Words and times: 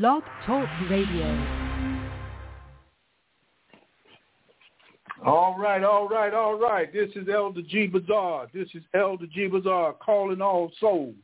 Blog 0.00 0.22
Talk 0.46 0.66
Radio. 0.88 1.26
All 5.22 5.54
right, 5.58 5.84
all 5.84 6.08
right, 6.08 6.32
all 6.32 6.58
right. 6.58 6.90
This 6.90 7.10
is 7.14 7.28
Elder 7.30 7.60
G. 7.60 7.88
Bazaar. 7.88 8.46
This 8.54 8.68
is 8.72 8.82
Elder 8.94 9.26
G. 9.26 9.48
Bazaar 9.48 9.92
calling 9.92 10.40
all 10.40 10.72
souls. 10.80 11.14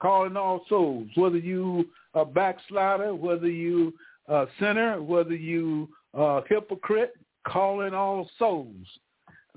Calling 0.00 0.36
all 0.36 0.64
souls. 0.68 1.08
Whether 1.16 1.38
you 1.38 1.88
a 2.14 2.24
backslider, 2.24 3.12
whether 3.12 3.48
you 3.48 3.92
a 4.28 4.46
sinner, 4.60 5.02
whether 5.02 5.34
you 5.34 5.88
a 6.14 6.42
hypocrite, 6.48 7.14
calling 7.44 7.92
all 7.92 8.30
souls. 8.38 8.86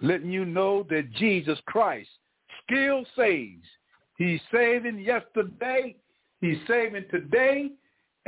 Letting 0.02 0.32
you 0.32 0.46
know 0.46 0.88
that 0.90 1.14
Jesus 1.14 1.60
Christ 1.68 2.10
still 2.64 3.06
saves. 3.16 3.68
He's 4.18 4.42
saving 4.52 5.02
yesterday. 5.02 5.96
He's 6.42 6.58
saving 6.68 7.06
today. 7.12 7.74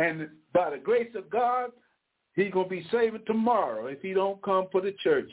And 0.01 0.29
by 0.51 0.71
the 0.71 0.77
grace 0.77 1.11
of 1.15 1.29
God, 1.29 1.71
he's 2.35 2.51
going 2.51 2.65
to 2.65 2.75
be 2.75 2.87
saving 2.91 3.21
tomorrow 3.27 3.85
if 3.85 4.01
he 4.01 4.13
don't 4.13 4.41
come 4.41 4.65
for 4.71 4.81
the 4.81 4.95
church. 5.03 5.29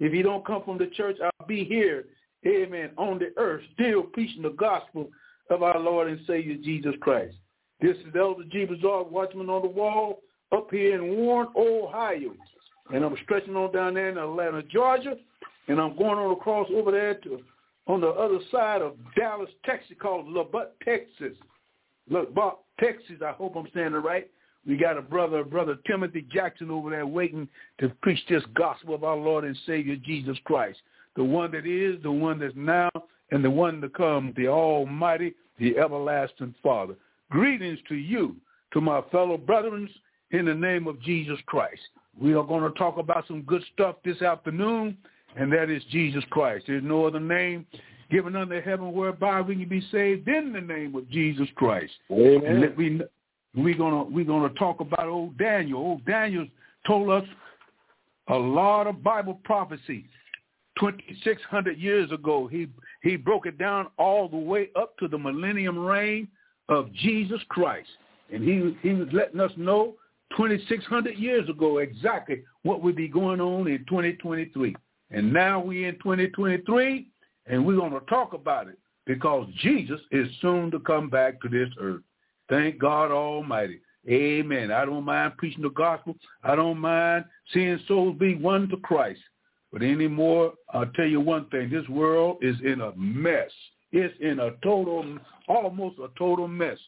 If 0.00 0.12
he 0.12 0.22
don't 0.22 0.44
come 0.44 0.62
from 0.64 0.78
the 0.78 0.88
church, 0.88 1.16
I'll 1.22 1.46
be 1.46 1.64
here, 1.64 2.06
amen, 2.44 2.90
on 2.96 3.20
the 3.20 3.32
earth, 3.36 3.62
still 3.74 4.02
preaching 4.02 4.42
the 4.42 4.50
gospel 4.50 5.08
of 5.48 5.62
our 5.62 5.78
Lord 5.78 6.10
and 6.10 6.18
Savior 6.26 6.56
Jesus 6.56 6.94
Christ. 7.00 7.36
This 7.80 7.96
is 7.98 8.14
Elder 8.18 8.44
G. 8.50 8.64
Bazaar, 8.64 9.04
watchman 9.04 9.48
on 9.48 9.62
the 9.62 9.68
wall, 9.68 10.22
up 10.50 10.68
here 10.72 10.96
in 10.96 11.16
Warren, 11.16 11.48
Ohio. 11.56 12.34
And 12.92 13.04
I'm 13.04 13.16
stretching 13.22 13.54
on 13.54 13.72
down 13.72 13.94
there 13.94 14.08
in 14.08 14.18
Atlanta, 14.18 14.62
Georgia, 14.64 15.14
and 15.68 15.80
I'm 15.80 15.96
going 15.96 16.18
on 16.18 16.32
across 16.32 16.68
over 16.74 16.90
there 16.90 17.14
to 17.14 17.40
on 17.86 18.00
the 18.00 18.08
other 18.08 18.38
side 18.50 18.82
of 18.82 18.96
Dallas, 19.16 19.50
Texas, 19.64 19.96
called 20.00 20.28
Lubbock, 20.28 20.72
Texas. 20.84 21.36
Lubbock, 22.08 22.60
Texas. 22.80 23.16
I 23.24 23.32
hope 23.32 23.56
I'm 23.56 23.68
saying 23.74 23.94
it 23.94 23.98
right. 23.98 24.28
We 24.66 24.76
got 24.76 24.98
a 24.98 25.02
brother, 25.02 25.44
brother 25.44 25.76
Timothy 25.86 26.26
Jackson 26.30 26.70
over 26.70 26.90
there 26.90 27.06
waiting 27.06 27.48
to 27.78 27.88
preach 28.02 28.20
this 28.28 28.42
gospel 28.54 28.94
of 28.94 29.04
our 29.04 29.16
Lord 29.16 29.44
and 29.44 29.56
Savior 29.66 29.96
Jesus 29.96 30.36
Christ, 30.44 30.78
the 31.16 31.24
one 31.24 31.50
that 31.52 31.66
is, 31.66 32.02
the 32.02 32.12
one 32.12 32.38
that's 32.38 32.54
now, 32.56 32.90
and 33.30 33.44
the 33.44 33.50
one 33.50 33.80
to 33.80 33.88
come, 33.88 34.34
the 34.36 34.48
Almighty, 34.48 35.34
the 35.58 35.78
everlasting 35.78 36.54
Father. 36.62 36.94
Greetings 37.30 37.78
to 37.88 37.94
you, 37.94 38.36
to 38.72 38.80
my 38.80 39.00
fellow 39.10 39.38
brethren, 39.38 39.88
in 40.32 40.44
the 40.44 40.54
name 40.54 40.86
of 40.86 41.00
Jesus 41.00 41.38
Christ. 41.46 41.80
We 42.20 42.34
are 42.34 42.44
going 42.44 42.70
to 42.70 42.78
talk 42.78 42.98
about 42.98 43.26
some 43.26 43.42
good 43.42 43.62
stuff 43.72 43.96
this 44.04 44.20
afternoon, 44.20 44.96
and 45.36 45.52
that 45.52 45.70
is 45.70 45.82
Jesus 45.90 46.24
Christ. 46.30 46.66
There's 46.66 46.84
no 46.84 47.06
other 47.06 47.20
name 47.20 47.66
given 48.10 48.36
under 48.36 48.60
heaven 48.60 48.92
whereby 48.92 49.40
we 49.40 49.56
can 49.56 49.68
be 49.68 49.80
saved 49.92 50.28
in 50.28 50.52
the 50.52 50.60
name 50.60 50.94
of 50.94 51.08
Jesus 51.10 51.48
Christ. 51.54 51.92
Amen. 52.10 52.42
And 52.44 52.60
let 52.60 52.78
me 52.78 53.00
we're 53.54 53.76
gonna 53.76 54.04
we're 54.04 54.24
gonna 54.24 54.50
talk 54.50 54.80
about 54.80 55.06
old 55.06 55.36
Daniel. 55.38 55.80
Old 55.80 56.04
Daniel 56.04 56.46
told 56.86 57.10
us 57.10 57.28
a 58.28 58.36
lot 58.36 58.86
of 58.86 59.02
Bible 59.02 59.40
prophecy. 59.44 60.06
Twenty 60.78 61.04
six 61.24 61.42
hundred 61.50 61.78
years 61.78 62.10
ago, 62.12 62.46
he 62.46 62.68
he 63.02 63.16
broke 63.16 63.46
it 63.46 63.58
down 63.58 63.88
all 63.98 64.28
the 64.28 64.36
way 64.36 64.68
up 64.76 64.96
to 64.98 65.08
the 65.08 65.18
millennium 65.18 65.78
reign 65.78 66.28
of 66.68 66.92
Jesus 66.92 67.40
Christ, 67.48 67.88
and 68.32 68.42
he 68.44 68.76
he 68.82 68.94
was 68.94 69.08
letting 69.12 69.40
us 69.40 69.50
know 69.56 69.94
twenty 70.36 70.64
six 70.68 70.84
hundred 70.84 71.18
years 71.18 71.48
ago 71.48 71.78
exactly 71.78 72.42
what 72.62 72.82
would 72.82 72.96
be 72.96 73.08
going 73.08 73.40
on 73.40 73.66
in 73.66 73.84
twenty 73.86 74.12
twenty 74.14 74.46
three. 74.54 74.74
And 75.10 75.32
now 75.32 75.60
we're 75.60 75.88
in 75.88 75.96
twenty 75.96 76.28
twenty 76.28 76.58
three, 76.58 77.08
and 77.50 77.64
we're 77.64 77.76
gonna 77.76 78.00
talk 78.08 78.32
about 78.32 78.68
it 78.68 78.78
because 79.06 79.46
Jesus 79.60 80.00
is 80.12 80.28
soon 80.40 80.70
to 80.70 80.78
come 80.80 81.10
back 81.10 81.40
to 81.42 81.48
this 81.48 81.68
earth. 81.80 82.02
Thank 82.48 82.78
God 82.78 83.10
Almighty. 83.10 83.80
Amen. 84.08 84.70
I 84.70 84.84
don't 84.84 85.04
mind 85.04 85.36
preaching 85.36 85.62
the 85.62 85.70
gospel. 85.70 86.16
I 86.42 86.54
don't 86.54 86.78
mind 86.78 87.24
seeing 87.52 87.78
souls 87.86 88.16
be 88.18 88.34
won 88.36 88.68
to 88.68 88.76
Christ. 88.78 89.20
But 89.72 89.82
anymore, 89.82 90.54
I'll 90.72 90.90
tell 90.96 91.06
you 91.06 91.20
one 91.20 91.46
thing. 91.50 91.70
This 91.70 91.88
world 91.88 92.38
is 92.40 92.56
in 92.64 92.80
a 92.80 92.94
mess. 92.96 93.50
It's 93.92 94.14
in 94.20 94.40
a 94.40 94.52
total, 94.62 95.18
almost 95.48 95.98
a 95.98 96.08
total 96.18 96.48
mess 96.48 96.78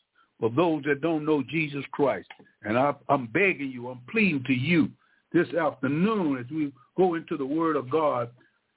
for 0.41 0.51
those 0.51 0.83
that 0.85 1.01
don't 1.01 1.25
know 1.25 1.43
Jesus 1.43 1.85
Christ. 1.93 2.29
And 2.63 2.79
I, 2.79 2.95
I'm 3.09 3.27
begging 3.27 3.71
you, 3.71 3.89
I'm 3.89 4.01
pleading 4.11 4.45
to 4.47 4.55
you 4.55 4.91
this 5.33 5.53
afternoon 5.55 6.39
as 6.39 6.51
we 6.51 6.73
go 6.97 7.15
into 7.15 7.37
the 7.37 7.47
Word 7.47 7.77
of 7.77 7.91
God. 7.91 8.31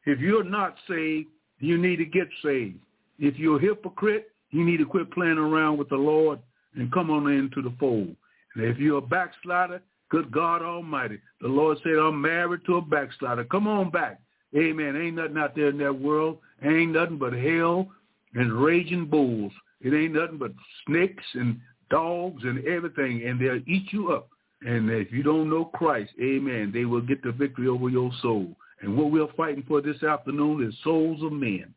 If 0.06 0.20
you're 0.20 0.44
not 0.44 0.76
saved, 0.88 1.28
you 1.66 1.78
need 1.78 1.98
to 1.98 2.06
get 2.06 2.28
saved. 2.44 2.80
If 3.20 3.38
you're 3.38 3.58
a 3.58 3.62
hypocrite, 3.62 4.30
you 4.52 4.64
need 4.64 4.78
to 4.78 4.86
quit 4.86 5.12
playing 5.12 5.38
around 5.38 5.78
with 5.78 5.90
the 5.90 5.96
Lord 5.96 6.40
and 6.76 6.92
come 6.92 7.10
on 7.10 7.32
into 7.32 7.62
the 7.62 7.74
fold. 7.80 8.16
And 8.56 8.66
if 8.66 8.78
you're 8.78 9.00
a 9.00 9.02
backslider, 9.02 9.82
good 10.10 10.32
God 10.32 10.62
Almighty, 10.62 11.20
the 11.42 11.48
Lord 11.48 11.78
said, 11.84 11.94
I'm 11.94 12.22
married 12.22 12.62
to 12.68 12.78
a 12.78 12.82
backslider. 12.82 13.44
Come 13.46 13.68
on 13.68 13.90
back. 13.90 14.20
Amen. 14.56 14.96
Ain't 14.96 15.16
nothing 15.16 15.38
out 15.38 15.56
there 15.56 15.70
in 15.70 15.78
that 15.80 16.00
world. 16.00 16.38
Ain't 16.64 16.94
nothing 16.94 17.18
but 17.18 17.34
hell 17.34 17.90
and 18.36 18.54
raging 18.54 19.06
bulls. 19.06 19.52
It 19.82 19.94
ain't 19.94 20.14
nothing 20.14 20.38
but 20.38 20.54
snakes 20.86 21.24
and 21.34 21.60
dogs 21.90 22.44
and 22.44 22.66
everything, 22.66 23.24
and 23.26 23.40
they'll 23.40 23.62
eat 23.68 23.92
you 23.92 24.12
up. 24.12 24.30
And 24.62 24.90
if 24.90 25.12
you 25.12 25.22
don't 25.22 25.50
know 25.50 25.66
Christ, 25.66 26.12
amen, 26.22 26.72
they 26.74 26.86
will 26.86 27.02
get 27.02 27.22
the 27.22 27.32
victory 27.32 27.68
over 27.68 27.90
your 27.90 28.12
soul. 28.22 28.56
And 28.82 28.98
what 28.98 29.12
we're 29.12 29.32
fighting 29.38 29.64
for 29.68 29.82
this 29.82 30.04
afternoon 30.04 30.68
is 30.68 30.76
souls 30.84 31.22
of 31.24 31.32
men. 31.32 31.74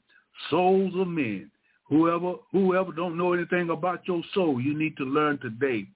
Souls 0.50 0.92
of 0.96 1.08
men. 1.08 1.50
Whoever 1.88 2.34
whoever 2.52 2.92
don't 2.92 3.16
know 3.16 3.32
anything 3.32 3.70
about 3.70 4.06
your 4.06 4.22
soul, 4.34 4.60
you 4.60 4.76
need 4.76 4.96
to 4.98 5.04
learn 5.04 5.38
today 5.38 5.86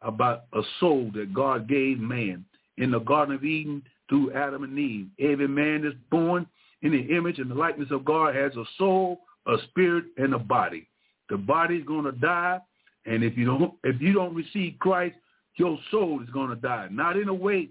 about 0.00 0.44
a 0.54 0.62
soul 0.80 1.10
that 1.14 1.34
God 1.34 1.68
gave 1.68 1.98
man 1.98 2.44
in 2.78 2.90
the 2.90 3.00
Garden 3.00 3.34
of 3.34 3.44
Eden 3.44 3.82
through 4.08 4.32
Adam 4.32 4.64
and 4.64 4.78
Eve. 4.78 5.08
Every 5.18 5.48
man 5.48 5.84
is 5.84 5.94
born 6.10 6.46
in 6.82 6.92
the 6.92 7.16
image 7.16 7.38
and 7.38 7.50
the 7.50 7.54
likeness 7.54 7.90
of 7.90 8.04
God 8.04 8.34
has 8.34 8.52
a 8.56 8.64
soul, 8.78 9.20
a 9.46 9.56
spirit, 9.68 10.06
and 10.16 10.34
a 10.34 10.38
body. 10.38 10.88
The 11.28 11.36
body 11.36 11.76
is 11.76 11.86
going 11.86 12.04
to 12.04 12.12
die, 12.12 12.60
and 13.06 13.22
if 13.22 13.36
you 13.36 13.44
don't 13.44 13.74
if 13.84 14.00
you 14.00 14.12
don't 14.12 14.34
receive 14.34 14.76
Christ, 14.78 15.16
your 15.56 15.78
soul 15.90 16.22
is 16.22 16.30
going 16.30 16.50
to 16.50 16.56
die. 16.56 16.88
Not 16.90 17.16
in 17.16 17.28
a 17.28 17.34
way, 17.34 17.68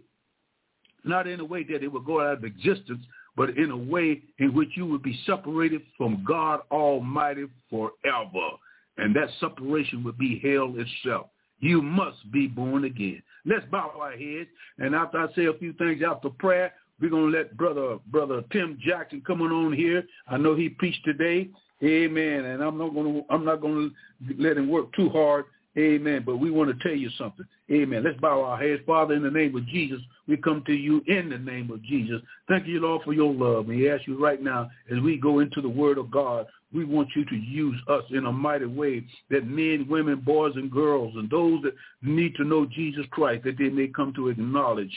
not 1.03 1.28
in 1.28 1.39
a 1.39 1.45
way 1.45 1.63
that 1.63 1.84
it 1.84 1.91
would 1.91 2.06
go 2.06 2.22
out 2.22 2.38
of 2.38 2.44
existence, 2.44 3.03
but 3.35 3.51
in 3.51 3.72
a 3.72 3.78
way 3.78 4.22
in 4.39 4.53
which 4.53 4.69
you 4.75 4.85
would 4.85 5.03
be 5.03 5.17
separated 5.25 5.81
from 5.97 6.23
God 6.28 6.62
Almighty 6.72 7.45
forever. 7.69 8.57
And 8.97 9.16
that 9.16 9.29
separation 9.40 10.03
would 10.03 10.17
be 10.17 10.40
hell 10.44 10.73
itself. 10.78 11.28
You 11.59 11.81
must 11.81 12.31
be 12.31 12.47
born 12.47 12.85
again. 12.85 13.22
Let's 13.45 13.66
bow 13.72 13.94
our 14.00 14.11
heads. 14.11 14.50
And 14.79 14.95
after 14.95 15.19
I 15.19 15.34
say 15.34 15.45
a 15.45 15.53
few 15.53 15.73
things 15.73 16.01
after 16.06 16.29
prayer, 16.29 16.73
we're 17.00 17.09
going 17.09 17.31
to 17.31 17.38
let 17.38 17.57
brother 17.57 17.97
brother 18.11 18.44
Tim 18.51 18.78
Jackson 18.79 19.23
come 19.25 19.41
on, 19.41 19.73
here. 19.73 20.03
I 20.28 20.38
know 20.38 20.56
he 20.56 20.69
preached 20.69 21.03
today. 21.03 21.50
Amen. 21.84 22.45
And 22.45 22.61
I'm 22.61 22.78
not 22.78 22.94
going 22.94 23.13
to 23.13 23.34
I'm 23.34 23.44
not 23.45 23.61
going 23.61 23.90
to 23.90 24.35
let 24.38 24.57
him 24.57 24.69
work 24.69 24.94
too 24.94 25.09
hard. 25.09 25.45
Amen. 25.77 26.23
But 26.25 26.37
we 26.37 26.51
want 26.51 26.69
to 26.69 26.83
tell 26.83 26.97
you 26.97 27.09
something. 27.17 27.45
Amen. 27.71 28.03
Let's 28.03 28.19
bow 28.19 28.43
our 28.43 28.57
heads. 28.57 28.81
Father, 28.85 29.13
in 29.13 29.23
the 29.23 29.31
name 29.31 29.55
of 29.55 29.65
Jesus, 29.67 30.01
we 30.27 30.35
come 30.35 30.63
to 30.65 30.73
you 30.73 31.01
in 31.07 31.29
the 31.29 31.37
name 31.37 31.71
of 31.71 31.81
Jesus. 31.83 32.21
Thank 32.49 32.67
you, 32.67 32.81
Lord, 32.81 33.03
for 33.03 33.13
your 33.13 33.33
love. 33.33 33.67
We 33.67 33.89
ask 33.89 34.05
you 34.05 34.21
right 34.21 34.41
now, 34.41 34.69
as 34.91 34.99
we 34.99 35.17
go 35.17 35.39
into 35.39 35.61
the 35.61 35.69
word 35.69 35.97
of 35.97 36.11
God, 36.11 36.45
we 36.73 36.83
want 36.83 37.09
you 37.15 37.23
to 37.25 37.35
use 37.35 37.79
us 37.87 38.03
in 38.11 38.25
a 38.25 38.31
mighty 38.31 38.65
way 38.65 39.05
that 39.29 39.47
men, 39.47 39.87
women, 39.89 40.19
boys, 40.19 40.53
and 40.55 40.69
girls, 40.69 41.13
and 41.15 41.29
those 41.29 41.61
that 41.63 41.73
need 42.01 42.35
to 42.35 42.43
know 42.43 42.65
Jesus 42.65 43.05
Christ, 43.11 43.45
that 43.45 43.57
they 43.57 43.69
may 43.69 43.87
come 43.87 44.13
to 44.15 44.29
acknowledge 44.29 44.95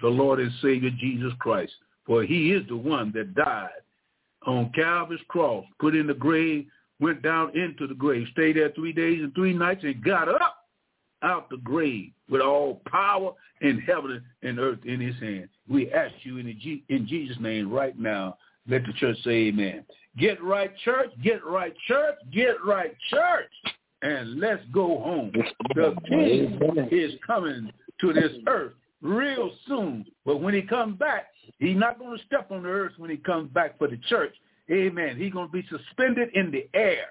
the 0.00 0.08
Lord 0.08 0.40
and 0.40 0.52
Savior 0.62 0.90
Jesus 0.98 1.32
Christ. 1.38 1.72
For 2.06 2.22
he 2.24 2.52
is 2.52 2.66
the 2.68 2.76
one 2.76 3.12
that 3.14 3.34
died 3.34 3.70
on 4.46 4.70
Calvary's 4.74 5.20
cross, 5.28 5.64
put 5.80 5.94
in 5.94 6.06
the 6.06 6.14
grave, 6.14 6.66
went 7.00 7.22
down 7.22 7.56
into 7.56 7.86
the 7.86 7.94
grave, 7.94 8.26
stayed 8.32 8.56
there 8.56 8.70
three 8.70 8.92
days 8.92 9.20
and 9.22 9.34
three 9.34 9.52
nights, 9.52 9.84
and 9.84 10.02
got 10.04 10.28
up 10.28 10.56
out 11.22 11.48
the 11.48 11.56
grave 11.58 12.10
with 12.28 12.40
all 12.40 12.82
power 12.86 13.32
in 13.62 13.80
heaven 13.80 14.22
and 14.42 14.58
earth 14.58 14.78
in 14.84 15.00
his 15.00 15.16
hand. 15.16 15.48
We 15.68 15.90
ask 15.92 16.14
you 16.22 16.36
in, 16.36 16.46
the, 16.46 16.84
in 16.94 17.06
Jesus' 17.06 17.38
name 17.40 17.72
right 17.72 17.98
now, 17.98 18.36
let 18.68 18.84
the 18.86 18.92
church 18.92 19.16
say 19.24 19.48
amen. 19.48 19.84
Get 20.18 20.42
right, 20.42 20.70
church. 20.84 21.10
Get 21.22 21.44
right, 21.44 21.74
church. 21.88 22.16
Get 22.32 22.62
right, 22.64 22.94
church. 23.10 23.50
And 24.02 24.38
let's 24.38 24.62
go 24.72 25.00
home. 25.00 25.32
The 25.74 25.94
king 26.08 26.88
is 26.90 27.12
coming 27.26 27.72
to 28.00 28.12
this 28.12 28.32
earth 28.46 28.74
real 29.02 29.50
soon. 29.66 30.04
But 30.24 30.38
when 30.38 30.54
he 30.54 30.62
comes 30.62 30.98
back, 30.98 31.26
he's 31.58 31.76
not 31.76 31.98
going 31.98 32.16
to 32.18 32.24
step 32.24 32.50
on 32.50 32.62
the 32.62 32.68
earth 32.68 32.92
when 32.96 33.10
he 33.10 33.16
comes 33.16 33.50
back 33.52 33.78
for 33.78 33.88
the 33.88 33.98
church. 34.08 34.34
Amen. 34.70 35.16
He's 35.16 35.32
going 35.32 35.48
to 35.48 35.52
be 35.52 35.66
suspended 35.68 36.30
in 36.34 36.50
the 36.50 36.68
air. 36.74 37.06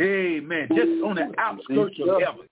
Amen. 0.00 0.68
Just 0.68 1.04
on 1.04 1.16
the 1.16 1.32
outskirts 1.38 1.96
of 2.00 2.20
heaven. 2.20 2.48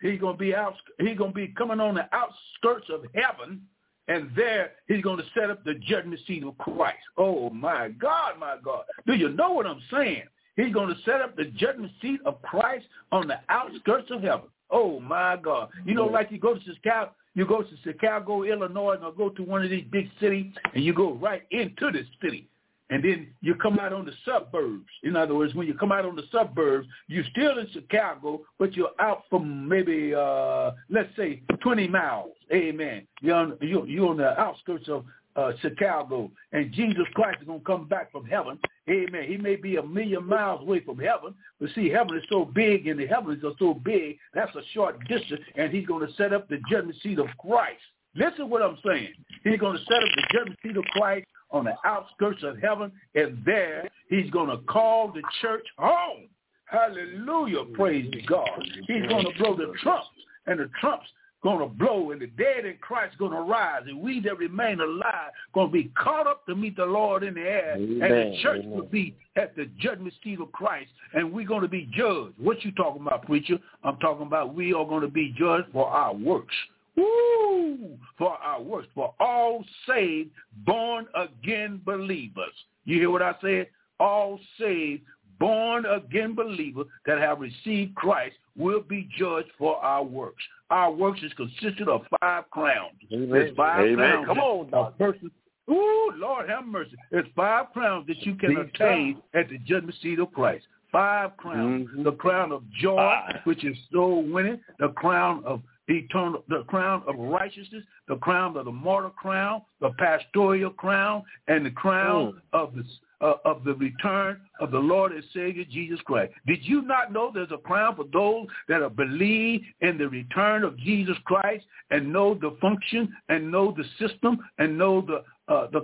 He's 0.00 0.20
going 0.20 0.36
to 0.36 0.38
be 0.38 0.54
out. 0.54 0.74
He's 0.98 1.16
going 1.16 1.30
to 1.30 1.34
be 1.34 1.48
coming 1.48 1.80
on 1.80 1.94
the 1.94 2.06
outskirts 2.12 2.90
of 2.90 3.04
heaven, 3.14 3.62
and 4.08 4.30
there 4.36 4.72
he's 4.86 5.02
going 5.02 5.16
to 5.18 5.24
set 5.38 5.50
up 5.50 5.64
the 5.64 5.74
judgment 5.74 6.20
seat 6.26 6.44
of 6.44 6.58
Christ. 6.58 6.98
Oh 7.16 7.48
my 7.50 7.88
God, 7.88 8.38
my 8.38 8.56
God! 8.62 8.84
Do 9.06 9.14
you 9.14 9.30
know 9.30 9.52
what 9.52 9.66
I'm 9.66 9.80
saying? 9.90 10.24
He's 10.56 10.74
going 10.74 10.94
to 10.94 11.00
set 11.04 11.20
up 11.20 11.36
the 11.36 11.46
judgment 11.46 11.90
seat 12.02 12.20
of 12.26 12.42
Christ 12.42 12.86
on 13.12 13.28
the 13.28 13.38
outskirts 13.48 14.10
of 14.10 14.22
heaven. 14.22 14.48
Oh 14.70 15.00
my 15.00 15.36
God! 15.36 15.70
You 15.86 15.94
know, 15.94 16.06
like 16.06 16.30
you 16.30 16.38
go 16.38 16.54
to 16.54 16.60
Chicago, 16.60 17.12
you 17.34 17.46
go 17.46 17.62
to 17.62 17.76
Chicago, 17.82 18.42
Illinois, 18.42 18.96
or 19.02 19.12
go 19.12 19.30
to 19.30 19.42
one 19.42 19.62
of 19.62 19.70
these 19.70 19.86
big 19.90 20.10
cities, 20.20 20.52
and 20.74 20.84
you 20.84 20.92
go 20.92 21.14
right 21.14 21.44
into 21.50 21.90
the 21.90 22.04
city, 22.22 22.46
and 22.90 23.02
then 23.02 23.28
you 23.40 23.54
come 23.54 23.78
out 23.78 23.92
on 23.92 24.04
the 24.04 24.12
suburbs. 24.24 24.88
In 25.02 25.16
other 25.16 25.34
words, 25.34 25.54
when 25.54 25.66
you 25.66 25.74
come 25.74 25.92
out 25.92 26.04
on 26.04 26.16
the 26.16 26.24
suburbs, 26.30 26.86
you're 27.08 27.24
still 27.30 27.58
in 27.58 27.66
Chicago, 27.72 28.42
but 28.58 28.74
you're 28.74 28.92
out 29.00 29.22
from 29.30 29.68
maybe 29.68 30.14
uh 30.14 30.72
let's 30.90 31.14
say 31.16 31.42
20 31.62 31.88
miles. 31.88 32.32
Amen. 32.52 33.06
You're 33.20 33.36
on 33.36 33.58
you're, 33.60 33.86
you're 33.86 34.08
on 34.10 34.18
the 34.18 34.38
outskirts 34.38 34.88
of 34.88 35.04
uh, 35.36 35.52
Chicago, 35.60 36.30
and 36.52 36.72
Jesus 36.72 37.04
Christ 37.14 37.38
is 37.40 37.46
going 37.46 37.58
to 37.58 37.64
come 37.64 37.88
back 37.88 38.12
from 38.12 38.24
heaven. 38.24 38.58
Amen. 38.88 39.24
He 39.26 39.36
may 39.36 39.56
be 39.56 39.76
a 39.76 39.82
million 39.82 40.24
miles 40.26 40.60
away 40.62 40.80
from 40.80 40.98
heaven, 40.98 41.34
but 41.58 41.70
see, 41.74 41.88
heaven 41.88 42.16
is 42.16 42.22
so 42.28 42.44
big 42.44 42.86
and 42.86 43.00
the 43.00 43.06
heavens 43.06 43.42
are 43.42 43.54
so 43.58 43.74
big, 43.74 44.18
that's 44.32 44.54
a 44.54 44.62
short 44.72 44.96
distance, 45.08 45.40
and 45.56 45.72
he's 45.72 45.86
going 45.86 46.06
to 46.06 46.14
set 46.14 46.32
up 46.32 46.48
the 46.48 46.58
judgment 46.70 46.96
seat 47.02 47.18
of 47.18 47.26
Christ. 47.40 47.82
Listen 48.14 48.48
what 48.48 48.62
I'm 48.62 48.78
saying. 48.86 49.12
He's 49.42 49.58
going 49.58 49.76
to 49.76 49.84
set 49.84 50.02
up 50.02 50.08
the 50.14 50.38
judgment 50.38 50.58
seat 50.62 50.76
of 50.76 50.84
Christ 50.92 51.26
on 51.50 51.64
the 51.64 51.74
outskirts 51.84 52.42
of 52.42 52.58
heaven, 52.58 52.90
and 53.14 53.42
there 53.44 53.88
he's 54.08 54.30
going 54.30 54.50
to 54.50 54.58
call 54.64 55.12
the 55.12 55.22
church 55.40 55.66
home. 55.78 56.28
Hallelujah. 56.66 57.64
Praise 57.74 58.12
God. 58.26 58.48
He's 58.86 59.06
going 59.08 59.24
to 59.24 59.38
blow 59.38 59.56
the 59.56 59.72
trumps, 59.82 60.08
and 60.46 60.58
the 60.58 60.68
trumps 60.80 61.06
going 61.44 61.58
to 61.58 61.66
blow 61.66 62.10
and 62.10 62.20
the 62.20 62.26
dead 62.26 62.64
in 62.64 62.74
Christ 62.80 63.18
going 63.18 63.30
to 63.30 63.40
rise 63.40 63.82
and 63.86 64.00
we 64.00 64.18
that 64.20 64.38
remain 64.38 64.80
alive 64.80 65.30
going 65.52 65.68
to 65.68 65.72
be 65.72 65.92
caught 65.96 66.26
up 66.26 66.44
to 66.46 66.56
meet 66.56 66.74
the 66.74 66.86
Lord 66.86 67.22
in 67.22 67.34
the 67.34 67.42
air 67.42 67.74
Amen. 67.76 68.02
and 68.02 68.12
the 68.12 68.38
church 68.42 68.62
Amen. 68.64 68.70
will 68.70 68.86
be 68.86 69.14
at 69.36 69.54
the 69.54 69.66
judgment 69.78 70.14
seat 70.24 70.40
of 70.40 70.50
Christ 70.52 70.90
and 71.12 71.30
we're 71.30 71.46
going 71.46 71.60
to 71.60 71.68
be 71.68 71.88
judged. 71.94 72.32
What 72.38 72.64
you 72.64 72.72
talking 72.72 73.02
about, 73.02 73.26
preacher? 73.26 73.58
I'm 73.84 73.98
talking 73.98 74.26
about 74.26 74.54
we 74.54 74.72
are 74.72 74.86
going 74.86 75.02
to 75.02 75.08
be 75.08 75.34
judged 75.38 75.68
for 75.70 75.86
our 75.86 76.14
works. 76.14 76.54
Woo! 76.96 77.98
For 78.16 78.32
our 78.32 78.62
works, 78.62 78.88
for 78.94 79.14
all 79.18 79.64
saved, 79.88 80.30
born 80.64 81.06
again 81.14 81.80
believers. 81.84 82.52
You 82.84 82.98
hear 82.98 83.10
what 83.10 83.22
I 83.22 83.34
said? 83.40 83.68
All 83.98 84.38
saved, 84.58 85.02
born 85.38 85.84
again 85.86 86.34
believers 86.34 86.86
that 87.06 87.18
have 87.18 87.40
received 87.40 87.94
Christ 87.94 88.36
will 88.56 88.80
be 88.80 89.08
judged 89.18 89.50
for 89.58 89.76
our 89.78 90.04
works. 90.04 90.42
Our 90.70 90.92
works 90.92 91.20
is 91.22 91.32
consisted 91.34 91.88
of 91.88 92.02
five 92.20 92.48
crowns. 92.50 92.96
Amen. 93.12 93.30
There's 93.30 93.56
five 93.56 93.86
Amen. 93.86 93.96
crowns. 93.96 94.26
Come 94.26 94.38
on, 94.38 94.68
a 94.72 94.90
person. 94.92 95.30
Ooh, 95.70 96.12
Lord 96.16 96.48
have 96.48 96.66
mercy. 96.66 96.94
There's 97.10 97.26
five 97.34 97.72
crowns 97.72 98.06
that 98.06 98.18
you 98.24 98.34
can 98.34 98.56
attain 98.56 99.22
at 99.32 99.48
the 99.48 99.58
judgment 99.58 99.96
seat 100.02 100.18
of 100.18 100.32
Christ. 100.32 100.66
Five 100.92 101.36
crowns. 101.36 101.88
Mm-hmm. 101.88 102.04
The 102.04 102.12
crown 102.12 102.52
of 102.52 102.62
joy, 102.80 102.98
ah. 102.98 103.40
which 103.44 103.64
is 103.64 103.76
soul 103.92 104.22
winning. 104.22 104.60
The 104.78 104.88
crown 104.88 105.42
of 105.44 105.62
eternal, 105.88 106.44
the 106.48 106.64
crown 106.64 107.02
of 107.06 107.16
righteousness, 107.18 107.84
the 108.08 108.16
crown 108.16 108.56
of 108.56 108.64
the 108.64 108.72
mortal 108.72 109.10
crown, 109.10 109.62
the 109.80 109.90
pastoral 109.98 110.70
crown, 110.70 111.22
and 111.48 111.66
the 111.66 111.70
crown 111.70 112.32
mm. 112.32 112.38
of 112.52 112.74
the 112.74 112.84
uh, 113.20 113.34
of 113.44 113.64
the 113.64 113.74
return 113.74 114.40
of 114.60 114.70
the 114.70 114.78
Lord 114.78 115.12
and 115.12 115.24
Savior 115.32 115.64
Jesus 115.64 116.00
Christ. 116.04 116.32
Did 116.46 116.58
you 116.62 116.82
not 116.82 117.12
know 117.12 117.30
there's 117.32 117.50
a 117.52 117.58
crown 117.58 117.96
for 117.96 118.04
those 118.12 118.46
that 118.68 118.82
are 118.82 118.90
believe 118.90 119.62
in 119.80 119.96
the 119.96 120.08
return 120.08 120.62
of 120.62 120.76
Jesus 120.78 121.16
Christ 121.24 121.64
and 121.90 122.12
know 122.12 122.34
the 122.34 122.56
function 122.60 123.14
and 123.28 123.50
know 123.50 123.74
the 123.76 123.84
system 124.06 124.38
and 124.58 124.76
know 124.76 125.00
the 125.00 125.24
uh, 125.46 125.66
the 125.72 125.82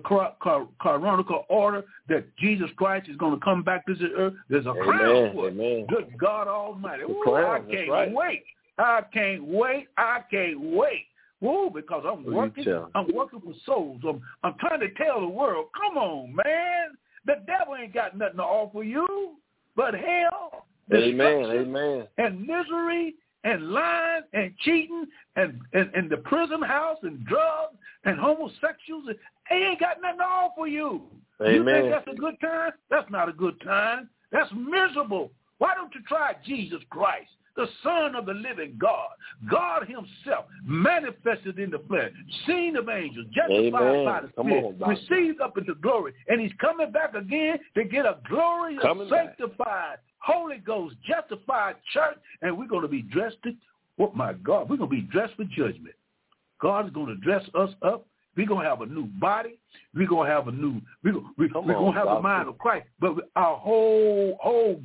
canonical 0.80 1.44
order 1.50 1.84
that 2.08 2.24
Jesus 2.38 2.70
Christ 2.76 3.10
is 3.10 3.16
going 3.16 3.38
to 3.38 3.44
come 3.44 3.62
back 3.62 3.86
to 3.86 3.94
the 3.94 4.10
earth? 4.16 4.34
There's 4.48 4.66
a 4.66 4.70
Amen. 4.70 4.84
crown 4.84 5.32
for 5.34 5.48
it. 5.48 5.88
Good 5.88 6.18
God 6.18 6.48
Almighty! 6.48 7.02
Ooh, 7.02 7.20
crown. 7.22 7.66
I 7.68 7.70
can't 7.70 7.90
right. 7.90 8.12
wait. 8.12 8.44
I 8.80 9.02
can't 9.12 9.44
wait. 9.44 9.88
I 9.96 10.20
can't 10.30 10.60
wait. 10.60 11.06
Woo, 11.40 11.70
because 11.72 12.04
I'm 12.06 12.24
working. 12.24 12.64
I'm 12.94 13.08
working 13.14 13.40
for 13.40 13.54
souls. 13.64 14.00
I'm, 14.06 14.20
I'm 14.42 14.54
trying 14.58 14.80
to 14.80 14.90
tell 14.94 15.20
the 15.20 15.28
world, 15.28 15.66
come 15.80 15.96
on, 15.96 16.34
man. 16.34 16.96
The 17.26 17.36
devil 17.46 17.76
ain't 17.76 17.94
got 17.94 18.16
nothing 18.16 18.38
to 18.38 18.42
offer 18.42 18.82
you 18.82 19.36
but 19.76 19.94
hell, 19.94 20.66
amen, 20.92 21.44
amen, 21.44 22.06
and 22.18 22.40
misery 22.46 23.14
and 23.44 23.70
lying 23.70 24.22
and 24.34 24.52
cheating 24.58 25.06
and, 25.36 25.58
and, 25.72 25.90
and 25.94 26.10
the 26.10 26.18
prison 26.18 26.60
house 26.60 26.98
and 27.02 27.24
drugs 27.24 27.76
and 28.04 28.18
homosexuals. 28.18 29.04
They 29.48 29.56
ain't 29.56 29.80
got 29.80 30.02
nothing 30.02 30.18
to 30.18 30.24
offer 30.24 30.66
you. 30.66 31.02
Amen. 31.40 31.54
You 31.54 31.64
think 31.64 31.90
that's 31.90 32.08
a 32.16 32.20
good 32.20 32.34
time? 32.42 32.72
That's 32.90 33.10
not 33.10 33.28
a 33.28 33.32
good 33.32 33.58
time. 33.62 34.10
That's 34.30 34.50
miserable. 34.52 35.30
Why 35.58 35.74
don't 35.74 35.94
you 35.94 36.02
try 36.06 36.34
Jesus 36.44 36.80
Christ? 36.90 37.30
The 37.56 37.66
Son 37.82 38.14
of 38.14 38.26
the 38.26 38.34
living 38.34 38.76
God, 38.80 39.08
God 39.50 39.82
himself 39.86 40.46
manifested 40.64 41.58
in 41.58 41.70
the 41.70 41.80
flesh, 41.88 42.10
seen 42.46 42.76
of 42.76 42.88
angels, 42.88 43.26
justified 43.34 43.82
Amen. 43.82 44.04
by 44.04 44.20
the 44.20 44.28
Spirit, 44.28 44.76
received 44.86 45.40
up 45.40 45.58
into 45.58 45.74
glory, 45.76 46.12
and 46.28 46.40
he's 46.40 46.52
coming 46.60 46.90
back 46.90 47.14
again 47.14 47.58
to 47.74 47.84
get 47.84 48.06
a 48.06 48.18
glorious, 48.28 48.82
coming 48.82 49.08
sanctified, 49.08 49.58
back. 49.58 49.98
Holy 50.18 50.58
Ghost, 50.58 50.96
justified 51.06 51.76
church, 51.92 52.18
and 52.42 52.56
we're 52.56 52.68
going 52.68 52.82
to 52.82 52.88
be 52.88 53.02
dressed, 53.02 53.38
in, 53.44 53.56
oh 53.98 54.12
my 54.14 54.34
God, 54.34 54.68
we're 54.68 54.76
going 54.76 54.90
to 54.90 54.96
be 54.96 55.02
dressed 55.02 55.34
for 55.36 55.44
judgment. 55.44 55.94
God 56.60 56.86
is 56.86 56.92
going 56.92 57.06
to 57.06 57.16
dress 57.16 57.42
us 57.54 57.70
up. 57.82 58.06
We're 58.36 58.46
going 58.46 58.62
to 58.62 58.70
have 58.70 58.80
a 58.80 58.86
new 58.86 59.06
body. 59.06 59.58
We're 59.94 60.06
going 60.06 60.28
to 60.28 60.34
have 60.34 60.46
a 60.46 60.52
new, 60.52 60.80
we're, 61.02 61.14
we're, 61.36 61.48
we're 61.54 61.74
going 61.74 61.92
to 61.92 61.98
have 61.98 62.06
the 62.06 62.20
mind 62.20 62.48
of 62.48 62.58
Christ. 62.58 62.86
But 63.00 63.14
our 63.34 63.56
whole, 63.56 64.36
whole 64.40 64.80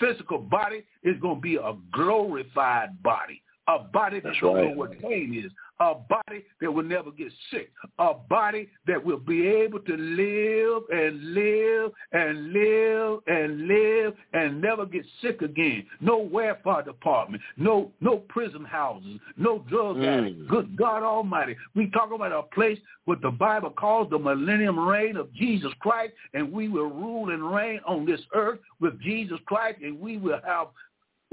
physical 0.00 0.38
body 0.38 0.84
is 1.02 1.18
going 1.20 1.36
to 1.36 1.40
be 1.40 1.56
a 1.56 1.74
glorified 1.92 3.02
body, 3.02 3.42
a 3.68 3.78
body 3.78 4.20
that 4.20 4.34
don't 4.40 4.56
right. 4.56 4.70
know 4.70 4.76
what 4.76 4.98
pain 5.00 5.42
is, 5.44 5.50
a 5.80 5.94
body 5.94 6.44
that 6.60 6.72
will 6.72 6.84
never 6.84 7.10
get 7.10 7.32
sick, 7.50 7.70
a 7.98 8.14
body 8.14 8.68
that 8.86 9.04
will 9.04 9.18
be 9.18 9.46
able 9.46 9.80
to 9.80 9.96
live 9.96 10.82
and 10.90 11.34
live 11.34 11.92
and 12.12 12.52
live 12.52 13.20
and 13.26 13.66
live 13.66 14.14
and 14.32 14.60
never 14.60 14.86
get 14.86 15.04
sick 15.20 15.42
again. 15.42 15.84
No 16.00 16.18
welfare 16.18 16.82
department, 16.82 17.42
no 17.56 17.90
no 18.00 18.18
prison 18.18 18.64
houses, 18.64 19.18
no 19.36 19.58
drug 19.68 19.96
mm. 19.96 20.06
addicts. 20.06 20.42
Good 20.48 20.76
God 20.76 21.02
Almighty. 21.02 21.56
We 21.74 21.90
talk 21.90 22.12
about 22.12 22.32
a 22.32 22.42
place 22.54 22.78
what 23.04 23.20
the 23.20 23.30
Bible 23.30 23.70
calls 23.70 24.08
the 24.10 24.18
millennium 24.18 24.78
reign 24.78 25.16
of 25.16 25.32
Jesus 25.34 25.72
Christ, 25.80 26.12
and 26.32 26.50
we 26.50 26.68
will 26.68 26.88
rule 26.88 27.30
and 27.30 27.52
reign 27.52 27.80
on 27.86 28.06
this 28.06 28.20
earth 28.34 28.60
with 28.80 28.98
Jesus 29.00 29.38
Christ, 29.46 29.80
and 29.82 30.00
we 30.00 30.16
will 30.16 30.40
have, 30.44 30.68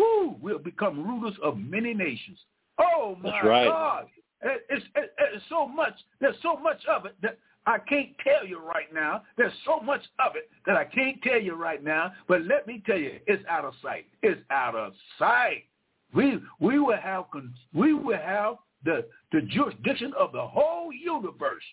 whoo, 0.02 0.36
we'll 0.42 0.60
become 0.60 1.04
rulers 1.04 1.36
of 1.44 1.58
many 1.58 1.94
nations. 1.94 2.38
Oh 2.80 3.16
my 3.22 3.42
right. 3.44 3.68
God! 3.68 4.06
It's, 4.44 4.86
it's, 4.96 5.14
it's 5.20 5.44
so 5.50 5.68
much. 5.68 5.94
There's 6.20 6.36
so 6.42 6.56
much 6.58 6.80
of 6.90 7.06
it 7.06 7.16
that 7.22 7.38
I 7.68 7.78
can't 7.78 8.10
tell 8.24 8.46
you 8.46 8.60
right 8.60 8.92
now. 8.94 9.22
There's 9.38 9.54
so 9.66 9.80
much 9.80 10.02
of 10.26 10.36
it 10.36 10.50
that 10.66 10.76
I 10.78 10.86
can't 10.86 11.22
tell 11.22 11.40
you 11.40 11.54
right 11.54 11.84
now. 11.84 12.12
But 12.28 12.42
let 12.46 12.66
me 12.66 12.82
tell 12.86 12.98
you, 12.98 13.20
it's 13.28 13.44
out 13.48 13.66
of 13.66 13.74
sight. 13.84 14.06
It's 14.24 14.42
out 14.50 14.76
of 14.76 14.94
sight. 15.20 15.66
We 16.14 16.40
we 16.60 16.80
will 16.80 16.98
have 16.98 17.26
we 17.74 17.94
will 17.94 18.18
have 18.18 18.56
the 18.84 19.06
the 19.32 19.42
jurisdiction 19.42 20.12
of 20.18 20.32
the 20.32 20.46
whole 20.46 20.92
universe. 20.92 21.64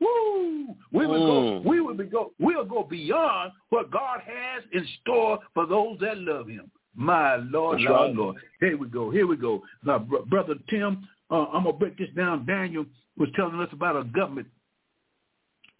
Woo! 0.00 0.74
We 0.92 1.06
will 1.06 1.20
Mm. 1.20 1.26
go. 1.62 1.68
We 1.70 1.80
will 1.80 1.94
be 1.94 2.04
go. 2.04 2.32
We'll 2.38 2.64
go 2.64 2.82
beyond 2.82 3.52
what 3.70 3.90
God 3.90 4.20
has 4.20 4.64
in 4.72 4.86
store 5.00 5.38
for 5.54 5.64
those 5.66 5.98
that 6.00 6.18
love 6.18 6.48
Him. 6.48 6.70
My 6.96 7.36
Lord, 7.36 7.78
That's 7.78 7.90
Lord, 7.90 8.00
right. 8.00 8.14
Lord. 8.16 8.36
Here 8.60 8.76
we 8.76 8.88
go. 8.88 9.10
Here 9.10 9.26
we 9.26 9.36
go. 9.36 9.62
Now, 9.84 9.98
br- 9.98 10.24
brother 10.28 10.54
Tim, 10.70 11.06
uh, 11.30 11.46
I'm 11.52 11.64
gonna 11.64 11.76
break 11.76 11.98
this 11.98 12.08
down. 12.16 12.46
Daniel 12.46 12.86
was 13.18 13.28
telling 13.36 13.60
us 13.60 13.68
about 13.72 13.96
a 13.96 14.04
government, 14.04 14.46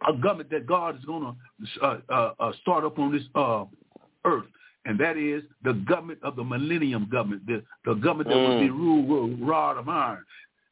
a 0.07 0.13
government 0.13 0.51
that 0.51 0.67
God 0.67 0.99
is 0.99 1.05
gonna 1.05 1.35
uh, 1.83 1.99
uh, 2.11 2.33
uh, 2.39 2.53
start 2.61 2.85
up 2.85 2.99
on 2.99 3.13
this 3.13 3.23
uh, 3.35 3.65
earth, 4.27 4.45
and 4.85 5.01
that 5.01 5.17
is 5.17 5.43
the 5.65 5.73
government 5.73 6.19
of 6.23 6.37
the 6.37 6.45
millennium 6.45 7.09
government, 7.11 7.47
the 7.47 7.63
the 7.85 7.95
government 7.95 8.29
that 8.29 8.37
will 8.37 8.61
be 8.61 8.71
ruled 8.71 9.09
with 9.09 9.41
a 9.41 9.45
rod 9.45 9.79
of 9.79 9.89
iron. 9.89 10.25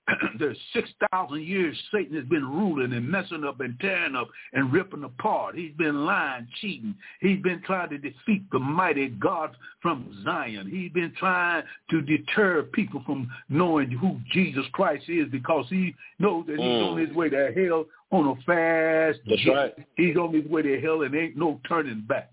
There's 0.38 0.58
six 0.74 0.90
thousand 1.10 1.44
years 1.44 1.76
Satan 1.92 2.14
has 2.16 2.26
been 2.26 2.44
ruling 2.46 2.92
and 2.92 3.08
messing 3.08 3.42
up 3.44 3.60
and 3.60 3.78
tearing 3.80 4.14
up 4.14 4.28
and 4.52 4.70
ripping 4.72 5.02
apart. 5.04 5.56
He's 5.56 5.72
been 5.78 6.04
lying, 6.04 6.46
cheating. 6.60 6.94
He's 7.20 7.40
been 7.42 7.62
trying 7.62 7.88
to 7.90 7.98
defeat 7.98 8.42
the 8.52 8.58
mighty 8.58 9.08
God 9.08 9.56
from 9.80 10.20
Zion. 10.22 10.68
He's 10.70 10.92
been 10.92 11.14
trying 11.18 11.62
to 11.90 12.02
deter 12.02 12.64
people 12.64 13.02
from 13.06 13.30
knowing 13.48 13.90
who 13.90 14.18
Jesus 14.30 14.66
Christ 14.72 15.04
is 15.08 15.28
because 15.30 15.66
he 15.70 15.94
knows 16.18 16.44
that 16.48 16.58
he's 16.58 16.60
Mm. 16.60 16.92
on 16.92 16.98
his 16.98 17.10
way 17.14 17.30
to 17.30 17.52
hell 17.56 17.86
on 18.10 18.26
a 18.28 18.36
fast. 18.42 19.20
That's 19.26 19.40
jet. 19.40 19.52
right. 19.54 19.74
He's 19.96 20.16
on 20.16 20.34
his 20.34 20.44
way 20.46 20.60
to 20.62 20.80
hell 20.82 21.02
and 21.02 21.14
ain't 21.14 21.36
no 21.36 21.60
turning 21.66 22.02
back. 22.02 22.30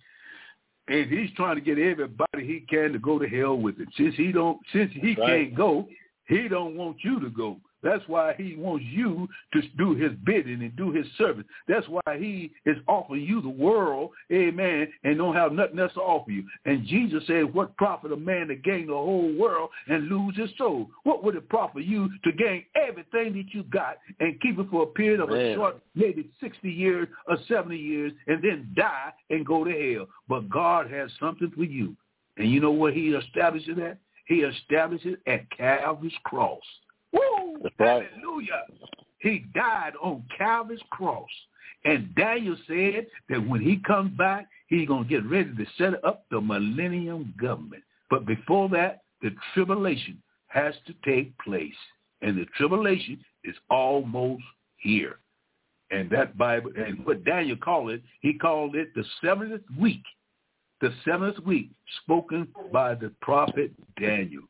And 0.90 1.10
he's 1.10 1.32
trying 1.38 1.56
to 1.56 1.62
get 1.62 1.78
everybody 1.78 2.46
he 2.46 2.60
can 2.62 2.92
to 2.92 3.00
go 3.00 3.18
to 3.18 3.28
hell 3.30 3.56
with 3.58 3.78
him. 3.78 3.88
Since 3.96 4.16
he 4.16 4.34
don't, 4.34 4.60
since 4.74 4.92
he 4.92 5.14
Right. 5.14 5.46
can't 5.46 5.56
go, 5.56 5.88
he 6.28 6.48
don't 6.48 6.76
want 6.76 6.98
you 7.04 7.20
to 7.20 7.30
go. 7.30 7.58
That's 7.84 8.04
why 8.08 8.34
he 8.38 8.56
wants 8.56 8.86
you 8.86 9.28
to 9.54 9.62
do 9.78 9.96
his 9.96 10.12
bidding 10.24 10.62
and 10.62 10.76
do 10.76 10.92
his 10.92 11.06
service. 11.18 11.46
That's 11.68 11.88
why 11.88 12.18
he 12.18 12.52
is 12.66 12.78
offering 12.88 13.24
you 13.24 13.42
the 13.42 13.50
world, 13.50 14.12
amen, 14.32 14.88
and 15.04 15.18
don't 15.18 15.36
have 15.36 15.52
nothing 15.52 15.80
else 15.80 15.94
to 15.94 16.02
offer 16.02 16.32
you. 16.32 16.44
And 16.66 16.86
Jesus 16.86 17.24
said, 17.26 17.54
what 17.54 17.76
profit 17.78 18.12
a 18.12 18.18
man 18.18 18.48
to 18.50 18.56
gain 18.56 18.88
the 18.88 18.94
whole 18.94 19.34
world 19.34 19.70
and 19.88 20.08
lose 20.08 20.38
his 20.38 20.52
soul? 20.58 20.90
What 21.04 21.24
would 21.24 21.36
it 21.36 21.50
profit 21.50 21.84
you 21.84 22.10
to 22.24 22.32
gain 22.32 22.66
everything 22.76 23.34
that 23.34 23.54
you 23.54 23.64
got 23.64 23.98
and 24.20 24.40
keep 24.42 24.60
it 24.60 24.68
for 24.70 24.84
a 24.84 24.88
period 24.88 25.20
of 25.20 25.30
Man. 25.30 25.40
a 25.40 25.56
short, 25.56 25.80
maybe 25.96 26.30
60 26.40 26.70
years 26.70 27.08
or 27.28 27.38
70 27.48 27.76
years, 27.76 28.14
and 28.28 28.44
then 28.44 28.72
die 28.76 29.12
and 29.30 29.46
go 29.46 29.64
to 29.64 29.72
hell? 29.96 30.08
But 30.30 30.50
God 30.50 30.90
has 30.92 31.10
something 31.20 31.52
for 31.56 31.64
you. 31.64 31.96
And 32.38 32.50
you 32.50 32.60
know 32.60 32.72
what 32.72 32.94
he 32.94 33.10
established 33.10 33.68
it 33.68 33.80
at? 33.80 33.98
He 34.28 34.42
established 34.42 35.06
it 35.06 35.20
at 35.28 35.50
Calvary's 35.56 36.14
cross. 36.24 36.62
Woo! 37.12 37.58
Right. 37.80 38.08
Hallelujah. 38.16 38.64
He 39.20 39.46
died 39.54 39.94
on 40.02 40.24
Calvary's 40.38 40.82
cross. 40.90 41.30
And 41.84 42.14
Daniel 42.16 42.56
said 42.68 43.08
that 43.30 43.48
when 43.48 43.62
he 43.62 43.78
comes 43.86 44.16
back, 44.18 44.48
he's 44.68 44.88
going 44.88 45.04
to 45.04 45.10
get 45.10 45.26
ready 45.26 45.50
to 45.56 45.66
set 45.78 46.04
up 46.06 46.26
the 46.30 46.40
millennium 46.40 47.34
government. 47.42 47.84
But 48.10 48.26
before 48.26 48.70
that, 48.70 49.02
the 49.22 49.32
tribulation 49.54 50.22
has 50.48 50.76
to 50.88 50.94
take 51.06 51.38
place. 51.40 51.74
And 52.22 52.38
the 52.38 52.46
tribulation 52.58 53.20
is 53.44 53.56
almost 53.70 54.44
here. 54.78 55.18
And 55.90 56.10
that 56.12 56.38
Bible, 56.38 56.72
and 56.78 57.06
what 57.06 57.26
Daniel 57.26 57.58
called 57.58 57.92
it, 57.92 58.02
he 58.22 58.34
called 58.34 58.76
it 58.76 58.94
the 58.96 59.04
70th 59.24 59.64
week 59.78 60.04
the 60.82 60.94
seventh 61.06 61.40
week, 61.46 61.70
spoken 62.04 62.48
by 62.72 62.96
the 62.96 63.12
prophet 63.22 63.72
Daniel. 64.00 64.44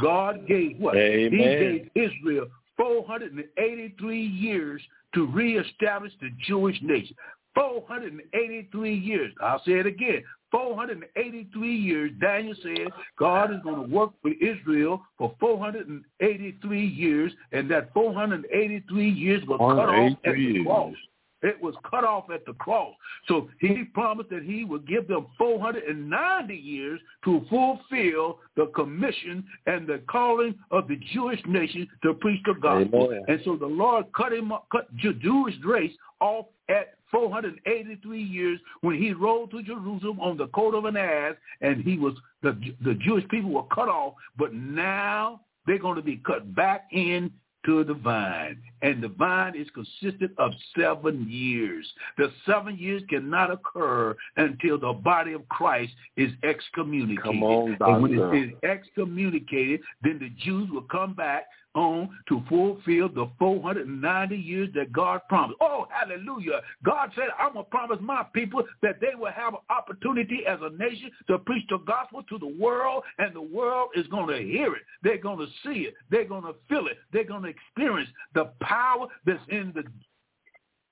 God 0.00 0.46
gave 0.46 0.78
what? 0.78 0.96
Amen. 0.96 1.30
He 1.30 1.38
gave 1.38 2.10
Israel 2.10 2.46
483 2.76 4.20
years 4.20 4.82
to 5.14 5.26
reestablish 5.26 6.12
the 6.20 6.30
Jewish 6.46 6.76
nation. 6.82 7.16
483 7.54 8.94
years. 8.94 9.32
I'll 9.40 9.62
say 9.64 9.72
it 9.72 9.86
again. 9.86 10.22
483 10.52 11.74
years, 11.74 12.12
Daniel 12.20 12.54
said 12.62 12.88
God 13.18 13.52
is 13.52 13.60
going 13.62 13.88
to 13.88 13.94
work 13.94 14.12
with 14.22 14.34
Israel 14.40 15.02
for 15.18 15.34
483 15.40 16.86
years, 16.86 17.32
and 17.52 17.70
that 17.70 17.92
483 17.92 19.08
years 19.10 19.42
will 19.46 19.58
cut 19.58 19.88
off 19.88 20.12
at 20.24 20.34
the 20.34 20.64
cross. 20.64 20.94
It 21.42 21.60
was 21.60 21.74
cut 21.88 22.04
off 22.04 22.30
at 22.32 22.46
the 22.46 22.54
cross. 22.54 22.94
So 23.28 23.48
he 23.60 23.84
promised 23.92 24.30
that 24.30 24.42
he 24.42 24.64
would 24.64 24.86
give 24.88 25.06
them 25.06 25.26
490 25.36 26.54
years 26.54 27.00
to 27.24 27.44
fulfill 27.50 28.38
the 28.56 28.66
commission 28.74 29.44
and 29.66 29.86
the 29.86 30.00
calling 30.10 30.54
of 30.70 30.88
the 30.88 30.98
Jewish 31.12 31.40
nation 31.46 31.86
to 32.02 32.14
preach 32.14 32.40
the 32.46 32.54
gospel. 32.54 33.08
Amen. 33.10 33.24
And 33.28 33.40
so 33.44 33.56
the 33.56 33.66
Lord 33.66 34.06
cut 34.16 34.32
him 34.32 34.52
cut 34.72 34.88
the 35.02 35.12
Jewish 35.12 35.54
race 35.64 35.92
off 36.20 36.46
at 36.68 36.94
483 37.10 38.22
years 38.22 38.58
when 38.80 38.96
he 38.96 39.12
rode 39.12 39.50
to 39.50 39.62
Jerusalem 39.62 40.18
on 40.20 40.36
the 40.36 40.48
coat 40.48 40.74
of 40.74 40.86
an 40.86 40.96
ass 40.96 41.34
and 41.60 41.82
he 41.84 41.98
was 41.98 42.14
the 42.42 42.58
the 42.82 42.94
Jewish 42.94 43.28
people 43.28 43.50
were 43.50 43.62
cut 43.64 43.88
off, 43.88 44.14
but 44.38 44.54
now 44.54 45.42
they're 45.66 45.78
going 45.78 45.96
to 45.96 46.02
be 46.02 46.16
cut 46.26 46.54
back 46.54 46.88
in 46.92 47.30
to 47.66 47.84
the 47.84 47.94
vine. 47.94 48.58
And 48.82 49.02
the 49.02 49.08
vine 49.08 49.54
is 49.56 49.66
consistent 49.74 50.32
of 50.38 50.52
seven 50.78 51.26
years. 51.28 51.86
The 52.16 52.32
seven 52.46 52.78
years 52.78 53.02
cannot 53.08 53.50
occur 53.50 54.16
until 54.36 54.78
the 54.78 54.92
body 54.92 55.32
of 55.32 55.46
Christ 55.48 55.92
is 56.16 56.30
excommunicated. 56.42 57.22
Come 57.22 57.42
on, 57.42 57.76
and 57.80 58.02
when 58.02 58.14
it 58.14 58.46
is 58.46 58.52
excommunicated, 58.62 59.80
then 60.02 60.18
the 60.18 60.30
Jews 60.44 60.70
will 60.70 60.82
come 60.82 61.14
back 61.14 61.46
on 61.76 62.08
to 62.28 62.42
fulfill 62.48 63.08
the 63.08 63.30
490 63.38 64.36
years 64.36 64.68
that 64.74 64.92
God 64.92 65.20
promised. 65.28 65.58
Oh, 65.60 65.86
hallelujah. 65.90 66.60
God 66.84 67.10
said, 67.14 67.26
I'm 67.38 67.52
going 67.52 67.64
to 67.64 67.70
promise 67.70 67.98
my 68.00 68.24
people 68.34 68.64
that 68.82 69.00
they 69.00 69.14
will 69.16 69.32
have 69.32 69.54
an 69.54 69.60
opportunity 69.70 70.40
as 70.48 70.58
a 70.62 70.70
nation 70.76 71.10
to 71.28 71.38
preach 71.38 71.66
the 71.68 71.78
gospel 71.78 72.22
to 72.28 72.38
the 72.38 72.56
world, 72.58 73.04
and 73.18 73.34
the 73.34 73.42
world 73.42 73.90
is 73.94 74.06
going 74.08 74.28
to 74.28 74.42
hear 74.42 74.74
it. 74.74 74.82
They're 75.02 75.18
going 75.18 75.38
to 75.38 75.46
see 75.62 75.80
it. 75.80 75.94
They're 76.10 76.24
going 76.24 76.44
to 76.44 76.54
feel 76.68 76.86
it. 76.86 76.98
They're 77.12 77.24
going 77.24 77.42
to 77.42 77.48
experience 77.48 78.10
the 78.34 78.50
power 78.60 79.06
that's 79.24 79.38
in 79.48 79.72
the 79.74 79.84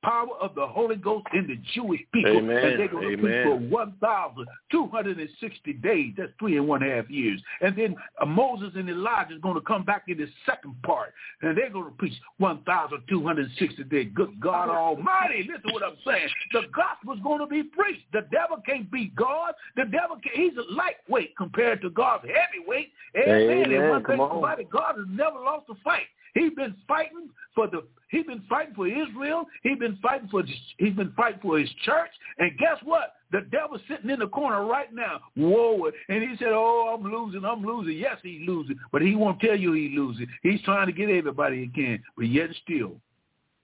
power 0.04 0.36
of 0.40 0.54
the 0.54 0.66
Holy 0.66 0.96
Ghost 0.96 1.26
in 1.32 1.46
the 1.46 1.56
Jewish 1.74 2.00
people. 2.12 2.38
Amen. 2.38 2.56
And 2.56 2.78
they're 2.78 2.88
going 2.88 3.16
to 3.16 3.22
preach 3.22 3.44
for 3.44 3.56
1,260 3.56 5.72
days. 5.74 6.14
That's 6.16 6.32
three 6.38 6.56
and 6.58 6.66
one 6.68 6.82
half 6.82 7.10
years. 7.10 7.40
And 7.60 7.76
then 7.76 7.96
uh, 8.20 8.26
Moses 8.26 8.72
and 8.76 8.88
Elijah 8.88 9.34
is 9.34 9.40
going 9.40 9.54
to 9.54 9.62
come 9.62 9.84
back 9.84 10.04
in 10.08 10.18
the 10.18 10.26
second 10.46 10.74
part. 10.82 11.12
And 11.42 11.56
they're 11.56 11.70
going 11.70 11.86
to 11.86 11.96
preach 11.96 12.14
1,260 12.38 13.84
days. 13.84 14.10
Good 14.14 14.40
God 14.40 14.68
Almighty. 14.68 15.48
Listen 15.48 15.62
to 15.68 15.72
what 15.72 15.82
I'm 15.82 15.96
saying. 16.06 16.28
The 16.52 16.62
gospel 16.74 17.14
is 17.14 17.20
going 17.22 17.40
to 17.40 17.46
be 17.46 17.62
preached. 17.62 18.04
The 18.12 18.26
devil 18.30 18.58
can't 18.64 18.90
beat 18.90 19.14
God. 19.16 19.54
The 19.76 19.84
devil, 19.84 20.16
can, 20.22 20.32
he's 20.34 20.56
a 20.56 20.64
lightweight 20.72 21.36
compared 21.36 21.82
to 21.82 21.90
God's 21.90 22.24
heavyweight. 22.24 22.90
Amen. 23.16 23.50
Amen. 23.50 23.72
And 23.72 23.90
one 23.90 24.04
thing 24.04 24.20
about 24.20 24.60
it, 24.60 24.70
God 24.70 24.94
has 24.96 25.06
never 25.08 25.38
lost 25.38 25.66
a 25.70 25.74
fight. 25.82 26.06
He's 26.34 26.52
been 26.54 26.74
fighting 26.86 27.30
for 27.54 27.68
the 27.68 27.84
he's 28.08 28.26
been 28.26 28.42
fighting 28.48 28.74
for 28.74 28.86
Israel. 28.86 29.46
He's 29.62 29.78
been 29.78 29.98
fighting 30.02 30.28
for 30.28 30.42
he's 30.78 30.94
been 30.94 31.12
fighting 31.16 31.40
for 31.40 31.58
his 31.58 31.70
church. 31.84 32.10
And 32.38 32.56
guess 32.58 32.76
what? 32.82 33.14
The 33.32 33.42
devil's 33.50 33.80
sitting 33.88 34.10
in 34.10 34.18
the 34.18 34.28
corner 34.28 34.64
right 34.64 34.92
now. 34.92 35.20
Whoa. 35.36 35.90
And 36.08 36.22
he 36.22 36.36
said, 36.38 36.50
Oh, 36.50 36.96
I'm 36.96 37.10
losing, 37.10 37.44
I'm 37.44 37.64
losing. 37.64 37.96
Yes, 37.96 38.18
he's 38.22 38.46
losing. 38.46 38.78
But 38.92 39.02
he 39.02 39.14
won't 39.14 39.40
tell 39.40 39.56
you 39.56 39.72
he's 39.72 39.96
losing. 39.96 40.26
He's 40.42 40.62
trying 40.62 40.86
to 40.86 40.92
get 40.92 41.08
everybody 41.08 41.60
he 41.64 41.68
can. 41.68 42.02
But 42.16 42.28
yet 42.28 42.50
still, 42.62 42.92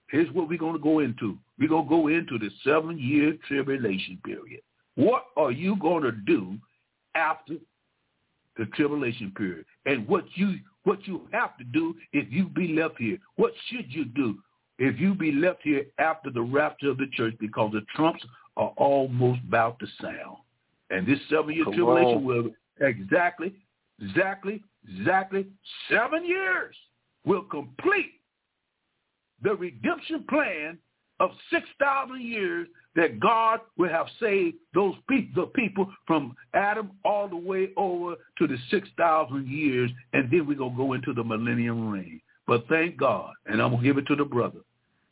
here's 0.09 0.31
what 0.33 0.49
we're 0.49 0.59
to 0.75 0.79
go 0.79 1.01
into. 1.01 1.39
We're 1.59 1.69
to 1.85 1.89
go 1.89 2.09
into 2.09 2.39
the 2.39 2.51
seven-year 2.65 3.37
tribulation 3.47 4.19
period. 4.25 4.61
What 4.95 5.27
are 5.37 5.53
you 5.53 5.77
to 6.03 6.13
do 6.13 6.57
after 7.15 7.55
the 8.61 8.67
tribulation 8.67 9.33
period? 9.37 9.65
And 9.87 10.07
what 10.07 10.25
you 10.35 10.57
what 10.85 11.07
you 11.07 11.23
have 11.33 11.57
to 11.59 11.65
do 11.65 11.95
if 12.13 12.31
you 12.31 12.49
be 12.49 12.69
left 12.69 12.95
here. 12.99 13.19
What 13.37 13.53
should 13.69 13.87
you 13.93 14.05
do 14.05 14.39
if 14.79 14.99
you 14.99 15.15
be 15.15 15.33
left 15.33 15.61
here 15.63 15.85
after 15.99 16.31
the 16.31 16.41
rapture 16.41 16.91
of 16.91 16.99
the 16.99 17.09
church 17.13 17.35
because 17.41 17.73
the 17.73 17.83
trumps 17.95 18.25
are 18.57 18.73
almost 18.77 19.41
about 19.47 19.79
to 19.79 19.87
sound. 20.01 20.39
And 20.91 21.07
this 21.07 21.19
seven-year 21.29 21.65
tribulation 21.65 22.19
on. 22.19 22.25
will 22.25 22.51
exactly, 22.81 23.55
exactly, 24.01 24.63
exactly 24.89 25.47
seven 25.91 26.27
years 26.27 26.75
will 27.25 27.43
complete 27.43 28.13
the 29.43 29.55
redemption 29.55 30.25
plan 30.29 30.79
of 31.21 31.31
6,000 31.53 32.21
years 32.21 32.67
that 32.97 33.21
God 33.21 33.61
will 33.79 33.89
have 33.89 34.07
saved 34.21 34.57
those 34.75 34.95
people, 35.09 35.45
the 35.45 35.51
people 35.51 35.93
from 36.07 36.35
Adam 36.55 36.91
all 37.05 37.29
the 37.29 37.37
way 37.37 37.71
over 37.77 38.17
to 38.39 38.47
the 38.47 38.57
6,000 38.71 39.47
years, 39.47 39.91
and 40.13 40.31
then 40.31 40.47
we're 40.47 40.57
going 40.57 40.73
to 40.73 40.77
go 40.77 40.93
into 40.95 41.13
the 41.13 41.23
millennium 41.23 41.91
reign. 41.91 42.21
But 42.47 42.67
thank 42.69 42.97
God, 42.97 43.33
and 43.47 43.63
I'm 43.63 43.71
going 43.71 43.83
to 43.83 43.89
give 43.89 43.99
it 43.99 44.07
to 44.09 44.17
the 44.17 44.25
brother. 44.25 44.59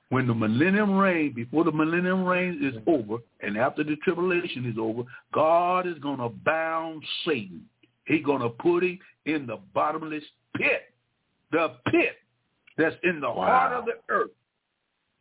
When 0.08 0.26
the 0.26 0.34
millennium 0.34 0.96
reign, 0.96 1.34
before 1.34 1.64
the 1.64 1.72
millennium 1.72 2.24
reign 2.24 2.60
is 2.62 2.80
over, 2.86 3.18
and 3.40 3.58
after 3.58 3.84
the 3.84 3.96
tribulation 3.96 4.66
is 4.66 4.76
over, 4.78 5.02
God 5.32 5.86
is 5.86 5.98
going 5.98 6.18
to 6.18 6.30
bound 6.30 7.04
Satan. 7.26 7.64
He's 8.06 8.24
going 8.24 8.40
to 8.40 8.48
put 8.48 8.82
him 8.82 8.98
in 9.26 9.46
the 9.46 9.58
bottomless 9.74 10.24
pit, 10.56 10.94
the 11.52 11.74
pit 11.90 12.16
that's 12.78 12.96
in 13.04 13.20
the 13.20 13.28
wow. 13.28 13.46
heart 13.46 13.72
of 13.74 13.84
the 13.84 13.92
earth. 14.08 14.30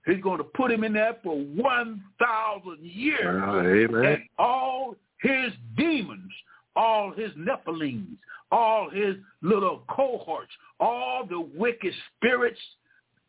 He's 0.07 0.23
going 0.23 0.37
to 0.37 0.43
put 0.45 0.71
him 0.71 0.83
in 0.83 0.93
there 0.93 1.17
for 1.21 1.35
1,000 1.37 2.77
years. 2.81 3.43
Amen. 3.43 4.05
And 4.05 4.23
all 4.39 4.95
his 5.21 5.51
demons, 5.77 6.31
all 6.75 7.11
his 7.11 7.31
Nephilims, 7.33 8.15
all 8.49 8.89
his 8.89 9.15
little 9.41 9.83
cohorts, 9.89 10.51
all 10.79 11.25
the 11.29 11.39
wicked 11.39 11.93
spirits 12.15 12.59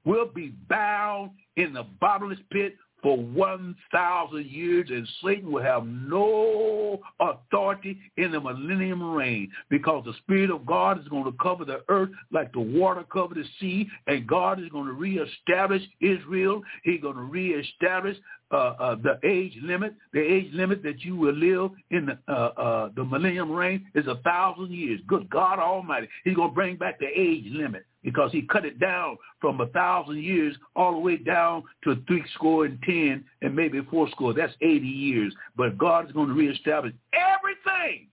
will 0.04 0.26
be 0.26 0.54
bound 0.68 1.32
in 1.56 1.73
the 1.73 1.82
bottomless 2.00 2.38
pit 2.52 2.76
for 3.02 3.17
1,000 3.17 4.47
years, 4.47 4.88
and 4.90 5.09
Satan 5.25 5.52
will 5.52 5.62
have 5.62 5.87
no 5.87 7.00
authority 7.21 7.99
in 8.17 8.33
the 8.33 8.40
millennium 8.40 9.02
reign 9.02 9.50
because 9.69 10.05
the 10.05 10.14
Spirit 10.25 10.50
of 10.50 10.67
God 10.67 11.00
is 11.00 11.09
going 11.09 11.25
to 11.25 11.37
cover 11.40 11.64
the 11.64 11.83
earth 11.88 12.11
like 12.33 12.52
the 12.52 12.61
water 12.61 13.05
covered 13.12 13.38
the 13.38 13.45
sea, 13.61 13.88
and 14.07 14.26
God 14.26 14.61
is 14.61 14.69
going 14.71 14.87
to 14.87 14.93
reestablish 14.93 15.83
Israel. 16.00 16.62
He's 16.83 17.00
going 17.00 17.17
to 17.17 17.23
reestablish 17.23 18.17
uh, 18.50 18.75
uh, 18.78 18.97
the 18.97 19.19
age 19.25 19.57
limit. 19.62 19.95
The 20.12 20.21
age 20.21 20.50
limit 20.52 20.83
that 20.83 21.05
you 21.05 21.17
will 21.17 21.35
live 21.35 21.71
in 21.90 22.07
the, 22.07 22.19
uh, 22.33 22.47
uh 22.61 22.90
the 22.97 23.05
millennium 23.05 23.52
reign 23.52 23.87
is 23.95 24.07
a 24.07 24.17
thousand 24.25 24.71
years. 24.71 25.00
Good 25.07 25.28
God 25.31 25.59
Almighty. 25.59 26.09
He's 26.25 26.35
going 26.35 26.50
to 26.50 26.55
bring 26.55 26.76
back 26.76 26.99
the 26.99 27.09
age 27.14 27.45
limit 27.52 27.85
because 28.02 28.33
he 28.33 28.43
cut 28.43 28.64
it 28.64 28.78
down 28.78 29.17
from 29.40 29.61
a 29.61 29.67
thousand 29.67 30.23
years 30.23 30.57
all 30.76 30.93
the 30.93 30.99
way 30.99 31.17
down 31.17 31.62
to 31.85 31.97
three 32.07 32.25
score 32.35 32.64
and 32.64 32.78
ten 32.83 33.25
and 33.43 33.55
maybe 33.55 33.81
four 33.90 34.09
score. 34.11 34.33
That's 34.33 34.55
80 34.61 34.87
years. 34.87 35.35
But 35.57 35.76
God 35.78 36.07
is 36.07 36.12
going 36.12 36.28
to 36.28 36.35
reestablish 36.35 36.95
everything 37.12 38.09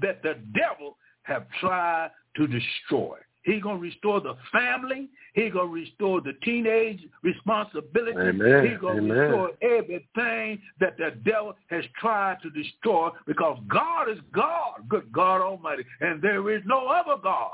that 0.00 0.22
the 0.22 0.34
devil 0.54 0.96
have 1.22 1.46
tried 1.60 2.10
to 2.36 2.46
destroy. 2.46 3.16
He's 3.44 3.62
going 3.62 3.76
to 3.76 3.82
restore 3.82 4.20
the 4.20 4.36
family. 4.52 5.08
He's 5.34 5.52
going 5.52 5.68
to 5.68 5.74
restore 5.74 6.20
the 6.20 6.34
teenage 6.44 7.00
responsibility. 7.22 8.16
Amen. 8.16 8.68
He's 8.68 8.78
going 8.78 9.04
to 9.04 9.12
restore 9.12 9.50
everything 9.62 10.60
that 10.78 10.96
the 10.96 11.10
devil 11.24 11.54
has 11.68 11.84
tried 11.98 12.38
to 12.42 12.50
destroy 12.50 13.10
because 13.26 13.58
God 13.68 14.08
is 14.08 14.18
God, 14.32 14.88
good 14.88 15.10
God 15.12 15.40
Almighty, 15.40 15.84
and 16.00 16.22
there 16.22 16.50
is 16.50 16.62
no 16.66 16.86
other 16.86 17.20
God 17.20 17.50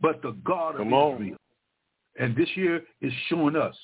but 0.00 0.20
the 0.22 0.32
God 0.44 0.70
of 0.72 0.78
Come 0.78 0.92
on. 0.92 1.14
Israel. 1.14 1.36
And 2.18 2.34
this 2.34 2.48
year 2.56 2.82
is 3.00 3.12
showing 3.28 3.54
us 3.54 3.76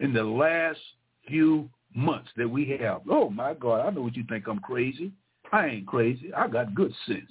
in 0.00 0.12
the 0.12 0.22
last 0.22 0.78
few 1.26 1.70
months 1.94 2.28
that 2.36 2.48
we 2.48 2.76
have. 2.80 3.00
Oh 3.10 3.30
my 3.30 3.54
God, 3.54 3.86
I 3.86 3.90
know 3.90 4.02
what 4.02 4.16
you 4.16 4.24
think 4.28 4.46
I'm 4.46 4.60
crazy. 4.60 5.10
I 5.50 5.66
ain't 5.66 5.86
crazy. 5.86 6.32
I 6.34 6.46
got 6.48 6.74
good 6.74 6.92
sense. 7.06 7.30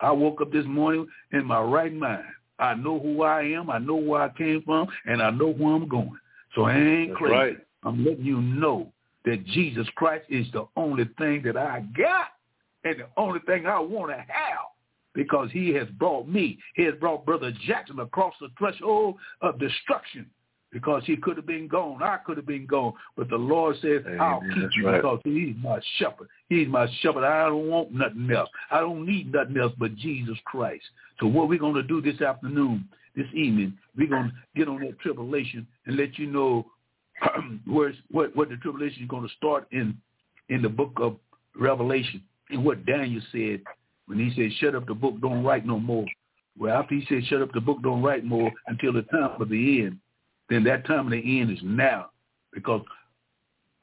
I 0.00 0.12
woke 0.12 0.40
up 0.40 0.52
this 0.52 0.66
morning 0.66 1.06
in 1.32 1.44
my 1.44 1.60
right 1.60 1.92
mind. 1.92 2.24
I 2.58 2.74
know 2.74 2.98
who 2.98 3.22
I 3.22 3.42
am. 3.42 3.70
I 3.70 3.78
know 3.78 3.96
where 3.96 4.22
I 4.22 4.28
came 4.30 4.62
from, 4.62 4.88
and 5.06 5.22
I 5.22 5.30
know 5.30 5.52
where 5.52 5.74
I'm 5.74 5.88
going. 5.88 6.18
So 6.54 6.64
I 6.64 6.76
ain't 6.76 7.10
That's 7.10 7.18
crazy. 7.18 7.34
right. 7.34 7.56
I'm 7.84 8.04
letting 8.04 8.24
you 8.24 8.40
know 8.40 8.92
that 9.24 9.44
Jesus 9.46 9.86
Christ 9.94 10.24
is 10.28 10.46
the 10.52 10.66
only 10.76 11.04
thing 11.18 11.42
that 11.44 11.56
I 11.56 11.84
got 11.96 12.28
and 12.84 13.00
the 13.00 13.06
only 13.16 13.40
thing 13.40 13.66
I 13.66 13.78
want 13.78 14.10
to 14.10 14.16
have 14.16 14.66
because 15.14 15.50
he 15.52 15.70
has 15.70 15.88
brought 15.98 16.28
me. 16.28 16.58
He 16.74 16.84
has 16.84 16.94
brought 16.94 17.26
Brother 17.26 17.52
Jackson 17.66 18.00
across 18.00 18.34
the 18.40 18.48
threshold 18.58 19.16
of 19.42 19.58
destruction 19.58 20.26
because 20.72 21.02
he 21.06 21.16
could 21.16 21.36
have 21.36 21.46
been 21.46 21.66
gone. 21.66 22.02
I 22.02 22.18
could 22.18 22.36
have 22.36 22.46
been 22.46 22.66
gone. 22.66 22.92
But 23.16 23.28
the 23.30 23.36
Lord 23.36 23.76
says, 23.80 24.02
I'll 24.20 24.40
keep 24.40 24.62
That's 24.62 24.76
you 24.76 24.86
right. 24.86 24.96
because 25.02 25.20
he's 25.24 25.54
my 25.62 25.80
shepherd. 25.98 26.28
He's 26.48 26.68
my 26.68 26.86
shepherd. 27.00 27.24
I 27.24 27.46
don't 27.46 27.68
want 27.68 27.92
nothing 27.92 28.28
else. 28.30 28.50
I 28.70 28.80
don't 28.80 29.06
need 29.06 29.32
nothing 29.32 29.56
else 29.56 29.72
but 29.78 29.96
Jesus 29.96 30.36
Christ. 30.44 30.84
So 31.20 31.26
what 31.26 31.48
we're 31.48 31.58
going 31.58 31.74
to 31.74 31.82
do 31.82 32.02
this 32.02 32.20
afternoon, 32.20 32.88
this 33.16 33.26
evening, 33.34 33.76
we're 33.96 34.08
going 34.08 34.30
to 34.30 34.34
get 34.56 34.68
on 34.68 34.80
that 34.80 34.98
tribulation 35.00 35.66
and 35.86 35.96
let 35.96 36.18
you 36.18 36.26
know 36.26 36.66
where's, 37.66 37.96
what, 38.10 38.34
what 38.36 38.50
the 38.50 38.56
tribulation 38.56 39.02
is 39.02 39.08
going 39.08 39.26
to 39.26 39.34
start 39.34 39.66
in, 39.72 39.96
in 40.48 40.62
the 40.62 40.68
book 40.68 40.92
of 40.96 41.16
Revelation 41.58 42.22
and 42.50 42.64
what 42.64 42.84
Daniel 42.86 43.22
said 43.32 43.62
when 44.06 44.18
he 44.18 44.32
said, 44.34 44.50
shut 44.58 44.74
up 44.74 44.86
the 44.86 44.94
book, 44.94 45.20
don't 45.20 45.44
write 45.44 45.66
no 45.66 45.78
more. 45.78 46.06
Well, 46.58 46.76
after 46.76 46.94
he 46.94 47.04
said, 47.08 47.24
shut 47.26 47.42
up 47.42 47.52
the 47.52 47.60
book, 47.60 47.82
don't 47.82 48.02
write 48.02 48.24
more 48.24 48.50
until 48.66 48.92
the 48.92 49.02
time 49.02 49.40
of 49.40 49.48
the 49.48 49.82
end, 49.84 49.98
then 50.48 50.64
that 50.64 50.86
time 50.86 51.06
of 51.06 51.12
the 51.12 51.40
end 51.40 51.50
is 51.50 51.58
now 51.62 52.10
because 52.52 52.82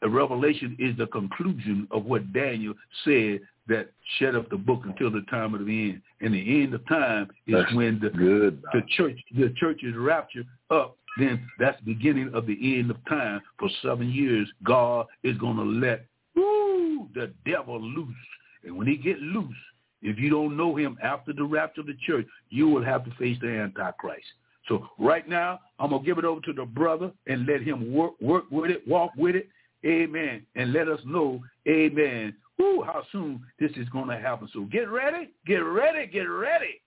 the 0.02 0.10
revelation 0.10 0.76
is 0.80 0.98
the 0.98 1.08
conclusion 1.08 1.88
of 1.92 2.06
what 2.06 2.34
Daniel 2.34 2.74
said 3.04 3.40
that 3.68 3.90
shut 4.20 4.36
up 4.36 4.50
the 4.50 4.58
book 4.58 4.82
until 4.84 5.10
the 5.10 5.24
time 5.30 5.54
of 5.54 5.66
the 5.66 5.90
end. 5.90 6.02
And 6.22 6.34
the 6.34 6.64
end 6.64 6.74
of 6.74 6.88
time 6.88 7.30
is 7.48 7.56
That's 7.56 7.74
when 7.74 8.00
the, 8.00 8.10
Good. 8.10 8.62
the 8.74 8.82
church 8.96 9.20
the 9.36 9.54
church 9.58 9.82
is 9.84 9.96
raptured 9.96 10.48
up. 10.70 10.98
Then 11.18 11.48
that's 11.60 11.80
the 11.80 11.94
beginning 11.94 12.32
of 12.34 12.46
the 12.46 12.78
end 12.78 12.92
of 12.92 12.98
time. 13.08 13.42
For 13.58 13.70
seven 13.82 14.12
years, 14.12 14.48
God 14.64 15.08
is 15.24 15.38
going 15.38 15.58
to 15.58 15.64
let 15.64 16.06
woo, 16.36 17.08
the 17.16 17.32
devil 17.46 17.82
loose. 17.82 18.16
And 18.64 18.78
when 18.78 18.88
he 18.88 18.98
get 18.98 19.20
loose, 19.20 19.56
if 20.02 20.20
you 20.20 20.30
don't 20.30 20.58
know 20.58 20.76
him 20.76 20.98
after 21.02 21.34
the 21.34 21.44
rapture 21.44 21.82
of 21.82 21.88
the 21.88 21.98
church, 22.06 22.28
you 22.50 22.68
will 22.68 22.84
have 22.84 23.06
to 23.06 23.12
face 23.16 23.38
the 23.42 23.48
Antichrist. 23.48 24.26
So 24.68 24.88
right 24.98 25.28
now, 25.28 25.60
I'm 25.80 25.92
gonna 25.92 26.04
give 26.04 26.18
it 26.18 26.26
over 26.26 26.42
to 26.42 26.54
the 26.54 26.66
brother 26.66 27.12
and 27.28 27.46
let 27.46 27.62
him 27.62 27.94
work 27.94 28.14
work 28.20 28.46
with 28.50 28.72
it, 28.72 28.88
walk 28.88 29.12
with 29.18 29.36
it, 29.36 29.50
amen, 29.86 30.46
and 30.56 30.74
let 30.74 30.88
us 30.88 31.00
know, 31.06 31.42
amen, 31.68 32.36
whoo, 32.58 32.84
how 32.84 33.04
soon 33.12 33.44
this 33.60 33.72
is 33.78 33.88
gonna 33.90 34.20
happen. 34.20 34.50
So 34.54 34.62
get 34.62 34.90
ready, 34.90 35.30
get 35.46 35.58
ready, 35.58 36.08
get 36.08 36.24
ready. 36.24 36.82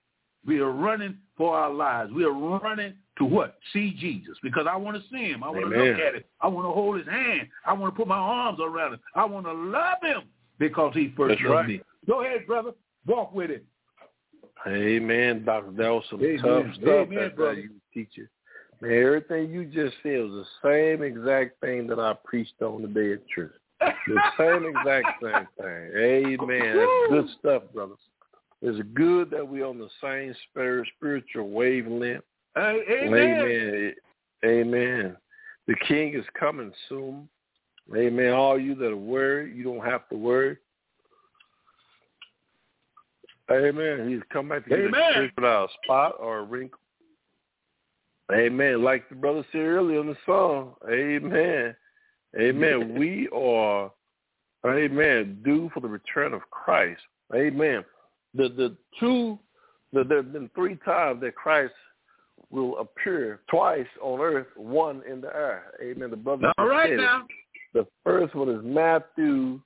We 0.47 0.61
are 0.61 0.71
running 0.71 1.19
for 1.37 1.57
our 1.57 1.73
lives. 1.73 2.13
We 2.13 2.25
are 2.25 2.33
running 2.33 2.95
to 3.19 3.25
what? 3.25 3.59
See 3.73 3.95
Jesus. 3.99 4.37
Because 4.43 4.67
I 4.71 4.77
want 4.77 4.97
to 4.97 5.03
see 5.11 5.25
him. 5.25 5.45
I 5.45 5.51
want 5.51 5.71
to 5.71 5.77
look 5.77 5.99
at 5.99 6.15
him. 6.15 6.25
I 6.41 6.49
want 6.49 6.67
to 6.67 6.71
hold 6.71 6.97
his 6.97 7.07
hand. 7.07 7.49
I 7.67 7.73
want 7.75 7.93
to 7.93 7.97
put 7.97 8.09
my 8.09 8.17
arms 8.17 8.59
around 8.61 8.95
him. 8.95 9.01
I 9.15 9.25
want 9.25 9.47
to 9.47 9.53
love 9.53 9.99
him 10.01 10.23
because 10.59 10.95
he 10.95 11.13
first 11.17 11.31
That's 11.31 11.43
loved 11.43 11.53
right. 11.53 11.69
me. 11.69 11.81
Go 12.07 12.25
ahead, 12.25 12.47
brother. 12.47 12.71
Walk 13.07 13.35
with 13.35 13.51
it. 13.51 13.65
Amen, 14.67 15.45
Doctor. 15.45 15.71
That 15.73 15.89
was 15.89 16.05
some 16.11 16.23
Amen. 16.23 16.39
tough 16.39 16.75
stuff 16.77 17.09
Amen, 17.09 17.15
that 17.15 17.37
brother. 17.37 17.53
uh, 17.53 17.55
you 17.55 17.71
teacher. 17.95 18.29
Man, 18.81 18.93
everything 18.93 19.51
you 19.51 19.65
just 19.65 19.97
said 20.03 20.21
was 20.21 20.47
the 20.63 20.69
same 20.69 21.03
exact 21.03 21.61
thing 21.61 21.87
that 21.89 21.99
I 21.99 22.15
preached 22.25 22.61
on 22.63 22.83
the 22.83 22.89
day 22.89 23.13
of 23.13 23.29
truth. 23.29 23.53
The 23.81 24.21
same 24.39 24.67
exact 24.67 25.07
same 25.23 25.49
thing. 25.57 25.91
Amen. 25.97 26.77
That's 26.77 27.11
good 27.11 27.27
stuff, 27.39 27.63
brothers. 27.73 27.99
It's 28.61 28.81
good 28.95 29.31
that 29.31 29.47
we're 29.47 29.67
on 29.67 29.79
the 29.79 29.89
same 30.03 30.35
spirit, 30.51 30.89
spiritual 30.97 31.51
wavelength. 31.51 32.25
Amen. 32.57 32.83
Amen. 32.91 33.95
Amen. 34.45 35.17
The 35.67 35.75
King 35.87 36.15
is 36.15 36.25
coming 36.39 36.73
soon. 36.89 37.29
Amen. 37.97 38.33
All 38.33 38.59
you 38.59 38.75
that 38.77 38.91
are 38.91 38.97
worried, 38.97 39.57
you 39.57 39.65
don't 39.65 39.85
have 39.85 40.09
to 40.09 40.17
worry. 40.17 40.57
Amen. 43.51 44.09
He's 44.09 44.21
come 44.33 44.49
back 44.49 44.65
to 44.65 44.71
get 44.71 44.79
Amen. 44.81 45.33
without 45.37 45.71
a 45.71 45.73
spot 45.85 46.17
or 46.21 46.39
a 46.39 46.43
wrinkle. 46.43 46.79
Amen. 48.33 48.85
Like 48.85 49.09
the 49.09 49.15
brother 49.15 49.45
said 49.53 49.61
earlier 49.61 50.01
in 50.01 50.09
the 50.09 50.17
song. 50.27 50.75
Amen. 50.91 51.75
Amen. 52.39 52.99
we 52.99 53.29
are, 53.35 53.91
amen, 54.67 55.39
due 55.45 55.71
for 55.73 55.81
the 55.81 55.89
return 55.89 56.35
of 56.35 56.43
Christ. 56.51 57.01
Amen. 57.35 57.85
The 58.35 58.49
the 58.51 58.77
two, 59.01 59.39
the, 59.93 60.05
there 60.05 60.19
have 60.19 60.33
been 60.33 60.51
three 60.55 60.77
times 60.85 61.23
that 61.23 61.35
Christ 61.35 61.73
will 62.51 62.79
appear 62.79 63.41
twice 63.51 63.87
on 64.03 64.21
earth, 64.21 64.47
one 64.57 65.03
in 65.11 65.21
the 65.21 65.35
air. 65.35 65.73
Amen. 65.83 66.11
The 66.11 66.17
brother 66.17 66.53
All 66.59 66.69
right 66.69 66.91
said 66.91 66.99
it. 66.99 67.03
now. 67.03 67.27
The 67.75 67.87
first 68.05 68.35
one 68.35 68.49
is 68.51 68.61
Matthew, 68.63 69.61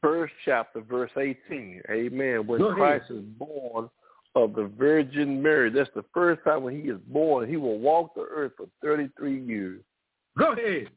first 0.00 0.32
chapter, 0.44 0.80
verse 0.80 1.10
18. 1.16 1.82
Amen. 1.90 2.46
When 2.46 2.60
Go 2.60 2.66
ahead. 2.66 2.76
Christ 2.76 3.10
is 3.10 3.24
born 3.38 3.90
of 4.34 4.54
the 4.54 4.70
Virgin 4.78 5.42
Mary, 5.42 5.70
that's 5.70 5.90
the 5.94 6.04
first 6.14 6.42
time 6.44 6.62
when 6.62 6.80
he 6.80 6.88
is 6.88 7.00
born. 7.08 7.48
He 7.48 7.56
will 7.56 7.78
walk 7.78 8.14
the 8.14 8.22
earth 8.22 8.52
for 8.56 8.66
33 8.82 9.44
years. 9.44 9.82
Go 10.38 10.52
ahead. 10.52 10.88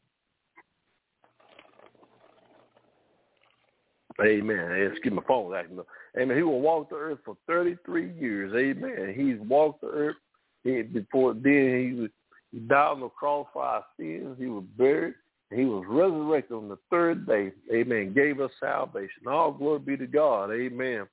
Amen. 4.22 4.92
Excuse 4.92 5.14
my 5.14 5.24
phone 5.28 5.56
acting 5.56 5.80
up. 5.80 5.88
Amen. 6.20 6.38
He 6.38 6.44
will 6.44 6.62
walk 6.62 6.90
the 6.90 6.96
earth 6.96 7.20
for 7.26 7.38
33 7.48 8.14
years. 8.14 8.54
Amen. 8.56 9.14
He's 9.16 9.40
walked 9.48 9.82
the 9.82 9.88
earth. 9.88 10.18
He, 10.64 10.84
before 10.84 11.34
then, 11.34 11.90
he 11.90 12.00
was 12.00 12.10
he 12.52 12.60
died 12.60 12.92
on 12.92 13.00
the 13.00 13.10
cross 13.10 13.48
for 13.54 13.64
our 13.64 13.86
sins. 13.98 14.36
He 14.38 14.48
was 14.48 14.66
buried. 14.78 15.16
He 15.54 15.66
was 15.66 15.84
resurrected 15.88 16.56
on 16.56 16.70
the 16.70 16.78
third 16.90 17.28
day. 17.28 17.52
Amen. 17.74 18.14
Gave 18.14 18.40
us 18.40 18.52
salvation. 18.60 19.28
All 19.28 19.52
glory 19.52 19.80
be 19.80 19.98
to 19.98 20.08
God. 20.08 20.52
Amen. 20.52 21.06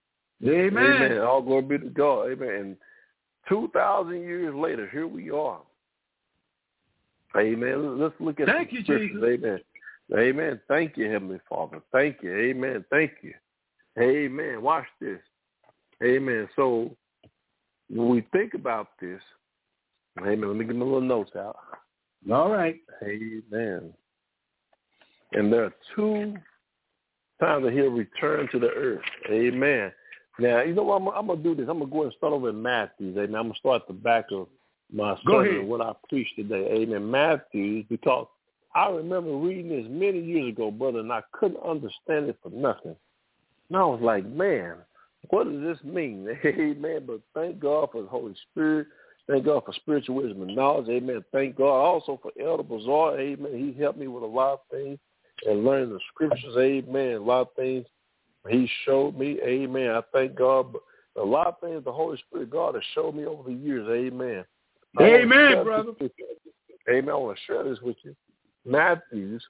Amen. 0.47 1.19
All 1.19 1.43
glory 1.43 1.63
be 1.63 1.79
to 1.79 1.91
God. 1.91 2.31
Amen. 2.31 2.49
And 2.49 2.77
2,000 3.49 4.21
years 4.21 4.55
later, 4.55 4.89
here 4.91 5.09
we 5.09 5.31
are. 5.31 5.61
Amen. 7.37 7.99
Let's 7.99 8.15
look 8.21 8.41
at 8.41 8.47
Thank 8.47 8.73
you. 8.73 8.83
Jesus. 8.83 9.23
Amen. 9.25 9.61
Amen. 10.17 10.61
Thank 10.69 10.97
you, 10.97 11.11
Heavenly 11.11 11.41
Father. 11.49 11.81
Thank 11.93 12.23
you. 12.23 12.35
Amen. 12.35 12.85
Thank 12.91 13.13
you. 13.23 13.35
Amen. 13.99 14.63
Watch 14.63 14.87
this. 15.01 15.19
Amen. 16.03 16.49
So 16.55 16.97
when 17.91 18.09
we 18.09 18.27
think 18.33 18.55
about 18.55 18.89
this, 19.01 19.21
amen, 20.21 20.47
let 20.49 20.57
me 20.57 20.65
give 20.65 20.77
my 20.77 20.85
little 20.85 21.01
notes 21.01 21.33
out. 21.37 21.57
All 22.31 22.51
right. 22.51 22.77
Amen. 23.03 23.93
And 25.33 25.53
there 25.53 25.65
are 25.65 25.75
two 25.95 26.37
times 27.41 27.65
that 27.65 27.73
he'll 27.73 27.91
return 27.91 28.49
to 28.53 28.59
the 28.59 28.71
earth. 28.71 29.03
Amen. 29.31 29.93
Now, 30.39 30.63
you 30.63 30.75
know 30.75 30.85
what? 30.85 31.03
I'm, 31.03 31.09
I'm 31.09 31.27
going 31.27 31.43
to 31.43 31.45
do 31.45 31.55
this. 31.55 31.69
I'm 31.69 31.79
going 31.79 31.91
to 31.91 31.97
go 31.97 32.03
and 32.05 32.13
start 32.17 32.33
over 32.33 32.51
in 32.51 32.63
Matthew. 32.63 33.11
Amen. 33.11 33.35
I'm 33.35 33.43
going 33.43 33.53
to 33.53 33.59
start 33.59 33.83
at 33.83 33.89
the 33.89 33.95
back 33.95 34.27
of 34.33 34.47
my 34.93 35.17
Go 35.27 35.45
sermon, 35.45 35.69
what 35.69 35.81
I 35.81 35.93
preached 36.09 36.37
today. 36.37 36.69
Amen. 36.73 37.11
Matthew, 37.11 37.85
because 37.89 38.27
I 38.75 38.89
remember 38.89 39.33
reading 39.37 39.69
this 39.69 39.87
many 39.89 40.21
years 40.21 40.51
ago, 40.51 40.71
brother, 40.71 41.01
and 41.01 41.13
I 41.13 41.23
couldn't 41.33 41.63
understand 41.63 42.29
it 42.29 42.39
for 42.43 42.51
nothing. 42.51 42.97
And 43.69 43.79
I 43.79 43.85
was 43.85 44.01
like, 44.01 44.25
man, 44.27 44.77
what 45.31 45.45
does 45.45 45.61
this 45.63 45.85
mean? 45.85 46.29
Amen. 46.45 47.03
But 47.07 47.21
thank 47.35 47.59
God 47.59 47.89
for 47.93 48.03
the 48.03 48.09
Holy 48.09 48.35
Spirit. 48.51 48.87
Thank 49.27 49.45
God 49.45 49.65
for 49.67 49.75
spiritual 49.75 50.17
wisdom 50.17 50.43
and 50.43 50.57
knowledge. 50.57 50.89
Amen. 50.89 51.23
Thank 51.33 51.57
God 51.57 51.69
also 51.69 52.19
for 52.23 52.33
Elder 52.43 52.63
Bazaar. 52.63 53.19
Amen. 53.19 53.53
He 53.53 53.79
helped 53.79 53.99
me 53.99 54.07
with 54.09 54.23
a 54.23 54.27
lot 54.27 54.55
of 54.55 54.61
things 54.71 54.99
and 55.47 55.65
learning 55.65 55.91
the 55.91 56.01
scriptures. 56.13 56.57
Amen. 56.57 57.15
A 57.15 57.21
lot 57.21 57.43
of 57.43 57.55
things 57.55 57.87
he 58.49 58.69
showed 58.85 59.17
me. 59.19 59.39
Amen. 59.43 59.91
I 59.91 60.01
thank 60.13 60.35
God. 60.35 60.73
But 60.73 60.83
a 61.21 61.25
lot 61.25 61.47
of 61.47 61.61
things 61.61 61.85
the 61.85 61.93
Holy 61.93 62.19
Spirit 62.29 62.51
God 62.51 62.75
has 62.75 62.85
showed 62.95 63.15
me 63.15 63.27
over 63.27 63.49
the 63.49 63.55
years. 63.55 63.87
Amen. 63.89 64.45
Amen, 65.01 65.65
brother. 65.65 65.93
Amen. 66.89 67.11
I 67.11 67.15
want 67.15 67.37
to 67.37 67.45
share 67.47 67.65
this 67.65 67.81
with 67.81 67.97
you. 68.03 68.17
Matthew's, 68.65 69.43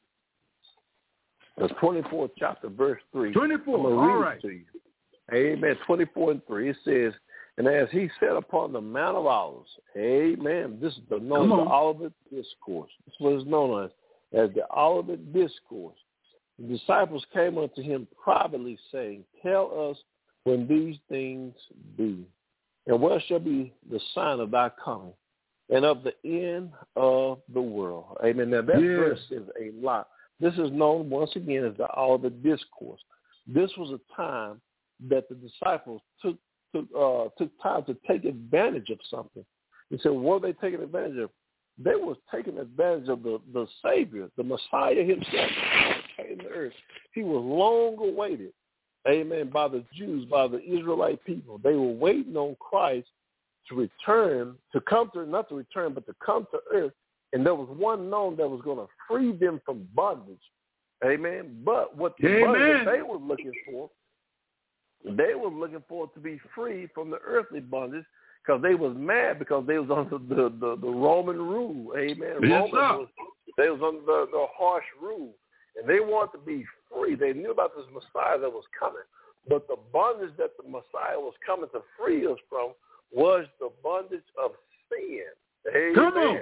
the 1.56 1.68
24th 1.80 2.30
chapter, 2.38 2.68
verse 2.68 3.00
3. 3.12 3.32
24. 3.32 3.76
I'm 3.76 3.82
gonna 3.82 3.96
All 3.96 4.18
right. 4.18 4.40
to 4.42 4.48
you. 4.48 4.64
Amen. 5.32 5.76
24 5.86 6.30
and 6.32 6.46
3. 6.46 6.70
It 6.70 6.76
says, 6.84 7.12
And 7.58 7.66
as 7.66 7.88
he 7.90 8.08
sat 8.20 8.36
upon 8.36 8.72
the 8.72 8.80
Mount 8.80 9.16
of 9.16 9.26
Olives, 9.26 9.70
amen, 9.96 10.78
this 10.80 10.92
is 10.94 11.00
the 11.10 11.18
known 11.18 11.52
as 11.52 11.66
the 11.66 11.72
Olivet 11.72 12.12
Discourse. 12.30 12.90
This 13.06 13.14
was 13.20 13.44
known 13.46 13.84
as, 13.84 13.90
as 14.32 14.50
the 14.54 14.64
Olivet 14.76 15.32
Discourse. 15.32 15.98
The 16.58 16.76
disciples 16.76 17.24
came 17.32 17.56
unto 17.56 17.82
him 17.82 18.08
privately, 18.22 18.78
saying, 18.90 19.24
Tell 19.42 19.90
us 19.90 19.96
when 20.44 20.66
these 20.66 20.96
things 21.08 21.54
be, 21.96 22.26
and 22.86 23.00
what 23.00 23.22
shall 23.28 23.38
be 23.38 23.72
the 23.90 24.00
sign 24.14 24.40
of 24.40 24.50
thy 24.50 24.70
coming, 24.82 25.12
and 25.70 25.84
of 25.84 26.02
the 26.02 26.14
end 26.24 26.70
of 26.96 27.40
the 27.52 27.60
world. 27.60 28.16
Amen. 28.24 28.50
Now 28.50 28.62
that 28.62 28.82
Yes. 28.82 28.96
verse 28.96 29.30
is 29.30 29.48
a 29.60 29.70
lot. 29.80 30.08
This 30.40 30.54
is 30.54 30.70
known 30.72 31.10
once 31.10 31.34
again 31.36 31.64
as 31.64 31.76
the 31.76 31.88
Olivet 31.96 32.42
Discourse. 32.42 33.00
This 33.46 33.70
was 33.76 33.90
a 33.92 34.14
time 34.14 34.60
that 35.08 35.28
the 35.28 35.34
disciples 35.36 36.02
took 36.22 36.36
took 36.74 36.86
uh, 36.96 37.28
took 37.38 37.50
time 37.62 37.84
to 37.84 37.96
take 38.06 38.24
advantage 38.24 38.90
of 38.90 38.98
something. 39.08 39.44
He 39.90 39.98
said, 39.98 40.12
what 40.12 40.36
are 40.36 40.40
they 40.40 40.52
taking 40.54 40.82
advantage 40.82 41.16
of? 41.18 41.30
They 41.82 41.94
was 41.94 42.16
taking 42.32 42.58
advantage 42.58 43.08
of 43.08 43.22
the, 43.22 43.40
the 43.52 43.66
Savior, 43.84 44.28
the 44.36 44.42
Messiah 44.42 45.04
himself 45.04 45.50
came 46.16 46.38
to 46.38 46.48
earth. 46.48 46.72
He 47.12 47.22
was 47.22 47.42
long 47.44 47.96
awaited, 47.98 48.52
amen, 49.08 49.50
by 49.50 49.68
the 49.68 49.84
Jews, 49.94 50.24
by 50.28 50.48
the 50.48 50.60
Israelite 50.62 51.24
people. 51.24 51.58
They 51.58 51.74
were 51.74 51.92
waiting 51.92 52.36
on 52.36 52.56
Christ 52.58 53.08
to 53.68 53.76
return, 53.76 54.56
to 54.72 54.80
come 54.80 55.10
to, 55.14 55.24
not 55.26 55.48
to 55.50 55.54
return, 55.54 55.94
but 55.94 56.06
to 56.06 56.14
come 56.24 56.46
to 56.50 56.58
earth. 56.74 56.92
And 57.32 57.44
there 57.44 57.54
was 57.54 57.68
one 57.76 58.10
known 58.10 58.36
that 58.38 58.48
was 58.48 58.62
going 58.62 58.78
to 58.78 58.88
free 59.06 59.32
them 59.32 59.60
from 59.64 59.86
bondage. 59.94 60.36
Amen. 61.04 61.60
But 61.64 61.96
what 61.96 62.14
the 62.18 62.26
Amen. 62.28 62.44
bondage 62.44 62.86
they 62.86 63.02
were 63.02 63.18
looking 63.18 63.52
for 63.70 63.90
they 65.04 65.34
were 65.34 65.50
looking 65.50 65.82
for 65.88 66.08
to 66.08 66.20
be 66.20 66.40
free 66.54 66.88
from 66.94 67.10
the 67.10 67.18
earthly 67.24 67.60
bondage 67.60 68.04
because 68.48 68.62
they 68.62 68.74
was 68.74 68.96
mad 68.96 69.38
because 69.38 69.66
they 69.66 69.78
was 69.78 69.90
under 69.92 70.16
the, 70.16 70.48
the, 70.58 70.76
the 70.80 70.88
Roman 70.88 71.36
rule. 71.36 71.92
Amen. 71.98 72.40
Yes, 72.42 72.50
Roman 72.50 72.70
sir. 72.72 72.96
was, 72.96 73.08
they 73.58 73.68
was 73.68 73.80
under 73.84 74.00
the, 74.00 74.26
the 74.32 74.46
harsh 74.56 74.86
rule. 75.02 75.34
And 75.76 75.86
they 75.86 76.00
wanted 76.00 76.38
to 76.38 76.44
be 76.46 76.64
free. 76.90 77.14
They 77.14 77.34
knew 77.34 77.50
about 77.50 77.76
this 77.76 77.84
Messiah 77.92 78.38
that 78.40 78.48
was 78.50 78.64
coming. 78.78 79.04
But 79.48 79.68
the 79.68 79.76
bondage 79.92 80.32
that 80.38 80.52
the 80.56 80.66
Messiah 80.66 81.20
was 81.20 81.34
coming 81.46 81.68
to 81.72 81.80
free 81.98 82.26
us 82.26 82.38
from 82.48 82.72
was 83.12 83.44
the 83.60 83.68
bondage 83.84 84.24
of 84.42 84.52
sin. 84.88 85.28
Amen. 85.68 85.94
Come 85.94 86.14
on. 86.14 86.38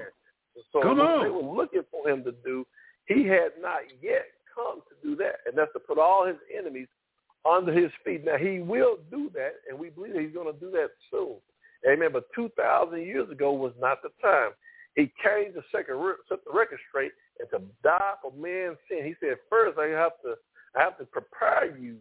So 0.73 0.83
Come 0.83 0.99
what 0.99 1.07
on. 1.11 1.25
they 1.25 1.31
were 1.31 1.55
looking 1.55 1.83
for 1.90 2.09
him 2.09 2.23
to 2.23 2.33
do, 2.45 2.64
he 3.07 3.27
had 3.27 3.51
not 3.61 3.81
yet 4.01 4.27
come 4.55 4.81
to 4.88 4.95
do 5.03 5.16
that. 5.16 5.42
And 5.47 5.59
that's 5.59 5.73
to 5.73 5.81
put 5.81 5.99
all 5.99 6.25
his 6.25 6.37
enemies 6.57 6.88
under 7.45 7.73
his 7.73 7.90
feet. 8.05 8.25
Now 8.25 8.38
he 8.38 8.61
will 8.61 8.99
do 9.11 9.29
that, 9.35 9.55
and 9.69 9.77
we 9.79 9.90
believe 9.90 10.14
that 10.14 10.23
he's 10.23 10.33
going 10.35 10.53
to 10.53 10.59
do 10.61 10.71
that 10.71 10.90
soon. 11.11 11.37
Amen. 11.88 12.11
But 12.12 12.25
2,000 12.35 13.01
years 13.01 13.31
ago 13.31 13.53
was 13.53 13.72
not 13.81 14.03
the 14.03 14.11
time. 14.22 14.51
He 14.94 15.12
came 15.22 15.53
to 15.53 15.62
set 15.70 15.87
the 15.88 15.94
re- 15.94 16.14
set 16.29 16.38
the 16.44 16.53
record 16.53 16.79
straight 16.88 17.12
and 17.38 17.49
to 17.51 17.61
die 17.83 18.14
for 18.22 18.33
man's 18.33 18.79
sin. 18.88 19.05
He 19.05 19.14
said, 19.20 19.37
first 19.51 19.79
I 19.79 19.88
have 19.88 20.12
to 20.25 20.35
I 20.75 20.83
have 20.83 20.99
to 20.99 21.05
prepare 21.05 21.77
you, 21.77 21.96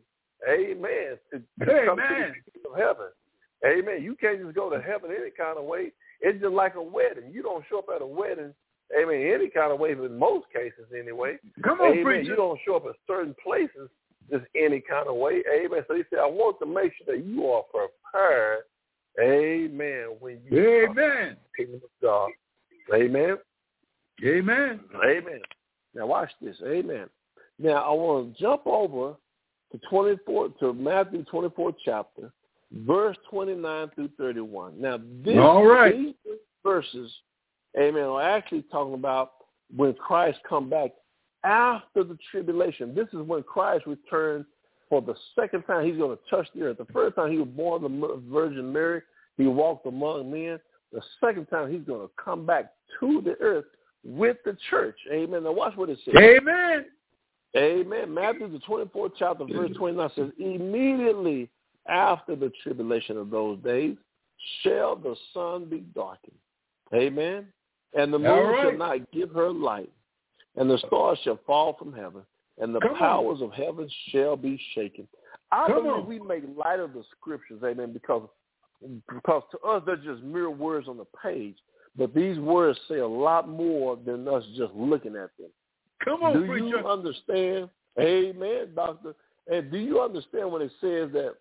amen, 0.47 1.17
to, 1.31 1.39
to 1.39 1.85
come 1.85 1.97
to 1.97 2.33
the 2.35 2.51
kingdom 2.51 2.73
of 2.73 2.77
heaven. 2.77 3.07
Amen. 3.65 4.03
You 4.03 4.15
can't 4.15 4.41
just 4.41 4.55
go 4.55 4.69
to 4.69 4.81
heaven 4.81 5.11
any 5.11 5.31
kind 5.31 5.57
of 5.57 5.65
way. 5.65 5.91
It's 6.21 6.41
just 6.41 6.53
like 6.53 6.75
a 6.75 6.81
wedding. 6.81 7.31
You 7.31 7.41
don't 7.41 7.63
show 7.69 7.79
up 7.79 7.85
at 7.93 8.01
a 8.01 8.05
wedding, 8.05 8.53
amen, 8.97 9.31
any 9.33 9.49
kind 9.49 9.71
of 9.71 9.79
way, 9.79 9.93
but 9.93 10.05
in 10.05 10.17
most 10.17 10.45
cases 10.53 10.91
anyway. 10.97 11.37
Come 11.63 11.79
on, 11.81 11.91
Amen. 11.91 12.03
preacher. 12.03 12.29
You 12.29 12.35
don't 12.35 12.59
show 12.65 12.75
up 12.75 12.85
at 12.85 12.95
certain 13.07 13.35
places 13.43 13.89
just 14.29 14.45
any 14.55 14.81
kind 14.81 15.07
of 15.07 15.15
way. 15.15 15.43
Amen. 15.51 15.83
So 15.87 15.95
he 15.95 16.03
said, 16.09 16.19
I 16.19 16.27
want 16.27 16.59
to 16.59 16.65
make 16.65 16.93
sure 16.97 17.15
that 17.15 17.25
you 17.25 17.47
are 17.47 17.63
prepared. 17.63 18.63
Amen. 19.21 20.07
When 20.19 20.39
you 20.49 20.85
Amen. 20.89 21.37
kingdom 21.55 21.81
of 21.83 21.89
God. 22.01 22.29
Amen. 22.93 23.37
Amen. 24.23 24.79
Amen. 25.03 25.41
Now 25.93 26.07
watch 26.07 26.29
this. 26.41 26.57
Amen. 26.65 27.09
Now 27.57 27.83
I 27.83 27.91
want 27.91 28.35
to 28.35 28.41
jump 28.41 28.61
over 28.65 29.15
to 29.71 29.79
twenty 29.89 30.17
four 30.25 30.49
to 30.59 30.73
Matthew 30.73 31.23
twenty 31.25 31.49
four 31.55 31.73
chapter, 31.83 32.31
verse 32.71 33.17
twenty 33.29 33.55
nine 33.55 33.89
through 33.95 34.09
thirty 34.17 34.41
one. 34.41 34.79
Now 34.79 34.99
this 35.23 35.37
All 35.37 35.65
right. 35.65 35.95
these 35.95 36.13
verses, 36.63 37.11
amen, 37.77 38.03
are 38.03 38.21
actually 38.21 38.63
talking 38.71 38.93
about 38.93 39.31
when 39.75 39.93
Christ 39.93 40.39
come 40.47 40.69
back 40.69 40.91
after 41.43 42.03
the 42.03 42.17
tribulation. 42.31 42.93
This 42.93 43.07
is 43.13 43.19
when 43.25 43.43
Christ 43.43 43.85
returned 43.87 44.45
for 44.95 45.01
the 45.01 45.15
second 45.39 45.63
time. 45.63 45.85
He's 45.85 45.97
going 45.97 46.15
to 46.15 46.29
touch 46.29 46.47
the 46.55 46.63
earth. 46.63 46.77
The 46.77 46.85
first 46.93 47.15
time 47.15 47.31
he 47.31 47.37
was 47.37 47.49
born 47.49 47.81
the 47.83 48.21
Virgin 48.31 48.71
Mary, 48.71 49.01
he 49.37 49.45
walked 49.45 49.85
among 49.85 50.31
men. 50.31 50.59
The 50.93 51.01
second 51.19 51.47
time 51.47 51.71
he's 51.71 51.85
going 51.85 52.07
to 52.07 52.13
come 52.21 52.45
back 52.45 52.71
to 52.99 53.21
the 53.21 53.35
earth 53.41 53.65
with 54.05 54.37
the 54.45 54.55
church. 54.69 54.95
Amen. 55.11 55.43
Now 55.43 55.51
watch 55.51 55.75
what 55.75 55.89
it 55.89 55.99
says. 56.05 56.13
Amen. 56.17 56.85
Amen. 57.57 58.13
Matthew 58.13 58.49
the 58.49 58.59
24th 58.59 59.11
chapter, 59.17 59.45
verse 59.45 59.71
29 59.77 60.09
says, 60.15 60.29
Immediately 60.39 61.49
after 61.87 62.35
the 62.35 62.51
tribulation 62.63 63.17
of 63.17 63.29
those 63.29 63.59
days 63.63 63.97
shall 64.61 64.95
the 64.95 65.15
sun 65.33 65.65
be 65.65 65.79
darkened. 65.93 66.37
Amen. 66.93 67.47
And 67.97 68.13
the 68.13 68.19
moon 68.19 68.29
right. 68.29 68.63
shall 68.63 68.77
not 68.77 69.11
give 69.11 69.31
her 69.31 69.49
light, 69.49 69.91
and 70.55 70.69
the 70.69 70.77
stars 70.87 71.17
shall 71.23 71.39
fall 71.45 71.75
from 71.77 71.93
heaven, 71.93 72.23
and 72.59 72.73
the 72.73 72.79
Come 72.79 72.91
on. 72.91 72.97
powers 72.97 73.41
of 73.41 73.51
heaven 73.53 73.89
shall 74.09 74.35
be 74.37 74.59
shaken. 74.73 75.07
I 75.51 75.67
Come 75.67 75.83
believe 75.83 75.93
on. 76.03 76.07
we 76.07 76.19
make 76.19 76.43
light 76.57 76.79
of 76.79 76.93
the 76.93 77.03
scriptures, 77.17 77.61
amen, 77.63 77.93
because 77.93 78.27
because 79.13 79.43
to 79.51 79.59
us 79.59 79.81
they're 79.85 79.95
just 79.95 80.21
mere 80.21 80.49
words 80.49 80.87
on 80.87 80.97
the 80.97 81.05
page, 81.23 81.55
but 81.97 82.13
these 82.13 82.37
words 82.39 82.77
say 82.89 82.99
a 82.99 83.07
lot 83.07 83.47
more 83.47 83.95
than 84.05 84.27
us 84.27 84.43
just 84.57 84.73
looking 84.73 85.15
at 85.15 85.29
them. 85.39 85.49
Come 86.03 86.23
on, 86.23 86.33
do 86.33 86.45
preacher. 86.45 86.65
you 86.67 86.77
understand? 86.87 87.69
Amen, 87.99 88.69
doctor. 88.75 89.15
And 89.51 89.71
do 89.71 89.77
you 89.77 90.01
understand 90.01 90.51
when 90.51 90.61
it 90.61 90.71
says 90.81 91.09
that 91.13 91.35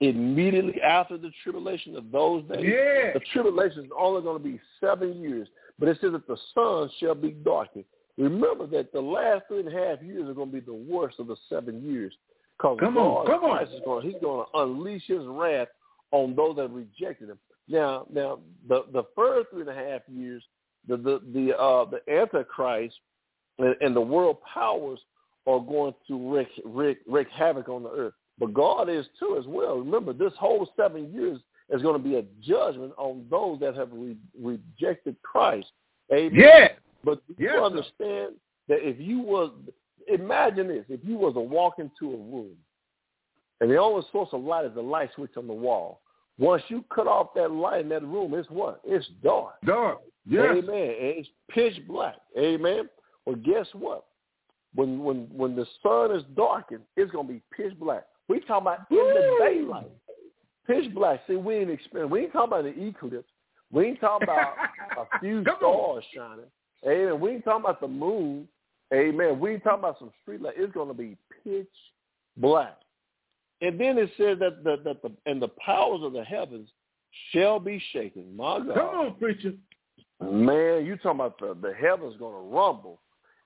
immediately 0.00 0.80
after 0.82 1.16
the 1.16 1.30
tribulation 1.42 1.96
of 1.96 2.10
those 2.10 2.44
days, 2.44 2.64
Yeah. 2.64 3.12
the 3.12 3.20
tribulation 3.32 3.84
is 3.84 3.90
only 3.96 4.22
going 4.22 4.38
to 4.38 4.44
be 4.44 4.60
seven 4.80 5.20
years, 5.20 5.48
but 5.78 5.88
it 5.88 5.98
says 6.00 6.12
that 6.12 6.26
the 6.26 6.36
sun 6.54 6.88
shall 6.98 7.14
be 7.14 7.30
darkened. 7.30 7.84
Remember 8.18 8.66
that 8.68 8.92
the 8.92 9.00
last 9.00 9.44
three 9.48 9.60
and 9.60 9.68
a 9.68 9.72
half 9.72 10.02
years 10.02 10.28
are 10.28 10.34
going 10.34 10.50
to 10.50 10.60
be 10.60 10.60
the 10.60 10.72
worst 10.72 11.18
of 11.18 11.26
the 11.26 11.36
seven 11.48 11.82
years. 11.84 12.14
Come 12.60 12.72
on, 12.96 13.26
come 13.26 13.44
on. 13.44 13.56
Christ 13.56 13.72
is 13.74 13.80
going, 13.84 14.06
he's 14.06 14.20
going 14.22 14.46
to 14.46 14.58
unleash 14.58 15.06
his 15.06 15.24
wrath 15.26 15.68
on 16.12 16.34
those 16.34 16.56
that 16.56 16.70
rejected 16.70 17.28
him. 17.28 17.38
Now, 17.68 18.06
now 18.12 18.38
the 18.68 18.84
the 18.92 19.02
first 19.14 19.50
three 19.50 19.62
and 19.62 19.70
a 19.70 19.74
half 19.74 20.02
years, 20.08 20.42
the 20.88 20.96
the 20.96 21.20
the 21.34 21.58
uh, 21.58 21.84
the 21.84 22.00
Antichrist 22.10 22.94
and, 23.58 23.74
and 23.80 23.94
the 23.94 24.00
world 24.00 24.38
powers 24.42 25.00
are 25.46 25.60
going 25.60 25.94
to 26.08 26.32
wreak, 26.32 26.48
wreak 26.64 26.98
wreak 27.06 27.28
havoc 27.30 27.68
on 27.68 27.82
the 27.82 27.90
earth. 27.90 28.14
But 28.38 28.54
God 28.54 28.88
is 28.88 29.06
too 29.18 29.36
as 29.38 29.46
well. 29.46 29.78
Remember, 29.78 30.12
this 30.12 30.32
whole 30.38 30.68
seven 30.76 31.12
years 31.12 31.40
is 31.70 31.82
going 31.82 32.00
to 32.00 32.08
be 32.08 32.16
a 32.16 32.24
judgment 32.42 32.92
on 32.96 33.26
those 33.30 33.58
that 33.60 33.74
have 33.74 33.88
re- 33.92 34.16
rejected 34.40 35.16
Christ. 35.22 35.66
Amen. 36.12 36.38
Yeah. 36.38 36.68
But 37.06 37.26
do 37.28 37.34
you 37.38 37.46
Yes, 37.46 37.54
sir. 37.56 37.64
understand 37.64 38.34
that 38.68 38.86
if 38.86 39.00
you 39.00 39.20
was 39.20 39.50
imagine 40.08 40.68
this, 40.68 40.84
if 40.88 41.00
you 41.04 41.16
was 41.16 41.34
to 41.34 41.40
walk 41.40 41.78
into 41.78 42.12
a 42.12 42.16
room 42.16 42.54
and 43.60 43.70
the 43.70 43.76
only 43.78 44.04
source 44.12 44.28
of 44.32 44.42
light 44.42 44.66
is 44.66 44.74
the 44.74 44.82
light 44.82 45.10
switch 45.14 45.36
on 45.38 45.46
the 45.46 45.54
wall. 45.54 46.00
Once 46.38 46.62
you 46.68 46.84
cut 46.94 47.06
off 47.06 47.28
that 47.34 47.50
light 47.50 47.80
in 47.80 47.88
that 47.88 48.02
room, 48.02 48.34
it's 48.34 48.50
what? 48.50 48.80
It's 48.84 49.06
dark. 49.24 49.54
Dark. 49.64 50.00
Yes. 50.28 50.56
Amen. 50.58 50.88
And 51.00 51.14
It's 51.18 51.28
pitch 51.48 51.78
black. 51.88 52.16
Amen. 52.38 52.88
Well, 53.24 53.36
guess 53.36 53.66
what? 53.72 54.04
When 54.74 55.02
when 55.02 55.28
when 55.32 55.56
the 55.56 55.66
sun 55.82 56.14
is 56.14 56.22
darkened, 56.36 56.82
it's 56.96 57.10
gonna 57.10 57.28
be 57.28 57.40
pitch 57.56 57.72
black. 57.78 58.04
We 58.28 58.40
talking 58.40 58.66
about 58.66 58.80
in 58.90 58.96
the 58.96 59.36
daylight. 59.40 59.90
Pitch 60.66 60.92
black. 60.94 61.20
See, 61.26 61.36
we 61.36 61.54
ain't 61.56 61.70
experience. 61.70 62.10
We 62.12 62.22
ain't 62.24 62.32
talking 62.32 62.48
about 62.58 62.64
the 62.64 62.86
eclipse. 62.86 63.28
We 63.72 63.86
ain't 63.86 64.00
talking 64.00 64.24
about 64.24 64.54
a 64.98 65.18
few 65.20 65.42
Come 65.44 65.54
on. 65.62 66.02
stars 66.02 66.04
shining. 66.14 66.50
Amen. 66.86 67.20
We 67.20 67.30
ain't 67.30 67.44
talking 67.44 67.64
about 67.64 67.80
the 67.80 67.88
moon. 67.88 68.48
Amen. 68.94 69.40
We 69.40 69.54
ain't 69.54 69.64
talking 69.64 69.80
about 69.80 69.98
some 69.98 70.12
street 70.22 70.40
light. 70.40 70.54
It's 70.56 70.72
gonna 70.72 70.94
be 70.94 71.16
pitch 71.42 71.66
black. 72.36 72.78
And 73.60 73.80
then 73.80 73.98
it 73.98 74.10
says 74.16 74.38
that 74.40 74.62
the 74.62 74.76
that 74.84 75.02
the 75.02 75.12
and 75.26 75.40
the 75.40 75.48
powers 75.48 76.00
of 76.02 76.12
the 76.12 76.24
heavens 76.24 76.68
shall 77.32 77.58
be 77.58 77.82
shaken. 77.92 78.36
My 78.36 78.58
God. 78.58 78.74
Come 78.74 78.84
on, 78.86 79.14
preacher. 79.14 79.52
Man, 80.20 80.86
you 80.86 80.96
talking 80.96 81.20
about 81.20 81.38
the, 81.38 81.56
the 81.60 81.74
heavens 81.74 82.14
going 82.18 82.32
to 82.32 82.56
rumble. 82.56 83.00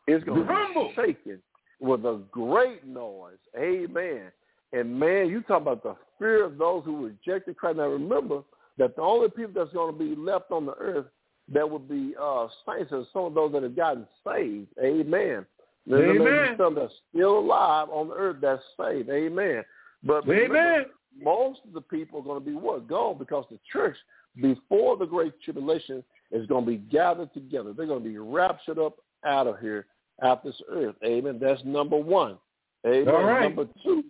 It's 0.06 0.24
going 0.24 0.46
to 0.46 0.52
Rumble. 0.52 0.88
be 0.88 0.94
shaken 0.94 1.42
with 1.80 2.04
a 2.04 2.22
great 2.30 2.86
noise. 2.86 3.38
Amen. 3.58 4.30
And 4.72 4.98
man, 4.98 5.28
you 5.28 5.40
talking 5.42 5.66
about 5.66 5.82
the 5.82 5.96
fear 6.18 6.44
of 6.44 6.58
those 6.58 6.84
who 6.84 7.06
rejected 7.06 7.56
Christ. 7.56 7.78
Now 7.78 7.86
remember 7.86 8.42
that 8.78 8.94
the 8.94 9.02
only 9.02 9.28
people 9.30 9.52
that's 9.54 9.72
going 9.72 9.92
to 9.92 9.98
be 9.98 10.14
left 10.14 10.52
on 10.52 10.66
the 10.66 10.74
earth 10.74 11.06
that 11.52 11.68
would 11.68 11.88
be 11.88 12.14
uh, 12.20 12.46
saints 12.66 12.92
and 12.92 13.06
some 13.12 13.24
of 13.24 13.34
those 13.34 13.52
that 13.52 13.62
have 13.62 13.76
gotten 13.76 14.06
saved. 14.26 14.68
Amen. 14.82 15.44
There 15.86 15.98
there 15.98 16.12
be 16.12 16.20
Amen. 16.20 16.54
some 16.58 16.74
that's 16.74 16.92
still 17.12 17.38
alive 17.38 17.88
on 17.90 18.08
the 18.08 18.14
earth 18.14 18.36
that's 18.40 18.62
saved. 18.80 19.08
Amen. 19.10 19.64
But 20.04 20.28
Amen. 20.28 20.86
most 21.20 21.60
of 21.66 21.72
the 21.72 21.80
people 21.80 22.20
are 22.20 22.24
going 22.24 22.42
to 22.42 22.44
be 22.44 22.54
what? 22.54 22.86
Gone 22.88 23.18
because 23.18 23.44
the 23.50 23.58
church, 23.72 23.96
before 24.40 24.96
the 24.96 25.06
Great 25.06 25.32
Tribulation, 25.42 26.04
is 26.30 26.46
going 26.46 26.64
to 26.64 26.70
be 26.70 26.76
gathered 26.76 27.32
together. 27.34 27.72
They're 27.72 27.86
going 27.86 28.02
to 28.02 28.08
be 28.08 28.18
raptured 28.18 28.78
up 28.78 28.96
out 29.24 29.46
of 29.46 29.58
here, 29.58 29.86
out 30.22 30.44
this 30.44 30.60
earth. 30.70 30.94
Amen. 31.04 31.38
That's 31.40 31.60
number 31.64 31.96
one. 31.96 32.38
Amen. 32.86 33.08
All 33.12 33.24
right. 33.24 33.42
Number 33.42 33.66
two, 33.82 34.04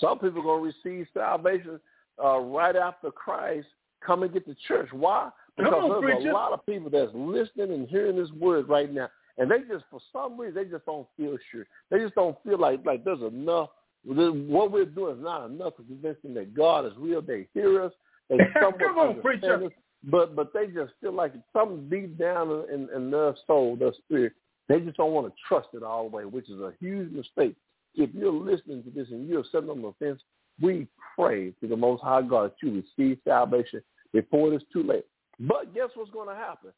some 0.00 0.18
people 0.18 0.40
are 0.40 0.42
going 0.42 0.72
to 0.72 0.78
receive 0.90 1.06
salvation 1.12 1.78
uh, 2.22 2.38
right 2.38 2.76
after 2.76 3.10
Christ 3.10 3.68
come 4.04 4.22
and 4.22 4.32
get 4.32 4.46
the 4.46 4.56
church. 4.66 4.88
Why? 4.92 5.30
Because 5.56 5.74
on, 5.74 5.88
there's 5.90 6.16
preacher. 6.16 6.30
a 6.30 6.32
lot 6.32 6.52
of 6.52 6.64
people 6.66 6.90
that's 6.90 7.10
listening 7.14 7.72
and 7.72 7.88
hearing 7.88 8.16
this 8.16 8.30
word 8.32 8.68
right 8.68 8.92
now, 8.92 9.08
and 9.38 9.50
they 9.50 9.58
just, 9.60 9.84
for 9.90 10.00
some 10.12 10.38
reason, 10.38 10.54
they 10.54 10.70
just 10.70 10.86
don't 10.86 11.06
feel 11.16 11.36
sure. 11.50 11.66
They 11.90 11.98
just 11.98 12.14
don't 12.14 12.36
feel 12.44 12.58
like 12.58 12.84
like 12.84 13.04
there's 13.04 13.22
enough. 13.22 13.70
What 14.04 14.70
we're 14.70 14.84
doing 14.84 15.16
is 15.16 15.22
not 15.22 15.46
enough 15.46 15.76
to 15.76 15.82
convince 15.82 16.16
them 16.22 16.34
that 16.34 16.54
God 16.54 16.86
is 16.86 16.92
real. 16.96 17.20
They 17.20 17.48
hear 17.54 17.82
us. 17.82 17.92
They 18.30 18.36
Come 18.60 18.98
on, 18.98 19.22
preacher. 19.22 19.64
us, 19.64 19.72
but 20.04 20.36
but 20.36 20.52
they 20.52 20.66
just 20.66 20.92
feel 21.00 21.14
like 21.14 21.32
something 21.54 21.88
deep 21.88 22.18
down 22.18 22.50
in, 22.72 22.90
in 22.94 23.10
their 23.10 23.34
soul, 23.46 23.74
their 23.74 23.94
spirit, 24.04 24.34
they 24.68 24.80
just 24.80 24.98
don't 24.98 25.12
want 25.12 25.26
to 25.26 25.32
trust 25.48 25.68
it 25.72 25.82
all 25.82 26.08
the 26.08 26.16
way, 26.16 26.24
which 26.24 26.48
is 26.50 26.60
a 26.60 26.72
huge 26.78 27.10
mistake. 27.10 27.56
If 27.94 28.10
you're 28.14 28.32
listening 28.32 28.82
to 28.84 28.90
this 28.90 29.08
and 29.10 29.26
you're 29.26 29.44
sitting 29.50 29.70
on 29.70 29.80
the 29.80 29.92
fence, 29.98 30.20
we 30.60 30.86
pray 31.16 31.50
to 31.60 31.68
the 31.68 31.76
Most 31.76 32.02
High 32.02 32.22
God 32.22 32.50
that 32.52 32.66
you 32.66 32.82
receive 32.98 33.18
salvation 33.24 33.82
before 34.12 34.52
it's 34.52 34.64
too 34.72 34.82
late. 34.82 35.04
But 35.40 35.74
guess 35.74 35.88
what's 35.94 36.10
going 36.10 36.28
to 36.28 36.34
happen? 36.34 36.70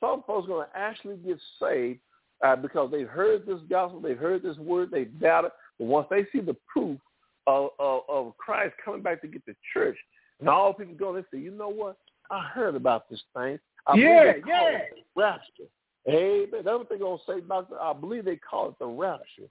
Some 0.00 0.22
folks 0.26 0.44
are 0.46 0.48
going 0.48 0.66
to 0.72 0.76
actually 0.78 1.16
get 1.18 1.38
saved 1.60 2.00
uh, 2.44 2.56
because 2.56 2.90
they've 2.90 3.08
heard 3.08 3.46
this 3.46 3.60
gospel, 3.68 4.00
they've 4.00 4.18
heard 4.18 4.42
this 4.42 4.56
word, 4.58 4.90
they've 4.90 5.20
doubted. 5.20 5.50
But 5.78 5.86
once 5.86 6.06
they 6.10 6.24
see 6.32 6.40
the 6.40 6.56
proof 6.72 6.98
of, 7.46 7.70
of, 7.78 8.02
of 8.08 8.36
Christ 8.38 8.74
coming 8.84 9.02
back 9.02 9.20
to 9.22 9.28
get 9.28 9.44
the 9.46 9.54
church, 9.72 9.96
and 10.40 10.48
all 10.48 10.72
people 10.72 10.94
go, 10.94 11.12
they 11.14 11.22
say, 11.36 11.42
you 11.42 11.50
know 11.50 11.68
what? 11.68 11.96
I 12.30 12.42
heard 12.44 12.74
about 12.74 13.08
this 13.10 13.20
thing. 13.34 13.58
I 13.86 13.92
believe 13.94 14.06
Yeah, 14.06 14.32
yeah. 14.46 14.68
it 14.78 15.04
rapture. 15.16 15.64
Amen. 16.08 16.62
That's 16.64 16.66
what 16.78 16.88
they're 16.88 16.98
going 16.98 17.18
to 17.18 17.24
say, 17.32 17.38
about 17.38 17.68
Doctor. 17.70 17.82
I 17.84 17.92
believe 17.92 18.24
they 18.24 18.36
call 18.36 18.68
it 18.68 18.78
the 18.78 18.86
rapture. 18.86 19.48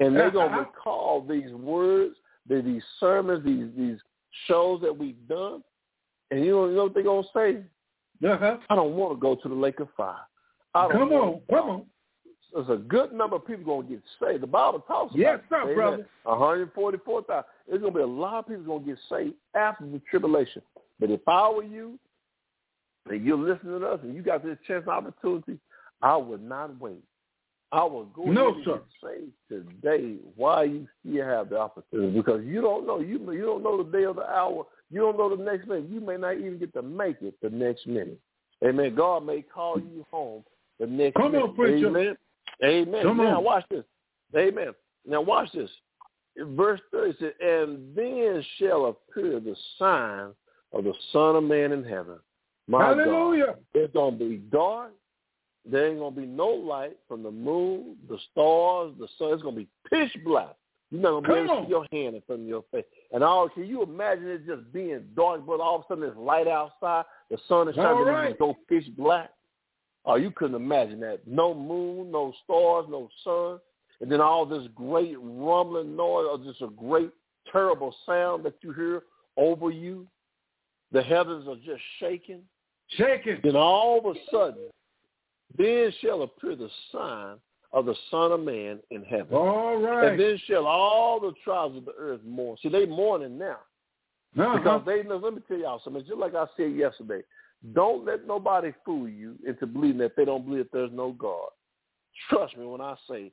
And 0.00 0.16
they're 0.16 0.30
going 0.30 0.50
to 0.50 0.56
Uh-huh. 0.56 0.70
recall 0.76 1.20
these 1.22 1.52
words, 1.52 2.16
the, 2.48 2.60
these 2.62 2.82
sermons, 3.00 3.44
these 3.44 3.68
these 3.76 3.98
shows 4.46 4.80
that 4.82 4.96
we've 4.96 5.28
done. 5.28 5.62
And 6.30 6.44
you 6.44 6.52
know, 6.52 6.68
you 6.68 6.76
know 6.76 6.84
what 6.84 6.94
they're 6.94 7.02
going 7.02 7.22
to 7.22 7.28
say? 7.34 8.26
Uh-huh. 8.26 8.56
I 8.70 8.74
don't 8.74 8.94
want 8.94 9.16
to 9.16 9.20
go 9.20 9.34
to 9.34 9.48
the 9.48 9.54
lake 9.54 9.80
of 9.80 9.88
fire. 9.96 10.16
I 10.74 10.88
don't 10.88 10.98
Come 10.98 11.12
on, 11.12 11.40
come 11.50 11.70
on. 11.70 11.82
There's 12.52 12.68
a 12.68 12.82
good 12.82 13.12
number 13.12 13.36
of 13.36 13.46
people 13.46 13.64
going 13.64 13.86
to 13.88 13.92
get 13.94 14.02
saved. 14.22 14.42
The 14.42 14.46
Bible 14.46 14.78
talks 14.80 15.12
about 15.12 15.18
Yes, 15.18 15.40
sir, 15.48 15.74
brother. 15.74 16.06
144,000. 16.22 17.44
There's 17.68 17.80
going 17.80 17.92
to 17.92 17.98
be 17.98 18.02
a 18.02 18.06
lot 18.06 18.38
of 18.38 18.48
people 18.48 18.62
going 18.62 18.84
to 18.84 18.90
get 18.90 18.98
saved 19.10 19.34
after 19.54 19.84
the 19.84 20.00
tribulation. 20.08 20.62
But 21.00 21.10
if 21.10 21.20
I 21.26 21.48
were 21.50 21.64
you, 21.64 21.98
and 23.10 23.24
you're 23.24 23.36
listening 23.36 23.80
to 23.80 23.86
us, 23.86 24.00
and 24.04 24.14
you 24.14 24.22
got 24.22 24.44
this 24.44 24.56
chance 24.66 24.84
and 24.86 24.94
opportunity, 24.94 25.58
I 26.00 26.16
would 26.16 26.42
not 26.42 26.80
wait. 26.80 27.02
I 27.72 27.84
would 27.84 28.12
go 28.12 28.24
No, 28.24 28.48
ahead 28.48 28.56
and 28.56 28.64
sir. 28.64 28.72
get 28.72 28.84
saved 29.02 29.32
today 29.82 30.16
why 30.36 30.64
you 30.64 30.86
still 31.00 31.24
have 31.24 31.48
the 31.50 31.58
opportunity, 31.58 32.12
because 32.16 32.44
you 32.44 32.60
don't 32.60 32.86
know. 32.86 33.00
You 33.00 33.18
you 33.32 33.42
don't 33.44 33.62
know 33.62 33.82
the 33.82 33.90
day 33.90 34.04
or 34.04 34.14
the 34.14 34.28
hour. 34.28 34.64
You 34.90 35.00
don't 35.00 35.16
know 35.18 35.34
the 35.34 35.42
next 35.42 35.66
minute. 35.66 35.88
You 35.90 36.00
may 36.00 36.16
not 36.16 36.32
even 36.36 36.58
get 36.58 36.72
to 36.74 36.82
make 36.82 37.20
it 37.22 37.34
the 37.42 37.50
next 37.50 37.86
minute. 37.86 38.20
Amen. 38.64 38.94
God 38.94 39.26
may 39.26 39.42
call 39.42 39.80
you 39.80 40.06
home 40.10 40.44
the 40.78 40.86
next 40.86 41.16
Come 41.16 41.32
minute. 41.32 41.44
on, 41.48 41.54
preacher. 41.56 41.88
Amen. 41.88 42.16
Amen. 42.64 43.02
Come 43.02 43.16
now 43.16 43.38
on. 43.38 43.44
watch 43.44 43.64
this. 43.70 43.84
Amen. 44.36 44.68
Now 45.06 45.20
watch 45.22 45.50
this. 45.52 45.70
Verse 46.36 46.80
30 46.92 47.10
it 47.10 47.16
says, 47.20 47.32
And 47.40 47.96
then 47.96 48.44
shall 48.58 48.86
appear 48.86 49.40
the 49.40 49.56
sign 49.78 50.30
of 50.72 50.84
the 50.84 50.94
Son 51.12 51.36
of 51.36 51.44
Man 51.44 51.72
in 51.72 51.84
heaven. 51.84 52.18
My 52.66 52.78
God. 52.80 52.98
Hallelujah. 52.98 53.56
It's 53.74 53.92
going 53.92 54.18
to 54.18 54.28
be 54.28 54.36
dark. 54.36 54.92
There 55.70 55.88
ain't 55.88 55.98
going 55.98 56.14
to 56.14 56.20
be 56.20 56.26
no 56.26 56.48
light 56.48 56.96
from 57.08 57.22
the 57.22 57.30
moon, 57.30 57.96
the 58.08 58.18
stars, 58.30 58.92
the 58.98 59.08
sun. 59.18 59.32
It's 59.32 59.42
going 59.42 59.54
to 59.54 59.60
be 59.62 59.68
pitch 59.88 60.12
black. 60.24 60.54
You're 60.90 61.00
not 61.00 61.10
going 61.10 61.22
to 61.22 61.28
be 61.28 61.34
Come 61.34 61.44
able 61.44 61.60
to 61.60 61.64
see 61.64 61.70
your 61.70 61.86
hand 61.90 62.16
in 62.16 62.22
front 62.26 62.42
of 62.42 62.48
your 62.48 62.64
face. 62.70 62.84
And 63.12 63.24
all, 63.24 63.48
can 63.48 63.66
you 63.66 63.82
imagine 63.82 64.28
it 64.28 64.46
just 64.46 64.70
being 64.72 65.04
dark, 65.16 65.46
but 65.46 65.60
all 65.60 65.76
of 65.76 65.80
a 65.82 65.84
sudden 65.88 66.02
there's 66.02 66.16
light 66.16 66.46
outside, 66.46 67.04
the 67.30 67.38
sun 67.48 67.68
is 67.68 67.74
shining, 67.74 68.04
right. 68.04 68.28
just 68.28 68.38
go 68.38 68.54
pitch 68.68 68.84
black? 68.96 69.30
Oh, 70.04 70.16
you 70.16 70.30
couldn't 70.30 70.56
imagine 70.56 71.00
that. 71.00 71.26
No 71.26 71.54
moon, 71.54 72.10
no 72.10 72.34
stars, 72.44 72.86
no 72.90 73.08
sun. 73.24 73.58
And 74.00 74.12
then 74.12 74.20
all 74.20 74.44
this 74.44 74.68
great 74.74 75.16
rumbling 75.18 75.96
noise 75.96 76.26
or 76.30 76.38
just 76.38 76.60
a 76.60 76.68
great 76.68 77.10
terrible 77.50 77.94
sound 78.04 78.44
that 78.44 78.54
you 78.60 78.72
hear 78.72 79.02
over 79.36 79.70
you. 79.70 80.06
The 80.92 81.02
heavens 81.02 81.48
are 81.48 81.56
just 81.56 81.82
shaking. 81.98 82.42
Shaking. 82.88 83.38
Then 83.42 83.56
all 83.56 83.98
of 83.98 84.16
a 84.16 84.18
sudden, 84.30 84.68
then 85.56 85.92
shall 86.00 86.22
appear 86.22 86.56
the 86.56 86.68
sign 86.92 87.36
of 87.72 87.86
the 87.86 87.94
Son 88.10 88.32
of 88.32 88.40
Man 88.40 88.78
in 88.90 89.02
heaven. 89.04 89.34
All 89.34 89.76
right. 89.80 90.12
And 90.12 90.20
then 90.20 90.38
shall 90.46 90.66
all 90.66 91.20
the 91.20 91.32
tribes 91.42 91.76
of 91.76 91.84
the 91.84 91.92
earth 91.98 92.20
mourn. 92.24 92.56
See, 92.62 92.68
they 92.68 92.86
mourning 92.86 93.38
now. 93.38 93.58
Uh-huh. 94.38 94.58
Because 94.58 94.82
they 94.86 95.02
know, 95.02 95.16
let 95.16 95.34
me 95.34 95.40
tell 95.46 95.58
y'all 95.58 95.80
something. 95.82 96.04
Just 96.06 96.18
like 96.18 96.34
I 96.34 96.46
said 96.56 96.74
yesterday, 96.74 97.22
don't 97.72 98.04
let 98.04 98.26
nobody 98.26 98.72
fool 98.84 99.08
you 99.08 99.36
into 99.46 99.66
believing 99.66 99.98
that 99.98 100.16
they 100.16 100.24
don't 100.24 100.44
believe 100.44 100.64
that 100.64 100.72
there's 100.72 100.90
no 100.92 101.12
God. 101.12 101.48
Trust 102.28 102.56
me 102.56 102.66
when 102.66 102.80
I 102.80 102.94
say 103.08 103.32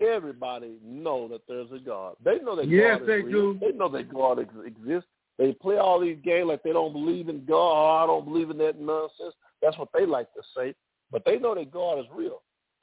everybody 0.00 0.76
know 0.84 1.28
that 1.28 1.42
there's 1.48 1.70
a 1.72 1.78
God. 1.78 2.16
They 2.24 2.38
know 2.38 2.56
that 2.56 2.68
Yes, 2.68 2.98
God 2.98 3.02
is 3.02 3.06
they 3.08 3.22
real. 3.22 3.54
do. 3.54 3.58
They 3.60 3.72
know 3.72 3.88
that 3.90 4.12
God 4.12 4.40
ex- 4.40 4.54
exists. 4.66 5.08
They 5.38 5.52
play 5.52 5.78
all 5.78 6.00
these 6.00 6.18
games 6.24 6.48
like 6.48 6.62
they 6.62 6.72
don't 6.72 6.92
believe 6.92 7.28
in 7.28 7.44
God. 7.44 8.04
I 8.04 8.06
don't 8.06 8.24
believe 8.24 8.50
in 8.50 8.58
that 8.58 8.80
nonsense. 8.80 9.34
That's 9.60 9.78
what 9.78 9.88
they 9.94 10.06
like 10.06 10.32
to 10.34 10.42
say. 10.56 10.74
But 11.12 11.24
they 11.24 11.38
know 11.38 11.54
that 11.54 11.70
God 11.70 12.00
is 12.00 12.06
real. 12.14 12.40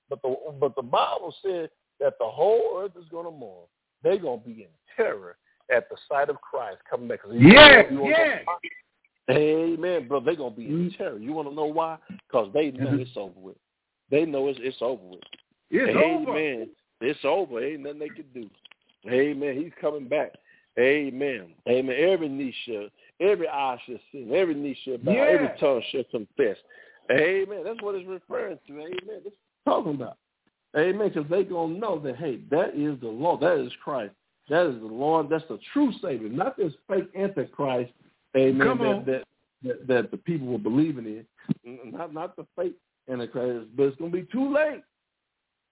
But 0.10 0.22
the 0.22 0.36
but 0.60 0.76
the 0.76 0.84
Bible 0.84 1.36
said 1.44 1.70
that 2.00 2.14
the 2.20 2.26
whole 2.28 2.80
earth 2.82 2.92
is 2.98 3.10
going 3.12 3.26
to 3.26 3.32
mourn. 3.32 3.66
They're 4.04 4.18
going 4.18 4.40
to 4.40 4.46
be 4.46 4.62
in 4.62 4.68
terror 4.96 5.36
at 5.76 5.90
the 5.90 5.98
sight 6.08 6.30
of 6.30 6.40
Christ 6.42 6.78
coming 6.90 7.08
back. 7.08 7.20
you 7.30 7.50
Yes, 7.50 7.86
you 7.92 8.00
wanna 8.00 8.12
know 8.12 8.18
yes. 8.18 8.46
Amen, 9.30 10.08
bro. 10.08 10.20
They're 10.22 10.36
going 10.36 10.54
to 10.54 10.58
be 10.58 10.66
in 10.68 10.90
Mm. 10.90 10.98
terror. 10.98 11.18
You 11.20 11.34
want 11.34 11.48
to 11.50 11.54
know 11.54 11.66
why? 11.66 11.98
Because 12.28 12.52
they 12.54 12.72
know 12.72 12.92
Mhm. 12.92 13.02
it's 13.02 13.16
over 13.16 13.40
with. 13.40 13.58
They 14.10 14.26
know 14.26 14.48
it's 14.48 14.60
it's 14.60 14.82
over 14.82 15.04
with. 15.04 15.24
It's 15.70 15.96
over. 15.96 16.36
Amen. 16.38 16.70
It's 17.02 17.24
over. 17.24 17.64
Ain't 17.64 17.82
nothing 17.82 18.00
they 18.00 18.10
can 18.10 18.26
do. 18.34 18.50
Amen. 19.08 19.56
He's 19.62 19.74
coming 19.80 20.08
back. 20.08 20.34
Amen. 20.80 21.54
Amen. 21.68 21.96
Every 21.96 22.28
knee 22.28 22.52
shall, 22.66 22.88
every 23.20 23.48
eye 23.48 23.80
shall 23.86 24.00
see, 24.12 24.34
every 24.34 24.56
knee 24.56 24.74
shall 24.84 24.98
bow, 24.98 25.12
Yeah. 25.12 25.24
every 25.26 25.50
tongue 25.60 25.82
shall 25.92 26.04
confess. 26.06 26.58
Amen. 27.12 27.64
That's 27.64 27.82
what 27.82 27.96
it's 27.96 28.08
referring 28.08 28.60
to. 28.68 28.74
Amen. 28.74 29.22
That's 29.24 29.36
talking 29.66 29.96
about. 29.96 30.18
Amen. 30.78 31.10
Because 31.10 31.30
they 31.30 31.44
going 31.44 31.74
to 31.74 31.80
know 31.80 32.00
that, 32.00 32.18
hey, 32.18 32.40
that 32.52 32.76
is 32.76 33.00
the 33.02 33.08
Lord. 33.08 33.42
That 33.42 33.58
is 33.58 33.72
Christ. 33.84 34.14
That 34.50 34.66
is 34.68 34.80
the 34.80 34.88
Lord. 34.88 35.30
That's 35.30 35.44
the 35.50 35.60
true 35.74 35.92
Savior, 36.02 36.30
not 36.30 36.58
this 36.58 36.74
fake 36.88 37.10
Antichrist. 37.16 37.92
Amen. 38.38 38.68
Come 38.68 38.78
that, 38.80 38.86
on. 38.86 39.06
That, 39.06 39.24
that, 39.64 39.88
that 39.88 40.12
the 40.12 40.18
people 40.18 40.48
were 40.48 40.58
believing 40.58 41.06
in. 41.66 41.92
Not, 41.92 42.14
not 42.14 42.36
the 42.36 42.46
fake 42.56 42.76
Antichrist, 43.10 43.68
but 43.76 43.84
it's 43.84 43.98
going 43.98 44.12
to 44.12 44.18
be 44.18 44.28
too 44.32 44.54
late. 44.54 44.84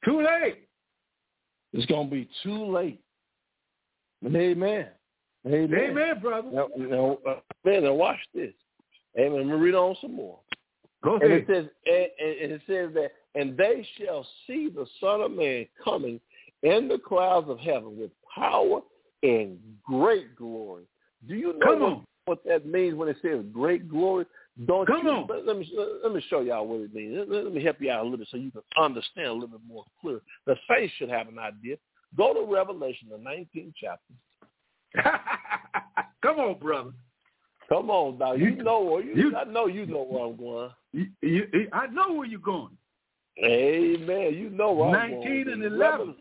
Too 0.05 0.21
late. 0.21 0.67
It's 1.73 1.85
going 1.85 2.09
to 2.09 2.15
be 2.15 2.29
too 2.43 2.65
late. 2.65 3.01
Amen. 4.25 4.87
Amen. 5.45 5.73
Amen, 5.73 6.19
brother. 6.19 6.49
Now, 6.51 6.67
now, 6.77 7.17
uh, 7.27 7.35
man, 7.63 7.83
now 7.83 7.93
watch 7.93 8.17
this. 8.33 8.53
Amen. 9.17 9.41
I'm 9.41 9.47
gonna 9.49 9.57
read 9.57 9.75
on 9.75 9.95
some 10.01 10.15
more. 10.15 10.39
Go 11.03 11.15
And 11.15 11.31
it 11.31 11.45
says, 11.47 11.65
and, 11.85 12.41
and 12.41 12.51
it 12.51 12.61
says 12.67 12.89
that, 12.95 13.11
and 13.35 13.55
they 13.55 13.87
shall 13.97 14.25
see 14.45 14.69
the 14.69 14.85
Son 14.99 15.21
of 15.21 15.31
Man 15.31 15.65
coming 15.83 16.19
in 16.63 16.87
the 16.87 16.97
clouds 16.97 17.49
of 17.49 17.59
heaven 17.59 17.97
with 17.97 18.11
power 18.33 18.81
and 19.23 19.57
great 19.85 20.35
glory. 20.35 20.83
Do 21.27 21.35
you 21.35 21.53
know 21.53 21.65
Come 21.65 21.79
what, 21.79 21.91
on. 21.91 22.05
what 22.25 22.43
that 22.45 22.65
means 22.65 22.95
when 22.95 23.09
it 23.09 23.17
says 23.21 23.43
great 23.51 23.89
glory? 23.89 24.25
Don't 24.65 24.87
Come 24.87 25.05
you, 25.05 25.11
on. 25.11 25.27
Let, 25.27 25.45
let 25.45 25.57
me 25.57 25.71
let 26.03 26.13
me 26.13 26.23
show 26.29 26.41
y'all 26.41 26.65
what 26.65 26.81
it 26.81 26.93
means. 26.93 27.15
Let, 27.15 27.43
let 27.45 27.53
me 27.53 27.63
help 27.63 27.77
you 27.79 27.91
out 27.91 28.01
a 28.01 28.03
little 28.03 28.17
bit 28.17 28.27
so 28.31 28.37
you 28.37 28.51
can 28.51 28.61
understand 28.77 29.27
a 29.27 29.33
little 29.33 29.49
bit 29.49 29.61
more 29.67 29.83
clear. 30.01 30.19
The 30.47 30.55
saints 30.67 30.93
should 30.97 31.09
have 31.09 31.27
an 31.27 31.37
idea. 31.37 31.75
Go 32.17 32.33
to 32.33 32.51
Revelation, 32.51 33.09
the 33.11 33.17
19th 33.17 33.73
chapter. 33.79 34.13
Come 36.23 36.39
on, 36.39 36.57
brother. 36.59 36.91
Come 37.69 37.89
on, 37.89 38.17
dog. 38.17 38.39
You, 38.39 38.47
You- 38.47 38.63
know 38.63 38.81
where 38.81 39.03
you, 39.03 39.13
you- 39.15 39.35
I 39.35 39.43
know 39.43 39.67
you 39.67 39.85
know 39.85 40.03
where 40.03 40.25
I'm 40.25 40.35
going. 40.37 40.69
You- 41.21 41.69
I 41.73 41.87
know 41.87 42.13
where 42.13 42.27
you're 42.27 42.39
going. 42.39 42.77
Amen. 43.43 44.33
You 44.33 44.49
know 44.49 44.71
where 44.73 44.89
I'm 44.89 45.11
19 45.11 45.49
and 45.49 45.63
11. 45.63 46.15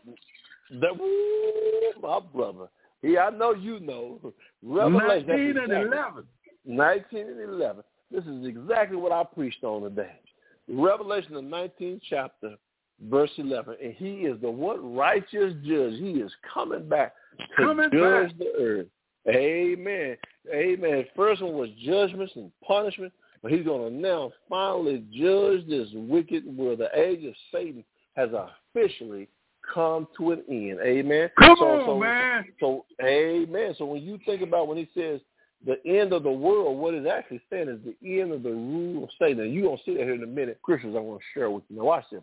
That, 0.81 0.99
woo, 0.99 1.93
my 2.03 2.21
brother. 2.35 2.67
Yeah, 3.03 3.27
I 3.27 3.31
know 3.31 3.55
you 3.55 3.79
know. 3.81 4.19
Revelation. 4.63 5.27
19 5.29 5.55
that's 5.55 5.65
and 5.65 5.73
exactly- 5.73 5.99
11. 5.99 6.25
19 6.65 7.19
and 7.29 7.41
11. 7.41 7.85
This 8.11 8.25
is 8.25 8.45
exactly 8.47 8.97
what 8.97 9.13
I 9.13 9.23
preached 9.25 9.63
on 9.65 9.83
today. 9.83 10.19
Revelation, 10.69 11.35
the 11.35 11.41
19th 11.41 12.01
chapter, 12.09 12.55
verse 13.01 13.31
11. 13.39 13.77
And 13.83 13.95
he 13.95 14.23
is 14.27 14.41
the 14.41 14.51
one 14.51 14.95
righteous 14.95 15.55
judge. 15.65 15.95
He 15.99 16.21
is 16.21 16.33
coming 16.53 16.89
back 16.89 17.15
to 17.39 17.47
Coming 17.65 17.91
judge 17.93 18.31
back. 18.31 18.39
the 18.39 18.53
earth 18.59 18.87
Amen. 19.29 20.17
Amen. 20.53 21.05
First 21.17 21.43
one 21.43 21.55
was 21.55 21.71
judgments 21.85 22.33
and 22.37 22.51
punishment, 22.67 23.13
but 23.43 23.53
he's 23.53 23.65
going 23.65 23.93
to 23.93 23.99
now 23.99 24.33
finally 24.49 25.05
judge 25.13 25.67
this 25.69 25.89
wicked 25.95 26.45
world. 26.57 26.79
The 26.79 26.99
age 26.99 27.25
of 27.25 27.35
Satan 27.53 27.85
has 28.15 28.31
officially 28.33 29.29
come 29.73 30.07
to 30.17 30.33
an 30.33 30.43
end. 30.49 30.79
Amen. 30.83 31.31
Come 31.39 31.57
so, 31.59 31.65
on, 31.67 31.87
so, 31.87 31.99
man. 31.99 32.45
So, 32.61 32.85
amen. 33.03 33.75
So 33.79 33.85
when 33.85 34.03
you 34.03 34.19
think 34.25 34.43
about 34.43 34.69
when 34.69 34.79
he 34.79 34.89
says 34.95 35.21
the 35.65 35.85
end 35.85 36.13
of 36.13 36.23
the 36.23 36.31
world, 36.31 36.79
what 36.79 36.95
it's 36.95 37.09
actually 37.09 37.41
saying 37.51 37.69
is 37.69 37.81
the 37.85 38.21
end 38.21 38.33
of 38.33 38.43
the 38.43 38.51
rule 38.51 39.05
of 39.05 39.11
Satan. 39.19 39.41
And 39.41 39.53
you're 39.53 39.65
going 39.65 39.79
to 39.79 39.85
see 39.85 39.95
that 39.95 40.05
here 40.05 40.15
in 40.15 40.23
a 40.23 40.27
minute. 40.27 40.61
Christians, 40.63 40.95
I 40.97 41.01
want 41.01 41.21
to 41.21 41.39
share 41.39 41.51
with 41.51 41.65
you. 41.69 41.77
Now 41.77 41.85
watch 41.85 42.05
this. 42.13 42.23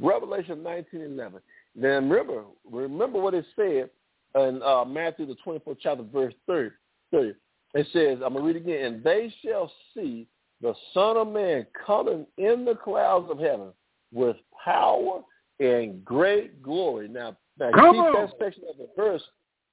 Revelation 0.00 0.62
19, 0.62 1.00
11. 1.00 1.40
Then 1.74 2.08
remember, 2.08 2.44
remember 2.70 3.20
what 3.20 3.34
it 3.34 3.44
said 3.56 3.90
in 4.34 4.62
uh, 4.62 4.84
Matthew 4.84 5.26
the 5.26 5.36
24th 5.46 5.78
chapter, 5.80 6.02
verse 6.02 6.34
30. 6.46 6.70
30. 7.12 7.34
It 7.74 7.86
says, 7.92 8.18
I'm 8.24 8.32
going 8.32 8.34
to 8.34 8.42
read 8.42 8.56
again, 8.56 8.84
and 8.84 9.04
they 9.04 9.32
shall 9.44 9.70
see 9.94 10.26
the 10.60 10.74
Son 10.94 11.16
of 11.16 11.28
Man 11.28 11.66
coming 11.86 12.26
in 12.36 12.64
the 12.64 12.74
clouds 12.74 13.30
of 13.30 13.38
heaven 13.38 13.68
with 14.12 14.36
power 14.64 15.22
and 15.60 16.04
great 16.04 16.62
glory. 16.62 17.08
Now, 17.08 17.36
now 17.58 17.70
Come 17.72 17.94
keep 17.94 18.02
on. 18.02 18.12
that 18.14 18.30
section 18.38 18.64
of 18.68 18.76
the 18.78 18.88
verse 18.96 19.22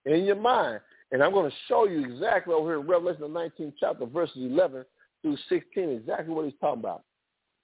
in 0.05 0.25
your 0.25 0.35
mind, 0.35 0.81
and 1.11 1.23
I'm 1.23 1.31
going 1.31 1.49
to 1.49 1.55
show 1.67 1.87
you 1.87 2.03
exactly 2.03 2.53
over 2.53 2.71
here 2.71 2.81
in 2.81 2.87
Revelation 2.87 3.21
the 3.21 3.27
19th 3.27 3.73
chapter, 3.79 4.05
verses 4.05 4.37
11 4.37 4.85
through 5.21 5.37
16, 5.49 5.89
exactly 5.89 6.33
what 6.33 6.45
he's 6.45 6.53
talking 6.59 6.81
about. 6.81 7.03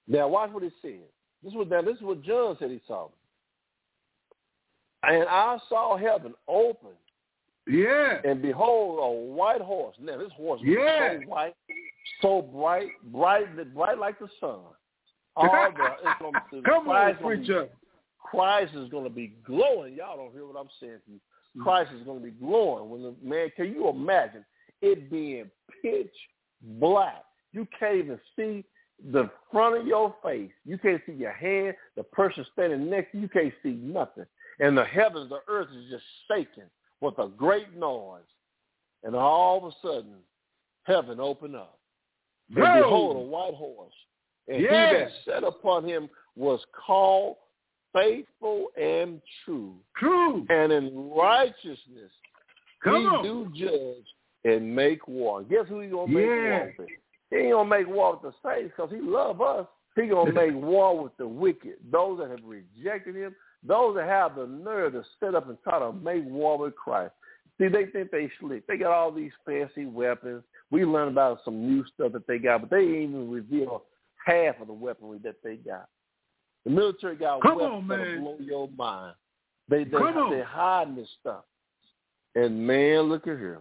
Now, 0.08 0.28
watch 0.28 0.50
what 0.50 0.62
he 0.62 0.70
said. 0.80 1.00
This 1.44 1.52
was 1.54 1.66
now. 1.70 1.82
This 1.82 1.96
is 1.96 2.02
what 2.02 2.22
John 2.22 2.56
said 2.58 2.70
he 2.70 2.80
saw. 2.86 3.08
And 5.04 5.24
I 5.28 5.58
saw 5.68 5.96
heaven 5.96 6.34
open, 6.48 6.90
Yeah. 7.66 8.20
and 8.24 8.40
behold, 8.42 8.98
a 9.02 9.32
white 9.34 9.60
horse. 9.60 9.96
Now, 10.00 10.18
this 10.18 10.32
horse 10.32 10.60
was 10.60 10.68
Yeah. 10.68 11.20
so 11.20 11.26
white, 11.28 11.54
so 12.20 12.42
bright, 12.42 12.88
bright, 13.04 13.74
bright 13.74 13.98
like 13.98 14.18
the 14.18 14.28
sun. 14.40 14.60
All 15.36 15.72
the, 15.76 15.84
it's 16.08 16.20
gonna, 16.20 16.44
the 16.52 16.62
Come 16.62 16.88
on, 16.88 17.14
Christ 17.14 17.18
be- 17.18 17.24
preacher. 17.24 17.68
Christ 18.18 18.74
is 18.74 18.88
going 18.90 19.04
to 19.04 19.10
be 19.10 19.34
glowing. 19.44 19.94
Y'all 19.94 20.16
don't 20.16 20.32
hear 20.32 20.46
what 20.46 20.58
I'm 20.58 20.68
saying 20.80 20.98
to 21.06 21.12
you. 21.12 21.20
Christ 21.62 21.90
is 21.98 22.02
going 22.04 22.18
to 22.20 22.24
be 22.24 22.30
glowing. 22.30 22.88
When 22.88 23.02
the 23.02 23.14
man, 23.22 23.50
can 23.56 23.66
you 23.72 23.88
imagine 23.88 24.44
it 24.80 25.10
being 25.10 25.50
pitch 25.82 26.12
black? 26.62 27.24
You 27.52 27.66
can't 27.78 27.96
even 27.96 28.20
see 28.36 28.64
the 29.12 29.28
front 29.50 29.76
of 29.80 29.86
your 29.86 30.14
face. 30.22 30.50
You 30.64 30.78
can't 30.78 31.02
see 31.04 31.12
your 31.12 31.32
hand. 31.32 31.74
The 31.96 32.04
person 32.04 32.46
standing 32.52 32.88
next 32.88 33.10
to 33.12 33.18
you, 33.18 33.22
you 33.24 33.28
can't 33.28 33.52
see 33.62 33.72
nothing. 33.72 34.24
And 34.60 34.76
the 34.76 34.84
heavens, 34.84 35.30
the 35.30 35.40
earth 35.48 35.68
is 35.76 35.90
just 35.90 36.04
shaking 36.28 36.68
with 37.00 37.18
a 37.18 37.28
great 37.28 37.74
noise. 37.76 38.20
And 39.04 39.16
all 39.16 39.58
of 39.58 39.64
a 39.64 39.72
sudden, 39.82 40.16
heaven 40.84 41.18
opened 41.20 41.56
up. 41.56 41.78
And 42.54 42.64
Go. 42.64 42.72
behold, 42.82 43.16
a 43.16 43.20
white 43.20 43.54
horse. 43.54 43.94
And 44.48 44.58
he 44.58 44.66
that 44.66 45.08
sat 45.26 45.44
upon 45.44 45.84
him 45.84 46.08
was 46.36 46.60
called 46.86 47.36
faithful 47.92 48.68
and 48.80 49.20
true. 49.44 49.74
True. 49.96 50.46
And 50.48 50.72
in 50.72 51.10
righteousness 51.10 52.10
Come 52.82 52.96
he 52.96 53.06
on. 53.06 53.22
do 53.24 53.52
judge 53.54 54.06
and 54.44 54.74
make 54.74 55.06
war. 55.06 55.42
Guess 55.44 55.66
who 55.68 55.80
he 55.80 55.88
gonna 55.88 56.08
make 56.10 56.26
Yeah. 56.26 56.58
war 56.58 56.72
with? 56.78 56.88
He 57.30 57.36
ain't 57.36 57.52
gonna 57.52 57.68
make 57.68 57.86
war 57.86 58.12
with 58.20 58.22
the 58.22 58.48
saints 58.48 58.72
because 58.76 58.90
he 58.90 59.00
love 59.00 59.40
us. 59.40 59.66
He 59.94 60.08
gonna 60.08 60.32
make 60.32 60.54
war 60.54 61.00
with 61.02 61.16
the 61.16 61.28
wicked, 61.28 61.76
those 61.90 62.18
that 62.18 62.30
have 62.30 62.42
rejected 62.44 63.14
him, 63.14 63.34
those 63.66 63.96
that 63.96 64.08
have 64.08 64.36
the 64.36 64.46
nerve 64.46 64.92
to 64.94 65.04
sit 65.20 65.34
up 65.34 65.48
and 65.48 65.58
try 65.62 65.78
to 65.78 65.92
make 65.92 66.24
war 66.24 66.58
with 66.58 66.74
Christ. 66.74 67.12
See, 67.58 67.68
they 67.68 67.86
think 67.86 68.10
they 68.10 68.30
slick. 68.40 68.66
They 68.66 68.76
got 68.76 68.92
all 68.92 69.12
these 69.12 69.30
fancy 69.46 69.86
weapons. 69.86 70.42
We 70.70 70.84
learn 70.84 71.08
about 71.08 71.40
some 71.44 71.68
new 71.68 71.84
stuff 71.94 72.12
that 72.12 72.26
they 72.26 72.38
got, 72.38 72.62
but 72.62 72.70
they 72.70 72.78
ain't 72.82 73.10
even 73.10 73.30
reveal 73.30 73.84
half 74.24 74.60
of 74.60 74.66
the 74.66 74.72
weaponry 74.72 75.18
that 75.22 75.36
they 75.44 75.56
got. 75.56 75.86
The 76.64 76.70
military 76.70 77.16
got 77.16 77.42
Come 77.42 77.56
weapons 77.58 77.72
on, 77.74 77.88
that'll 77.88 78.20
blow 78.20 78.36
your 78.40 78.68
mind. 78.76 79.14
They 79.68 79.84
they 79.84 79.90
Come 79.90 80.16
on. 80.16 80.30
they 80.30 80.42
hiding 80.44 80.96
this 80.96 81.08
stuff. 81.20 81.44
And 82.34 82.66
man, 82.66 83.00
look 83.02 83.26
at 83.26 83.38
here. 83.38 83.60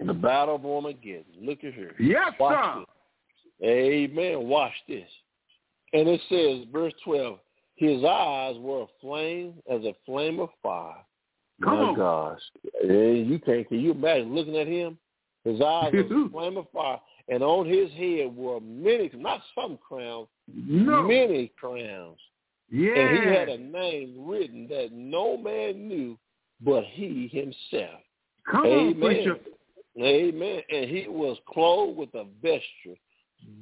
In 0.00 0.06
the 0.06 0.14
battle 0.14 0.54
of 0.54 0.64
Armageddon. 0.64 1.24
Look 1.42 1.64
at 1.64 1.74
here. 1.74 1.94
Yes, 1.98 2.32
Watch 2.38 2.76
sir. 2.76 2.84
this. 3.60 3.68
Amen. 3.68 4.46
Watch 4.46 4.72
this. 4.86 5.08
And 5.92 6.08
it 6.08 6.20
says, 6.28 6.66
verse 6.72 6.92
12, 7.04 7.38
his 7.78 8.04
eyes 8.04 8.56
were 8.58 8.82
a 8.82 8.86
flame 9.00 9.54
as 9.70 9.84
a 9.84 9.94
flame 10.04 10.40
of 10.40 10.48
fire. 10.62 10.96
Come 11.62 11.74
My 11.76 11.84
on. 11.84 11.94
gosh. 11.96 12.40
You 12.84 13.40
can't, 13.44 13.66
can 13.68 13.80
you 13.80 13.92
imagine 13.92 14.34
looking 14.34 14.56
at 14.56 14.66
him? 14.66 14.98
His 15.44 15.60
eyes 15.60 15.92
were 15.92 16.00
a 16.26 16.30
flame 16.30 16.56
of 16.56 16.66
fire. 16.72 17.00
And 17.28 17.42
on 17.42 17.66
his 17.66 17.90
head 17.92 18.34
were 18.34 18.58
many, 18.60 19.10
not 19.14 19.42
some 19.54 19.78
crowns, 19.86 20.28
No. 20.52 21.02
many 21.02 21.52
crowns. 21.58 22.18
Yeah. 22.70 22.94
And 22.94 23.18
he 23.18 23.28
had 23.34 23.48
a 23.48 23.58
name 23.58 24.14
written 24.26 24.66
that 24.68 24.92
no 24.92 25.36
man 25.36 25.88
knew 25.88 26.18
but 26.60 26.84
he 26.84 27.28
himself. 27.32 28.00
Come 28.50 28.62
on, 28.62 28.66
Amen. 28.66 29.00
preacher. 29.00 29.36
Amen. 30.00 30.60
And 30.70 30.90
he 30.90 31.06
was 31.08 31.36
clothed 31.48 31.96
with 31.98 32.14
a 32.14 32.24
vesture 32.42 32.98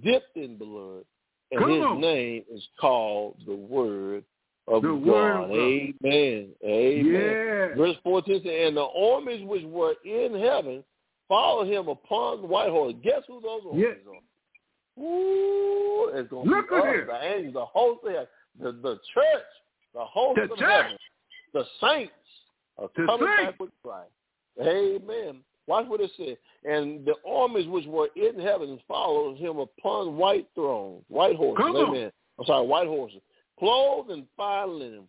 dipped 0.03 0.37
in 0.37 0.57
blood. 0.57 1.05
And 1.53 1.61
Come 1.61 1.71
his 1.71 1.83
on. 1.85 2.01
name 2.01 2.43
is 2.53 2.67
called 2.81 3.37
the 3.47 3.55
Word 3.55 4.25
of 4.69 4.83
The 4.83 4.89
God. 4.89 5.49
Word 5.49 5.51
Amen. 5.53 6.49
Amen. 6.65 7.07
Yeah. 7.13 7.75
Verse 7.77 7.97
14 8.03 8.43
says, 8.43 8.53
And 8.67 8.77
the 8.77 8.83
armies 8.85 9.45
which 9.47 9.65
were 9.65 9.95
in 10.05 10.35
heaven 10.41 10.83
followed 11.29 11.69
him 11.69 11.89
upon 11.89 12.41
the 12.43 12.47
white 12.49 12.71
horse. 12.71 12.95
Guess 13.03 13.23
who 13.29 13.41
those 13.41 13.63
armies 13.71 13.85
Yeah. 13.85 14.11
are? 14.13 14.21
Ooh, 14.99 16.11
it's 16.15 16.31
going 16.31 16.47
to 16.49 16.51
be 16.51 16.57
at 16.57 16.65
us, 16.73 16.85
here. 16.85 17.07
the 17.07 17.25
angels, 17.37 17.55
the 17.55 17.65
host 17.67 18.01
of 18.05 18.11
heaven, 18.13 18.27
the, 18.61 18.73
the 18.73 18.99
church, 19.13 19.45
the 19.95 20.05
host 20.05 20.37
The 20.37 20.43
of 20.53 20.59
church. 20.59 20.69
heaven, 20.85 20.99
the 21.53 21.65
saints 21.81 22.13
are 22.79 22.89
The 22.97 23.07
coming 23.07 23.29
saints. 23.37 23.51
back 23.53 23.61
with 23.61 23.71
Christ. 23.85 24.11
Amen. 24.61 25.43
Watch 25.67 25.87
what 25.89 26.01
it 26.01 26.11
says. 26.17 26.37
And 26.65 27.05
the 27.05 27.15
armies 27.29 27.67
which 27.67 27.87
were 27.87 28.09
in 28.17 28.39
heaven 28.39 28.79
followed 28.87 29.37
him 29.37 29.59
upon 29.59 30.17
white 30.17 30.47
thrones, 30.55 31.03
white 31.09 31.37
horses. 31.37 31.65
Come 31.65 31.77
on. 31.77 31.89
Amen. 31.97 32.13
I'm 32.39 32.47
sorry, 32.47 32.67
white 32.67 32.87
horses, 32.87 33.21
clothed 33.59 34.11
in 34.11 34.27
fine 34.37 34.79
linen, 34.79 35.09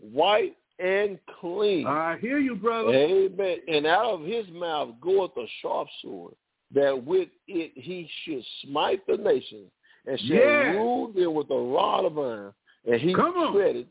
white 0.00 0.56
and 0.78 1.18
clean. 1.40 1.86
I 1.86 2.16
hear 2.18 2.38
you, 2.38 2.54
brother. 2.54 2.94
Amen. 2.94 3.58
And 3.66 3.86
out 3.86 4.06
of 4.14 4.22
his 4.22 4.46
mouth 4.52 4.94
goeth 5.00 5.36
a 5.36 5.46
sharp 5.60 5.88
sword, 6.00 6.34
that 6.72 7.04
with 7.04 7.28
it 7.48 7.72
he 7.74 8.08
should 8.22 8.44
smite 8.62 9.04
the 9.06 9.16
nations, 9.16 9.70
and 10.06 10.18
shall 10.20 10.36
Yeah. 10.36 10.72
rule 10.76 11.08
them 11.08 11.34
with 11.34 11.50
a 11.50 11.58
rod 11.58 12.04
of 12.04 12.18
iron. 12.18 12.54
And 12.86 13.00
he 13.00 13.12
treaded 13.12 13.88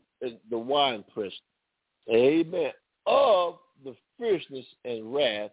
the 0.48 0.58
winepress. 0.58 1.38
Amen. 2.10 2.72
Of 3.06 3.58
the 3.84 3.94
fierceness 4.18 4.66
and 4.84 5.14
wrath 5.14 5.50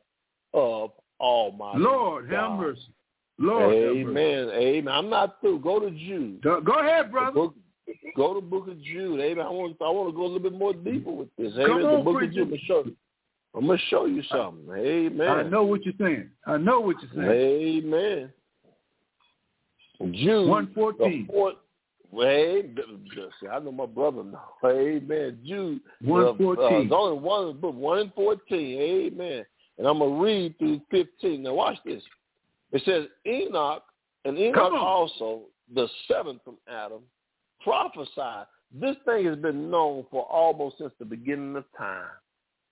of 0.56 0.92
Almighty 1.20 1.80
Lord, 1.80 2.30
God. 2.30 2.50
have 2.50 2.60
mercy. 2.60 2.82
Lord. 3.38 3.76
Amen. 3.76 4.50
Amen. 4.50 4.88
I'm 4.88 5.10
not 5.10 5.42
through. 5.42 5.60
Go 5.60 5.80
to 5.80 5.92
Jude. 5.92 6.42
Go 6.42 6.62
go 6.62 6.80
ahead, 6.80 7.12
brother. 7.12 7.34
book, 7.34 7.56
go 8.16 8.34
to 8.34 8.42
book 8.42 8.68
of 8.70 8.82
Jude. 8.82 9.20
Amen. 9.20 9.46
I 9.46 9.50
want 9.50 9.76
I 9.82 9.90
want 9.90 10.10
to 10.10 10.16
go 10.16 10.24
a 10.24 10.28
little 10.28 10.40
bit 10.40 10.54
more 10.54 10.74
deeper 10.74 11.12
with 11.12 11.28
this. 11.38 11.54
Amen. 11.54 11.68
Come 11.68 11.98
the 11.98 12.04
book 12.04 12.24
of 12.24 12.34
Jude. 12.34 12.44
I'm 12.44 12.50
gonna 12.50 12.62
show 12.66 12.84
you. 12.86 12.96
I'm 13.54 13.68
gonna 13.68 13.80
show 13.90 14.06
you 14.06 14.24
something. 14.24 14.76
Amen. 14.76 15.30
I 15.30 15.44
know 15.44 15.64
what 15.64 15.86
you're 15.86 15.94
saying. 16.00 16.30
I 16.46 16.58
know 16.58 16.80
what 16.80 16.96
you're 17.02 17.26
saying. 17.26 17.84
Amen. 17.86 18.34
Jude. 20.12 20.50
114. 20.50 21.28
the 21.28 21.34
fourth- 21.34 21.56
Wait, 22.12 22.78
see, 23.42 23.48
I 23.48 23.60
know 23.60 23.74
my 23.74 23.86
brother 23.86 24.24
now. 24.24 24.44
Amen. 24.64 25.40
Jude. 25.46 25.82
114. 26.02 26.90
Uh, 26.92 26.96
only 26.96 27.20
one 27.20 27.58
book, 27.58 27.76
one 27.76 28.12
fourteen. 28.16 28.80
Amen. 28.80 29.46
And 29.78 29.88
I'm 29.88 30.00
gonna 30.00 30.22
read 30.22 30.58
through 30.58 30.82
fifteen. 30.90 31.44
Now 31.44 31.54
watch 31.54 31.78
this. 31.86 32.02
It 32.72 32.82
says 32.86 33.06
Enoch, 33.26 33.84
and 34.24 34.38
Enoch 34.38 34.74
also, 34.74 35.42
the 35.74 35.88
seventh 36.08 36.42
from 36.44 36.58
Adam, 36.68 37.02
prophesied. 37.62 38.48
This 38.74 38.96
thing 39.06 39.26
has 39.26 39.38
been 39.38 39.70
known 39.70 40.06
for 40.12 40.24
almost 40.24 40.78
since 40.80 40.92
the 41.00 41.06
beginning 41.06 41.56
of 41.56 41.66
time. 41.78 42.08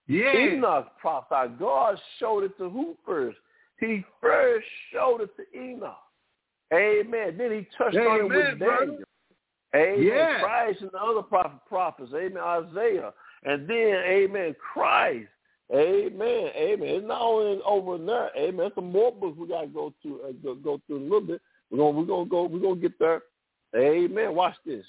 Yeah. 0.08 0.36
Enoch 0.36 0.92
prophesied. 1.00 1.60
God 1.60 1.98
showed 2.20 2.44
it 2.44 2.58
to 2.58 2.70
who 2.70 2.98
first? 3.06 3.38
He 3.80 4.04
first 4.22 4.66
showed 4.92 5.22
it 5.22 5.30
to 5.38 5.60
Enoch. 5.60 5.98
Amen. 6.74 7.38
Then 7.38 7.52
he 7.52 7.68
touched 7.78 7.96
on 7.96 8.02
it 8.02 8.26
Amen, 8.26 8.30
with 8.30 8.60
brother. 8.60 8.86
Daniel. 8.86 9.04
Amen. 9.76 10.04
Yeah. 10.04 10.40
Christ 10.40 10.82
and 10.82 10.92
the 10.92 10.98
other 10.98 11.22
prophet, 11.22 11.60
prophets. 11.68 12.12
Amen. 12.16 12.42
Isaiah. 12.42 13.14
And 13.44 13.68
then, 13.68 13.96
amen, 14.06 14.56
Christ. 14.74 15.28
Amen. 15.74 16.50
Amen. 16.56 16.90
It's 16.90 17.08
not 17.08 17.22
only 17.22 17.60
over 17.66 17.98
there. 17.98 18.30
Amen. 18.38 18.70
Some 18.76 18.92
more 18.92 19.12
books 19.12 19.38
we 19.38 19.48
gotta 19.48 19.68
go 19.68 19.94
to 20.04 20.22
uh, 20.28 20.32
go, 20.44 20.56
go 20.56 20.82
through 20.86 20.98
a 20.98 21.04
little 21.04 21.22
bit. 21.22 21.42
We're 21.72 21.80
gonna 21.80 21.98
we're 22.00 22.06
gonna 22.06 22.30
go 22.30 22.44
we're 22.44 22.60
gonna 22.60 22.76
get 22.76 23.00
there. 23.00 23.24
Amen. 23.76 24.36
Watch 24.36 24.56
this. 24.66 24.86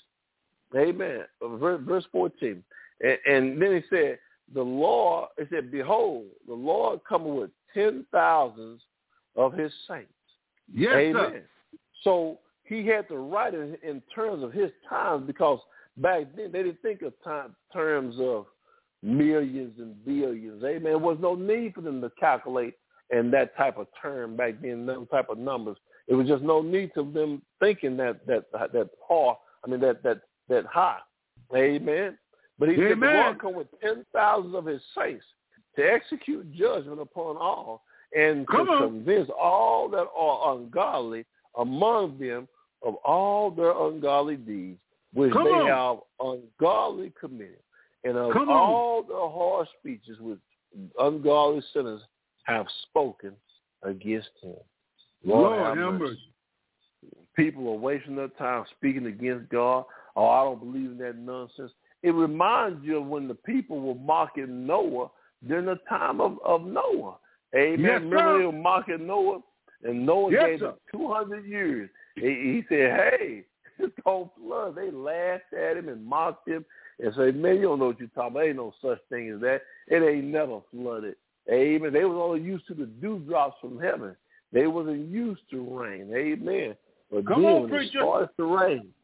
Amen. 0.76 1.22
Verse, 1.42 1.80
verse 1.84 2.04
14. 2.12 2.62
And, 3.00 3.18
and 3.26 3.62
then 3.62 3.74
he 3.76 3.82
said, 3.88 4.18
the 4.52 4.62
Lord, 4.62 5.28
it 5.38 5.48
said, 5.50 5.70
behold, 5.70 6.24
the 6.46 6.54
Lord 6.54 7.00
coming 7.08 7.34
with 7.36 7.50
ten 7.72 8.04
thousands 8.12 8.82
of 9.36 9.52
his 9.54 9.72
saints. 9.88 10.10
Yes, 10.72 10.94
Amen. 10.94 11.14
sir. 11.14 11.42
So 12.02 12.38
he 12.64 12.86
had 12.86 13.08
to 13.08 13.16
write 13.16 13.54
it 13.54 13.80
in 13.82 14.02
terms 14.14 14.42
of 14.42 14.52
his 14.52 14.70
times 14.88 15.26
because 15.26 15.60
back 15.96 16.26
then 16.36 16.52
they 16.52 16.62
didn't 16.62 16.82
think 16.82 17.02
of 17.02 17.12
time 17.22 17.54
terms 17.72 18.16
of 18.18 18.46
millions 19.04 19.74
and 19.78 20.04
billions. 20.04 20.64
Amen. 20.64 20.82
There 20.84 20.98
was 20.98 21.18
no 21.20 21.34
need 21.34 21.74
for 21.74 21.82
them 21.82 22.00
to 22.00 22.10
calculate 22.18 22.74
in 23.10 23.30
that 23.32 23.56
type 23.56 23.76
of 23.76 23.86
term 24.00 24.36
back 24.36 24.54
then, 24.62 24.86
those 24.86 25.06
type 25.10 25.28
of 25.28 25.38
numbers. 25.38 25.76
It 26.08 26.14
was 26.14 26.26
just 26.26 26.42
no 26.42 26.62
need 26.62 26.90
to 26.94 27.02
them 27.12 27.42
thinking 27.60 27.96
that 27.98 28.26
that 28.26 28.44
that 28.52 28.90
hard. 29.06 29.36
I 29.64 29.70
mean 29.70 29.80
that 29.80 30.02
that 30.02 30.20
that 30.48 30.64
high. 30.66 30.98
Amen. 31.54 32.18
But 32.58 32.68
he 32.70 32.76
said 32.76 33.00
the 33.00 33.06
Lord 33.06 33.40
come 33.40 33.54
with 33.54 33.68
ten 33.82 34.04
thousands 34.12 34.54
of 34.54 34.64
his 34.66 34.80
saints 34.96 35.24
to 35.76 35.82
execute 35.82 36.52
judgment 36.52 37.00
upon 37.00 37.36
all 37.36 37.82
and 38.16 38.46
Come 38.46 38.66
to 38.66 38.72
on. 38.72 38.82
convince 38.90 39.28
all 39.38 39.88
that 39.90 40.06
are 40.16 40.54
ungodly 40.56 41.24
among 41.58 42.18
them 42.18 42.46
of 42.82 42.94
all 43.04 43.50
their 43.50 43.72
ungodly 43.76 44.36
deeds 44.36 44.78
which 45.14 45.32
Come 45.32 45.44
they 45.44 45.50
on. 45.50 45.66
have 45.68 45.98
ungodly 46.20 47.12
committed, 47.18 47.58
and 48.04 48.16
of 48.16 48.32
Come 48.32 48.48
on. 48.50 48.72
all 48.72 49.02
the 49.02 49.14
harsh 49.14 49.68
speeches 49.80 50.18
which 50.20 50.38
ungodly 50.98 51.62
sinners 51.72 52.02
have 52.44 52.66
spoken 52.88 53.32
against 53.82 54.30
him. 54.42 54.54
Lord, 55.24 55.52
Lord, 55.52 55.78
have 55.78 56.00
mercy. 56.00 56.18
People 57.36 57.68
are 57.68 57.76
wasting 57.76 58.16
their 58.16 58.28
time 58.28 58.64
speaking 58.76 59.06
against 59.06 59.48
God. 59.50 59.84
Oh, 60.16 60.28
I 60.28 60.44
don't 60.44 60.60
believe 60.60 60.92
in 60.92 60.98
that 60.98 61.16
nonsense. 61.16 61.72
It 62.02 62.12
reminds 62.12 62.84
you 62.84 62.98
of 62.98 63.06
when 63.06 63.26
the 63.26 63.34
people 63.34 63.80
were 63.80 63.94
mocking 63.94 64.66
Noah 64.66 65.10
during 65.46 65.66
the 65.66 65.78
time 65.88 66.20
of, 66.20 66.38
of 66.44 66.62
Noah. 66.64 67.16
Amen. 67.56 67.80
Yes, 67.80 68.00
Remember 68.02 68.38
they 68.38 68.46
were 68.46 68.52
mocking 68.52 69.06
Noah, 69.06 69.40
and 69.82 70.04
Noah 70.04 70.32
Yes, 70.32 70.46
gave 70.48 70.58
sir. 70.60 70.66
them 70.66 70.74
two 70.92 71.12
hundred 71.12 71.46
years. 71.46 71.88
He, 72.16 72.22
he 72.22 72.64
said, 72.68 72.92
"Hey, 73.18 73.44
it's 73.78 73.94
gonna 74.04 74.26
flood." 74.38 74.76
They 74.76 74.90
laughed 74.90 75.52
at 75.52 75.76
him 75.76 75.88
and 75.88 76.04
mocked 76.04 76.48
him 76.48 76.64
and 76.98 77.14
say, 77.14 77.30
"Man, 77.32 77.56
you 77.56 77.62
don't 77.62 77.78
know 77.78 77.86
what 77.86 77.98
you're 77.98 78.08
talking 78.08 78.32
about. 78.32 78.46
Ain't 78.46 78.56
no 78.56 78.72
such 78.82 78.98
thing 79.08 79.30
as 79.30 79.40
that. 79.40 79.62
It 79.88 80.02
ain't 80.02 80.26
never 80.26 80.60
flooded." 80.70 81.16
Amen. 81.50 81.92
They 81.92 82.04
was 82.04 82.16
only 82.16 82.40
used 82.40 82.66
to 82.68 82.74
the 82.74 82.86
dewdrops 82.86 83.60
from 83.60 83.78
heaven. 83.80 84.16
They 84.52 84.66
wasn't 84.66 85.08
used 85.08 85.42
to 85.50 85.62
rain. 85.78 86.10
Amen. 86.14 86.76
But 87.10 87.26
Come 87.26 87.42
then 87.42 87.52
on, 87.52 87.60
when 87.62 87.70
preacher. 87.70 87.98
it 87.98 88.02
starts 88.02 88.32
to 88.36 88.56
rain, 88.56 88.94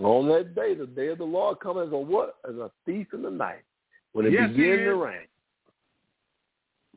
on 0.00 0.28
that 0.28 0.54
day, 0.54 0.74
the 0.74 0.86
day 0.86 1.08
of 1.08 1.18
the 1.18 1.24
Lord 1.24 1.60
comes 1.60 1.86
as 1.86 1.92
a 1.92 1.96
what? 1.96 2.36
As 2.48 2.56
a 2.56 2.70
thief 2.84 3.06
in 3.14 3.22
the 3.22 3.30
night. 3.30 3.62
When 4.12 4.26
it 4.26 4.32
Yes, 4.32 4.50
began 4.50 4.78
to 4.78 4.94
rain, 4.94 5.26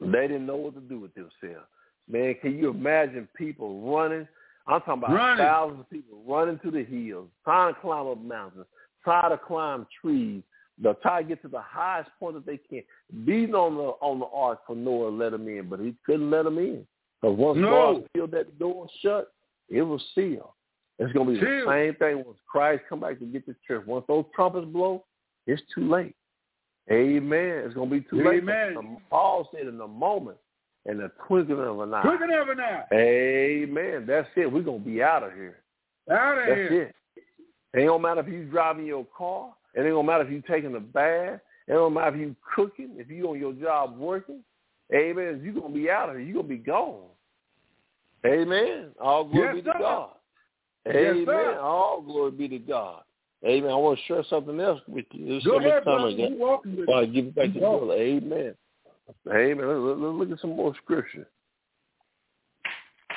they 0.02 0.28
didn't 0.28 0.46
know 0.46 0.56
what 0.56 0.74
to 0.76 0.82
do 0.82 1.00
with 1.00 1.14
themselves. 1.14 1.68
Man, 2.08 2.34
can 2.42 2.58
you 2.58 2.70
imagine 2.70 3.28
people 3.38 3.82
running? 3.96 4.28
I'm 4.68 4.80
talking 4.82 5.04
about 5.04 5.14
Running. 5.16 5.38
thousands 5.46 5.80
of 5.82 5.90
people 5.90 6.22
running 6.26 6.60
to 6.60 6.72
the 6.72 6.84
hills, 6.84 7.28
trying 7.44 7.74
to 7.74 7.80
climb 7.80 8.08
up 8.08 8.18
mountains, 8.22 8.66
trying 9.04 9.32
to 9.32 9.38
climb 9.38 9.86
trees, 10.02 10.42
they'll 10.82 10.94
try 10.96 11.22
to 11.22 11.28
get 11.28 11.42
to 11.42 11.48
the 11.48 11.62
highest 11.62 12.10
point 12.20 12.36
that 12.36 12.46
they 12.46 12.58
can, 12.58 12.84
beating 13.26 13.56
on 13.56 13.76
the 13.76 13.92
on 14.06 14.20
the 14.20 14.26
ark 14.34 14.60
for 14.66 14.76
Noah 14.76 15.12
to 15.12 15.16
let 15.16 15.32
them 15.32 15.48
in, 15.48 15.68
but 15.70 15.80
he 15.80 15.96
couldn't 16.06 16.30
let 16.32 16.44
them 16.44 16.58
in. 16.58 16.86
Because 17.22 17.38
once 17.38 17.58
No. 17.60 17.70
God 17.96 18.04
sealed 18.16 18.32
that 18.32 18.58
door 18.60 18.88
shut, 19.02 19.32
it 19.70 19.82
was 19.82 20.02
sealed. 20.16 20.52
It's 21.00 21.12
going 21.14 21.28
to 21.28 21.34
be 21.34 21.40
Sealed. 21.40 21.68
the 21.68 21.72
same 21.72 21.96
thing 21.96 22.24
once 22.26 22.38
Christ 22.50 22.84
come 22.90 23.00
back 23.02 23.20
to 23.20 23.26
get 23.26 23.46
the 23.46 23.56
church. 23.68 23.86
Once 23.88 24.06
those 24.08 24.26
trumpets 24.36 24.66
blow, 24.68 25.06
it's 25.48 25.62
too 25.74 25.90
late. 25.90 26.16
Amen. 26.92 27.64
It's 27.66 27.74
going 27.74 27.90
to 27.90 27.96
be 27.96 28.02
too 28.10 28.18
late. 28.24 28.40
Amen. 28.44 28.98
Paul 29.10 29.48
said 29.54 29.68
in 29.68 29.80
a 29.80 29.88
moment, 29.88 30.38
in 30.86 30.98
the 30.98 31.12
twinkling 31.28 31.60
of 31.60 31.80
an 31.82 31.94
eye. 31.94 32.02
Twinkling 32.02 32.34
of 32.40 32.50
an 32.50 32.60
eye. 32.60 32.84
Amen. 32.94 34.06
That's 34.08 34.28
it. 34.36 34.52
We're 34.52 34.62
going 34.64 34.80
to 34.80 34.86
be 34.86 35.04
out 35.04 35.24
of 35.24 35.34
here. 35.34 35.60
Out 36.10 36.38
of 36.40 36.46
That's 36.48 36.70
here. 36.72 36.82
it. 36.84 36.96
It 37.74 37.80
ain't 37.80 37.90
gonna 37.90 38.02
matter 38.02 38.22
if 38.22 38.28
you 38.28 38.46
driving 38.46 38.86
your 38.86 39.06
car. 39.16 39.54
It 39.76 39.82
ain't 39.82 39.94
gonna 39.94 40.04
matter 40.08 40.24
if 40.24 40.32
you 40.32 40.42
taking 40.50 40.76
a 40.76 40.80
bath. 40.80 41.40
It 41.68 41.74
don't 41.74 41.94
matter 41.94 42.16
if 42.16 42.22
you 42.22 42.36
cooking. 42.56 42.92
If 42.98 43.10
you 43.10 43.30
on 43.30 43.40
your 43.40 43.54
job 43.54 43.98
working. 43.98 44.44
Amen. 44.94 45.42
You 45.44 45.54
gonna 45.54 45.74
be 45.74 45.90
out 45.90 46.10
of 46.10 46.16
here. 46.16 46.26
You 46.26 46.34
gonna 46.36 46.48
be 46.48 46.58
gone. 46.58 47.04
Amen. 48.26 48.88
All 49.00 49.24
glory 49.26 49.48
Yes, 49.48 49.56
be 49.56 49.62
to 49.62 49.72
sir. 49.74 49.80
God. 49.80 50.10
Amen. 50.88 51.26
sir. 51.26 51.60
All 51.60 52.02
glory 52.02 52.32
be 52.32 52.48
to 52.50 52.58
God. 52.60 53.04
Amen. 53.46 53.70
I 53.72 53.76
want 53.76 54.00
to 54.00 54.06
share 54.06 54.24
something 54.30 54.60
else 54.60 54.82
with 54.88 55.06
you. 55.12 55.36
This 55.36 55.46
Go 55.46 55.60
ahead, 55.60 55.84
time 55.84 56.02
brother. 56.02 56.08
again. 56.08 56.34
You 56.34 56.60
with 56.78 56.90
I 56.90 57.06
give 57.06 57.28
it 57.28 57.36
back 57.36 57.48
to 57.48 57.54
the 57.54 57.60
Go. 57.60 57.78
brother. 57.86 58.02
Amen. 58.02 58.56
Amen. 59.32 59.86
Let's, 59.88 60.00
let's 60.00 60.16
look 60.16 60.32
at 60.32 60.40
some 60.42 60.56
more 60.56 60.74
scripture. 60.84 61.28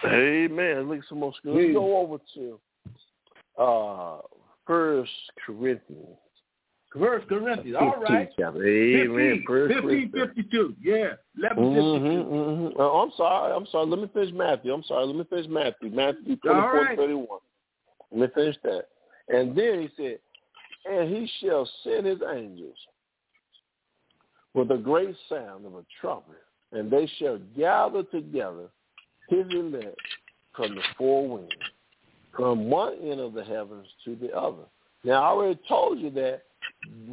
Amen. 0.05 0.89
Look 0.89 0.99
at 0.99 1.05
some 1.09 1.21
more 1.21 1.33
scripture. 1.37 1.61
Let's 1.63 1.75
go 1.75 1.97
over 1.99 2.19
to 2.35 2.61
uh 3.59 4.19
First 4.67 5.11
Corinthians. 5.47 6.17
First 6.99 7.27
Corinthians. 7.29 7.65
15 7.65 7.77
All 7.77 8.01
right. 8.03 8.29
chapter. 8.39 8.67
Amen. 8.67 9.43
15, 9.43 9.45
First 9.47 9.75
15, 9.75 10.13
52. 10.13 10.75
Yeah. 10.83 11.07
11, 11.39 11.57
Mm-hmm, 11.65 12.35
mm-hmm. 12.35 12.81
Uh, 12.81 13.03
I'm 13.03 13.11
sorry. 13.17 13.53
I'm 13.55 13.67
sorry. 13.73 13.87
Let 13.87 13.99
me 14.01 14.11
finish 14.13 14.33
Matthew. 14.35 14.73
I'm 14.73 14.83
sorry. 14.85 15.07
Let 15.07 15.17
me 15.17 15.25
finish 15.29 15.47
Matthew. 15.49 15.91
Matthew 15.91 16.37
24, 16.37 16.55
All 16.55 16.75
right. 16.75 16.97
31. 16.99 17.27
Let 18.13 18.21
me 18.21 18.27
finish 18.35 18.57
that. 18.65 18.89
And 19.29 19.57
then 19.57 19.81
he 19.81 19.91
said, 19.97 20.19
and 20.91 21.09
he 21.15 21.31
shall 21.41 21.69
send 21.85 22.07
his 22.07 22.19
angels 22.35 22.77
with 24.55 24.71
a 24.71 24.77
great 24.77 25.15
sound 25.29 25.65
of 25.65 25.75
a 25.75 25.85
trumpet, 26.01 26.43
and 26.73 26.91
they 26.91 27.09
shall 27.19 27.39
gather 27.57 28.03
together 28.03 28.67
his 29.29 29.47
elect 29.51 29.97
from 30.55 30.75
the 30.75 30.83
four 30.99 31.27
winds, 31.29 31.53
from 32.37 32.71
one 32.71 32.95
end 33.03 33.21
of 33.21 33.35
the 33.35 33.45
heavens 33.45 33.87
to 34.05 34.17
the 34.17 34.33
other. 34.37 34.65
Now, 35.05 35.23
I 35.23 35.27
already 35.29 35.61
told 35.69 35.99
you 35.99 36.11
that 36.11 36.43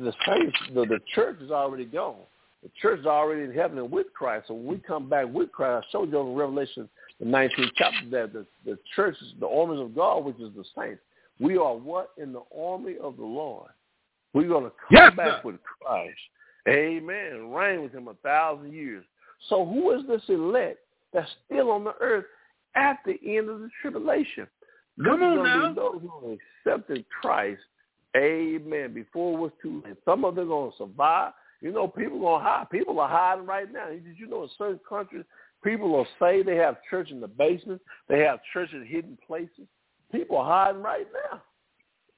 the 0.02 0.14
saints, 0.28 0.58
the, 0.74 0.86
the 0.86 1.00
church 1.14 1.38
is 1.42 1.52
already 1.52 1.86
gone. 1.86 2.22
The 2.64 2.70
church 2.82 3.00
is 3.00 3.06
already 3.06 3.44
in 3.44 3.54
heaven 3.54 3.78
and 3.78 3.92
with 3.92 4.08
Christ. 4.14 4.48
So 4.48 4.54
when 4.54 4.68
we 4.68 4.78
come 4.78 5.10
back 5.10 5.28
with 5.32 5.52
Christ, 5.52 5.88
I 5.88 5.92
showed 5.92 6.12
you 6.12 6.20
in 6.20 6.36
Revelation, 6.36 6.90
the 7.20 7.26
19th 7.26 7.72
chapter, 7.76 8.10
that 8.12 8.34
the, 8.34 8.46
the 8.66 8.78
church 8.96 9.16
is 9.22 9.34
the 9.40 9.48
armies 9.48 9.80
of 9.80 9.96
God, 9.96 10.26
which 10.26 10.40
is 10.40 10.52
the 10.56 10.66
saints. 10.78 11.02
We 11.40 11.58
are 11.58 11.76
what? 11.76 12.12
In 12.18 12.34
the 12.34 12.44
army 12.58 12.96
of 13.02 13.16
the 13.16 13.24
Lord. 13.24 13.70
We're 14.34 14.48
going 14.48 14.66
to 14.66 14.72
come 14.72 14.90
Yes, 14.92 15.16
back 15.16 15.42
sir. 15.42 15.42
with 15.46 15.56
Christ. 15.64 16.20
Amen. 16.68 17.52
Reign 17.52 17.82
with 17.82 17.94
him 17.94 18.10
a 18.10 18.14
thousand 18.16 18.74
years. 18.74 19.06
So 19.48 19.66
who 19.66 19.92
is 19.92 20.06
this 20.08 20.22
elect 20.28 20.80
that's 21.14 21.30
still 21.46 21.72
on 21.72 21.86
the 21.86 21.96
earth 22.02 22.26
at 22.76 22.98
the 23.06 23.18
end 23.26 23.50
of 23.50 23.62
the 23.62 23.70
tribulation? 23.82 24.48
Come 25.04 25.24
on 25.24 25.44
now. 25.44 25.70
Be 25.70 25.76
those 25.76 26.02
who 26.02 26.38
accepted 26.66 27.06
Christ. 27.10 27.62
Amen. 28.18 28.94
Before 28.94 29.38
it 29.38 29.42
was 29.42 29.52
too 29.62 29.82
late. 29.86 29.98
Some 30.06 30.26
of 30.26 30.36
them 30.36 30.46
are 30.46 30.48
going 30.48 30.72
to 30.72 30.78
survive. 30.78 31.34
You 31.62 31.72
know, 31.72 31.88
people 31.88 32.20
going 32.20 32.42
to 32.42 32.50
hide. 32.50 32.70
People 32.72 33.00
are 33.00 33.10
hiding 33.10 33.46
right 33.46 33.72
now. 33.72 33.90
Did 33.90 34.18
you 34.18 34.28
know 34.28 34.44
in 34.44 34.50
certain 34.58 34.80
countries, 34.88 35.26
people 35.64 35.90
will 35.90 36.08
say 36.20 36.42
they 36.42 36.56
have 36.56 36.78
church 36.90 37.12
in 37.12 37.20
the 37.20 37.28
basement. 37.28 37.82
They 38.08 38.20
have 38.20 38.40
church 38.54 38.70
in 38.74 38.86
hidden 38.86 39.18
places. 39.26 39.68
People 40.12 40.38
are 40.38 40.66
hiding 40.66 40.82
right 40.82 41.08
now. 41.32 41.42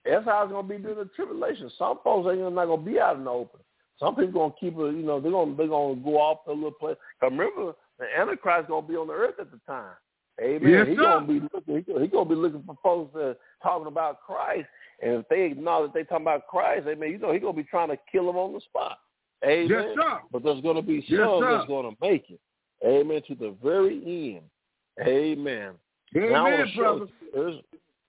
That's 0.06 0.26
how 0.26 0.44
it's 0.44 0.52
going 0.52 0.68
to 0.68 0.74
be 0.74 0.82
during 0.82 0.98
the 0.98 1.10
tribulation. 1.16 1.70
Some 1.78 2.00
folks 2.04 2.30
ain't 2.32 2.40
not 2.54 2.66
going 2.66 2.84
to 2.84 2.92
be 2.92 3.00
out 3.00 3.18
in 3.18 3.26
the 3.26 3.30
open. 3.30 3.60
Some 4.00 4.16
people 4.16 4.32
going 4.32 4.52
to 4.52 4.60
keep 4.60 4.74
it, 4.74 4.96
you 4.96 5.04
know, 5.04 5.20
they're 5.20 5.32
going 5.32 5.52
to, 5.52 5.58
they're 5.58 5.68
going 5.68 5.98
to 5.98 6.04
go 6.04 6.18
off 6.18 6.44
to 6.46 6.52
a 6.52 6.54
little 6.54 6.72
place. 6.72 6.98
remember, 7.22 7.74
the 8.00 8.06
Antichrist 8.18 8.68
going 8.68 8.84
to 8.84 8.92
be 8.92 8.98
on 8.98 9.08
the 9.08 9.14
earth 9.14 9.36
at 9.40 9.52
the 9.52 9.60
time. 9.68 9.94
Amen. 10.42 10.70
Yes, 10.70 10.98
going 10.98 11.28
to 11.28 11.28
be 11.28 11.48
looking. 11.54 11.76
He's 11.76 12.12
going 12.12 12.28
to 12.28 12.36
be 12.36 12.36
looking 12.36 12.64
for 12.64 12.78
folks 12.82 13.14
that 13.14 13.22
are 13.22 13.36
talking 13.62 13.88
about 13.88 14.22
Christ. 14.22 14.68
And 15.02 15.14
if 15.16 15.30
they 15.30 15.44
acknowledge 15.44 15.94
they 15.94 16.04
talking 16.04 16.26
about 16.26 16.48
Christ, 16.48 16.88
amen, 16.88 17.12
you 17.12 17.18
know, 17.18 17.32
he's 17.32 17.42
going 17.42 17.56
to 17.56 17.62
be 17.62 17.68
trying 17.68 17.90
to 17.90 17.98
kill 18.12 18.28
them 18.28 18.38
on 18.38 18.54
the 18.54 18.62
spot. 18.62 19.00
Amen. 19.44 19.68
Yes, 19.70 19.86
sir. 19.96 20.20
But 20.32 20.44
there's 20.44 20.62
going 20.62 20.76
to 20.76 20.82
be 20.82 21.04
some 21.08 21.18
sir. 21.18 21.58
that's 21.58 21.68
going 21.68 21.90
to 21.90 21.98
make 22.02 22.30
it. 22.30 22.40
Amen. 22.86 23.22
To 23.28 23.36
the 23.36 23.56
very 23.64 24.36
end. 24.36 25.08
Amen. 25.08 25.72
Amen, 26.16 26.72
brother. 26.76 27.08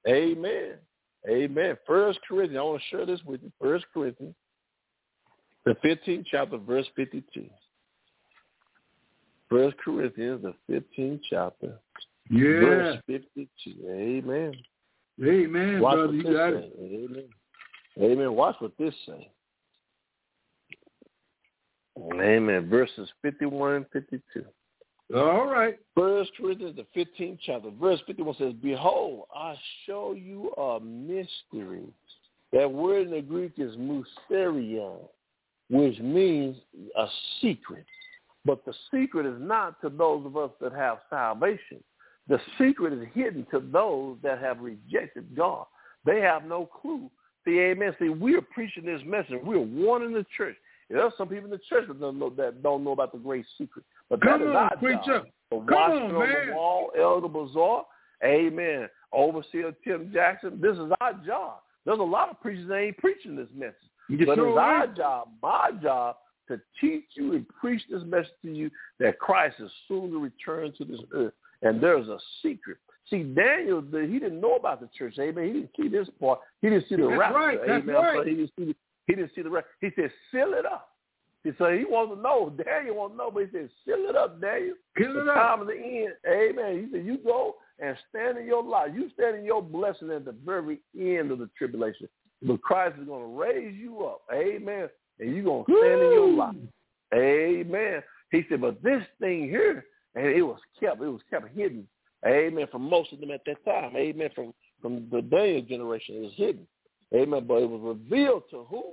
Amen. 0.08 0.74
Amen. 1.28 1.76
First 1.86 2.18
Corinthians. 2.28 2.58
I 2.58 2.62
want 2.62 2.82
to 2.82 2.96
share 2.96 3.06
this 3.06 3.20
with 3.24 3.42
you. 3.42 3.52
First 3.60 3.84
Corinthians, 3.94 4.34
the 5.64 5.74
15th 5.84 6.24
chapter, 6.30 6.58
verse 6.58 6.86
52. 6.96 7.46
First 9.48 9.76
Corinthians, 9.84 10.42
the 10.68 10.82
15th 10.98 11.20
chapter, 11.30 11.78
Yeah. 12.30 12.60
verse 12.60 12.98
52. 13.06 13.88
Amen. 13.88 14.54
Amen, 15.22 15.80
Watch 15.80 15.94
brother. 15.94 16.12
You 16.12 16.22
got 16.22 16.52
it. 16.54 16.72
Amen. 16.80 17.24
Amen. 18.00 18.32
Watch 18.34 18.56
what 18.60 18.72
this 18.78 18.94
say. 19.06 19.30
Amen. 21.98 22.68
Verses 22.68 23.08
51 23.20 23.74
and 23.74 23.86
52. 23.92 24.44
All 25.14 25.46
right. 25.46 25.78
First 25.94 26.30
Corinthians, 26.38 26.76
the 26.76 26.86
15th 26.98 27.38
chapter, 27.44 27.70
verse 27.70 28.00
51 28.06 28.36
says, 28.38 28.54
Behold, 28.62 29.24
I 29.34 29.54
show 29.86 30.12
you 30.12 30.52
a 30.52 30.80
mystery. 30.80 31.84
That 32.52 32.70
word 32.70 33.08
in 33.08 33.12
the 33.12 33.20
Greek 33.20 33.52
is 33.58 33.76
mysterion. 33.76 34.98
which 35.68 35.98
means 36.00 36.56
a 36.96 37.06
secret. 37.40 37.84
But 38.44 38.64
the 38.64 38.74
secret 38.92 39.26
is 39.26 39.40
not 39.40 39.80
to 39.82 39.90
those 39.90 40.24
of 40.26 40.36
us 40.36 40.50
that 40.60 40.72
have 40.72 40.98
salvation. 41.10 41.82
The 42.28 42.40
secret 42.58 42.92
is 42.92 43.06
hidden 43.14 43.46
to 43.50 43.60
those 43.60 44.16
that 44.22 44.40
have 44.40 44.60
rejected 44.60 45.34
God. 45.36 45.66
They 46.04 46.20
have 46.20 46.44
no 46.44 46.66
clue. 46.66 47.10
See, 47.44 47.58
amen. 47.58 47.94
See, 47.98 48.08
we 48.08 48.36
are 48.36 48.40
preaching 48.42 48.84
this 48.86 49.00
message. 49.04 49.38
We're 49.42 49.58
warning 49.58 50.12
the 50.12 50.24
church. 50.36 50.56
There 50.88 51.02
are 51.02 51.12
some 51.16 51.28
people 51.28 51.46
in 51.46 51.50
the 51.50 51.60
church 51.68 51.88
that 51.88 51.98
don't 52.00 52.18
know 52.18 52.30
that 52.30 52.62
don't 52.62 52.84
know 52.84 52.92
about 52.92 53.12
the 53.12 53.18
great 53.18 53.44
secret. 53.58 53.84
But 54.10 54.20
Come 54.20 54.40
that 54.40 54.44
is 54.44 54.50
on, 54.50 54.56
our 54.56 54.76
preacher. 54.76 54.98
job. 55.06 55.26
The 55.50 55.56
Come 55.58 55.74
on, 55.74 56.02
on 56.02 56.18
man. 56.18 56.46
the 56.48 56.54
wall, 56.54 56.90
Elder 56.98 57.28
Bazaar, 57.28 57.86
amen. 58.24 58.88
Overseer 59.12 59.72
Tim 59.84 60.10
Jackson. 60.12 60.60
This 60.60 60.76
is 60.76 60.90
our 61.00 61.14
job. 61.26 61.58
There's 61.84 61.98
a 61.98 62.02
lot 62.02 62.30
of 62.30 62.40
preachers 62.40 62.68
that 62.68 62.76
ain't 62.76 62.98
preaching 62.98 63.36
this 63.36 63.48
message. 63.54 63.74
You 64.08 64.24
But 64.26 64.36
sure 64.36 64.48
it's 64.50 64.58
our 64.58 64.90
is. 64.90 64.96
job, 64.96 65.28
my 65.42 65.70
job, 65.82 66.16
to 66.48 66.60
teach 66.80 67.04
you 67.14 67.32
and 67.34 67.46
preach 67.48 67.82
this 67.90 68.02
message 68.04 68.32
to 68.42 68.52
you 68.52 68.70
that 69.00 69.18
Christ 69.18 69.56
is 69.60 69.70
soon 69.88 70.10
to 70.10 70.18
return 70.18 70.72
to 70.78 70.84
this 70.84 71.00
earth. 71.14 71.32
And 71.62 71.80
there's 71.80 72.08
a 72.08 72.18
secret. 72.42 72.78
See, 73.08 73.22
Daniel, 73.22 73.82
the, 73.82 74.06
he 74.10 74.18
didn't 74.18 74.40
know 74.40 74.54
about 74.56 74.80
the 74.80 74.88
church. 74.96 75.14
Amen. 75.18 75.44
He 75.46 75.52
didn't 75.52 75.70
see 75.76 75.88
this 75.88 76.08
part. 76.20 76.40
He 76.60 76.70
didn't 76.70 76.88
see 76.88 76.96
the 76.96 77.06
That's 77.08 77.18
rapture. 77.18 77.38
right, 77.38 77.58
that's 77.66 77.82
amen. 77.82 77.94
Right. 77.94 78.14
sorry, 78.14 78.30
He 78.30 78.36
didn't 78.36 78.52
see 78.58 78.64
the, 78.66 78.76
he 79.06 79.14
didn't 79.14 79.30
see 79.34 79.42
the 79.42 79.50
rapture. 79.50 79.70
He 79.80 79.88
said, 79.96 80.10
seal 80.30 80.54
it 80.54 80.64
up. 80.66 80.88
He 81.44 81.50
said 81.58 81.78
he 81.78 81.84
wants 81.84 82.14
to 82.14 82.22
know. 82.22 82.52
Daniel 82.64 82.96
wants 82.96 83.14
to 83.14 83.18
know, 83.18 83.30
but 83.32 83.40
he 83.44 83.48
said, 83.50 83.68
seal 83.84 84.06
it 84.08 84.14
up, 84.14 84.40
Daniel. 84.40 84.74
The 84.96 85.20
it 85.22 85.28
up. 85.28 85.34
time 85.34 85.60
of 85.60 85.66
the 85.66 85.74
end. 85.74 86.14
Amen. 86.26 86.86
He 86.86 86.96
said, 86.96 87.04
you 87.04 87.18
go 87.18 87.56
and 87.80 87.96
stand 88.10 88.38
in 88.38 88.46
your 88.46 88.62
life. 88.62 88.90
You 88.94 89.10
stand 89.14 89.36
in 89.36 89.44
your 89.44 89.60
blessing 89.62 90.10
at 90.12 90.24
the 90.24 90.34
very 90.46 90.78
end 90.98 91.32
of 91.32 91.38
the 91.40 91.50
tribulation. 91.58 92.08
But 92.42 92.62
Christ 92.62 92.96
is 93.00 93.06
going 93.06 93.22
to 93.22 93.38
raise 93.40 93.74
you 93.76 94.04
up. 94.04 94.22
Amen. 94.32 94.88
And 95.18 95.34
you're 95.34 95.44
going 95.44 95.64
to 95.64 95.78
stand 95.78 96.02
in 96.02 96.12
your 96.12 96.26
Woo. 96.28 96.38
life. 96.38 96.56
Amen. 97.14 98.02
He 98.30 98.42
said, 98.48 98.60
but 98.60 98.82
this 98.82 99.02
thing 99.20 99.42
here, 99.48 99.84
and 100.14 100.26
it 100.26 100.42
was 100.42 100.60
kept, 100.78 101.00
it 101.02 101.08
was 101.08 101.22
kept 101.30 101.48
hidden. 101.54 101.86
Amen. 102.26 102.66
From 102.70 102.88
most 102.88 103.12
of 103.12 103.20
them 103.20 103.30
at 103.30 103.40
that 103.46 103.64
time. 103.64 103.96
Amen. 103.96 104.30
From 104.34 104.54
from 104.80 105.08
the 105.10 105.22
Daniel 105.22 105.62
generation, 105.62 106.16
it 106.16 106.22
was 106.22 106.32
hidden. 106.36 106.66
Amen. 107.14 107.44
But 107.46 107.62
it 107.62 107.70
was 107.70 107.80
revealed 107.82 108.42
to 108.50 108.64
who? 108.68 108.92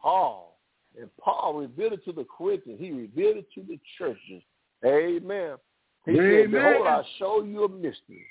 Paul. 0.00 0.58
And 0.98 1.08
Paul 1.20 1.54
revealed 1.54 1.94
it 1.94 2.04
to 2.06 2.12
the 2.12 2.24
Corinthians. 2.24 2.80
He 2.80 2.90
revealed 2.90 3.36
it 3.38 3.46
to 3.54 3.62
the 3.62 3.78
churches. 3.98 4.42
Amen. 4.84 5.56
He 6.06 6.12
said, 6.12 6.20
Amen. 6.20 6.50
Behold, 6.50 6.86
I 6.86 7.02
show 7.18 7.42
you 7.42 7.64
a 7.64 7.68
mystery. 7.68 8.26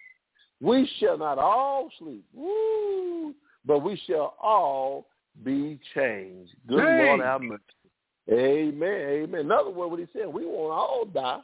We 0.60 0.90
shall 1.00 1.18
not 1.18 1.38
all 1.38 1.90
sleep. 2.00 2.26
Woo! 2.34 3.36
But 3.66 3.80
we 3.80 4.02
shall 4.08 4.36
all 4.42 5.08
be 5.44 5.80
changed. 5.94 6.52
Good 6.68 6.80
have. 7.20 7.42
Amen. 8.32 8.82
Amen. 8.82 9.42
In 9.42 9.52
other 9.52 9.70
words, 9.70 9.92
what 9.92 10.00
he 10.00 10.08
said, 10.14 10.28
we 10.28 10.46
won't 10.46 10.74
all 10.74 11.06
die, 11.06 11.42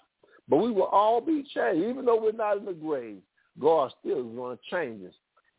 but 0.47 0.57
we 0.57 0.71
will 0.71 0.83
all 0.83 1.21
be 1.21 1.43
changed. 1.53 1.85
Even 1.87 2.05
though 2.05 2.21
we're 2.21 2.31
not 2.31 2.57
in 2.57 2.65
the 2.65 2.73
grave, 2.73 3.17
God 3.59 3.91
still 3.99 4.19
is 4.29 4.35
going 4.35 4.57
to 4.57 4.63
change 4.69 5.05
us. 5.05 5.13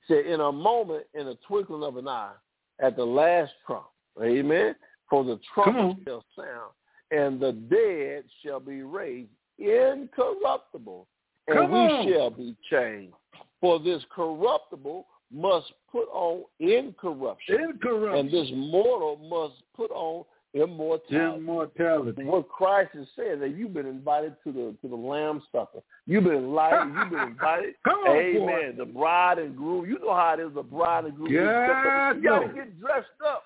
He 0.06 0.14
said, 0.14 0.26
in 0.26 0.40
a 0.40 0.52
moment, 0.52 1.04
in 1.14 1.28
a 1.28 1.34
twinkling 1.46 1.82
of 1.82 1.96
an 1.96 2.08
eye, 2.08 2.32
at 2.80 2.96
the 2.96 3.04
last 3.04 3.52
trump. 3.66 3.86
Amen. 4.22 4.74
For 5.08 5.24
the 5.24 5.38
trumpet 5.54 5.96
shall 6.04 6.24
sound, 6.36 6.72
and 7.10 7.38
the 7.40 7.52
dead 7.52 8.24
shall 8.42 8.60
be 8.60 8.82
raised 8.82 9.30
incorruptible, 9.58 11.06
and 11.48 11.58
Come 11.58 11.70
we 11.72 11.78
on. 11.78 12.08
shall 12.12 12.30
be 12.30 12.56
changed. 12.70 13.14
For 13.60 13.78
this 13.78 14.02
corruptible 14.14 15.06
must 15.32 15.72
put 15.90 16.06
on 16.12 16.44
incorruption, 16.60 17.56
Incorrupt. 17.70 18.18
and 18.18 18.30
this 18.30 18.48
mortal 18.54 19.16
must 19.28 19.62
put 19.76 19.90
on 19.90 20.24
immortality. 20.54 21.38
Immortality. 21.38 22.24
What 22.24 22.48
Christ 22.48 22.90
is 22.94 23.06
saying 23.16 23.40
that 23.40 23.56
you've 23.56 23.74
been 23.74 23.86
invited 23.86 24.36
to 24.44 24.52
the 24.52 24.74
to 24.82 24.88
the 24.88 24.96
Lamb 24.96 25.42
Supper. 25.52 25.80
You've 26.06 26.24
been 26.24 26.34
invited. 26.36 26.94
You've 26.96 27.10
been 27.10 27.28
invited. 27.28 27.74
Come 27.84 27.98
on, 28.00 28.16
Amen. 28.16 28.74
The 28.78 28.84
bride 28.84 29.38
and 29.38 29.56
groom. 29.56 29.86
You 29.86 29.98
know 29.98 30.14
how 30.14 30.34
it 30.38 30.40
is. 30.40 30.54
The 30.54 30.62
bride 30.62 31.06
and 31.06 31.14
groom. 31.16 31.32
Yes, 31.32 32.14
you 32.16 32.22
got 32.22 32.40
to 32.40 32.52
get 32.54 32.80
dressed 32.80 33.06
up. 33.26 33.44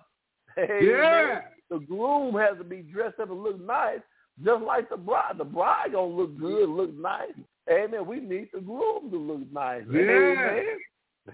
Amen. 0.58 0.78
Yeah. 0.82 1.40
The 1.70 1.78
groom 1.78 2.34
has 2.36 2.56
to 2.58 2.64
be 2.64 2.78
dressed 2.78 3.20
up 3.20 3.30
and 3.30 3.42
look 3.42 3.60
nice, 3.60 4.00
just 4.44 4.62
like 4.62 4.88
the 4.88 4.96
bride. 4.96 5.34
The 5.38 5.44
bride 5.44 5.92
gonna 5.92 6.12
look 6.14 6.38
good, 6.38 6.68
look 6.68 6.94
nice. 6.94 7.32
Amen. 7.70 8.06
We 8.06 8.20
need 8.20 8.48
the 8.52 8.60
groom 8.60 9.10
to 9.10 9.16
look 9.16 9.52
nice. 9.52 9.82
Yeah. 9.92 10.00
Amen. 10.00 10.64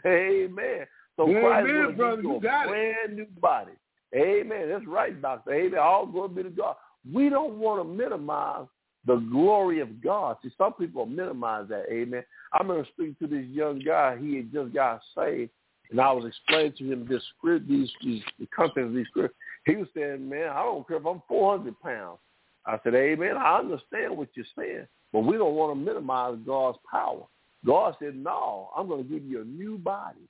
Amen. 0.07 0.87
So 1.17 1.27
Christ 1.27 1.69
Amen, 1.71 1.97
brother. 1.97 2.17
give 2.17 2.25
you 2.25 2.37
a 2.37 2.41
got 2.41 2.67
it. 2.67 2.69
brand 2.71 3.17
new 3.17 3.27
body. 3.41 3.73
Amen. 4.15 4.69
That's 4.69 4.87
right, 4.87 5.21
Doctor. 5.21 5.53
Amen. 5.53 5.79
All 5.79 6.07
glory 6.07 6.29
be 6.29 6.43
to 6.45 6.51
God. 6.51 6.77
We 7.13 7.29
don't 7.29 7.59
want 7.59 7.81
to 7.81 7.85
minimize 7.85 8.67
the 9.07 9.17
glory 9.17 9.81
of 9.81 10.03
God. 10.03 10.37
See, 10.43 10.51
some 10.57 10.73
people 10.75 11.07
minimize 11.07 11.69
that. 11.69 11.87
Amen. 11.91 12.25
I 12.53 12.59
remember 12.63 12.87
speaking 12.93 13.17
to 13.21 13.27
this 13.27 13.47
young 13.47 13.81
guy. 13.81 14.17
He 14.19 14.37
had 14.37 14.53
just 14.53 14.73
got 14.73 15.01
saved, 15.17 15.51
and 15.91 16.01
I 16.01 16.13
was 16.13 16.25
explaining 16.25 16.75
to 16.79 16.93
him 16.93 17.07
this 17.09 17.23
script, 17.37 17.69
these, 17.69 17.91
these 18.03 18.23
the 18.39 18.47
content 18.47 18.87
of 18.87 18.95
these 18.95 19.07
scripts. 19.09 19.37
He 19.67 19.77
was 19.77 19.89
saying, 19.95 20.29
"Man, 20.29 20.51
I 20.51 20.63
don't 20.63 20.87
care 20.87 20.99
if 20.99 21.07
I'm 21.07 21.23
400 21.29 21.79
pounds." 21.81 22.19
I 22.67 22.79
said, 22.83 22.95
"Amen. 22.95 23.37
I 23.37 23.59
understand 23.59 24.17
what 24.17 24.29
you're 24.35 24.47
saying, 24.57 24.87
but 25.13 25.21
we 25.21 25.37
don't 25.37 25.55
want 25.55 25.73
to 25.73 25.85
minimize 25.85 26.39
God's 26.47 26.79
power." 26.91 27.25
God 27.67 27.97
said, 27.99 28.15
"No, 28.17 28.71
I'm 28.77 28.89
going 28.89 29.05
to 29.05 29.09
give 29.09 29.25
you 29.25 29.43
a 29.43 29.45
new 29.45 29.77
body." 29.77 30.29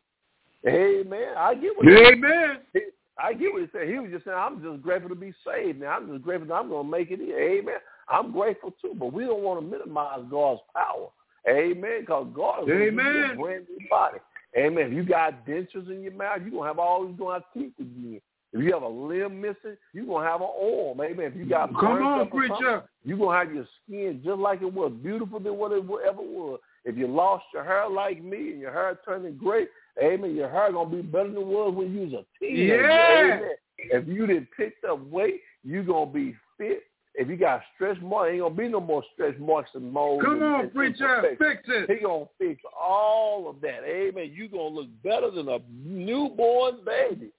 Amen. 0.67 1.35
I 1.37 1.55
get 1.55 1.77
what 1.77 1.87
Amen. 1.87 2.59
I 3.19 3.33
get 3.33 3.53
what 3.53 3.63
he 3.63 3.69
said. 3.73 3.89
He 3.89 3.99
was 3.99 4.11
just 4.11 4.25
saying, 4.25 4.37
I'm 4.37 4.63
just 4.63 4.83
grateful 4.83 5.09
to 5.09 5.15
be 5.15 5.33
saved. 5.47 5.81
Now 5.81 5.97
I'm 5.97 6.11
just 6.11 6.23
grateful 6.23 6.49
that 6.49 6.55
I'm 6.55 6.69
going 6.69 6.87
to 6.87 6.91
make 6.91 7.11
it 7.11 7.21
in. 7.21 7.31
Amen. 7.31 7.77
I'm 8.09 8.33
grateful 8.33 8.75
too, 8.83 8.95
but 8.99 9.13
we 9.13 9.25
don't 9.25 9.43
want 9.43 9.61
to 9.61 9.67
minimize 9.67 10.21
God's 10.31 10.61
power. 10.75 11.09
Amen. 11.49 12.01
Because 12.01 12.27
God 12.35 12.65
is 12.65 12.71
Amen. 12.71 13.31
a 13.33 13.37
brand 13.37 13.67
new 13.71 13.89
body. 13.89 14.19
Amen. 14.57 14.87
If 14.87 14.93
you 14.93 15.05
got 15.05 15.47
dentures 15.47 15.91
in 15.91 16.03
your 16.03 16.13
mouth, 16.13 16.39
you're 16.41 16.51
going 16.51 16.63
to 16.63 16.69
have 16.69 16.79
all 16.79 17.05
you're 17.07 17.17
going 17.17 17.41
teeth 17.53 17.73
again. 17.79 18.21
If 18.53 18.63
you 18.63 18.73
have 18.73 18.83
a 18.83 18.89
limb 18.89 19.41
missing, 19.41 19.77
you're 19.93 20.07
going 20.07 20.25
to 20.25 20.31
have 20.31 20.41
an 20.41 20.47
arm. 20.47 21.01
Amen. 21.01 21.33
If 21.33 21.37
you 21.37 21.45
got 21.45 21.75
Come 21.75 22.03
on, 22.03 22.21
up 22.21 22.33
or 22.33 22.47
something, 22.47 22.57
preacher. 22.57 22.85
you're 23.05 23.19
going 23.19 23.35
to 23.35 23.39
have 23.39 23.55
your 23.55 23.67
skin 23.83 24.21
just 24.25 24.39
like 24.39 24.63
it 24.63 24.73
was, 24.73 24.93
beautiful 25.03 25.41
than 25.41 25.57
what 25.57 25.73
it 25.73 25.85
ever 26.07 26.23
was. 26.23 26.61
If 26.85 26.97
you 26.97 27.09
lost 27.09 27.45
your 27.53 27.65
hair 27.65 27.89
like 27.89 28.23
me 28.23 28.53
and 28.53 28.61
your 28.61 28.73
hair 28.73 28.99
turning 29.05 29.37
gray, 29.37 29.67
amen, 30.03 30.35
your 30.35 30.51
hair 30.51 30.73
going 30.73 30.91
to 30.91 30.97
be 30.97 31.03
better 31.03 31.29
than 31.29 31.39
it 31.39 31.47
was 31.47 31.75
when 31.75 31.95
you 31.95 32.01
was 32.03 32.13
a 32.13 32.25
teenager. 32.39 32.89
Yeah. 32.89 33.35
Amen. 33.37 33.51
If 33.79 34.09
you 34.09 34.27
didn't 34.27 34.49
pick 34.57 34.75
up 34.89 35.05
weight, 35.07 35.41
you're 35.63 35.85
going 35.85 36.09
to 36.09 36.15
be 36.15 36.37
fit. 36.59 36.85
If 37.17 37.29
you 37.29 37.37
got 37.37 37.63
stretch 37.75 38.01
marks, 38.01 38.31
ain't 38.33 38.41
going 38.41 38.57
to 38.57 38.59
be 38.61 38.69
no 38.69 38.81
more 38.81 39.05
stretch 39.15 39.39
marks 39.39 39.71
and 39.75 39.93
moles. 39.93 40.23
Come 40.25 40.43
on, 40.43 40.71
preacher. 40.71 41.23
Fix 41.39 41.63
it. 41.69 41.89
He 41.89 42.05
gonna 42.05 42.25
fix 42.39 42.61
all 42.77 43.49
of 43.49 43.61
that. 43.61 43.85
Amen. 43.85 44.33
You 44.35 44.49
gonna 44.49 44.75
look 44.75 44.89
better 45.05 45.31
than 45.31 45.49
a 45.49 45.59
newborn 45.73 46.79
baby. 46.85 47.31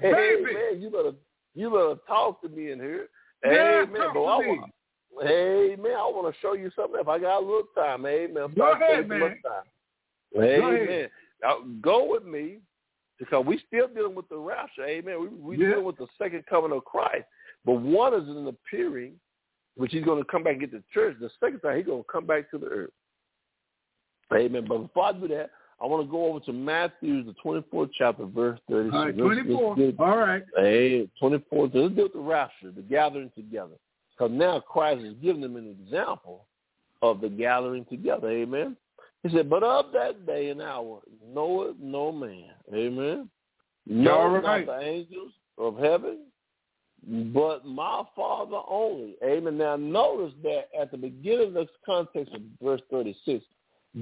Baby. 0.00 0.16
Amen. 0.50 0.80
You 0.80 0.88
better 0.88 1.12
you 1.56 1.68
better 1.68 1.96
talk 2.06 2.42
to 2.42 2.48
me 2.48 2.70
in 2.70 2.78
here. 2.78 3.08
Yeah, 3.44 3.82
Amen. 3.82 4.00
talk 4.00 4.14
to 4.14 4.24
I 4.24 4.40
me. 4.40 4.58
want, 5.10 5.28
Amen. 5.28 5.92
I 5.92 6.10
want 6.14 6.32
to 6.32 6.40
show 6.40 6.52
you 6.52 6.70
something. 6.76 7.00
If 7.00 7.08
I 7.08 7.18
got 7.18 7.38
a 7.38 7.44
little 7.44 7.64
time, 7.74 8.06
Amen. 8.06 8.54
Go 8.56 8.72
ahead, 8.72 9.08
man. 9.08 9.20
time. 9.20 9.64
Go 10.32 10.40
ahead. 10.42 11.10
Go 11.80 12.10
with 12.10 12.24
me 12.24 12.58
because 13.18 13.44
we 13.46 13.58
still 13.66 13.88
dealing 13.88 14.14
with 14.14 14.28
the 14.28 14.36
rapture. 14.38 14.84
Amen. 14.86 15.20
We 15.20 15.28
we 15.28 15.56
Yeah. 15.58 15.70
dealing 15.70 15.84
with 15.84 15.96
the 15.96 16.06
second 16.18 16.44
coming 16.46 16.72
of 16.72 16.84
Christ. 16.84 17.24
But 17.64 17.74
one 17.74 18.14
is 18.14 18.28
an 18.28 18.46
appearing, 18.46 19.18
which 19.76 19.92
he's 19.92 20.04
going 20.04 20.22
to 20.22 20.30
come 20.30 20.42
back 20.42 20.52
and 20.52 20.60
get 20.60 20.72
the 20.72 20.82
church. 20.92 21.16
The 21.20 21.30
second 21.40 21.60
time, 21.60 21.76
he's 21.76 21.86
going 21.86 22.02
to 22.02 22.08
come 22.12 22.26
back 22.26 22.50
to 22.50 22.58
the 22.58 22.66
earth. 22.66 22.90
Amen. 24.32 24.64
But 24.68 24.78
before 24.78 25.04
I 25.06 25.12
do 25.12 25.28
that, 25.28 25.50
I 25.80 25.86
want 25.86 26.06
to 26.06 26.10
go 26.10 26.26
over 26.26 26.40
to 26.40 26.52
Matthew, 26.52 27.22
the 27.24 27.34
24th 27.44 27.90
chapter, 27.94 28.24
verse 28.24 28.58
30. 28.70 28.90
All 28.90 29.04
right, 29.06 29.06
Let's- 29.06 29.18
let's 29.18 29.46
24. 29.46 29.76
get- 29.76 30.00
All 30.00 30.16
right. 30.18 30.44
Hey, 30.56 31.06
24. 31.18 31.70
So 31.70 31.78
let's 31.78 31.94
deal 31.94 32.04
with 32.04 32.12
the 32.14 32.20
rapture, 32.20 32.70
the 32.70 32.82
gathering 32.82 33.30
together. 33.30 33.74
Because 34.10 34.30
now 34.30 34.60
Christ 34.60 35.02
is 35.02 35.14
giving 35.14 35.42
them 35.42 35.56
an 35.56 35.68
example 35.68 36.46
of 37.02 37.20
the 37.20 37.28
gathering 37.28 37.84
together. 37.86 38.28
Amen. 38.30 38.76
He 39.24 39.30
said, 39.30 39.48
but 39.48 39.62
of 39.62 39.86
that 39.94 40.26
day 40.26 40.50
and 40.50 40.60
hour 40.60 41.00
knoweth 41.26 41.76
no 41.80 42.12
man. 42.12 42.50
Amen. 42.72 43.30
No, 43.86 44.18
All 44.18 44.42
not 44.42 44.66
the 44.66 44.80
angels 44.80 45.32
of 45.56 45.78
heaven, 45.78 46.26
but 47.32 47.64
my 47.64 48.02
Father 48.14 48.60
only. 48.68 49.16
Amen. 49.24 49.56
Now 49.56 49.76
notice 49.76 50.34
that 50.42 50.68
at 50.78 50.90
the 50.90 50.98
beginning 50.98 51.48
of 51.48 51.54
the 51.54 51.68
context 51.86 52.34
of 52.34 52.42
verse 52.62 52.82
36, 52.90 53.44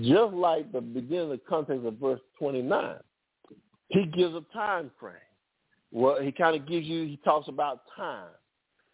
just 0.00 0.32
like 0.34 0.72
the 0.72 0.80
beginning 0.80 1.24
of 1.24 1.30
the 1.30 1.40
context 1.48 1.86
of 1.86 1.94
verse 1.98 2.20
29, 2.40 2.96
he 3.88 4.06
gives 4.06 4.34
a 4.34 4.42
time 4.52 4.90
frame. 4.98 5.14
Well, 5.92 6.20
he 6.20 6.32
kind 6.32 6.56
of 6.56 6.66
gives 6.66 6.86
you, 6.86 7.04
he 7.04 7.20
talks 7.24 7.48
about 7.48 7.82
time. 7.96 8.30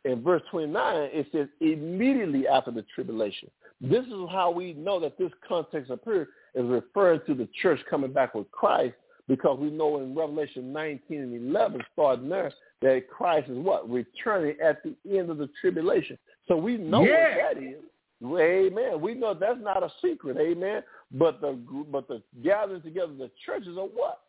In 0.05 0.23
verse 0.23 0.43
29, 0.51 1.11
it 1.13 1.27
says 1.33 1.49
immediately 1.61 2.47
after 2.47 2.71
the 2.71 2.85
tribulation. 2.95 3.51
This 3.81 4.05
is 4.07 4.29
how 4.31 4.51
we 4.51 4.73
know 4.73 4.99
that 5.01 5.19
this 5.19 5.31
context 5.47 5.91
up 5.91 6.01
here 6.05 6.29
is 6.55 6.65
referring 6.67 7.21
to 7.27 7.35
the 7.35 7.49
church 7.63 7.81
coming 7.89 8.13
back 8.13 8.35
with 8.35 8.51
Christ 8.51 8.95
because 9.29 9.59
we 9.59 9.71
know 9.71 9.99
in 10.01 10.15
Revelation 10.15 10.73
19 10.73 11.21
and 11.21 11.51
11, 11.51 11.83
starting 11.93 12.29
there, 12.29 12.53
that 12.83 13.09
Christ 13.09 13.49
is 13.51 13.59
what? 13.59 13.89
Returning 13.89 14.57
at 14.65 14.83
the 14.83 14.95
end 15.17 15.31
of 15.31 15.39
the 15.39 15.49
tribulation. 15.61 16.19
So 16.49 16.57
we 16.57 16.77
know 16.77 17.03
Yeah. 17.03 17.37
what 17.37 17.55
that 17.55 17.63
is. 17.63 17.85
Amen. 18.25 19.01
We 19.01 19.15
know 19.15 19.33
that's 19.35 19.61
not 19.61 19.85
a 19.85 19.93
secret. 20.03 20.39
Amen. 20.39 20.83
But 21.13 21.41
the 21.41 21.53
but 21.91 22.09
the 22.09 22.21
gathering 22.43 22.83
together, 22.83 23.13
of 23.13 23.19
the 23.19 23.31
churches 23.47 23.77
are 23.79 23.87
what? 23.87 24.23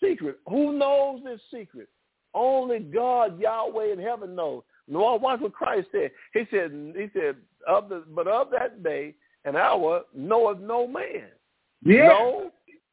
Secret. 0.00 0.38
Who 0.48 0.72
knows 0.72 1.22
this 1.24 1.42
secret? 1.50 1.88
Only 2.32 2.80
God, 2.80 3.38
Yahweh 3.38 3.92
in 3.92 3.98
heaven 3.98 4.34
knows. 4.34 4.62
No, 4.88 5.14
watch 5.16 5.40
what 5.40 5.52
Christ 5.52 5.88
said. 5.92 6.10
He 6.32 6.46
said, 6.50 6.72
he 6.96 7.08
said, 7.12 7.36
of 7.66 7.88
the 7.88 8.04
but 8.14 8.26
of 8.26 8.50
that 8.50 8.82
day 8.82 9.14
and 9.44 9.56
hour 9.56 10.02
knoweth 10.14 10.58
no 10.60 10.86
man. 10.86 11.28
Yeah. 11.84 12.08
No, 12.08 12.50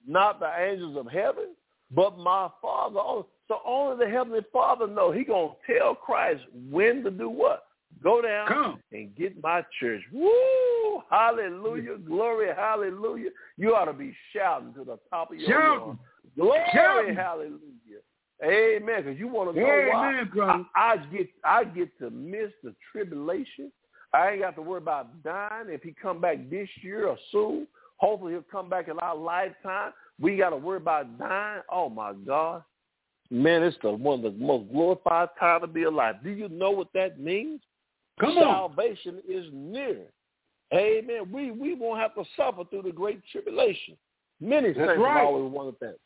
not 0.08 0.40
the 0.40 0.52
angels 0.60 0.98
of 0.98 1.08
heaven, 1.12 1.56
but 1.94 2.18
my 2.18 2.50
Father. 2.62 3.26
So 3.48 3.60
only 3.66 4.06
the 4.06 4.12
Heavenly 4.12 4.42
Father 4.52 4.88
knows. 4.88 5.16
He 5.16 5.24
gonna 5.24 5.54
tell 5.68 5.96
Christ 5.96 6.42
when 6.70 7.04
to 7.04 7.12
do 7.12 7.30
what. 7.30 7.66
Go 8.02 8.22
down 8.22 8.48
Come. 8.48 8.80
and 8.94 9.16
get 9.16 9.42
my 9.44 9.64
church. 9.80 10.02
Woo! 10.12 11.04
Hallelujah! 11.10 11.98
Glory! 11.98 12.48
Hallelujah! 12.56 13.30
You 13.58 13.76
ought 13.76 13.86
to 13.86 13.94
be 13.94 14.16
shouting 14.34 14.74
to 14.74 14.84
the 14.84 14.98
top 15.10 15.32
of 15.32 15.38
your 15.38 15.80
lungs. 15.80 16.00
Glory! 16.36 16.60
Shouting. 16.74 17.16
Hallelujah! 17.16 17.60
Amen. 18.44 19.04
Because 19.04 19.20
you 19.20 19.28
want 19.28 19.54
to 19.54 19.60
know 19.60 19.88
why 19.92 20.14
Amen, 20.14 20.32
brother. 20.34 20.64
I, 20.76 20.94
I 20.94 20.98
get 20.98 21.30
I 21.44 21.64
get 21.64 21.98
to 22.00 22.10
miss 22.10 22.50
the 22.64 22.74
tribulation. 22.92 23.72
I 24.14 24.32
ain't 24.32 24.42
got 24.42 24.56
to 24.56 24.62
worry 24.62 24.80
about 24.80 25.24
dying 25.24 25.68
if 25.68 25.84
he 25.84 25.94
come 26.00 26.20
back 26.20 26.50
this 26.50 26.68
year 26.82 27.08
or 27.08 27.18
soon. 27.32 27.68
Hopefully 27.98 28.34
he'll 28.34 28.44
come 28.52 28.70
back 28.70 28.88
in 28.88 29.00
our 29.00 29.16
lifetime. 29.16 29.94
We 30.20 30.38
got 30.38 30.50
to 30.50 30.58
worry 30.58 30.78
about 30.78 31.18
dying. 31.18 31.62
Oh 31.72 31.90
my 31.90 32.14
God, 32.14 32.64
man, 33.30 33.64
it's 33.64 33.78
the 33.82 33.92
one 33.92 34.26
of 34.26 34.34
the 34.34 34.40
most 34.44 34.72
glorified 34.72 35.30
time 35.40 35.62
to 35.62 35.68
be 35.68 35.84
alive. 35.84 36.16
Do 36.24 36.30
you 36.30 36.50
know 36.50 36.72
what 36.72 36.90
that 36.94 37.20
means? 37.20 37.62
Come 38.20 38.38
on. 38.38 38.44
Salvation 38.44 39.22
is 39.28 39.46
near. 39.54 40.04
Amen. 40.74 41.32
We 41.32 41.52
we 41.52 41.74
won't 41.74 42.00
have 42.00 42.16
to 42.16 42.24
suffer 42.36 42.64
through 42.70 42.84
the 42.84 42.92
great 42.92 43.22
tribulation. 43.32 43.98
Many 44.40 44.74
That's 44.74 44.80
saints 44.80 45.02
right. 45.02 45.18
have 45.18 45.28
always 45.28 45.52
wanted 45.52 45.76
that. 45.82 45.98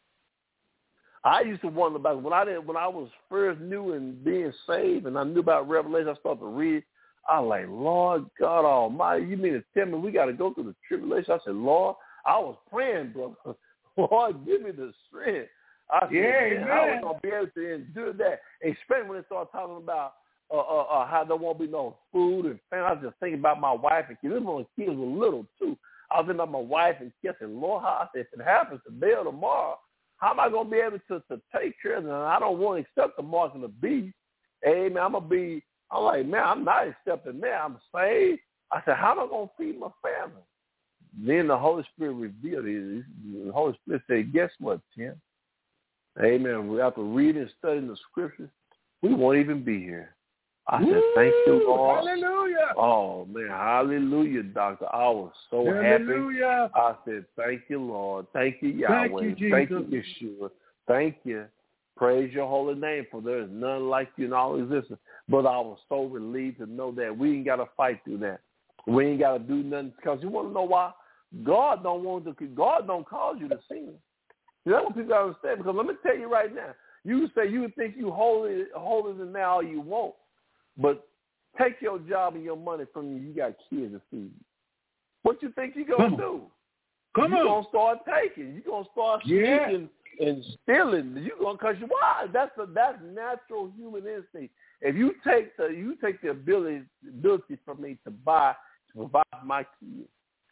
I 1.23 1.41
used 1.41 1.61
to 1.61 1.67
wonder 1.67 1.97
about 1.97 2.21
when 2.21 2.33
I 2.33 2.45
didn't 2.45 2.67
when 2.67 2.77
I 2.77 2.87
was 2.87 3.09
first 3.29 3.59
new 3.59 3.93
and 3.93 4.23
being 4.23 4.53
saved 4.67 5.07
and 5.07 5.17
I 5.17 5.23
knew 5.23 5.39
about 5.39 5.67
Revelation, 5.67 6.09
I 6.09 6.15
started 6.15 6.41
to 6.41 6.47
read. 6.47 6.83
I 7.27 7.39
was 7.39 7.49
like, 7.49 7.65
Lord 7.67 8.25
God 8.39 8.65
Almighty, 8.65 9.25
you 9.25 9.37
mean 9.37 9.53
to 9.53 9.63
tell 9.73 9.85
me 9.85 9.97
we 9.97 10.11
got 10.11 10.25
to 10.25 10.33
go 10.33 10.53
through 10.53 10.65
the 10.65 10.75
tribulation? 10.87 11.33
I 11.33 11.39
said, 11.43 11.55
Lord, 11.55 11.95
I 12.25 12.37
was 12.37 12.55
praying, 12.71 13.13
brother. 13.13 13.35
Lord, 13.97 14.45
give 14.45 14.61
me 14.61 14.71
the 14.71 14.93
strength. 15.07 15.49
I 15.89 16.01
said, 16.01 16.13
Yeah, 16.13 16.21
man, 16.21 16.49
we 16.49 16.55
amen. 16.57 17.01
gonna 17.01 17.19
be 17.21 17.29
able 17.29 17.47
to 17.55 17.73
endure 17.73 18.13
that? 18.13 18.41
Especially 18.63 19.09
when 19.09 19.17
they 19.19 19.25
start 19.25 19.51
talking 19.51 19.77
about 19.77 20.13
uh, 20.51 20.57
uh, 20.57 20.81
uh, 20.83 21.07
how 21.07 21.23
there 21.23 21.37
won't 21.37 21.59
be 21.59 21.67
no 21.67 21.97
food 22.11 22.45
and 22.45 22.59
family. 22.69 22.85
I 22.85 22.93
was 22.93 23.03
just 23.03 23.19
thinking 23.19 23.39
about 23.39 23.59
my 23.59 23.71
wife 23.71 24.05
and 24.09 24.19
kids. 24.21 24.33
This 24.33 24.43
when 24.43 24.65
kids 24.77 24.97
were 24.97 25.05
little 25.05 25.47
too. 25.59 25.77
I 26.11 26.17
was 26.17 26.25
thinking 26.27 26.35
about 26.35 26.51
my 26.51 26.59
wife 26.59 26.95
and 26.99 27.11
kids. 27.21 27.37
And 27.41 27.59
Lord, 27.59 27.83
how 27.83 27.89
I 27.89 28.07
said, 28.13 28.27
if 28.31 28.39
it 28.39 28.43
happens 28.43 28.81
today 28.85 29.13
or 29.17 29.23
tomorrow, 29.23 29.79
how 30.17 30.31
am 30.31 30.39
I 30.39 30.49
going 30.49 30.65
to 30.65 30.71
be 30.71 30.77
able 30.77 30.99
to, 31.09 31.23
to 31.29 31.41
take 31.55 31.73
care 31.81 31.97
of 31.97 32.03
them? 32.03 32.13
I 32.13 32.39
don't 32.39 32.59
want 32.59 32.83
to 32.83 33.01
accept 33.01 33.17
the 33.17 33.23
mark 33.23 33.55
of 33.55 33.61
the 33.61 33.67
beast. 33.67 34.15
Amen. 34.67 35.01
I'm 35.01 35.13
to 35.13 35.21
be, 35.21 35.63
I'm 35.91 36.03
like, 36.03 36.25
man, 36.25 36.43
I'm 36.43 36.63
not 36.63 36.87
accepting 36.87 37.39
that. 37.41 37.61
I'm 37.61 37.77
saved. 37.95 38.39
I 38.71 38.81
said, 38.85 38.95
how 38.97 39.11
am 39.11 39.19
I 39.19 39.27
going 39.27 39.47
to 39.47 39.53
feed 39.57 39.79
my 39.79 39.89
family? 40.01 40.41
Then 41.17 41.47
the 41.47 41.57
Holy 41.57 41.85
Spirit 41.93 42.13
revealed 42.13 42.65
it. 42.65 43.03
The 43.45 43.51
Holy 43.51 43.77
Spirit 43.83 44.01
said, 44.07 44.33
guess 44.33 44.49
what, 44.59 44.81
Tim? 44.97 45.15
Amen. 46.21 46.77
After 46.81 47.03
reading 47.03 47.43
and 47.43 47.51
studying 47.59 47.87
the 47.87 47.97
scriptures, 48.09 48.49
we 49.01 49.13
won't 49.13 49.37
even 49.37 49.63
be 49.63 49.79
here. 49.79 50.15
I 50.67 50.79
said, 50.79 51.01
thank 51.13 51.33
you, 51.45 51.63
Lord. 51.67 52.05
Hallelujah. 52.05 52.73
Oh, 52.75 53.25
man. 53.25 53.49
Hallelujah, 53.49 54.43
doctor. 54.43 54.87
I 54.91 55.07
was 55.09 55.31
so 55.51 55.65
happy. 55.65 56.05
Hallelujah. 56.05 56.71
I 56.73 56.95
said, 57.05 57.25
thank 57.37 57.61
you, 57.69 57.81
Lord. 57.83 58.25
Thank 58.33 58.57
you, 58.61 58.69
Thank 58.71 59.11
Yahweh. 59.11 59.35
you, 59.37 59.51
Thank 59.51 59.69
you, 59.69 59.83
Jesus. 59.83 60.07
Yeshua. 60.23 60.49
Thank 60.87 61.17
you. 61.23 61.45
Praise 61.95 62.33
your 62.33 62.47
holy 62.47 62.75
name, 62.75 63.05
for 63.11 63.21
there 63.21 63.43
is 63.43 63.49
none 63.51 63.89
like 63.89 64.09
you 64.17 64.25
in 64.25 64.33
all 64.33 64.59
existence. 64.61 64.99
But 65.27 65.45
I 65.45 65.57
was 65.57 65.79
so 65.89 66.05
relieved 66.05 66.59
to 66.59 66.65
know 66.67 66.91
that 66.93 67.17
we 67.17 67.37
ain't 67.37 67.45
got 67.45 67.55
to 67.55 67.65
fight 67.75 68.01
through 68.03 68.19
that. 68.19 68.41
We 68.87 69.07
ain't 69.07 69.19
got 69.19 69.37
to 69.37 69.39
do 69.39 69.63
nothing. 69.63 69.93
Because 69.95 70.19
you 70.21 70.29
want 70.29 70.49
to 70.49 70.53
know 70.53 70.63
why? 70.63 70.91
God 71.43 71.83
don't 71.83 72.03
want 72.03 72.25
to. 72.25 72.45
God 72.47 72.87
don't 72.87 73.07
cause 73.07 73.37
you 73.39 73.49
to 73.49 73.59
sin. 73.67 73.93
You 74.65 74.71
know 74.71 74.83
what 74.83 74.95
people 74.95 75.09
got 75.09 75.17
to 75.19 75.23
understand? 75.25 75.57
Because 75.59 75.75
let 75.75 75.85
me 75.85 75.93
tell 76.05 76.17
you 76.17 76.31
right 76.31 76.53
now, 76.53 76.73
you 77.03 77.29
say 77.35 77.49
you 77.49 77.71
think 77.77 77.95
you 77.97 78.11
holy, 78.11 78.63
holy 78.75 79.17
than 79.17 79.31
now 79.31 79.55
all 79.55 79.63
you 79.63 79.81
want, 79.81 80.15
but 80.77 81.07
take 81.59 81.81
your 81.81 81.99
job 81.99 82.35
and 82.35 82.43
your 82.43 82.57
money 82.57 82.85
from 82.93 83.11
you. 83.11 83.21
You 83.21 83.33
got 83.33 83.53
kids 83.69 83.93
to 83.93 84.01
feed. 84.09 84.31
What 85.23 85.41
you 85.41 85.51
think 85.51 85.75
you 85.75 85.85
gonna 85.85 86.09
Come 86.09 86.17
do? 86.17 86.41
Come 87.15 87.31
you 87.31 87.37
on. 87.37 87.45
gonna 87.45 87.67
start 87.69 87.99
taking. 88.05 88.53
You 88.55 88.61
gonna 88.61 88.85
start 88.91 89.21
Yeah. 89.25 89.67
sneaking 89.67 89.89
and 90.19 90.43
stealing. 90.63 91.17
You 91.17 91.33
gonna 91.41 91.57
cause 91.57 91.75
you 91.79 91.87
why? 91.87 92.27
That's 92.31 92.51
the 92.57 92.65
that's 92.65 92.99
natural 93.13 93.71
human 93.77 94.05
instinct. 94.07 94.53
If 94.81 94.95
you 94.95 95.13
take 95.25 95.55
the 95.57 95.67
you 95.67 95.95
take 96.03 96.21
the 96.21 96.29
ability 96.29 96.83
ability 97.07 97.57
for 97.65 97.75
me 97.75 97.97
to 98.03 98.11
buy 98.11 98.53
to 98.91 98.97
provide 98.97 99.45
my 99.45 99.65
kids. 99.79 100.09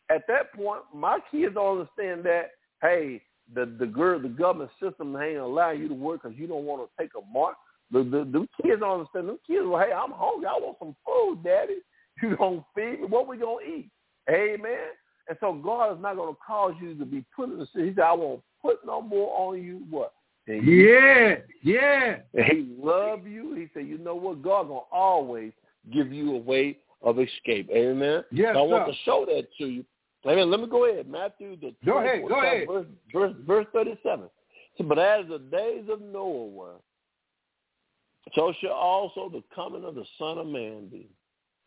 At 0.09 0.27
that 0.27 0.53
point, 0.53 0.81
my 0.93 1.19
kids 1.31 1.55
don't 1.55 1.79
understand 1.79 2.23
that. 2.25 2.51
Hey, 2.81 3.21
the 3.53 3.65
the 3.79 3.85
girl 3.85 4.19
the 4.19 4.29
government 4.29 4.71
system 4.81 5.15
ain't 5.15 5.37
allowing 5.37 5.81
you 5.81 5.87
to 5.87 5.93
work 5.93 6.23
because 6.23 6.37
you 6.37 6.47
don't 6.47 6.65
want 6.65 6.81
to 6.81 7.03
take 7.03 7.11
a 7.15 7.33
mark. 7.33 7.55
The 7.91 7.99
the, 7.99 8.23
the 8.31 8.47
kids 8.61 8.79
don't 8.79 8.99
understand. 8.99 9.29
The 9.29 9.39
kids, 9.47 9.65
well, 9.65 9.83
hey, 9.83 9.93
I'm 9.93 10.11
hungry. 10.11 10.47
I 10.47 10.53
want 10.59 10.77
some 10.79 10.95
food, 11.05 11.43
Daddy. 11.43 11.77
You 12.21 12.35
don't 12.37 12.63
feed 12.75 13.01
me. 13.01 13.07
What 13.07 13.27
we 13.27 13.37
gonna 13.37 13.65
eat? 13.65 13.89
Amen. 14.29 14.93
And 15.27 15.37
so 15.39 15.53
God 15.53 15.93
is 15.95 16.01
not 16.01 16.15
going 16.15 16.33
to 16.33 16.39
cause 16.45 16.73
you 16.81 16.95
to 16.95 17.05
be 17.05 17.25
put 17.35 17.49
in 17.49 17.57
the 17.57 17.67
city. 17.73 17.89
He 17.89 17.95
said, 17.95 18.03
I 18.03 18.13
won't 18.13 18.41
put 18.61 18.85
no 18.85 19.01
more 19.01 19.33
on 19.35 19.61
you. 19.61 19.83
What? 19.89 20.13
And 20.47 20.65
Yeah. 20.65 21.35
Yeah. 21.61 22.17
and 22.33 22.45
he 22.45 22.75
love 22.77 23.25
you. 23.25 23.53
He 23.53 23.69
said, 23.73 23.87
you 23.87 23.97
know 23.97 24.15
what? 24.15 24.41
God 24.41 24.67
going 24.67 24.81
to 24.81 24.95
always 24.95 25.53
give 25.91 26.11
you 26.11 26.35
a 26.35 26.37
way 26.37 26.77
of 27.01 27.19
escape. 27.19 27.69
Amen. 27.71 28.23
Yes, 28.31 28.55
So 28.55 28.59
I 28.59 28.63
want 28.63 28.87
sir. 28.87 28.91
to 28.91 28.97
show 29.05 29.25
that 29.25 29.47
to 29.59 29.65
you. 29.67 29.85
Amen. 30.25 30.49
Let 30.49 30.59
me 30.61 30.67
go 30.67 30.85
ahead. 30.89 31.07
Matthew, 31.09 31.57
the 31.57 31.73
Go 31.85 31.99
ahead, 31.99 32.23
24th 32.23 32.29
go 32.29 32.41
ahead. 32.41 32.67
Verse, 32.67 32.85
verse, 33.13 33.33
verse 33.45 33.65
37. 33.73 34.29
So, 34.77 34.83
but 34.85 34.97
as 34.99 35.25
the 35.27 35.39
days 35.39 35.83
of 35.89 36.01
Noah 36.01 36.47
were, 36.47 36.75
so 38.33 38.53
shall 38.61 38.71
also 38.71 39.29
the 39.29 39.43
coming 39.53 39.83
of 39.83 39.95
the 39.95 40.05
Son 40.17 40.37
of 40.37 40.47
Man 40.47 40.87
be. 40.87 41.07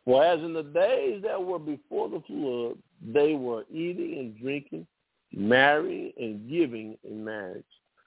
For 0.04 0.24
as 0.24 0.40
in 0.40 0.52
the 0.52 0.62
days 0.62 1.22
that 1.24 1.42
were 1.42 1.58
before 1.58 2.08
the 2.08 2.22
flood, 2.26 2.78
they 3.12 3.34
were 3.34 3.64
eating 3.70 4.18
and 4.18 4.38
drinking, 4.38 4.86
marrying 5.34 6.12
and 6.16 6.48
giving 6.48 6.96
in 7.04 7.24
marriage, 7.24 7.64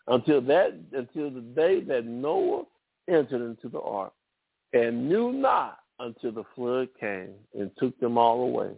until 0.09 0.41
that 0.41 0.77
until 0.93 1.29
the 1.29 1.41
day 1.41 1.81
that 1.81 2.05
Noah 2.05 2.63
entered 3.07 3.41
into 3.41 3.69
the 3.69 3.79
ark, 3.79 4.13
and 4.73 5.07
knew 5.07 5.31
not 5.31 5.79
until 5.99 6.31
the 6.31 6.43
flood 6.55 6.89
came 6.99 7.31
and 7.57 7.71
took 7.77 7.97
them 7.99 8.17
all 8.17 8.41
away. 8.41 8.71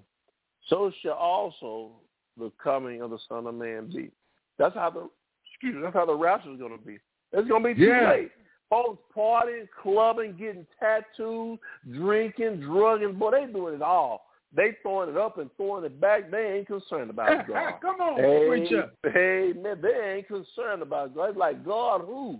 So 0.68 0.92
shall 1.02 1.14
also 1.14 1.92
the 2.38 2.52
coming 2.64 3.02
of 3.02 3.10
the 3.10 3.20
Son 3.28 3.48
of 3.48 3.56
Man 3.56 3.92
be. 3.94 4.12
That's 4.58 4.76
how 4.76 4.90
the 4.90 5.10
excuse 5.52 5.76
me, 5.76 5.82
that's 5.82 5.96
how 5.96 6.06
the 6.06 6.16
rapture 6.16 6.52
is 6.52 6.60
going 6.60 6.78
to 6.78 6.86
be. 6.86 7.00
It's 7.34 7.48
going 7.48 7.64
to 7.64 7.70
be 7.70 7.76
too 7.76 7.88
Yeah. 7.88 8.10
late. 8.10 8.32
Folks 8.70 9.04
partying, 9.16 9.68
clubbing, 9.84 10.38
getting 10.38 10.66
tattoos, 10.80 11.60
drinking, 11.92 12.62
drugging. 12.62 13.14
Boy, 13.14 13.32
they 13.32 13.52
doing 13.52 13.76
it 13.76 13.82
all. 13.82 14.28
They 14.56 14.76
throwing 14.82 15.10
it 15.10 15.18
up 15.18 15.38
and 15.38 15.49
throwing 15.56 15.86
it 15.86 15.99
back. 16.02 16.30
They 16.30 16.58
ain't 16.58 16.68
concerned 16.68 17.10
about 17.10 17.47
God. 17.47 17.76
Come 17.82 18.02
on, 18.02 18.20
Hey, 18.20 18.47
preacher. 18.47 18.91
hey, 19.14 19.54
man, 19.58 19.80
they 19.82 20.16
ain't 20.18 20.28
concerned 20.28 20.82
about 20.82 21.16
God. 21.16 21.30
It's 21.30 21.38
like 21.38 21.64
God 21.66 22.02
who? 22.02 22.39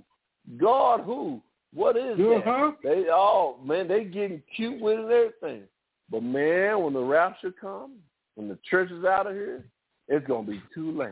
God 0.58 1.02
who? 1.02 1.42
What 1.74 1.96
is 1.96 2.18
that? 2.18 2.44
Uh-huh. 2.46 2.72
They 2.84 3.08
all 3.08 3.60
man, 3.64 3.88
they 3.88 4.04
getting 4.04 4.42
cute 4.56 4.82
with 4.82 5.00
it 5.00 5.04
and 5.04 5.12
everything. 5.12 5.64
But 6.10 6.24
man, 6.24 6.82
when 6.84 6.94
the 6.94 7.00
rapture 7.00 7.52
comes, 7.52 7.94
when 8.36 8.50
the 8.50 8.58
church 8.70 8.92
is 8.92 9.06
out 9.06 9.28
of 9.28 9.34
here, 9.34 9.64
it's 10.10 10.28
gonna 10.28 10.48
be 10.48 10.62
too 10.76 10.92
late. 10.92 11.12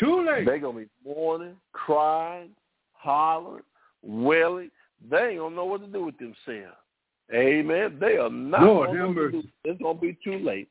Too 0.00 0.26
late. 0.26 0.44
They're 0.46 0.58
gonna 0.58 0.80
be 0.80 0.88
mourning, 1.04 1.54
crying, 1.72 2.50
hollering, 2.92 3.62
wailing. 4.02 4.70
They 5.08 5.28
ain't 5.28 5.38
gonna 5.38 5.54
know 5.54 5.66
what 5.66 5.80
to 5.82 5.86
do 5.86 6.04
with 6.06 6.18
themselves. 6.18 6.76
Amen. 7.34 7.98
They 8.00 8.16
are 8.16 8.30
not 8.30 8.62
Lord, 8.62 8.88
have 8.90 9.08
to 9.08 9.12
mercy. 9.12 9.52
It's 9.64 9.82
gonna 9.82 9.98
be 9.98 10.16
too 10.24 10.38
late. 10.38 10.68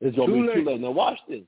It's 0.00 0.16
gonna 0.16 0.32
Too 0.32 0.46
be 0.46 0.52
too 0.54 0.58
late. 0.58 0.66
late. 0.66 0.80
Now 0.80 0.90
watch 0.90 1.18
this. 1.28 1.42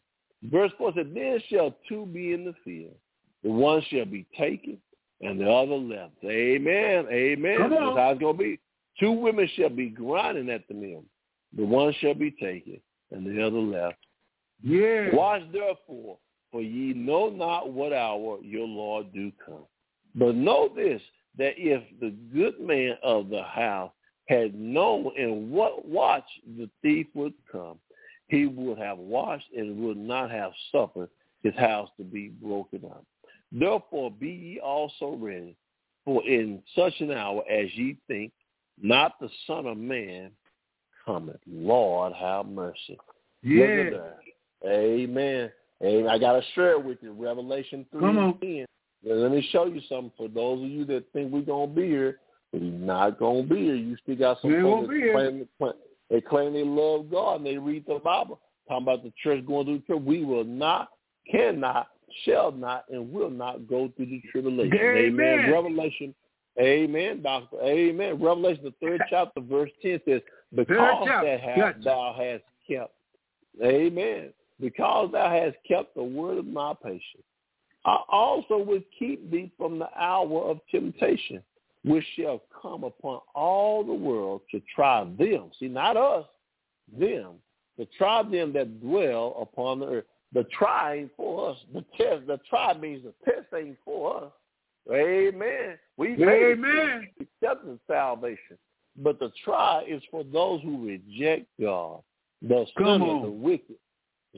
Verse 0.45 0.73
four 0.79 0.93
said, 0.95 1.13
Then 1.15 1.41
shall 1.49 1.75
two 1.89 2.07
be 2.07 2.33
in 2.33 2.45
the 2.45 2.55
field. 2.65 2.95
The 3.43 3.51
one 3.51 3.83
shall 3.91 4.05
be 4.05 4.27
taken 4.39 4.79
and 5.21 5.41
the 5.41 5.51
other 5.51 5.77
left. 5.77 6.13
Amen. 6.25 7.07
Amen. 7.11 7.71
That's 7.71 7.75
how 7.75 8.11
it's 8.11 8.21
gonna 8.21 8.37
be. 8.37 8.59
Two 8.99 9.13
women 9.13 9.49
shall 9.57 9.71
be 9.71 9.89
grinding 9.89 10.51
at 10.51 10.67
the 10.69 10.75
mill. 10.75 11.05
The 11.57 11.65
one 11.65 11.95
shall 12.01 12.15
be 12.15 12.31
taken 12.31 12.81
and 13.11 13.27
the 13.27 13.45
other 13.45 13.59
left. 13.59 13.99
Yeah. 14.63 15.15
Watch 15.15 15.43
therefore, 15.53 16.19
for 16.53 16.61
ye 16.61 16.93
know 16.93 17.31
not 17.31 17.73
what 17.73 17.93
hour 17.93 18.39
your 18.43 18.67
Lord 18.67 19.13
do 19.13 19.33
come. 19.45 19.65
But 20.15 20.35
know 20.35 20.71
this, 20.75 21.01
that 21.39 21.55
if 21.57 21.83
the 22.01 22.11
good 22.35 22.61
man 22.61 22.97
of 23.03 23.31
the 23.31 23.43
house 23.43 23.93
had 24.31 24.55
known 24.55 25.11
in 25.17 25.51
what 25.51 25.87
watch 25.87 26.25
the 26.57 26.71
thief 26.83 27.09
would 27.15 27.35
come, 27.51 27.79
he 28.29 28.47
would 28.47 28.79
have 28.79 28.99
watched 28.99 29.53
and 29.57 29.77
would 29.81 29.97
not 29.97 30.31
have 30.31 30.53
suffered 30.71 31.09
his 31.43 31.55
house 31.57 31.89
to 31.97 32.05
be 32.05 32.29
broken 32.29 32.85
up. 32.85 33.05
Therefore 33.51 34.13
be 34.13 34.29
ye 34.29 34.61
also 34.61 35.17
ready, 35.19 35.57
for 36.05 36.25
in 36.25 36.63
such 36.77 36.95
an 37.01 37.11
hour 37.11 37.43
as 37.51 37.67
ye 37.75 37.97
think, 38.07 38.33
not 38.81 39.19
the 39.21 39.29
Son 39.49 39.67
of 39.67 39.77
Man 39.77 40.31
cometh. 41.05 41.41
Lord, 41.47 42.13
have 42.13 42.47
mercy. 42.47 42.97
Yeah. 43.43 43.91
Amen. 44.65 45.51
Amen. 45.83 46.09
I 46.09 46.19
got 46.19 46.35
to 46.35 46.43
share 46.55 46.73
it 46.73 46.85
with 46.85 46.99
you. 47.03 47.13
Revelation 47.13 47.85
3 47.91 48.01
Come 48.01 48.19
on. 48.19 48.39
10. 48.39 48.67
Let 49.03 49.33
me 49.33 49.47
show 49.51 49.65
you 49.65 49.81
something 49.89 50.13
for 50.17 50.29
those 50.29 50.63
of 50.63 50.71
you 50.71 50.85
that 50.85 51.05
think 51.13 51.33
we're 51.33 51.41
going 51.41 51.71
to 51.71 51.75
be 51.75 51.89
here, 51.89 52.21
but 52.53 52.61
we're 52.61 52.71
not 52.71 53.19
going 53.19 53.49
to 53.49 53.55
be 53.55 53.63
here. 53.63 53.75
You 53.75 53.97
still 54.03 54.17
got 54.17 54.41
some 54.43 54.53
folks 54.63 54.89
that 54.89 55.47
claim, 55.59 55.75
they 56.11 56.21
claim 56.21 56.53
they 56.53 56.65
love 56.65 57.11
God 57.11 57.37
and 57.37 57.47
they 57.47 57.59
read 57.59 57.85
the 57.87 58.01
Bible. 58.03 58.41
Talking 58.69 58.85
about 58.85 59.03
the 59.03 59.13
church 59.23 59.45
going 59.47 59.67
through 59.67 59.83
the 59.87 59.95
church. 59.95 60.03
We 60.05 60.25
will 60.25 60.45
not, 60.45 60.91
cannot, 61.31 61.89
shall 62.25 62.53
not, 62.53 62.85
and 62.91 63.13
will 63.13 63.31
not 63.31 63.69
go 63.69 63.91
through 63.97 64.07
the 64.07 64.23
tribulation. 64.31 64.79
Amen. 64.79 65.51
Revelation. 65.51 66.15
Amen, 66.61 67.23
doctor. 67.23 67.57
Amen. 67.63 68.21
Revelation, 68.21 68.65
the 68.65 68.75
third 68.87 69.01
chapter, 69.09 69.41
verse 69.41 69.71
10 69.83 70.01
says, 70.07 70.21
because 70.55 71.07
that 71.07 71.41
hast, 71.41 71.59
Gotcha. 71.59 71.81
thou 71.85 72.15
hast 72.19 72.43
kept. 72.69 72.93
Amen. 73.65 74.33
Because 74.61 75.11
thou 75.13 75.31
hast 75.31 75.57
kept 75.67 75.95
the 75.95 76.03
word 76.03 76.39
of 76.39 76.47
my 76.47 76.75
patience. 76.83 77.25
I 77.85 77.99
also 78.11 78.59
will 78.59 78.83
keep 78.99 79.31
thee 79.31 79.51
from 79.57 79.79
the 79.79 79.89
hour 79.99 80.43
of 80.51 80.59
temptation, 80.71 81.43
which 81.85 82.05
shall 82.17 82.43
come 82.61 82.85
upon 82.85 83.21
all 83.35 83.85
the 83.85 83.93
world 83.93 84.43
to 84.51 84.61
try 84.75 85.05
them. 85.05 85.51
See, 85.59 85.69
not 85.69 85.97
us, 85.97 86.27
them. 86.99 87.35
To 87.79 87.87
try 87.97 88.23
them 88.23 88.53
that 88.53 88.81
dwell 88.81 89.37
upon 89.41 89.81
the 89.81 89.87
earth. 89.87 90.05
The 90.33 90.45
try 90.57 90.97
ain't 90.97 91.11
for 91.17 91.51
us. 91.51 91.59
The 91.73 91.85
test, 91.97 92.27
the 92.27 92.39
try 92.49 92.77
means 92.77 93.05
the 93.05 93.15
test 93.25 93.47
ain't 93.57 93.79
for 93.85 94.25
us. 94.25 94.33
Amen. 94.93 95.79
We. 95.97 96.13
Amen. 96.15 97.09
accepting 97.21 97.79
salvation. 97.87 98.59
But 98.97 99.19
the 99.19 99.31
try 99.45 99.85
is 99.89 100.03
for 100.11 100.25
those 100.25 100.63
who 100.63 100.87
reject 100.87 101.47
God, 101.61 102.03
the 102.43 102.67
Come 102.77 103.01
sinner, 103.01 103.23
the 103.23 103.31
wicked. 103.31 103.77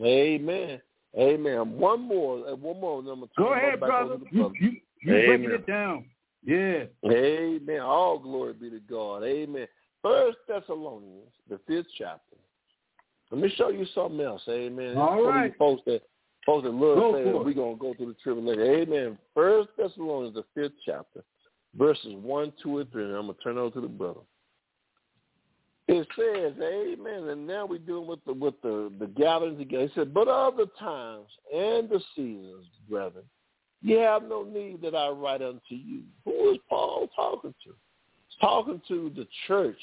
Amen. 0.02 0.80
Amen. 1.18 1.72
One 1.78 2.00
more, 2.00 2.48
uh, 2.48 2.54
one 2.54 2.80
more, 2.80 2.98
and 2.98 3.08
then 3.08 3.12
I'm 3.14 3.20
gonna 3.20 3.30
turn 3.36 3.44
Go 3.44 3.52
ahead, 3.52 3.80
back 3.80 3.88
brother. 3.88 4.16
You, 4.30 4.52
you, 4.58 4.70
you 5.02 5.26
breaking 5.26 5.50
it 5.50 5.66
down. 5.66 6.06
Yeah. 6.44 6.84
Amen. 7.06 7.80
All 7.80 8.18
glory 8.18 8.54
be 8.54 8.70
to 8.70 8.80
God. 8.80 9.22
Amen. 9.24 9.66
First 10.02 10.38
Thessalonians, 10.48 11.30
the 11.48 11.60
fifth 11.66 11.86
chapter. 11.96 12.36
Let 13.30 13.40
me 13.40 13.52
show 13.56 13.70
you 13.70 13.86
something 13.94 14.20
else. 14.20 14.42
Amen. 14.48 14.96
All 14.96 15.16
For 15.16 15.28
right. 15.28 15.56
Folks 15.56 15.82
that 15.86 16.02
folks 16.44 16.64
that 16.64 16.72
love 16.72 16.98
Go 16.98 17.12
saying 17.14 17.26
for 17.26 17.32
that 17.32 17.38
it. 17.38 17.44
we're 17.44 17.52
gonna 17.54 17.76
go 17.76 17.94
through 17.94 18.08
the 18.08 18.16
tribulation. 18.22 18.62
Amen. 18.62 19.18
First 19.34 19.70
Thessalonians, 19.78 20.34
the 20.34 20.44
fifth 20.54 20.74
chapter, 20.84 21.22
verses 21.76 22.14
one, 22.20 22.52
two, 22.62 22.78
and 22.80 22.90
three. 22.90 23.04
And 23.04 23.14
I'm 23.14 23.22
gonna 23.26 23.38
turn 23.42 23.56
it 23.56 23.60
over 23.60 23.74
to 23.74 23.80
the 23.80 23.88
brother. 23.88 24.20
It 25.88 26.06
says, 26.16 26.54
Amen. 26.62 27.28
And 27.28 27.46
now 27.46 27.66
we're 27.66 27.78
dealing 27.78 28.06
with 28.06 28.24
the 28.24 28.32
with 28.32 28.60
the, 28.62 28.92
the 28.98 29.06
gathering 29.06 29.58
together. 29.58 29.84
It 29.84 29.92
said, 29.94 30.12
But 30.14 30.28
of 30.28 30.56
the 30.56 30.66
times 30.78 31.28
and 31.54 31.88
the 31.88 32.00
seasons, 32.14 32.66
brethren, 32.88 33.24
ye 33.82 33.98
have 33.98 34.22
no 34.22 34.44
need 34.44 34.80
that 34.82 34.94
I 34.94 35.08
write 35.08 35.42
unto 35.42 35.60
you. 35.70 36.02
Who 36.24 36.52
is 36.52 36.58
Paul 36.68 37.08
talking 37.14 37.54
to? 37.64 37.70
He's 38.28 38.38
talking 38.40 38.80
to 38.88 39.12
the 39.14 39.26
church, 39.46 39.78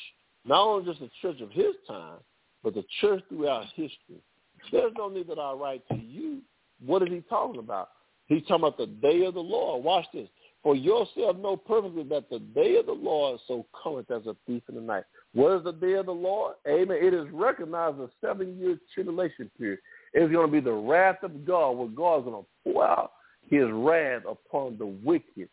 not 0.46 0.66
only 0.66 0.86
just 0.86 1.00
the 1.00 1.10
church 1.22 1.42
of 1.42 1.52
his 1.52 1.76
time, 1.88 2.18
but 2.64 2.74
the 2.74 2.84
church 3.02 3.24
throughout 3.30 3.66
history. 3.76 4.22
There's 4.72 4.94
no 4.98 5.10
need 5.10 5.28
that 5.28 5.40
I 5.40 5.54
write 5.54 5.88
to 5.90 5.96
you. 5.96 6.40
What 6.86 7.04
is 7.04 7.10
he 7.10 7.22
talking 7.30 7.60
about? 7.60 7.90
He's 8.28 8.42
talking 8.44 8.66
about 8.68 8.78
the 8.78 8.88
day 8.88 9.26
of 9.26 9.34
the 9.34 9.40
Lord. 9.40 9.84
Watch 9.84 10.06
this. 10.14 10.28
For 10.62 10.76
yourself 10.76 11.38
know 11.38 11.56
perfectly 11.56 12.04
that 12.04 12.30
the 12.30 12.40
day 12.40 12.76
of 12.76 12.86
the 12.86 12.92
Lord 12.92 13.36
is 13.36 13.42
so 13.48 13.66
cometh 13.82 14.12
as 14.12 14.28
a 14.28 14.36
thief 14.46 14.62
in 14.68 14.76
the 14.76 14.82
night. 14.82 15.06
What 15.34 15.58
is 15.58 15.64
the 15.64 15.72
day 15.72 15.94
of 15.94 16.08
the 16.08 16.12
Lord? 16.12 16.56
Amen. 16.68 16.98
It 17.00 17.14
is 17.14 17.26
recognized 17.32 17.98
a 18.00 18.10
seven-year 18.20 18.78
tribulation 18.94 19.50
period. 19.58 19.80
It's 20.14 20.32
going 20.32 20.48
to 20.48 20.52
be 20.52 20.60
the 20.60 20.74
wrath 20.74 21.24
of 21.24 21.46
God, 21.46 21.72
where 21.72 21.88
God 21.88 22.20
is 22.20 22.24
going 22.26 22.44
to 22.44 22.72
pour 22.72 22.86
out 22.86 23.14
his 23.50 23.68
wrath 23.72 24.24
upon 24.28 24.78
the 24.78 24.86
wicked. 24.86 25.50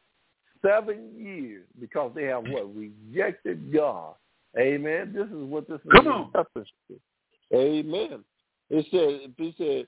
Seven 0.65 1.11
years 1.17 1.65
because 1.81 2.13
they 2.15 2.25
have 2.25 2.45
what? 2.49 2.75
Rejected 2.75 3.73
God. 3.73 4.15
Amen. 4.59 5.13
This 5.15 5.27
is 5.27 5.45
what 5.45 5.69
this 5.69 5.81
Come 5.93 6.07
is 6.07 6.13
on. 6.13 6.31
reference 6.35 6.69
to. 6.89 7.57
Amen. 7.57 8.25
It 8.71 8.87
said, 8.91 9.33
he 9.37 9.55
said, 9.59 9.87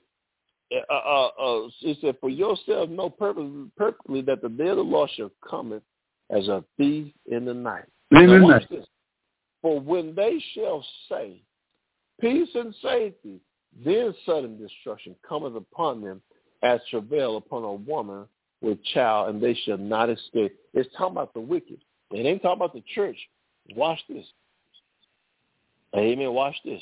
uh, 0.89 0.93
uh, 0.93 1.27
uh, 1.27 1.69
it 1.81 1.97
said, 2.01 2.15
for 2.21 2.29
yourself 2.29 2.89
know 2.89 3.09
perfectly, 3.09 3.69
perfectly 3.75 4.21
that 4.21 4.41
the 4.41 4.49
day 4.49 4.69
of 4.69 4.77
the 4.77 4.83
Lord 4.83 5.09
shall 5.15 5.31
come 5.47 5.81
as 6.29 6.47
a 6.47 6.63
thief 6.77 7.11
in 7.25 7.45
the 7.45 7.53
night. 7.53 7.85
In 8.11 8.27
the 8.27 8.39
night. 8.39 8.69
this. 8.69 8.85
For 9.61 9.79
when 9.79 10.15
they 10.15 10.41
shall 10.53 10.85
say, 11.09 11.41
peace 12.21 12.49
and 12.53 12.73
safety, 12.81 13.41
then 13.83 14.13
sudden 14.25 14.57
destruction 14.57 15.15
cometh 15.27 15.55
upon 15.55 16.01
them 16.01 16.21
as 16.63 16.79
travail 16.89 17.37
upon 17.37 17.63
a 17.63 17.73
woman 17.73 18.25
with 18.61 18.83
child, 18.93 19.29
and 19.29 19.41
they 19.41 19.53
shall 19.65 19.77
not 19.77 20.09
escape. 20.09 20.55
It's 20.73 20.89
talking 20.97 21.13
about 21.13 21.33
the 21.33 21.39
wicked. 21.39 21.79
It 22.11 22.25
ain't 22.25 22.41
talking 22.41 22.57
about 22.57 22.73
the 22.73 22.83
church. 22.93 23.17
Watch 23.75 23.99
this. 24.09 24.25
Amen. 25.95 26.33
Watch 26.33 26.55
this. 26.65 26.81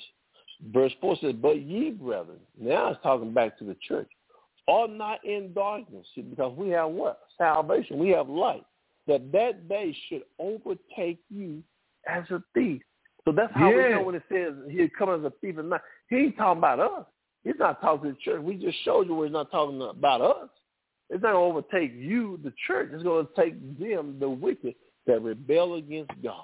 Verse 0.73 0.91
4 1.01 1.17
says, 1.21 1.33
But 1.33 1.61
ye, 1.61 1.91
brethren, 1.91 2.39
now 2.59 2.89
it's 2.89 2.99
talking 3.03 3.33
back 3.33 3.57
to 3.59 3.63
the 3.63 3.75
church, 3.87 4.09
are 4.67 4.87
not 4.87 5.23
in 5.23 5.53
darkness. 5.53 6.05
Because 6.15 6.57
we 6.57 6.69
have 6.69 6.89
what? 6.89 7.19
Salvation. 7.37 7.99
We 7.99 8.09
have 8.09 8.27
light. 8.27 8.65
That 9.07 9.31
that 9.31 9.69
day 9.69 9.95
should 10.09 10.23
overtake 10.39 11.19
you 11.29 11.63
as 12.07 12.23
a 12.31 12.43
thief. 12.53 12.81
So 13.25 13.31
that's 13.31 13.53
how 13.53 13.69
we 13.69 13.83
Yeah. 13.83 13.89
know 13.89 14.03
when 14.03 14.15
it 14.15 14.23
says 14.29 14.53
he 14.69 14.89
comes 14.89 15.19
as 15.19 15.31
a 15.31 15.35
thief 15.39 15.55
the 15.55 15.63
night. 15.63 15.81
He 16.09 16.17
ain't 16.17 16.37
talking 16.37 16.57
about 16.57 16.79
us. 16.79 17.05
He's 17.43 17.55
not 17.59 17.81
talking 17.81 18.09
to 18.09 18.13
the 18.13 18.19
church. 18.19 18.41
We 18.41 18.55
just 18.55 18.77
showed 18.83 19.07
you 19.07 19.15
where 19.15 19.27
he's 19.27 19.33
not 19.33 19.51
talking 19.51 19.81
about 19.81 20.21
us. 20.21 20.49
It's 21.09 21.23
not 21.23 21.33
going 21.33 21.53
to 21.53 21.57
overtake 21.57 21.93
you, 21.95 22.39
the 22.43 22.53
church. 22.65 22.89
It's 22.91 23.03
going 23.03 23.25
to 23.25 23.41
take 23.41 23.79
them, 23.79 24.17
the 24.19 24.29
wicked, 24.29 24.75
that 25.05 25.21
rebel 25.21 25.75
against 25.75 26.11
God. 26.21 26.43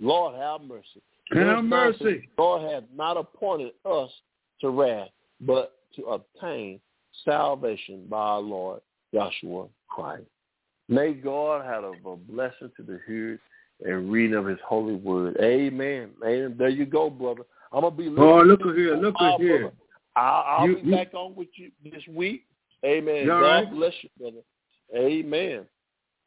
Lord, 0.00 0.34
have 0.36 0.62
mercy. 0.62 1.02
Have 1.30 1.64
mercy. 1.64 2.28
God 2.36 2.70
hath 2.70 2.84
not 2.94 3.16
appointed 3.16 3.72
us 3.84 4.10
to 4.60 4.70
wrath, 4.70 5.08
but 5.40 5.74
to 5.96 6.04
obtain 6.04 6.80
salvation 7.24 8.06
by 8.08 8.18
our 8.18 8.40
Lord 8.40 8.80
Joshua 9.12 9.66
Christ. 9.88 10.24
May 10.88 11.12
God 11.12 11.64
have 11.66 11.84
a 11.84 12.16
blessing 12.16 12.70
to 12.76 12.82
the 12.82 13.00
hearers 13.06 13.40
and 13.84 14.10
reading 14.10 14.36
of 14.36 14.46
his 14.46 14.58
holy 14.66 14.94
word. 14.94 15.36
Amen. 15.42 16.10
Amen. 16.24 16.56
There 16.58 16.68
you 16.68 16.86
go, 16.86 17.10
brother. 17.10 17.42
I'm 17.72 17.82
gonna 17.82 17.94
be 17.94 18.08
Oh, 18.08 18.40
look 18.42 18.62
at 18.62 18.74
here. 18.74 18.96
Look 18.96 19.14
at 19.20 19.40
here. 19.40 19.58
brother. 19.60 19.74
I'll, 20.18 20.44
I'll 20.60 20.68
You- 20.68 20.76
be 20.76 20.82
you- 20.90 20.96
back 20.96 21.14
on 21.14 21.34
with 21.34 21.48
you 21.54 21.70
this 21.84 22.02
week. 22.08 22.44
Amen. 22.84 23.26
God 23.26 23.40
right? 23.40 23.70
bless 23.70 23.92
you, 24.02 24.08
brother. 24.18 24.42
Amen. 24.96 25.66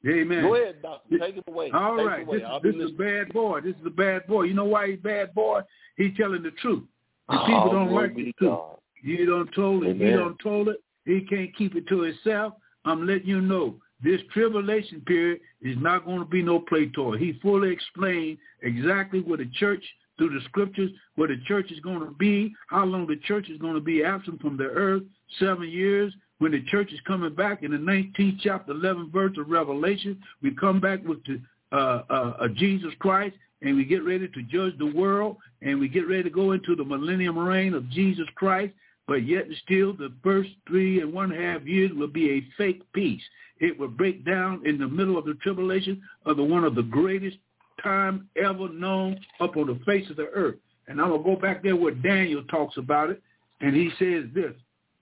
Amen. 0.07 0.41
Go 0.41 0.55
ahead, 0.55 0.81
doctor. 0.81 1.17
Take 1.19 1.37
it 1.37 1.43
away. 1.47 1.69
All 1.71 1.97
Take 1.97 2.07
right. 2.07 2.27
away. 2.27 2.39
This, 2.39 2.73
this 2.73 2.75
is 2.75 2.91
a 2.91 2.97
bad 2.97 3.33
boy. 3.33 3.61
This 3.61 3.75
is 3.75 3.85
a 3.85 3.91
bad 3.91 4.25
boy. 4.27 4.43
You 4.43 4.53
know 4.53 4.65
why 4.65 4.89
he's 4.91 4.99
bad 4.99 5.33
boy? 5.33 5.61
He's 5.95 6.15
telling 6.17 6.43
the 6.43 6.51
truth. 6.51 6.83
And 7.29 7.39
oh, 7.39 7.45
people 7.45 7.71
don't 7.71 7.91
like 7.93 8.15
the 8.15 8.33
truth. 8.37 8.59
You 9.03 9.25
don't 9.25 9.49
told 9.53 9.83
it. 9.85 9.97
You 9.97 10.17
don't 10.17 10.37
told 10.39 10.69
it. 10.69 10.77
He 11.05 11.21
can't 11.29 11.55
keep 11.55 11.75
it 11.75 11.87
to 11.87 12.01
himself. 12.01 12.53
I'm 12.85 13.05
letting 13.05 13.27
you 13.27 13.41
know 13.41 13.75
this 14.03 14.21
tribulation 14.33 15.01
period 15.01 15.39
is 15.61 15.77
not 15.79 16.05
going 16.05 16.19
to 16.19 16.25
be 16.25 16.41
no 16.41 16.59
play 16.59 16.87
toy. 16.87 17.17
He 17.17 17.39
fully 17.41 17.71
explained 17.71 18.39
exactly 18.63 19.21
what 19.21 19.39
the 19.39 19.49
church 19.59 19.83
through 20.17 20.29
the 20.29 20.45
scriptures, 20.45 20.91
where 21.15 21.27
the 21.27 21.41
church 21.47 21.71
is 21.71 21.79
going 21.79 21.99
to 21.99 22.11
be, 22.11 22.53
how 22.67 22.85
long 22.85 23.07
the 23.07 23.17
church 23.27 23.49
is 23.49 23.57
going 23.59 23.75
to 23.75 23.81
be 23.81 24.03
absent 24.03 24.41
from 24.41 24.57
the 24.57 24.65
earth, 24.65 25.03
seven 25.39 25.69
years. 25.69 26.13
When 26.39 26.51
the 26.51 26.63
church 26.69 26.91
is 26.91 26.99
coming 27.05 27.35
back 27.35 27.63
in 27.63 27.71
the 27.71 27.77
19th 27.77 28.39
chapter, 28.41 28.73
11th 28.73 29.11
verse 29.11 29.37
of 29.37 29.49
Revelation, 29.49 30.19
we 30.41 30.55
come 30.55 30.79
back 30.79 31.03
with 31.05 31.23
the 31.25 31.39
uh, 31.71 32.03
uh, 32.09 32.33
uh, 32.41 32.47
Jesus 32.55 32.91
Christ, 32.99 33.35
and 33.61 33.75
we 33.75 33.85
get 33.85 34.03
ready 34.03 34.27
to 34.27 34.43
judge 34.43 34.77
the 34.77 34.91
world, 34.93 35.37
and 35.61 35.79
we 35.79 35.87
get 35.87 36.07
ready 36.07 36.23
to 36.23 36.29
go 36.29 36.51
into 36.51 36.75
the 36.75 36.83
millennium 36.83 37.37
reign 37.37 37.73
of 37.73 37.89
Jesus 37.89 38.25
Christ. 38.35 38.73
But 39.07 39.27
yet 39.27 39.45
still, 39.63 39.93
the 39.93 40.11
first 40.23 40.49
three 40.67 41.01
and 41.01 41.13
one 41.13 41.31
half 41.31 41.65
years 41.65 41.91
will 41.93 42.07
be 42.07 42.31
a 42.31 42.47
fake 42.57 42.81
peace. 42.93 43.21
It 43.59 43.79
will 43.79 43.87
break 43.87 44.25
down 44.25 44.65
in 44.65 44.77
the 44.77 44.87
middle 44.87 45.17
of 45.17 45.25
the 45.25 45.35
tribulation 45.35 46.01
of 46.25 46.37
the 46.37 46.43
one 46.43 46.63
of 46.63 46.75
the 46.75 46.83
greatest 46.83 47.37
time 47.83 48.29
ever 48.41 48.69
known 48.69 49.19
up 49.39 49.57
on 49.57 49.67
the 49.67 49.79
face 49.85 50.09
of 50.09 50.17
the 50.17 50.27
earth. 50.27 50.55
And 50.87 50.99
I'm 50.99 51.09
going 51.09 51.23
to 51.23 51.29
go 51.29 51.35
back 51.35 51.63
there 51.63 51.75
where 51.75 51.93
Daniel 51.93 52.43
talks 52.45 52.77
about 52.77 53.09
it, 53.09 53.21
and 53.61 53.75
he 53.75 53.89
says 53.99 54.25
this. 54.33 54.53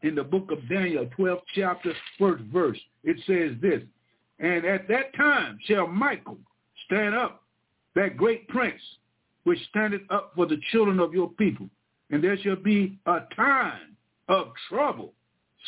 in 0.02 0.16
the 0.16 0.24
book 0.24 0.52
of 0.52 0.68
Daniel, 0.70 1.08
12th 1.18 1.42
chapter, 1.56 1.94
first 2.18 2.44
verse. 2.46 2.80
It 3.04 3.18
says 3.28 3.60
this, 3.62 3.82
And 4.40 4.66
at 4.66 4.88
that 4.88 5.16
time 5.16 5.60
shall 5.66 5.88
Michael 5.88 6.38
stand 6.86 7.16
up, 7.16 7.44
that 7.96 8.18
great 8.18 8.48
prince, 8.48 8.82
which 9.44 9.60
standeth 9.70 10.02
up 10.10 10.34
for 10.36 10.46
the 10.46 10.60
children 10.72 11.00
of 11.00 11.14
your 11.14 11.30
people. 11.30 11.70
And 12.12 12.24
there 12.24 12.38
shall 12.38 12.56
be 12.56 12.98
a 13.06 13.20
time 13.36 13.96
of 14.28 14.52
trouble, 14.70 15.14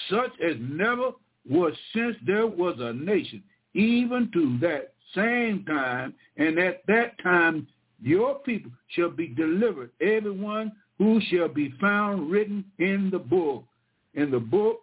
such 0.10 0.32
as 0.44 0.56
never 0.60 1.12
was 1.50 1.74
since 1.94 2.16
there 2.26 2.48
was 2.48 2.76
a 2.80 2.94
nation, 2.94 3.44
even 3.74 4.30
to 4.34 4.58
that 4.60 4.94
same 5.16 5.66
time, 5.66 6.14
and 6.38 6.58
at 6.60 6.82
that 6.88 7.22
time 7.22 7.68
your 8.02 8.36
people 8.40 8.72
shall 8.90 9.10
be 9.10 9.28
delivered, 9.28 9.92
everyone 10.02 10.72
who 10.98 11.20
shall 11.30 11.48
be 11.48 11.74
found 11.80 12.30
written 12.30 12.64
in 12.80 13.10
the 13.12 13.20
book. 13.20 13.64
And 14.16 14.32
the 14.32 14.40
book 14.40 14.80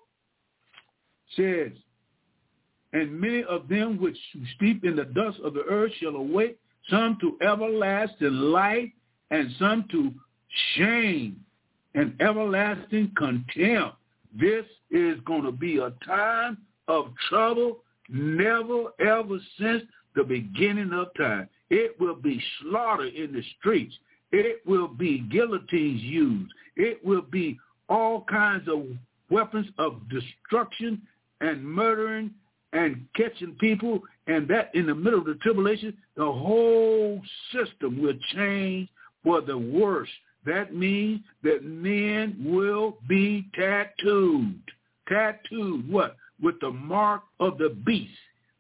says, 1.36 1.72
and 2.92 3.20
many 3.20 3.44
of 3.44 3.68
them 3.68 4.00
which 4.00 4.16
sleep 4.58 4.84
in 4.84 4.96
the 4.96 5.04
dust 5.04 5.38
of 5.44 5.54
the 5.54 5.64
earth 5.64 5.92
shall 6.00 6.16
awake, 6.16 6.58
some 6.88 7.18
to 7.20 7.36
everlasting 7.46 8.32
life, 8.32 8.88
and 9.30 9.50
some 9.58 9.84
to 9.90 10.12
shame 10.76 11.44
and 11.94 12.14
everlasting 12.20 13.12
contempt. 13.16 13.96
This 14.38 14.64
is 14.90 15.18
going 15.26 15.42
to 15.42 15.52
be 15.52 15.78
a 15.78 15.92
time 16.06 16.58
of 16.86 17.12
trouble 17.28 17.78
never 18.08 18.84
ever 19.00 19.38
since 19.60 19.82
the 20.14 20.24
beginning 20.24 20.92
of 20.92 21.08
time. 21.16 21.48
It 21.70 21.98
will 22.00 22.14
be 22.14 22.42
slaughter 22.60 23.06
in 23.06 23.32
the 23.32 23.42
streets. 23.58 23.94
It 24.32 24.60
will 24.66 24.88
be 24.88 25.20
guillotines 25.30 26.02
used. 26.02 26.52
It 26.76 27.04
will 27.04 27.22
be 27.22 27.58
all 27.88 28.24
kinds 28.28 28.68
of 28.68 28.84
weapons 29.30 29.66
of 29.78 30.00
destruction 30.08 31.02
and 31.40 31.64
murdering 31.64 32.30
and 32.72 33.06
catching 33.16 33.54
people. 33.60 34.02
And 34.26 34.48
that 34.48 34.74
in 34.74 34.86
the 34.86 34.94
middle 34.94 35.20
of 35.20 35.26
the 35.26 35.34
tribulation, 35.36 35.96
the 36.16 36.24
whole 36.24 37.20
system 37.52 38.00
will 38.00 38.18
change 38.34 38.88
for 39.24 39.40
the 39.40 39.56
worse. 39.56 40.08
That 40.44 40.74
means 40.74 41.20
that 41.42 41.64
men 41.64 42.36
will 42.44 42.98
be 43.08 43.46
tattooed. 43.54 44.60
Tattooed 45.08 45.90
what? 45.90 46.16
With 46.40 46.60
the 46.60 46.70
mark 46.70 47.22
of 47.40 47.58
the 47.58 47.70
beast. 47.70 48.12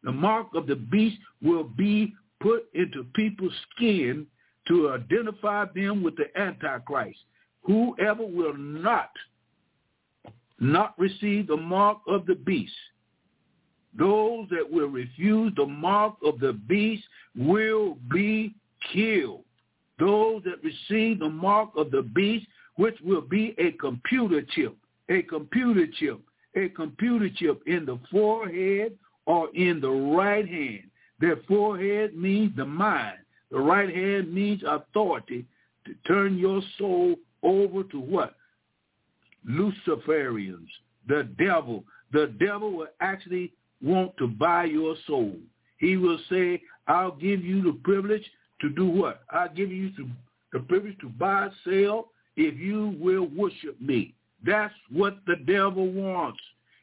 The 0.02 0.12
mark 0.12 0.48
of 0.54 0.66
the 0.66 0.76
beast 0.76 1.18
will 1.42 1.64
be 1.64 2.14
put 2.40 2.68
into 2.74 3.04
people's 3.14 3.54
skin 3.74 4.26
to 4.68 4.90
identify 4.90 5.64
them 5.74 6.02
with 6.02 6.16
the 6.16 6.26
Antichrist. 6.40 7.18
Whoever 7.62 8.24
will 8.24 8.56
not 8.56 9.10
not 10.60 10.98
receive 10.98 11.46
the 11.46 11.56
mark 11.56 11.98
of 12.08 12.26
the 12.26 12.34
beast, 12.34 12.72
those 13.96 14.48
that 14.50 14.68
will 14.68 14.88
refuse 14.88 15.52
the 15.56 15.66
mark 15.66 16.16
of 16.24 16.40
the 16.40 16.52
beast 16.52 17.04
will 17.36 17.96
be 18.12 18.54
killed. 18.92 19.44
Those 19.98 20.42
that 20.44 20.62
receive 20.62 21.18
the 21.18 21.28
mark 21.28 21.70
of 21.76 21.90
the 21.90 22.02
beast, 22.02 22.46
which 22.76 22.96
will 23.04 23.20
be 23.20 23.54
a 23.58 23.72
computer 23.72 24.42
chip, 24.54 24.76
a 25.08 25.22
computer 25.22 25.86
chip, 25.98 26.20
a 26.54 26.68
computer 26.70 27.28
chip 27.36 27.62
in 27.66 27.84
the 27.84 27.98
forehead 28.10 28.96
or 29.28 29.54
in 29.54 29.78
the 29.80 29.90
right 29.90 30.48
hand. 30.48 30.84
Their 31.20 31.36
forehead 31.46 32.16
means 32.16 32.56
the 32.56 32.64
mind. 32.64 33.18
The 33.50 33.60
right 33.60 33.94
hand 33.94 34.34
means 34.34 34.62
authority 34.66 35.44
to 35.84 35.94
turn 36.06 36.38
your 36.38 36.62
soul 36.78 37.16
over 37.42 37.82
to 37.84 38.00
what? 38.00 38.34
Luciferians, 39.48 40.68
the 41.06 41.28
devil. 41.38 41.84
The 42.12 42.34
devil 42.40 42.72
will 42.72 42.88
actually 43.00 43.52
want 43.82 44.16
to 44.16 44.26
buy 44.26 44.64
your 44.64 44.96
soul. 45.06 45.34
He 45.76 45.98
will 45.98 46.18
say, 46.30 46.62
I'll 46.86 47.12
give 47.14 47.44
you 47.44 47.62
the 47.62 47.78
privilege 47.84 48.24
to 48.62 48.70
do 48.70 48.86
what? 48.86 49.22
I'll 49.30 49.52
give 49.52 49.70
you 49.70 49.92
the 50.52 50.60
privilege 50.60 50.98
to 51.00 51.08
buy, 51.10 51.50
sell, 51.64 52.08
if 52.36 52.58
you 52.58 52.96
will 52.98 53.26
worship 53.26 53.78
me. 53.80 54.14
That's 54.44 54.74
what 54.90 55.18
the 55.26 55.36
devil 55.36 55.86
wants. 55.90 56.40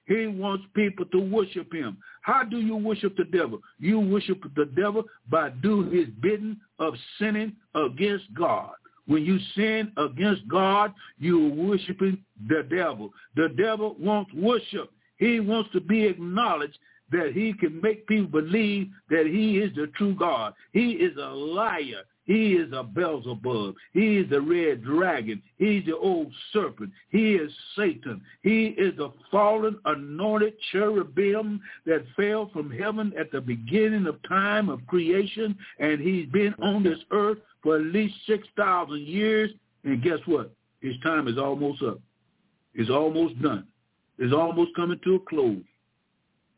He 0.07 0.27
wants 0.27 0.65
people 0.75 1.05
to 1.05 1.19
worship 1.19 1.73
him. 1.73 1.97
How 2.21 2.43
do 2.43 2.59
you 2.59 2.75
worship 2.75 3.17
the 3.17 3.23
devil? 3.23 3.59
You 3.79 3.99
worship 3.99 4.43
the 4.55 4.65
devil 4.65 5.03
by 5.29 5.49
doing 5.49 5.91
his 5.91 6.07
bidding 6.21 6.57
of 6.79 6.93
sinning 7.19 7.53
against 7.73 8.33
God. 8.33 8.71
When 9.07 9.23
you 9.23 9.39
sin 9.55 9.91
against 9.97 10.47
God, 10.47 10.93
you 11.19 11.47
are 11.47 11.55
worshiping 11.67 12.17
the 12.47 12.63
devil. 12.69 13.11
The 13.35 13.49
devil 13.49 13.95
wants 13.99 14.33
worship. 14.33 14.91
He 15.17 15.39
wants 15.39 15.69
to 15.73 15.79
be 15.79 16.05
acknowledged 16.05 16.77
that 17.11 17.31
he 17.33 17.53
can 17.53 17.79
make 17.81 18.07
people 18.07 18.41
believe 18.41 18.89
that 19.09 19.25
he 19.27 19.59
is 19.59 19.73
the 19.75 19.87
true 19.95 20.15
God. 20.15 20.53
He 20.73 20.91
is 20.91 21.15
a 21.17 21.29
liar. 21.29 22.03
He 22.25 22.53
is 22.53 22.71
a 22.73 22.83
Beelzebub. 22.83 23.75
He 23.93 24.17
is 24.17 24.29
the 24.29 24.41
red 24.41 24.83
dragon. 24.83 25.41
He's 25.57 25.85
the 25.85 25.95
old 25.95 26.31
serpent. 26.51 26.91
He 27.09 27.35
is 27.35 27.51
Satan. 27.75 28.21
He 28.41 28.67
is 28.77 28.97
the 28.97 29.11
fallen 29.29 29.77
anointed 29.85 30.55
cherubim 30.71 31.61
that 31.85 32.03
fell 32.15 32.49
from 32.51 32.71
heaven 32.71 33.13
at 33.17 33.31
the 33.31 33.41
beginning 33.41 34.07
of 34.07 34.17
time 34.27 34.69
of 34.69 34.85
creation. 34.87 35.55
And 35.79 36.01
he's 36.01 36.27
been 36.29 36.55
on 36.55 36.83
this 36.83 36.99
earth 37.11 37.37
for 37.61 37.75
at 37.77 37.83
least 37.83 38.15
6,000 38.27 39.01
years. 39.01 39.51
And 39.83 40.01
guess 40.01 40.19
what? 40.25 40.51
His 40.81 40.95
time 41.03 41.27
is 41.27 41.37
almost 41.37 41.83
up. 41.83 41.99
It's 42.73 42.89
almost 42.89 43.39
done. 43.41 43.67
It's 44.17 44.33
almost 44.33 44.75
coming 44.75 44.99
to 45.03 45.15
a 45.15 45.19
close. 45.19 45.61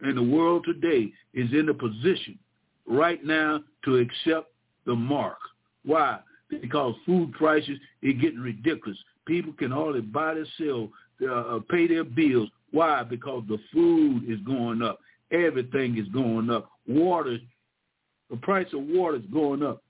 And 0.02 0.18
the 0.18 0.24
world 0.24 0.66
today 0.66 1.12
is 1.34 1.52
in 1.52 1.68
a 1.70 1.74
position 1.74 2.40
right 2.86 3.24
now 3.26 3.62
to 3.84 3.98
accept 3.98 4.48
the 4.86 4.96
mark 4.96 5.38
why? 5.86 6.20
Because 6.50 6.96
food 7.06 7.34
prices 7.34 7.78
are 8.04 8.12
getting 8.14 8.40
ridiculous. 8.40 8.98
People 9.26 9.54
can 9.54 9.72
hardly 9.72 10.02
buy 10.02 10.36
their 10.36 10.46
sell, 10.58 10.90
uh, 11.22 11.56
uh, 11.56 11.60
pay 11.70 11.88
their 11.88 12.04
bills. 12.04 12.50
Why? 12.72 13.04
Because 13.04 13.44
the 13.48 13.58
food 13.74 14.30
is 14.30 14.40
going 14.42 14.82
up. 14.82 15.00
Everything 15.32 15.98
is 15.98 16.08
going 16.10 16.50
up. 16.50 16.70
Water, 16.88 17.38
the 18.30 18.38
price 18.38 18.68
of 18.74 18.82
water 18.84 19.18
is 19.18 19.26
going 19.32 19.64
up. 19.64 19.84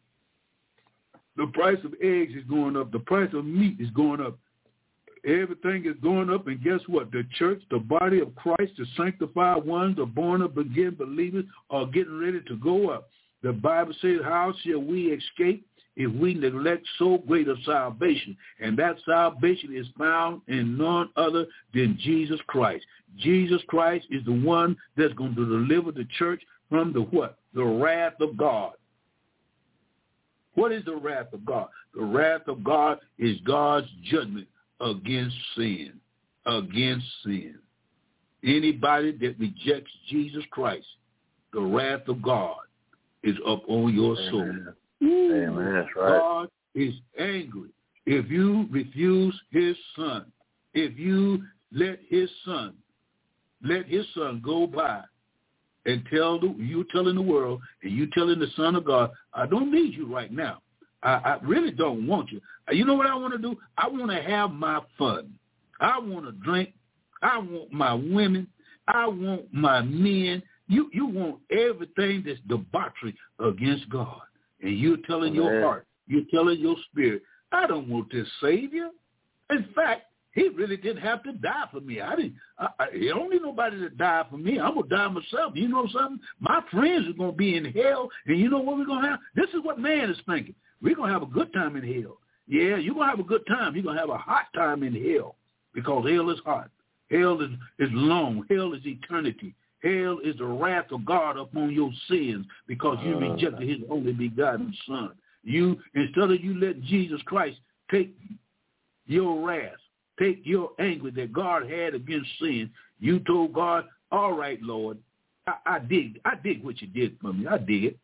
The 1.35 1.47
price 1.47 1.77
of 1.83 1.93
eggs 2.01 2.33
is 2.33 2.43
going 2.49 2.75
up. 2.75 2.91
The 2.91 2.99
price 2.99 3.29
of 3.33 3.45
meat 3.45 3.77
is 3.79 3.91
going 3.91 4.21
up. 4.21 4.37
Everything 5.25 5.85
is 5.85 5.95
going 6.01 6.29
up, 6.29 6.47
and 6.47 6.63
guess 6.63 6.79
what? 6.87 7.11
The 7.11 7.23
church, 7.37 7.61
the 7.69 7.79
body 7.79 8.21
of 8.21 8.33
Christ, 8.35 8.73
the 8.77 8.85
sanctified 8.95 9.65
ones, 9.65 9.97
the 9.97 10.05
born 10.05 10.41
again 10.41 10.95
believers 10.97 11.43
are 11.69 11.85
getting 11.85 12.19
ready 12.19 12.39
to 12.47 12.55
go 12.57 12.89
up. 12.89 13.09
The 13.43 13.51
Bible 13.51 13.93
says, 14.01 14.19
how 14.23 14.53
shall 14.63 14.79
we 14.79 15.11
escape 15.11 15.67
if 15.97 16.13
we 16.13 16.35
neglect 16.35 16.85
so 16.99 17.17
great 17.27 17.47
a 17.47 17.55
salvation. 17.65 18.37
And 18.61 18.77
that 18.77 18.97
salvation 19.05 19.75
is 19.75 19.87
found 19.97 20.41
in 20.47 20.77
none 20.77 21.09
other 21.17 21.47
than 21.73 21.97
Jesus 22.01 22.39
Christ. 22.47 22.85
Jesus 23.17 23.61
Christ 23.67 24.05
is 24.11 24.23
the 24.23 24.31
one 24.31 24.77
that's 24.95 25.13
going 25.13 25.35
to 25.35 25.45
deliver 25.45 25.91
the 25.91 26.07
church 26.17 26.41
from 26.69 26.93
the 26.93 27.01
what? 27.01 27.39
The 27.53 27.63
wrath 27.63 28.21
of 28.21 28.37
God. 28.37 28.73
What 30.53 30.71
is 30.71 30.85
the 30.85 30.95
wrath 30.95 31.33
of 31.33 31.43
God? 31.43 31.67
The 31.95 32.03
wrath 32.03 32.47
of 32.47 32.63
God 32.63 32.99
is 33.17 33.37
God's 33.43 33.87
judgment 34.03 34.47
against 34.79 35.35
sin. 35.55 35.93
Against 36.45 37.05
sin. 37.23 37.55
Anybody 38.43 39.13
that 39.13 39.35
rejects 39.39 39.91
Jesus 40.09 40.43
Christ, 40.51 40.85
the 41.53 41.61
wrath 41.61 42.07
of 42.07 42.21
God 42.21 42.57
is 43.23 43.35
up 43.47 43.63
on 43.67 43.95
your 43.95 44.15
soul. 44.29 44.41
Amen. 44.41 44.73
Amen. 45.01 45.73
That's 45.73 45.95
right. 45.95 46.19
God 46.19 46.49
is 46.75 46.93
angry 47.19 47.69
if 48.05 48.29
you 48.29 48.67
refuse 48.71 49.39
his 49.51 49.75
son. 49.95 50.31
If 50.73 50.97
you 50.97 51.43
let 51.71 51.99
his 52.07 52.29
son, 52.45 52.75
let 53.63 53.85
his 53.87 54.05
son 54.15 54.41
go 54.43 54.67
by 54.67 55.01
and 55.85 56.03
tell 56.13 56.39
the, 56.39 56.53
you 56.57 56.85
telling 56.91 57.15
the 57.15 57.21
world 57.21 57.61
and 57.83 57.91
you 57.91 58.07
telling 58.07 58.39
the 58.39 58.47
son 58.55 58.75
of 58.75 58.85
God, 58.85 59.11
I 59.33 59.45
don't 59.45 59.71
need 59.71 59.93
you 59.93 60.13
right 60.13 60.31
now. 60.31 60.61
I, 61.03 61.13
I 61.13 61.37
really 61.43 61.71
don't 61.71 62.07
want 62.07 62.31
you. 62.31 62.41
Uh, 62.69 62.73
you 62.73 62.85
know 62.85 62.95
what 62.95 63.07
I 63.07 63.15
want 63.15 63.33
to 63.33 63.39
do? 63.39 63.57
I 63.77 63.87
want 63.87 64.11
to 64.11 64.21
have 64.21 64.51
my 64.51 64.81
fun. 64.97 65.33
I 65.79 65.99
want 65.99 66.25
to 66.25 66.31
drink. 66.31 66.73
I 67.21 67.37
want 67.37 67.71
my 67.71 67.93
women. 67.93 68.47
I 68.87 69.07
want 69.07 69.53
my 69.53 69.81
men. 69.81 70.41
You 70.67 70.89
you 70.91 71.05
want 71.05 71.37
everything 71.51 72.23
that's 72.25 72.39
debauchery 72.47 73.15
against 73.39 73.89
God 73.89 74.21
and 74.61 74.77
you're 74.77 74.97
telling 75.07 75.33
your 75.33 75.61
heart, 75.61 75.85
you're 76.07 76.23
telling 76.31 76.59
your 76.59 76.75
spirit, 76.91 77.21
I 77.51 77.67
don't 77.67 77.87
want 77.87 78.11
this 78.11 78.27
Savior. 78.41 78.89
In 79.49 79.67
fact, 79.75 80.03
he 80.37 80.49
really 80.49 80.77
didn't 80.77 81.01
have 81.01 81.23
to 81.23 81.33
die 81.33 81.65
for 81.71 81.79
me. 81.79 81.99
I 81.99 82.15
didn't. 82.15 82.35
I, 82.59 82.67
I, 82.79 82.85
he 82.93 83.07
don't 83.07 83.31
need 83.31 83.41
nobody 83.41 83.79
to 83.79 83.89
die 83.89 84.23
for 84.29 84.37
me. 84.37 84.59
I'm 84.59 84.75
gonna 84.75 84.87
die 84.87 85.07
myself. 85.07 85.53
You 85.55 85.67
know 85.67 85.87
something? 85.91 86.19
My 86.39 86.61
friends 86.69 87.07
are 87.07 87.13
gonna 87.13 87.31
be 87.31 87.55
in 87.57 87.65
hell, 87.65 88.09
and 88.27 88.39
you 88.39 88.49
know 88.49 88.59
what 88.59 88.77
we're 88.77 88.85
gonna 88.85 89.07
have? 89.07 89.19
This 89.35 89.49
is 89.49 89.63
what 89.63 89.79
man 89.79 90.11
is 90.11 90.17
thinking. 90.27 90.53
We're 90.81 90.95
gonna 90.95 91.11
have 91.11 91.23
a 91.23 91.27
good 91.27 91.51
time 91.53 91.75
in 91.75 91.83
hell. 91.83 92.19
Yeah, 92.47 92.77
you're 92.77 92.93
gonna 92.93 93.09
have 93.09 93.19
a 93.19 93.23
good 93.23 93.47
time. 93.47 93.73
You're 93.73 93.83
gonna 93.83 93.99
have 93.99 94.09
a 94.09 94.17
hot 94.17 94.45
time 94.53 94.83
in 94.83 94.93
hell 94.93 95.35
because 95.73 96.07
hell 96.07 96.29
is 96.29 96.39
hot. 96.45 96.69
Hell 97.09 97.41
is, 97.41 97.49
is 97.79 97.89
long. 97.91 98.45
Hell 98.49 98.73
is 98.73 98.85
eternity. 98.85 99.55
Hell 99.83 100.19
is 100.23 100.37
the 100.37 100.45
wrath 100.45 100.91
of 100.91 101.05
God 101.05 101.37
upon 101.37 101.71
your 101.71 101.91
sins 102.09 102.45
because 102.67 102.97
you 103.03 103.15
uh. 103.15 103.19
rejected 103.19 103.67
his 103.67 103.79
only 103.89 104.13
begotten 104.13 104.73
son. 104.87 105.11
You, 105.43 105.79
instead 105.93 106.31
of 106.31 106.43
you 106.43 106.59
letting 106.59 106.83
Jesus 106.83 107.21
Christ 107.25 107.57
take 107.89 108.13
your 109.05 109.45
wrath, 109.45 109.77
take 110.19 110.41
your 110.43 110.71
anger 110.79 111.11
that 111.11 111.31
God 111.31 111.69
had 111.69 111.93
against 111.93 112.27
sin, 112.39 112.69
you 112.99 113.19
told 113.19 113.53
God, 113.53 113.85
all 114.11 114.33
right, 114.33 114.61
Lord, 114.61 114.97
I, 115.45 115.55
I 115.65 115.79
dig, 115.79 116.19
I 116.25 116.35
dig 116.35 116.63
what 116.63 116.81
you 116.81 116.87
did 116.87 117.17
for 117.21 117.31
me. 117.31 117.47
I 117.47 117.57
dig 117.57 117.85
it. 117.85 117.99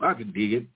I 0.00 0.14
can 0.14 0.32
dig 0.32 0.52
it. 0.54 0.66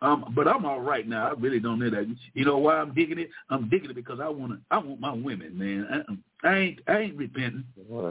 Um, 0.00 0.32
but 0.34 0.46
I'm 0.46 0.64
all 0.64 0.80
right 0.80 1.06
now. 1.06 1.28
I 1.28 1.32
really 1.32 1.58
don't 1.58 1.80
know 1.80 1.90
that. 1.90 2.06
You 2.34 2.44
know 2.44 2.58
why 2.58 2.76
I'm 2.76 2.94
digging 2.94 3.18
it? 3.18 3.30
I'm 3.50 3.68
digging 3.68 3.90
it 3.90 3.96
because 3.96 4.20
I 4.20 4.28
want 4.28 4.52
to. 4.52 4.58
I 4.70 4.78
want 4.78 5.00
my 5.00 5.12
women, 5.12 5.58
man. 5.58 6.04
I, 6.44 6.48
I 6.48 6.56
ain't. 6.56 6.80
I 6.86 6.98
ain't 6.98 7.16
repenting. 7.16 7.64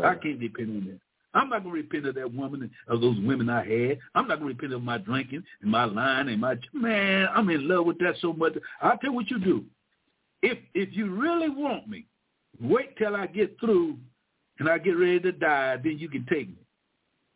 I 0.04 0.16
can't 0.16 0.39
depend 0.39 0.70
on 0.70 0.86
that. 0.88 1.00
I'm 1.34 1.49
not 1.49 1.63
gonna 1.63 1.75
repent 1.75 2.05
of 2.07 2.15
that 2.15 2.34
woman 2.34 2.71
of 2.88 3.01
those 3.01 3.17
women 3.19 3.49
I 3.49 3.63
had. 3.63 3.99
I'm 4.15 4.28
not 4.28 4.39
gonna 4.39 4.45
repent 4.45 4.73
of 4.73 4.82
my 4.82 4.97
drinking 4.97 5.43
and 5.61 5.71
my 5.71 5.86
lying 5.86 6.30
and 6.30 6.41
my 6.41 6.55
man. 6.73 7.28
I'm 7.36 7.49
in 7.49 7.67
love 7.67 7.86
with 7.86 7.99
that 7.99 8.15
so 8.21 8.34
much. 8.34 8.53
I'll 8.82 8.97
tell 8.97 9.11
you 9.11 9.13
what 9.13 9.30
you 9.30 9.39
do. 9.39 9.65
If 10.41 10.57
if 10.73 10.89
you 10.95 11.09
really 11.13 11.49
want 11.49 11.88
me, 11.88 12.05
wait 12.61 12.97
till 12.97 13.15
I 13.15 13.28
get 13.28 13.59
through 13.59 13.97
and 14.59 14.69
I 14.69 14.78
get 14.78 14.91
ready 14.91 15.19
to 15.19 15.32
die. 15.32 15.78
Then 15.84 15.99
you 15.99 16.09
can 16.09 16.25
take 16.30 16.49
me. 16.49 16.57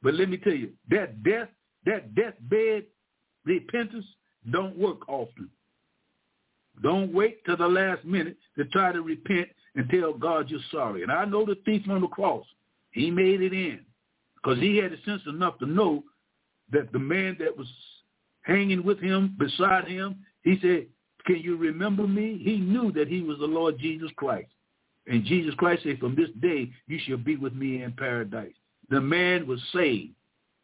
But 0.01 0.15
let 0.15 0.29
me 0.29 0.37
tell 0.37 0.53
you, 0.53 0.71
that 0.89 1.23
death, 1.23 1.49
that 1.85 2.15
deathbed 2.15 2.85
repentance 3.45 4.05
don't 4.49 4.77
work 4.77 5.07
often. 5.07 5.49
Don't 6.81 7.13
wait 7.13 7.45
till 7.45 7.57
the 7.57 7.67
last 7.67 8.03
minute 8.05 8.37
to 8.57 8.65
try 8.65 8.91
to 8.91 9.01
repent 9.01 9.49
and 9.75 9.87
tell 9.89 10.13
God 10.13 10.49
you're 10.49 10.59
sorry. 10.71 11.03
And 11.03 11.11
I 11.11 11.25
know 11.25 11.45
the 11.45 11.55
thief 11.65 11.83
on 11.89 12.01
the 12.01 12.07
cross, 12.07 12.45
he 12.91 13.09
made 13.09 13.41
it 13.41 13.53
in 13.53 13.79
because 14.35 14.59
he 14.59 14.77
had 14.77 14.91
the 14.91 14.97
sense 15.05 15.21
enough 15.27 15.57
to 15.59 15.65
know 15.65 16.03
that 16.71 16.91
the 16.91 16.99
man 16.99 17.37
that 17.39 17.55
was 17.55 17.67
hanging 18.41 18.83
with 18.83 18.99
him, 18.99 19.35
beside 19.37 19.87
him, 19.87 20.17
he 20.43 20.57
said, 20.61 20.87
can 21.25 21.39
you 21.39 21.55
remember 21.57 22.07
me? 22.07 22.41
He 22.43 22.57
knew 22.57 22.91
that 22.93 23.07
he 23.07 23.21
was 23.21 23.37
the 23.39 23.45
Lord 23.45 23.77
Jesus 23.77 24.09
Christ. 24.15 24.49
And 25.07 25.25
Jesus 25.25 25.53
Christ 25.55 25.83
said, 25.83 25.99
from 25.99 26.15
this 26.15 26.29
day, 26.41 26.71
you 26.87 26.99
shall 27.05 27.17
be 27.17 27.35
with 27.35 27.53
me 27.53 27.83
in 27.83 27.91
paradise. 27.93 28.53
The 28.89 29.01
man 29.01 29.47
was 29.47 29.59
saved, 29.73 30.13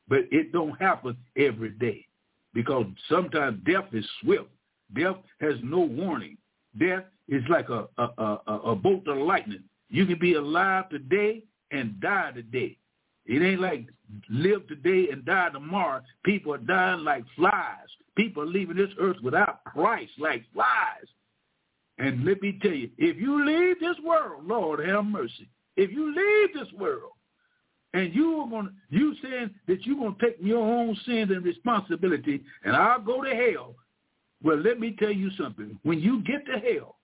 but 0.07 0.21
it 0.32 0.51
don't 0.51 0.80
happen 0.82 1.17
every 1.38 1.69
day 1.69 2.05
because 2.53 2.86
sometimes 3.09 3.61
death 3.65 3.86
is 3.93 4.05
swift. 4.21 4.49
Death 4.95 5.17
has 5.41 5.55
no 5.63 5.80
warning. 5.80 6.38
Death 6.80 7.03
is 7.28 7.43
like 7.49 7.69
a, 7.69 7.88
a, 7.97 8.03
a, 8.47 8.59
a 8.65 8.75
bolt 8.75 9.07
of 9.07 9.17
lightning. 9.17 9.63
You 9.89 10.05
can 10.05 10.19
be 10.19 10.34
alive 10.34 10.89
today 10.89 11.43
and 11.72 11.99
die 11.99 12.32
today. 12.34 12.78
It 13.26 13.41
ain't 13.41 13.61
like 13.61 13.86
live 14.30 14.68
today 14.68 15.09
and 15.11 15.26
die 15.26 15.49
tomorrow. 15.49 16.01
People 16.24 16.53
are 16.53 16.59
dying 16.59 17.03
like 17.03 17.24
flies. 17.36 17.88
People 18.15 18.43
are 18.43 18.47
leaving 18.47 18.78
this 18.78 18.89
earth 18.99 19.18
without 19.22 19.63
Christ 19.65 20.13
like 20.18 20.43
flies. 20.53 21.07
And 21.99 22.24
let 22.24 22.41
me 22.41 22.57
tell 22.61 22.72
you, 22.72 22.89
if 22.97 23.18
you 23.18 23.45
leave 23.45 23.80
this 23.80 23.97
world, 24.03 24.47
Lord 24.47 24.86
have 24.88 25.05
mercy. 25.05 25.49
If 25.76 25.91
you 25.91 26.15
leave 26.15 26.53
this 26.53 26.72
world, 26.80 27.11
and 27.93 28.13
you 28.13 28.41
are 28.41 28.49
going 28.49 28.70
you 28.89 29.15
saying 29.24 29.51
that 29.68 29.86
you're 29.86 30.11
to 30.11 30.15
take 30.20 30.38
your 30.39 30.59
own 30.59 30.95
sins 31.05 31.32
and 31.32 31.43
responsibility, 31.43 32.41
and 32.63 32.76
I'll 32.76 33.01
go 33.01 33.24
to 33.24 33.30
hell. 33.30 33.76
Well, 34.43 34.57
let 34.57 34.80
me 34.80 34.95
tell 34.99 35.11
you 35.11 35.32
something. 35.38 35.80
When 35.84 35.99
you 35.99 36.22
get 36.24 36.45
to 36.45 36.59
hell, 36.59 36.97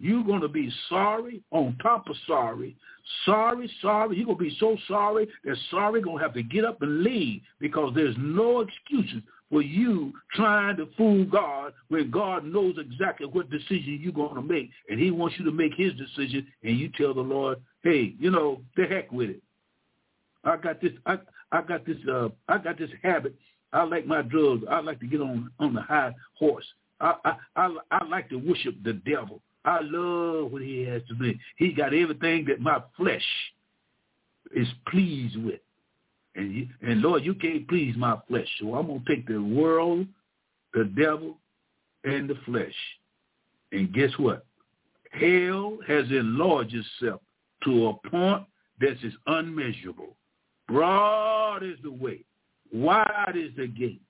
you're 0.00 0.24
going 0.24 0.40
to 0.40 0.48
be 0.48 0.72
sorry 0.88 1.42
on 1.50 1.76
top 1.82 2.08
of 2.08 2.16
sorry. 2.26 2.76
Sorry, 3.24 3.70
sorry. 3.82 4.16
You're 4.16 4.26
going 4.26 4.38
to 4.38 4.44
be 4.44 4.56
so 4.60 4.76
sorry 4.86 5.28
that 5.44 5.56
sorry 5.70 6.00
going 6.00 6.18
to 6.18 6.22
have 6.22 6.34
to 6.34 6.42
get 6.42 6.64
up 6.64 6.82
and 6.82 7.02
leave 7.02 7.40
because 7.58 7.92
there's 7.94 8.14
no 8.18 8.60
excuses 8.60 9.22
for 9.50 9.62
you 9.62 10.12
trying 10.34 10.76
to 10.76 10.88
fool 10.96 11.24
God 11.24 11.72
when 11.88 12.10
God 12.10 12.44
knows 12.44 12.76
exactly 12.78 13.26
what 13.26 13.50
decision 13.50 13.98
you're 14.00 14.12
going 14.12 14.34
to 14.34 14.42
make. 14.42 14.70
And 14.88 15.00
he 15.00 15.10
wants 15.10 15.36
you 15.38 15.44
to 15.46 15.50
make 15.52 15.72
his 15.74 15.92
decision 15.94 16.46
and 16.62 16.78
you 16.78 16.90
tell 16.96 17.14
the 17.14 17.20
Lord, 17.20 17.58
hey, 17.82 18.14
you 18.20 18.30
know, 18.30 18.60
the 18.76 18.84
heck 18.84 19.10
with 19.10 19.30
it. 19.30 19.42
I 20.44 20.56
got 20.56 20.80
this. 20.80 20.92
I 21.06 21.18
I 21.50 21.62
got 21.62 21.84
this. 21.86 21.96
Uh, 22.08 22.28
I 22.48 22.58
got 22.58 22.78
this 22.78 22.90
habit. 23.02 23.34
I 23.72 23.82
like 23.82 24.06
my 24.06 24.22
drugs. 24.22 24.64
I 24.70 24.80
like 24.80 25.00
to 25.00 25.06
get 25.06 25.20
on 25.20 25.50
on 25.58 25.74
the 25.74 25.82
high 25.82 26.14
horse. 26.38 26.64
I 27.00 27.14
I 27.24 27.36
I, 27.56 27.76
I 27.90 28.04
like 28.04 28.28
to 28.30 28.36
worship 28.36 28.76
the 28.84 28.92
devil. 28.92 29.42
I 29.64 29.80
love 29.82 30.52
what 30.52 30.62
he 30.62 30.82
has 30.84 31.02
to 31.08 31.14
do. 31.14 31.34
He 31.56 31.72
got 31.72 31.94
everything 31.94 32.44
that 32.46 32.60
my 32.60 32.82
flesh 32.96 33.24
is 34.54 34.68
pleased 34.88 35.36
with. 35.36 35.60
And 36.34 36.54
you, 36.54 36.68
and 36.82 37.00
Lord, 37.00 37.24
you 37.24 37.34
can't 37.34 37.66
please 37.68 37.96
my 37.96 38.16
flesh. 38.28 38.48
So 38.60 38.74
I'm 38.74 38.86
gonna 38.86 39.00
take 39.06 39.26
the 39.26 39.42
world, 39.42 40.06
the 40.72 40.84
devil, 40.84 41.38
and 42.04 42.30
the 42.30 42.36
flesh. 42.46 42.74
And 43.72 43.92
guess 43.92 44.10
what? 44.18 44.46
Hell 45.10 45.78
has 45.86 46.04
enlarged 46.10 46.74
itself 46.74 47.20
to 47.64 47.88
a 47.88 48.08
point 48.08 48.44
that 48.80 48.96
is 49.02 49.12
unmeasurable. 49.26 50.16
Broad 50.68 51.62
is 51.62 51.78
the 51.82 51.90
way. 51.90 52.24
Wide 52.72 53.34
is 53.34 53.50
the 53.56 53.66
gate. 53.66 54.02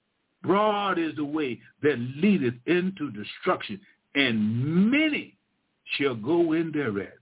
Broad 0.42 0.98
is 0.98 1.16
the 1.16 1.24
way 1.24 1.60
that 1.82 1.98
leadeth 2.16 2.54
into 2.66 3.10
destruction, 3.10 3.80
and 4.14 4.90
many 4.90 5.37
shall 5.96 6.14
go 6.14 6.52
in 6.52 6.72
thereat. 6.72 7.14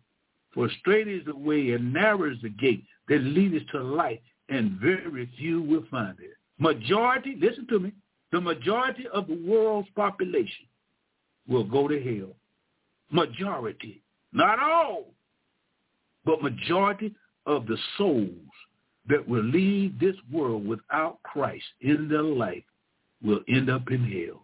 For 0.53 0.69
straight 0.81 1.09
is 1.09 1.25
the 1.27 1.37
way 1.37 1.73
and 1.73 1.93
narrow 1.93 2.31
is 2.31 2.39
the 2.43 2.49
gate 2.49 2.85
that 3.09 3.21
leadeth 3.23 3.69
to 3.73 3.83
life, 3.83 4.19
and 4.49 4.81
very 4.81 5.29
few 5.39 5.63
will 5.63 5.85
find 5.91 6.19
it. 6.21 6.35
Majority, 6.59 7.37
listen 7.41 7.67
to 7.69 7.79
me, 7.79 7.93
the 8.33 8.41
majority 8.41 9.07
of 9.13 9.27
the 9.27 9.39
world's 9.47 9.89
population 9.95 10.67
will 11.49 11.65
go 11.65 11.87
to 11.89 12.03
hell. 12.03 12.35
Majority. 13.11 14.03
Not 14.33 14.59
all, 14.59 15.07
but 16.25 16.43
majority 16.43 17.15
of 17.45 17.67
the 17.67 17.79
souls 17.97 18.31
that 19.09 19.27
will 19.29 19.45
leave 19.45 19.99
this 20.01 20.17
world 20.33 20.67
without 20.67 21.23
Christ 21.23 21.65
in 21.81 22.09
their 22.09 22.23
life 22.23 22.65
will 23.23 23.41
end 23.49 23.71
up 23.71 23.91
in 23.91 24.05
hell. 24.05 24.43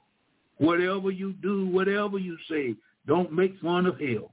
Whatever 0.59 1.11
you 1.11 1.33
do, 1.35 1.67
whatever 1.67 2.19
you 2.19 2.37
say, 2.49 2.75
don't 3.07 3.33
make 3.33 3.59
fun 3.61 3.87
of 3.87 3.99
hell 3.99 4.33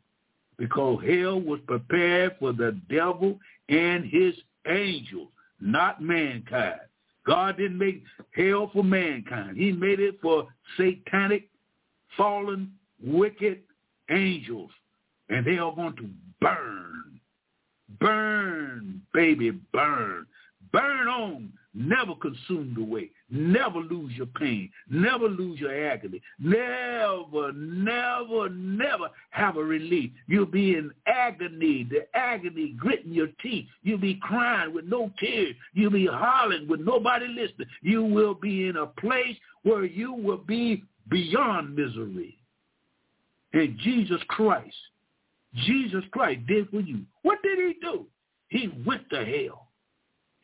because 0.58 1.04
hell 1.06 1.40
was 1.40 1.60
prepared 1.68 2.36
for 2.40 2.54
the 2.54 2.80
devil 2.90 3.40
and 3.70 4.06
his 4.06 4.36
angels, 4.68 5.30
not 5.60 6.02
mankind. 6.02 6.80
God 7.26 7.58
didn't 7.58 7.78
make 7.78 8.04
hell 8.36 8.70
for 8.74 8.84
mankind. 8.84 9.58
He 9.58 9.72
made 9.72 10.00
it 10.00 10.20
for 10.22 10.48
satanic, 10.78 11.50
fallen, 12.18 12.72
wicked 13.04 13.60
angels. 14.10 14.72
And 15.30 15.46
they 15.46 15.60
are 15.60 15.74
going 15.74 15.96
to 15.98 16.10
burn 16.42 17.00
Burn, 17.98 19.02
baby, 19.14 19.52
burn. 19.52 20.28
Burn 20.72 21.08
on. 21.08 21.52
Never 21.74 22.16
consume 22.16 22.74
the 22.76 22.84
way. 22.84 23.12
Never 23.30 23.80
lose 23.80 24.14
your 24.16 24.26
pain. 24.26 24.72
Never 24.90 25.28
lose 25.28 25.60
your 25.60 25.92
agony. 25.92 26.22
Never, 26.40 27.52
never, 27.54 28.50
never 28.50 29.10
have 29.30 29.58
a 29.58 29.64
relief. 29.64 30.12
You'll 30.28 30.46
be 30.48 30.76
in 30.76 30.92
agony, 31.06 31.88
the 31.90 32.08
agony 32.16 32.76
gritting 32.78 33.14
your 33.14 33.30
teeth. 33.42 33.68
You'll 33.84 34.00
be 34.00 34.20
crying 34.22 34.74
with 34.74 34.86
no 34.86 35.12
tears. 35.20 35.56
You'll 35.74 35.92
be 35.92 36.08
hollering 36.08 36.68
with 36.68 36.80
nobody 36.80 37.28
listening. 37.28 37.68
You 37.82 38.04
will 38.04 38.34
be 38.34 38.68
in 38.68 38.78
a 38.78 38.88
place 38.88 39.38
where 39.64 39.86
you 39.86 40.14
will 40.14 40.38
be 40.38 40.84
beyond 41.10 41.76
misery. 41.76 42.38
And 43.54 43.78
Jesus 43.80 44.22
Christ 44.28 44.76
Jesus 45.56 46.04
Christ 46.12 46.46
did 46.48 46.70
for 46.70 46.80
you. 46.80 47.02
What 47.24 47.42
did 47.42 47.58
he 47.58 47.76
do? 47.82 48.06
He 48.50 48.70
went 48.86 49.10
to 49.10 49.26
hell. 49.26 49.68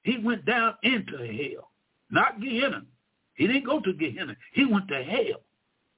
He 0.06 0.20
went 0.20 0.46
down 0.46 0.76
into 0.84 1.18
hell, 1.18 1.72
not 2.12 2.40
Gehenna. 2.40 2.84
He 3.34 3.48
didn't 3.48 3.66
go 3.66 3.80
to 3.82 3.92
Gehenna. 3.92 4.38
He 4.54 4.66
went 4.66 4.88
to 4.90 5.04
hell, 5.04 5.42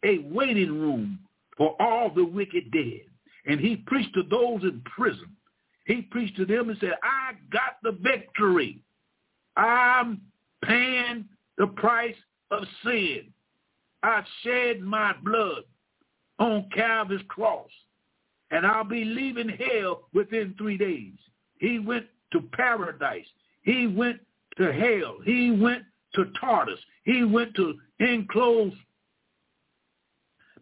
a 0.04 0.20
waiting 0.20 0.80
room 0.80 1.20
for 1.58 1.76
all 1.80 2.10
the 2.10 2.24
wicked 2.24 2.72
dead. 2.72 3.02
And 3.46 3.60
he 3.60 3.76
preached 3.76 4.14
to 4.16 4.24
those 4.24 4.64
in 4.64 4.82
prison. 4.86 5.36
He 5.86 6.02
preached 6.02 6.38
to 6.38 6.46
them 6.46 6.70
and 6.70 6.80
said, 6.80 6.94
I 7.04 7.34
got 7.52 7.78
the 7.84 7.92
victory. 7.92 8.82
I'm 9.58 10.22
paying 10.64 11.26
the 11.58 11.68
price 11.68 12.16
of 12.50 12.64
sin. 12.84 13.34
I 14.04 14.24
shed 14.44 14.80
my 14.82 15.14
blood 15.22 15.64
on 16.40 16.70
Calvary's 16.74 17.22
cross 17.28 17.70
and 18.52 18.66
I'll 18.66 18.86
be 18.86 19.04
leaving 19.04 19.50
hell 19.50 20.08
within 20.14 20.56
three 20.58 20.78
days. 20.78 21.14
He 21.60 21.80
went 21.80 22.06
to 22.32 22.42
paradise. 22.54 23.26
He 23.68 23.86
went 23.86 24.22
to 24.56 24.72
hell. 24.72 25.18
He 25.26 25.52
went 25.52 25.84
to 26.16 26.24
Tartarus. 26.40 26.80
He 27.04 27.26
went 27.26 27.54
to 27.56 27.74
enclosed 28.00 28.78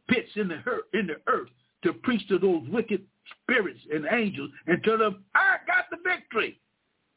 pits 0.10 0.32
in 0.36 0.48
the 0.48 0.58
earth, 0.66 0.86
in 0.96 1.06
the 1.06 1.18
earth 1.28 1.50
to 1.84 1.94
preach 1.94 2.28
to 2.30 2.40
those 2.40 2.64
wicked 2.70 3.04
spirits 3.44 3.80
and 3.94 4.08
angels 4.10 4.50
and 4.66 4.84
tell 4.84 4.98
them, 4.98 5.24
I 5.36 5.58
got 5.68 5.86
the 5.92 5.98
victory. 6.04 6.60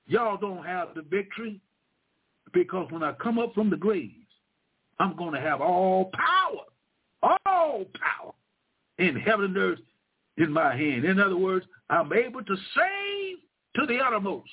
Y'all 0.06 0.36
don't 0.36 0.62
have 0.62 0.88
the 0.94 1.00
victory 1.00 1.58
because 2.52 2.90
when 2.90 3.02
I 3.02 3.12
come 3.12 3.38
up 3.38 3.54
from 3.54 3.70
the 3.70 3.76
graves, 3.76 4.12
I'm 4.98 5.16
going 5.16 5.32
to 5.32 5.40
have 5.40 5.62
all 5.62 6.10
power, 6.12 7.38
all 7.46 7.86
power 7.98 8.32
in 8.98 9.16
heaven 9.16 9.46
and 9.46 9.56
earth 9.56 9.78
in 10.36 10.52
my 10.52 10.76
hand. 10.76 11.06
In 11.06 11.18
other 11.18 11.38
words, 11.38 11.64
I'm 11.88 12.12
able 12.12 12.44
to 12.44 12.56
save 12.56 13.38
to 13.76 13.86
the 13.86 14.00
uttermost. 14.04 14.50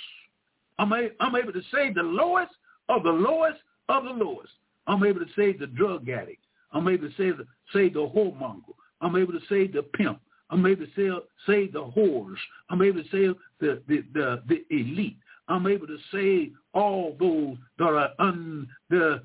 I'm, 0.78 0.92
a, 0.94 1.10
I'm 1.20 1.36
able 1.36 1.54
to 1.54 1.62
save 1.74 1.96
the 1.96 2.04
lowest 2.04 2.52
of 2.90 3.04
the 3.04 3.12
lowest 3.12 3.60
of 3.90 4.04
the 4.04 4.12
lowest. 4.12 4.52
I'm 4.88 5.04
able 5.04 5.20
to 5.20 5.32
save 5.36 5.60
the 5.60 5.68
drug 5.68 6.10
addict. 6.10 6.44
I'm 6.72 6.88
able 6.88 7.10
to 7.10 7.16
save 7.16 7.38
the, 7.38 7.48
save 7.74 7.94
the 7.94 8.00
whoremonger. 8.00 8.74
I'm 9.02 9.16
able 9.16 9.34
to 9.34 9.40
save 9.50 9.74
the 9.74 9.84
pimp. 9.84 10.20
I'm 10.50 10.66
able 10.66 10.86
to 10.86 10.92
save, 10.96 11.14
save 11.48 11.74
the 11.74 11.84
whores. 11.84 12.36
I'm 12.70 12.82
able 12.82 13.04
to 13.04 13.10
save 13.10 13.36
the, 13.60 13.82
the, 13.88 14.04
the, 14.14 14.44
the 14.48 14.66
elite. 14.70 15.18
I'm 15.48 15.68
able 15.68 15.88
to 15.88 15.98
save 16.12 16.54
all 16.74 17.16
those 17.20 17.58
that 17.78 17.86
are 17.86 18.10
under 18.20 18.66
the, 18.90 19.24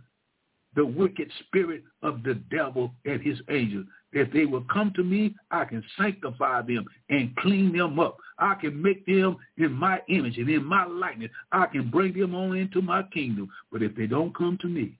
the 0.76 0.84
wicked 0.84 1.30
spirit 1.46 1.82
of 2.02 2.22
the 2.22 2.34
devil 2.50 2.92
and 3.04 3.20
his 3.20 3.38
angels. 3.50 3.86
If 4.12 4.32
they 4.32 4.44
will 4.44 4.64
come 4.72 4.92
to 4.96 5.04
me, 5.04 5.36
I 5.50 5.64
can 5.64 5.84
sanctify 5.96 6.62
them 6.62 6.84
and 7.10 7.34
clean 7.36 7.76
them 7.76 8.00
up. 8.00 8.16
I 8.38 8.54
can 8.54 8.80
make 8.80 9.06
them 9.06 9.36
in 9.56 9.72
my 9.72 10.00
image 10.08 10.38
and 10.38 10.48
in 10.48 10.64
my 10.64 10.84
likeness. 10.84 11.30
I 11.52 11.66
can 11.66 11.90
bring 11.90 12.18
them 12.18 12.34
on 12.34 12.56
into 12.56 12.82
my 12.82 13.04
kingdom. 13.04 13.48
But 13.70 13.82
if 13.82 13.94
they 13.94 14.06
don't 14.06 14.36
come 14.36 14.58
to 14.62 14.66
me, 14.66 14.96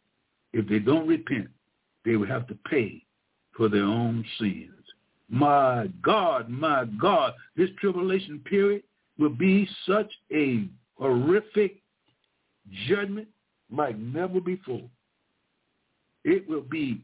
if 0.53 0.69
they 0.69 0.79
don't 0.79 1.09
repent, 1.09 1.49
they 2.05 2.17
will 2.17 2.29
have 2.29 2.47
to 2.49 2.59
pay 2.69 3.03
for 3.57 3.69
their 3.69 3.85
own 3.85 4.25
sins. 4.39 4.71
My 5.29 5.89
God, 6.03 6.49
my 6.49 6.85
God, 7.01 7.35
this 7.57 7.71
tribulation 7.81 8.41
period 8.41 8.83
will 9.19 9.31
be 9.31 9.69
such 9.87 10.11
a 10.33 10.67
horrific 10.99 11.81
judgment 12.89 13.29
like 13.73 13.99
never 13.99 14.41
before. 14.41 14.89
It 16.25 16.49
will 16.49 16.63
be 16.63 17.03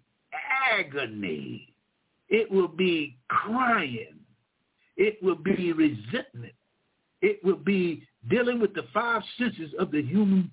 agony. 0.72 1.72
It 2.28 2.50
will 2.50 2.68
be 2.68 3.16
crying. 3.28 4.18
It 4.96 5.22
will 5.22 5.36
be 5.36 5.72
resentment. 5.72 6.54
It 7.22 7.42
will 7.44 7.56
be 7.56 8.06
dealing 8.28 8.60
with 8.60 8.74
the 8.74 8.84
five 8.92 9.22
senses 9.38 9.72
of 9.78 9.90
the 9.90 10.02
human 10.02 10.50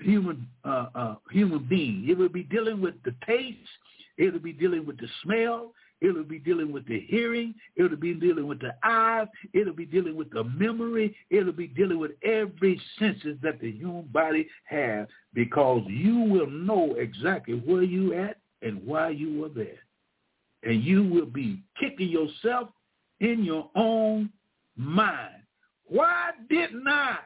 human 0.00 0.46
uh, 0.64 0.86
uh, 0.94 1.14
human 1.32 1.64
being. 1.68 2.06
It 2.08 2.16
will 2.16 2.28
be 2.28 2.44
dealing 2.44 2.80
with 2.80 2.94
the 3.04 3.14
taste. 3.26 3.58
It 4.16 4.32
will 4.32 4.40
be 4.40 4.52
dealing 4.52 4.86
with 4.86 4.98
the 4.98 5.08
smell. 5.22 5.72
It'll 6.00 6.22
be 6.22 6.38
dealing 6.38 6.70
with 6.70 6.86
the 6.86 7.00
hearing. 7.08 7.54
It'll 7.76 7.96
be 7.96 8.14
dealing 8.14 8.46
with 8.46 8.60
the 8.60 8.74
eyes. 8.84 9.26
It'll 9.52 9.74
be 9.74 9.86
dealing 9.86 10.14
with 10.14 10.30
the 10.30 10.44
memory. 10.44 11.16
It'll 11.30 11.52
be 11.52 11.66
dealing 11.66 11.98
with 11.98 12.12
every 12.22 12.80
senses 12.98 13.36
that 13.42 13.60
the 13.60 13.72
human 13.72 14.08
body 14.12 14.48
has 14.64 15.08
because 15.34 15.82
you 15.88 16.20
will 16.20 16.48
know 16.48 16.94
exactly 16.94 17.54
where 17.54 17.82
you 17.82 18.14
at 18.14 18.38
and 18.62 18.84
why 18.86 19.10
you 19.10 19.40
were 19.40 19.48
there. 19.48 19.78
And 20.62 20.82
you 20.82 21.04
will 21.04 21.26
be 21.26 21.62
kicking 21.78 22.08
yourself 22.08 22.68
in 23.20 23.44
your 23.44 23.70
own 23.74 24.30
mind. 24.76 25.42
Why 25.86 26.30
didn't 26.50 26.86
I? 26.86 27.18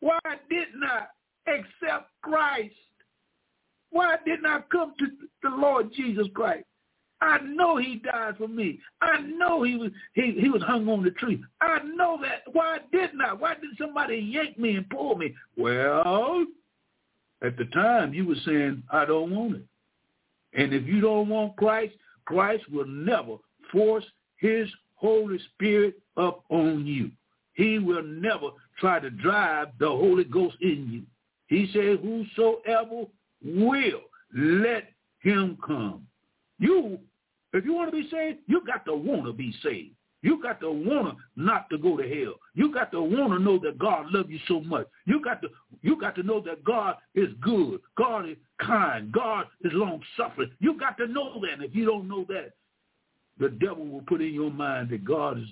Why 0.00 0.18
didn't 0.48 0.82
I 0.82 1.06
accept 1.50 2.10
Christ? 2.22 2.74
Why 3.90 4.16
didn't 4.24 4.46
I 4.46 4.60
come 4.70 4.94
to 4.98 5.06
the 5.42 5.50
Lord 5.50 5.92
Jesus 5.94 6.26
Christ? 6.34 6.64
I 7.22 7.38
know 7.38 7.76
he 7.76 7.96
died 7.96 8.36
for 8.38 8.48
me. 8.48 8.80
I 9.02 9.20
know 9.20 9.62
he 9.62 9.76
was 9.76 9.90
he, 10.14 10.38
he 10.40 10.48
was 10.48 10.62
hung 10.62 10.88
on 10.88 11.02
the 11.02 11.10
tree. 11.10 11.42
I 11.60 11.80
know 11.94 12.18
that. 12.22 12.42
Why 12.52 12.78
didn't 12.92 13.20
I? 13.20 13.34
Why 13.34 13.54
did 13.54 13.76
somebody 13.78 14.16
yank 14.16 14.58
me 14.58 14.76
and 14.76 14.88
pull 14.88 15.16
me? 15.16 15.34
Well, 15.56 16.46
at 17.42 17.58
the 17.58 17.66
time 17.66 18.14
you 18.14 18.26
were 18.26 18.36
saying, 18.46 18.82
I 18.90 19.04
don't 19.04 19.34
want 19.34 19.56
it. 19.56 19.64
And 20.54 20.72
if 20.72 20.86
you 20.86 21.00
don't 21.00 21.28
want 21.28 21.56
Christ, 21.56 21.94
Christ 22.30 22.64
will 22.70 22.86
never 22.86 23.36
force 23.72 24.04
his 24.36 24.68
Holy 24.94 25.38
Spirit 25.54 25.94
up 26.16 26.44
on 26.48 26.86
you. 26.86 27.10
He 27.54 27.80
will 27.80 28.04
never 28.04 28.50
try 28.78 29.00
to 29.00 29.10
drive 29.10 29.68
the 29.80 29.88
Holy 29.88 30.24
Ghost 30.24 30.56
in 30.60 30.88
you. 30.90 31.02
He 31.48 31.68
said, 31.72 31.98
whosoever 31.98 33.06
will, 33.44 34.02
let 34.32 34.92
him 35.18 35.58
come. 35.66 36.06
You 36.60 37.00
if 37.52 37.64
you 37.64 37.72
want 37.72 37.90
to 37.90 37.96
be 37.96 38.08
saved, 38.10 38.38
you 38.46 38.62
got 38.64 38.84
to 38.84 38.94
want 38.94 39.24
to 39.24 39.32
be 39.32 39.52
saved. 39.60 39.96
You 40.22 40.42
got 40.42 40.60
to 40.60 40.70
want 40.70 41.16
to 41.16 41.42
not 41.42 41.70
to 41.70 41.78
go 41.78 41.96
to 41.96 42.02
hell. 42.02 42.34
You 42.54 42.72
got 42.72 42.92
to 42.92 43.00
want 43.00 43.32
to 43.32 43.38
know 43.38 43.58
that 43.60 43.78
God 43.78 44.06
loves 44.10 44.28
you 44.28 44.38
so 44.46 44.60
much. 44.60 44.86
You 45.06 45.22
got 45.22 45.40
to 45.42 45.48
you 45.82 45.98
got 45.98 46.14
to 46.16 46.22
know 46.22 46.40
that 46.42 46.62
God 46.62 46.96
is 47.14 47.28
good. 47.40 47.80
God 47.96 48.28
is 48.28 48.36
kind. 48.60 49.10
God 49.12 49.46
is 49.62 49.72
long 49.72 50.00
suffering. 50.16 50.50
You 50.58 50.78
got 50.78 50.98
to 50.98 51.06
know 51.06 51.40
that. 51.40 51.64
if 51.64 51.74
you 51.74 51.86
don't 51.86 52.08
know 52.08 52.26
that, 52.28 52.52
the 53.38 53.48
devil 53.48 53.86
will 53.86 54.02
put 54.02 54.20
in 54.20 54.34
your 54.34 54.50
mind 54.50 54.90
that 54.90 55.04
God 55.04 55.38
is 55.38 55.48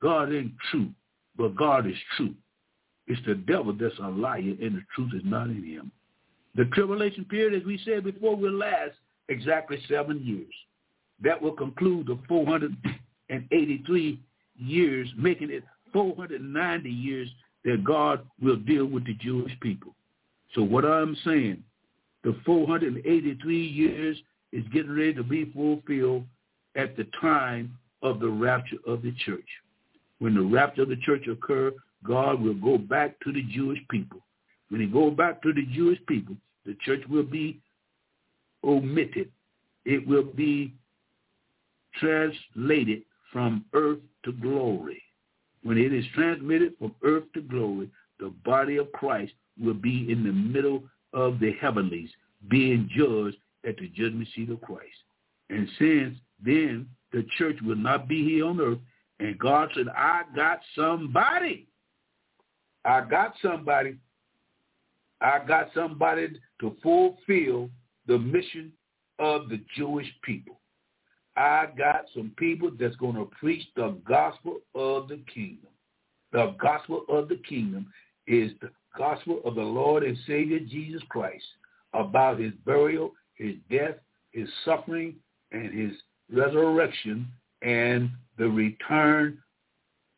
God 0.00 0.32
ain't 0.32 0.52
true, 0.70 0.88
but 1.36 1.54
God 1.56 1.86
is 1.86 1.96
true. 2.16 2.34
It's 3.06 3.20
the 3.26 3.34
devil 3.34 3.72
that's 3.78 3.98
a 3.98 4.08
liar, 4.08 4.38
and 4.38 4.76
the 4.76 4.82
truth 4.94 5.12
is 5.14 5.22
not 5.24 5.48
in 5.48 5.62
him. 5.62 5.92
The 6.56 6.64
tribulation 6.66 7.24
period, 7.26 7.60
as 7.60 7.66
we 7.66 7.78
said 7.84 8.04
before, 8.04 8.34
will 8.34 8.56
last 8.56 8.92
exactly 9.28 9.78
seven 9.88 10.24
years 10.24 10.52
that 11.22 11.40
will 11.40 11.52
conclude 11.52 12.06
the 12.06 12.18
483 13.28 14.20
years, 14.56 15.08
making 15.16 15.50
it 15.50 15.64
490 15.92 16.90
years 16.90 17.28
that 17.64 17.84
God 17.84 18.26
will 18.40 18.56
deal 18.56 18.86
with 18.86 19.06
the 19.06 19.14
Jewish 19.14 19.52
people. 19.60 19.94
So 20.54 20.62
what 20.62 20.84
I'm 20.84 21.16
saying, 21.24 21.62
the 22.24 22.36
483 22.44 23.66
years 23.66 24.16
is 24.52 24.64
getting 24.72 24.96
ready 24.96 25.14
to 25.14 25.22
be 25.22 25.50
fulfilled 25.52 26.24
at 26.76 26.96
the 26.96 27.06
time 27.20 27.76
of 28.02 28.20
the 28.20 28.28
rapture 28.28 28.76
of 28.86 29.02
the 29.02 29.12
church. 29.24 29.46
When 30.18 30.34
the 30.34 30.42
rapture 30.42 30.82
of 30.82 30.88
the 30.88 30.96
church 30.96 31.26
occur, 31.26 31.72
God 32.04 32.40
will 32.40 32.54
go 32.54 32.78
back 32.78 33.18
to 33.20 33.32
the 33.32 33.42
Jewish 33.42 33.80
people. 33.90 34.20
When 34.68 34.80
he 34.80 34.86
goes 34.86 35.14
back 35.14 35.42
to 35.42 35.52
the 35.52 35.66
Jewish 35.66 35.98
people, 36.08 36.36
the 36.64 36.76
church 36.84 37.02
will 37.08 37.22
be 37.22 37.60
omitted. 38.64 39.30
It 39.84 40.06
will 40.06 40.24
be 40.24 40.72
translated 41.98 43.02
from 43.36 43.66
earth 43.74 43.98
to 44.24 44.32
glory. 44.32 45.02
When 45.62 45.76
it 45.76 45.92
is 45.92 46.06
transmitted 46.14 46.72
from 46.78 46.94
earth 47.04 47.24
to 47.34 47.42
glory, 47.42 47.90
the 48.18 48.32
body 48.46 48.78
of 48.78 48.90
Christ 48.92 49.34
will 49.62 49.74
be 49.74 50.10
in 50.10 50.24
the 50.24 50.32
middle 50.32 50.84
of 51.12 51.38
the 51.38 51.52
heavenlies, 51.60 52.08
being 52.48 52.88
judged 52.96 53.36
at 53.68 53.76
the 53.76 53.88
judgment 53.88 54.26
seat 54.34 54.48
of 54.48 54.62
Christ. 54.62 54.96
And 55.50 55.68
since 55.78 56.16
then 56.42 56.88
the 57.12 57.26
church 57.36 57.58
will 57.62 57.76
not 57.76 58.08
be 58.08 58.24
here 58.24 58.46
on 58.46 58.58
earth, 58.58 58.78
and 59.20 59.38
God 59.38 59.68
said, 59.74 59.88
I 59.94 60.22
got 60.34 60.60
somebody. 60.74 61.68
I 62.86 63.02
got 63.02 63.34
somebody. 63.42 63.98
I 65.20 65.40
got 65.46 65.68
somebody 65.74 66.28
to 66.62 66.74
fulfill 66.82 67.68
the 68.06 68.16
mission 68.18 68.72
of 69.18 69.50
the 69.50 69.60
Jewish 69.76 70.08
people. 70.22 70.58
I 71.36 71.66
got 71.76 72.06
some 72.14 72.32
people 72.36 72.70
that's 72.78 72.96
going 72.96 73.16
to 73.16 73.28
preach 73.38 73.62
the 73.76 73.96
gospel 74.08 74.58
of 74.74 75.08
the 75.08 75.20
kingdom. 75.32 75.68
The 76.32 76.54
gospel 76.60 77.04
of 77.08 77.28
the 77.28 77.40
kingdom 77.48 77.92
is 78.26 78.52
the 78.60 78.70
gospel 78.96 79.40
of 79.44 79.54
the 79.54 79.62
Lord 79.62 80.02
and 80.02 80.16
Savior 80.26 80.58
Jesus 80.60 81.02
Christ 81.08 81.44
about 81.92 82.40
his 82.40 82.52
burial, 82.64 83.12
his 83.34 83.54
death, 83.70 83.96
his 84.32 84.48
suffering, 84.64 85.16
and 85.52 85.72
his 85.72 85.92
resurrection, 86.32 87.28
and 87.62 88.10
the 88.38 88.48
return 88.48 89.38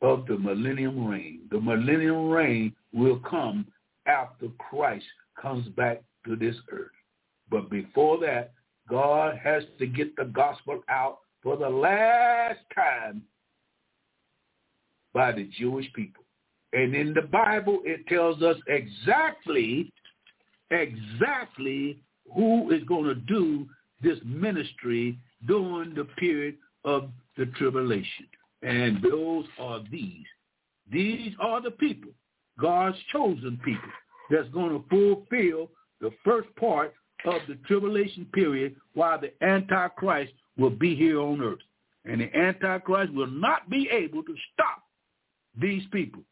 of 0.00 0.26
the 0.26 0.38
millennium 0.38 1.06
reign. 1.06 1.40
The 1.50 1.60
millennium 1.60 2.28
reign 2.28 2.74
will 2.92 3.18
come 3.18 3.66
after 4.06 4.48
Christ 4.58 5.04
comes 5.40 5.68
back 5.70 6.02
to 6.26 6.36
this 6.36 6.56
earth. 6.72 6.90
But 7.50 7.70
before 7.70 8.18
that, 8.20 8.52
God 8.88 9.38
has 9.42 9.64
to 9.78 9.86
get 9.86 10.16
the 10.16 10.24
gospel 10.24 10.82
out 10.88 11.18
for 11.42 11.56
the 11.56 11.68
last 11.68 12.60
time 12.74 13.22
by 15.12 15.32
the 15.32 15.48
Jewish 15.58 15.92
people. 15.92 16.24
And 16.72 16.94
in 16.94 17.14
the 17.14 17.22
Bible, 17.22 17.80
it 17.84 18.06
tells 18.06 18.42
us 18.42 18.56
exactly, 18.66 19.92
exactly 20.70 21.98
who 22.34 22.70
is 22.70 22.82
going 22.84 23.04
to 23.04 23.14
do 23.14 23.66
this 24.02 24.18
ministry 24.24 25.18
during 25.46 25.94
the 25.94 26.04
period 26.18 26.56
of 26.84 27.10
the 27.36 27.46
tribulation. 27.46 28.26
And 28.62 29.02
those 29.02 29.46
are 29.58 29.82
these. 29.90 30.26
These 30.90 31.32
are 31.40 31.60
the 31.60 31.70
people, 31.70 32.10
God's 32.60 32.96
chosen 33.12 33.60
people, 33.64 33.90
that's 34.30 34.48
going 34.50 34.70
to 34.70 34.88
fulfill 34.88 35.70
the 36.00 36.10
first 36.24 36.48
part 36.56 36.94
of 37.24 37.40
the 37.48 37.56
tribulation 37.66 38.26
period 38.32 38.76
while 38.94 39.20
the 39.20 39.32
Antichrist 39.44 40.32
will 40.56 40.70
be 40.70 40.94
here 40.94 41.20
on 41.20 41.40
earth. 41.40 41.58
And 42.04 42.20
the 42.20 42.34
Antichrist 42.36 43.12
will 43.12 43.30
not 43.30 43.68
be 43.68 43.88
able 43.90 44.22
to 44.22 44.34
stop 44.52 44.82
these 45.60 45.82
people, 45.92 46.22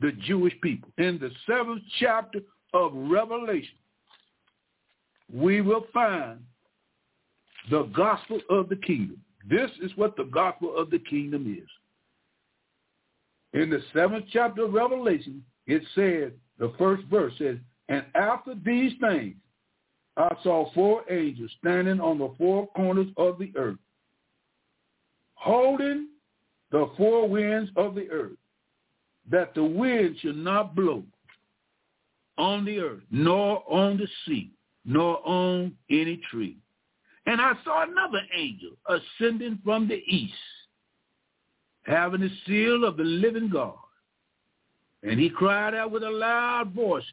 the 0.00 0.12
Jewish 0.12 0.54
people. 0.62 0.90
In 0.98 1.18
the 1.18 1.30
seventh 1.46 1.82
chapter 1.98 2.40
of 2.72 2.92
Revelation, 2.94 3.74
we 5.32 5.60
will 5.60 5.86
find 5.92 6.40
the 7.70 7.84
gospel 7.94 8.40
of 8.50 8.68
the 8.68 8.76
kingdom. 8.76 9.20
This 9.48 9.70
is 9.82 9.90
what 9.96 10.16
the 10.16 10.24
gospel 10.24 10.76
of 10.76 10.90
the 10.90 10.98
kingdom 10.98 11.58
is. 11.58 11.68
In 13.60 13.70
the 13.70 13.82
seventh 13.92 14.26
chapter 14.32 14.64
of 14.64 14.72
Revelation, 14.72 15.44
it 15.66 15.82
said, 15.94 16.32
the 16.58 16.72
first 16.78 17.02
verse 17.04 17.32
says, 17.38 17.58
and 17.88 18.04
after 18.14 18.54
these 18.64 18.92
things, 19.00 19.34
I 20.16 20.34
saw 20.42 20.70
four 20.72 21.04
angels 21.10 21.50
standing 21.58 22.00
on 22.00 22.18
the 22.18 22.30
four 22.36 22.66
corners 22.68 23.08
of 23.16 23.38
the 23.38 23.50
earth, 23.56 23.78
holding 25.34 26.08
the 26.70 26.90
four 26.96 27.28
winds 27.28 27.70
of 27.76 27.94
the 27.94 28.10
earth, 28.10 28.36
that 29.30 29.54
the 29.54 29.64
wind 29.64 30.16
should 30.20 30.36
not 30.36 30.74
blow 30.74 31.02
on 32.36 32.64
the 32.64 32.78
earth, 32.80 33.02
nor 33.10 33.62
on 33.72 33.96
the 33.96 34.08
sea, 34.26 34.50
nor 34.84 35.26
on 35.26 35.72
any 35.90 36.20
tree. 36.30 36.56
And 37.26 37.40
I 37.40 37.52
saw 37.64 37.84
another 37.84 38.20
angel 38.36 38.72
ascending 38.88 39.60
from 39.64 39.88
the 39.88 40.02
east, 40.06 40.34
having 41.84 42.20
the 42.20 42.30
seal 42.46 42.84
of 42.84 42.96
the 42.96 43.04
living 43.04 43.48
God. 43.48 43.76
And 45.02 45.18
he 45.18 45.30
cried 45.30 45.74
out 45.74 45.90
with 45.90 46.02
a 46.02 46.10
loud 46.10 46.72
voice 46.72 47.04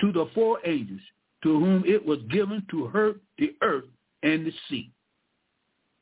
to 0.00 0.12
the 0.12 0.28
four 0.34 0.58
angels 0.64 1.00
to 1.44 1.60
whom 1.60 1.84
it 1.86 2.04
was 2.04 2.18
given 2.30 2.66
to 2.70 2.86
hurt 2.86 3.20
the 3.38 3.54
earth 3.62 3.84
and 4.22 4.46
the 4.46 4.52
sea. 4.68 4.90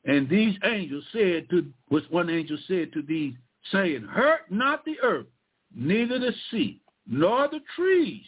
And 0.05 0.27
these 0.27 0.57
angels 0.63 1.03
said 1.11 1.49
to, 1.49 1.65
was 1.89 2.03
one 2.09 2.29
angel 2.29 2.57
said 2.67 2.91
to 2.93 3.01
these, 3.01 3.33
saying, 3.71 4.03
Hurt 4.03 4.49
not 4.49 4.83
the 4.85 4.95
earth, 5.03 5.27
neither 5.75 6.17
the 6.17 6.33
sea, 6.49 6.81
nor 7.05 7.47
the 7.49 7.59
trees, 7.75 8.25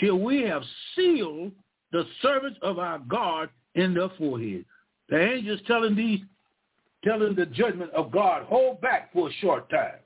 till 0.00 0.18
we 0.18 0.42
have 0.42 0.62
sealed 0.94 1.52
the 1.92 2.04
servants 2.20 2.58
of 2.62 2.78
our 2.78 2.98
God 2.98 3.48
in 3.74 3.94
their 3.94 4.10
forehead. 4.18 4.64
The 5.08 5.20
angels 5.20 5.60
telling 5.66 5.94
these, 5.94 6.20
telling 7.04 7.34
the 7.34 7.46
judgment 7.46 7.92
of 7.92 8.10
God, 8.10 8.44
hold 8.44 8.80
back 8.80 9.12
for 9.12 9.28
a 9.28 9.32
short 9.34 9.70
time. 9.70 9.98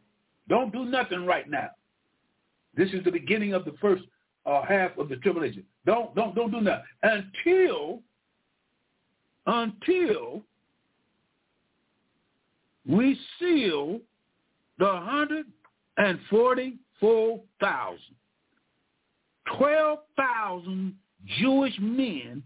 Don't 0.49 0.73
do 0.73 0.85
nothing 0.85 1.25
right 1.25 1.49
now. 1.49 1.71
This 2.77 2.91
is 2.93 3.05
the 3.05 3.11
beginning 3.11 3.55
of 3.55 3.65
the 3.65 3.75
first 3.81 4.05
uh, 4.45 4.63
half 4.63 4.97
of 4.99 5.09
the 5.09 5.17
tribulation. 5.17 5.65
Don't 5.87 6.15
don't 6.17 6.35
don't 6.35 6.51
do 6.51 6.61
that 6.63 6.83
until 7.03 8.03
until 9.47 10.43
we 12.89 13.19
seal 13.39 14.01
the 14.79 14.87
hundred 14.87 15.47
and 15.97 16.19
forty-four 16.29 17.41
thousand. 17.61 18.17
Twelve 19.57 20.01
thousand 20.17 20.97
Jewish 21.39 21.75
men 21.81 22.43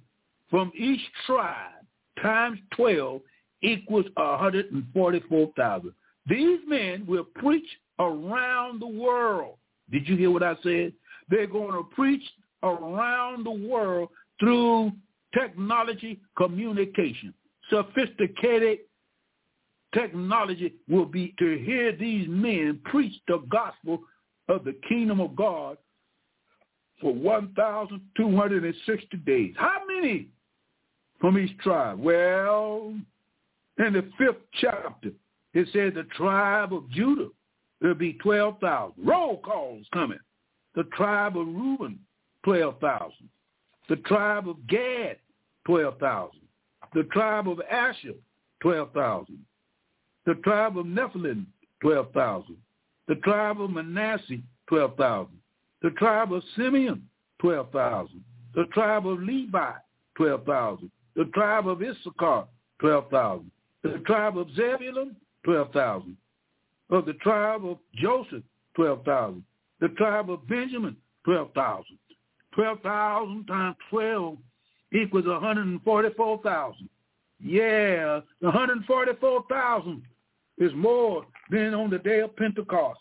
from 0.51 0.71
each 0.79 1.01
tribe 1.27 1.85
times 2.23 2.59
twelve 2.77 3.23
equals 3.63 4.07
a 4.19 4.37
hundred 4.37 4.71
and 4.71 4.85
forty-four 4.93 5.53
thousand. 5.57 5.93
These 6.27 6.61
men 6.67 7.07
will 7.07 7.25
preach 7.25 7.67
around 7.99 8.81
the 8.81 8.87
world. 8.87 9.57
Did 9.91 10.07
you 10.07 10.17
hear 10.17 10.31
what 10.31 10.43
I 10.43 10.55
said? 10.63 10.93
They're 11.29 11.47
going 11.47 11.73
to 11.73 11.85
preach 11.95 12.23
around 12.63 13.45
the 13.45 13.51
world 13.51 14.11
through 14.39 14.93
technology 15.35 16.21
communication. 16.37 17.35
Sophisticated 17.69 18.79
technology 19.95 20.75
will 20.89 21.07
be 21.07 21.35
to 21.39 21.59
hear 21.59 21.95
these 21.97 22.27
men 22.29 22.81
preach 22.85 23.15
the 23.29 23.39
gospel 23.51 24.01
of 24.49 24.65
the 24.65 24.75
kingdom 24.89 25.21
of 25.21 25.37
God 25.37 25.77
for 27.01 27.15
1,260 27.15 29.17
days. 29.19 29.55
How 29.57 29.83
many 29.87 30.27
from 31.21 31.39
each 31.39 31.57
tribe? 31.59 32.01
Well, 32.01 32.95
in 33.79 33.93
the 33.93 34.11
fifth 34.19 34.43
chapter, 34.61 35.11
it 35.55 35.69
says 35.73 35.95
the 35.95 36.03
tribe 36.17 36.75
of 36.75 36.91
Judah 36.91 37.29
will 37.81 37.95
be 37.95 38.15
12,000. 38.15 38.95
Roll 39.05 39.39
calls 39.39 39.87
coming 39.93 40.19
the 40.75 40.83
tribe 40.97 41.37
of 41.37 41.47
Reuben, 41.47 42.01
12,000. 42.45 43.13
The 43.89 43.97
tribe 43.97 44.49
of 44.49 44.67
Gad, 44.67 45.17
12,000. 45.67 46.41
The 46.95 47.05
tribe 47.05 47.49
of 47.49 47.61
Asher, 47.71 48.15
12,000. 48.63 49.39
The 50.27 50.35
tribe 50.35 50.79
of 50.79 50.87
Nephilim, 50.87 51.47
12,000. 51.83 52.57
The 53.09 53.15
tribe 53.17 53.61
of 53.61 53.71
Manasseh, 53.71 54.43
12,000. 54.69 55.29
The 55.83 55.91
tribe 55.91 56.33
of 56.33 56.43
Simeon, 56.57 57.03
12,000. 57.41 58.25
The 58.55 58.65
tribe 58.73 59.07
of 59.07 59.21
Levi, 59.21 59.73
12,000. 60.17 60.91
The 61.17 61.25
tribe 61.35 61.69
of 61.69 61.83
Issachar, 61.83 62.47
12,000. 62.81 63.51
The 63.83 64.03
tribe 64.07 64.39
of 64.39 64.49
Zebulun, 64.55 65.17
12,000. 65.45 66.17
Of 66.91 67.07
the 67.07 67.15
tribe 67.15 67.65
of 67.65 67.79
Joseph, 67.95 68.43
12,000. 68.77 69.43
The 69.81 69.89
tribe 69.89 70.31
of 70.31 70.47
Benjamin, 70.49 70.97
12,000. 71.25 71.85
12,000 72.55 73.47
times 73.47 73.77
12 73.91 74.37
equals 74.93 75.27
144,000. 75.27 76.89
Yeah, 77.43 78.21
144,000 78.41 80.03
is 80.59 80.73
more 80.75 81.25
than 81.51 81.75
on 81.75 81.91
the 81.91 81.99
day 81.99 82.21
of 82.21 82.37
Pentecost. 82.37 83.01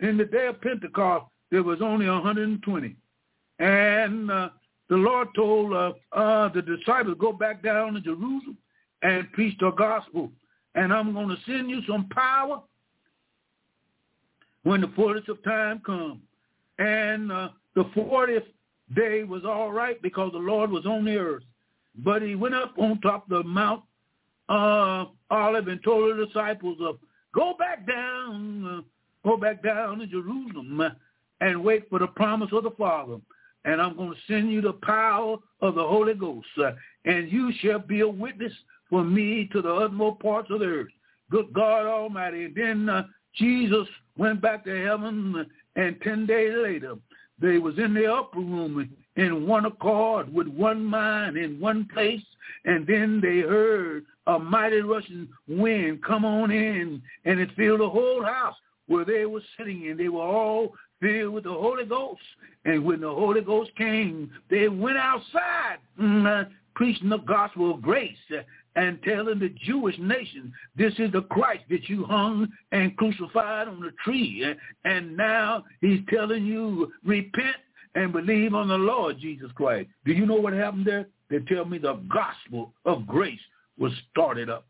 In 0.00 0.16
the 0.16 0.24
day 0.24 0.46
of 0.46 0.60
Pentecost, 0.60 1.26
there 1.50 1.62
was 1.62 1.80
only 1.82 2.08
120. 2.08 2.96
And 3.58 4.30
uh, 4.30 4.48
the 4.88 4.96
Lord 4.96 5.28
told 5.34 5.72
uh, 5.72 5.92
uh, 6.12 6.48
the 6.50 6.62
disciples, 6.62 7.16
go 7.18 7.32
back 7.32 7.62
down 7.62 7.94
to 7.94 8.00
Jerusalem 8.00 8.56
and 9.02 9.30
preach 9.32 9.56
the 9.58 9.70
gospel. 9.72 10.30
And 10.74 10.92
I'm 10.92 11.12
going 11.12 11.28
to 11.28 11.36
send 11.46 11.70
you 11.70 11.80
some 11.88 12.08
power 12.10 12.62
when 14.62 14.80
the 14.80 14.92
fullness 14.96 15.24
of 15.28 15.42
time 15.44 15.80
comes. 15.84 16.20
And 16.78 17.32
uh, 17.32 17.48
the 17.74 17.84
40th 17.84 18.44
day 18.94 19.24
was 19.24 19.44
all 19.44 19.72
right 19.72 20.00
because 20.02 20.32
the 20.32 20.38
Lord 20.38 20.70
was 20.70 20.86
on 20.86 21.04
the 21.04 21.16
earth. 21.16 21.42
But 21.96 22.22
he 22.22 22.34
went 22.34 22.54
up 22.54 22.74
on 22.78 23.00
top 23.00 23.30
of 23.30 23.44
the 23.44 23.48
Mount 23.48 23.82
uh, 24.48 25.06
Olive 25.30 25.68
and 25.68 25.82
told 25.82 26.16
the 26.16 26.26
disciples, 26.26 26.78
of, 26.80 26.98
go 27.34 27.54
back 27.58 27.86
down, 27.86 28.84
go 29.24 29.36
back 29.36 29.62
down 29.62 29.98
to 29.98 30.06
Jerusalem 30.06 30.82
and 31.40 31.64
wait 31.64 31.88
for 31.88 31.98
the 31.98 32.06
promise 32.06 32.50
of 32.52 32.64
the 32.64 32.70
Father. 32.72 33.16
And 33.64 33.80
I'm 33.82 33.96
going 33.96 34.12
to 34.12 34.32
send 34.32 34.52
you 34.52 34.60
the 34.60 34.74
power 34.74 35.38
of 35.60 35.74
the 35.74 35.82
Holy 35.82 36.14
Ghost. 36.14 36.46
And 37.04 37.30
you 37.30 37.52
shall 37.60 37.80
be 37.80 38.00
a 38.00 38.08
witness 38.08 38.52
for 38.88 39.02
me 39.02 39.48
to 39.52 39.60
the 39.60 39.72
utmost 39.72 40.20
parts 40.20 40.50
of 40.50 40.60
the 40.60 40.66
earth. 40.66 40.88
Good 41.30 41.52
God 41.52 41.86
Almighty. 41.86 42.44
And 42.44 42.54
then 42.54 42.88
uh, 42.88 43.02
Jesus 43.34 43.88
went 44.16 44.40
back 44.40 44.64
to 44.64 44.84
heaven, 44.84 45.46
and 45.74 46.00
10 46.02 46.26
days 46.26 46.54
later, 46.56 46.94
they 47.40 47.58
was 47.58 47.78
in 47.78 47.94
the 47.94 48.10
upper 48.10 48.38
room 48.38 48.88
in 49.16 49.46
one 49.46 49.66
accord 49.66 50.32
with 50.32 50.46
one 50.46 50.84
mind 50.84 51.36
in 51.36 51.60
one 51.60 51.88
place, 51.92 52.22
and 52.64 52.86
then 52.86 53.20
they 53.20 53.40
heard 53.40 54.04
a 54.26 54.38
mighty 54.38 54.80
rushing 54.80 55.28
wind 55.48 56.02
come 56.02 56.24
on 56.24 56.50
in, 56.50 57.02
and 57.24 57.40
it 57.40 57.50
filled 57.56 57.80
the 57.80 57.88
whole 57.88 58.24
house 58.24 58.56
where 58.86 59.04
they 59.04 59.26
were 59.26 59.42
sitting, 59.56 59.88
and 59.88 59.98
they 59.98 60.08
were 60.08 60.22
all 60.22 60.74
filled 61.00 61.34
with 61.34 61.44
the 61.44 61.50
Holy 61.50 61.84
Ghost. 61.84 62.20
And 62.64 62.84
when 62.84 63.00
the 63.00 63.08
Holy 63.08 63.40
Ghost 63.40 63.70
came, 63.76 64.30
they 64.50 64.68
went 64.68 64.96
outside 64.96 65.78
mm, 66.00 66.48
preaching 66.74 67.08
the 67.08 67.18
gospel 67.18 67.74
of 67.74 67.82
grace 67.82 68.16
and 68.76 69.02
telling 69.02 69.38
the 69.38 69.52
Jewish 69.64 69.96
nation, 69.98 70.52
this 70.76 70.92
is 70.98 71.10
the 71.12 71.22
Christ 71.22 71.64
that 71.70 71.88
you 71.88 72.04
hung 72.04 72.48
and 72.72 72.96
crucified 72.96 73.68
on 73.68 73.80
the 73.80 73.90
tree. 74.04 74.54
And 74.84 75.16
now 75.16 75.64
he's 75.80 76.00
telling 76.10 76.44
you, 76.44 76.92
repent 77.04 77.56
and 77.94 78.12
believe 78.12 78.54
on 78.54 78.68
the 78.68 78.76
Lord 78.76 79.18
Jesus 79.18 79.50
Christ. 79.54 79.88
Do 80.04 80.12
you 80.12 80.26
know 80.26 80.34
what 80.34 80.52
happened 80.52 80.86
there? 80.86 81.06
They 81.30 81.38
tell 81.40 81.64
me 81.64 81.78
the 81.78 81.94
gospel 82.12 82.72
of 82.84 83.06
grace 83.06 83.40
was 83.78 83.92
started 84.12 84.50
up. 84.50 84.66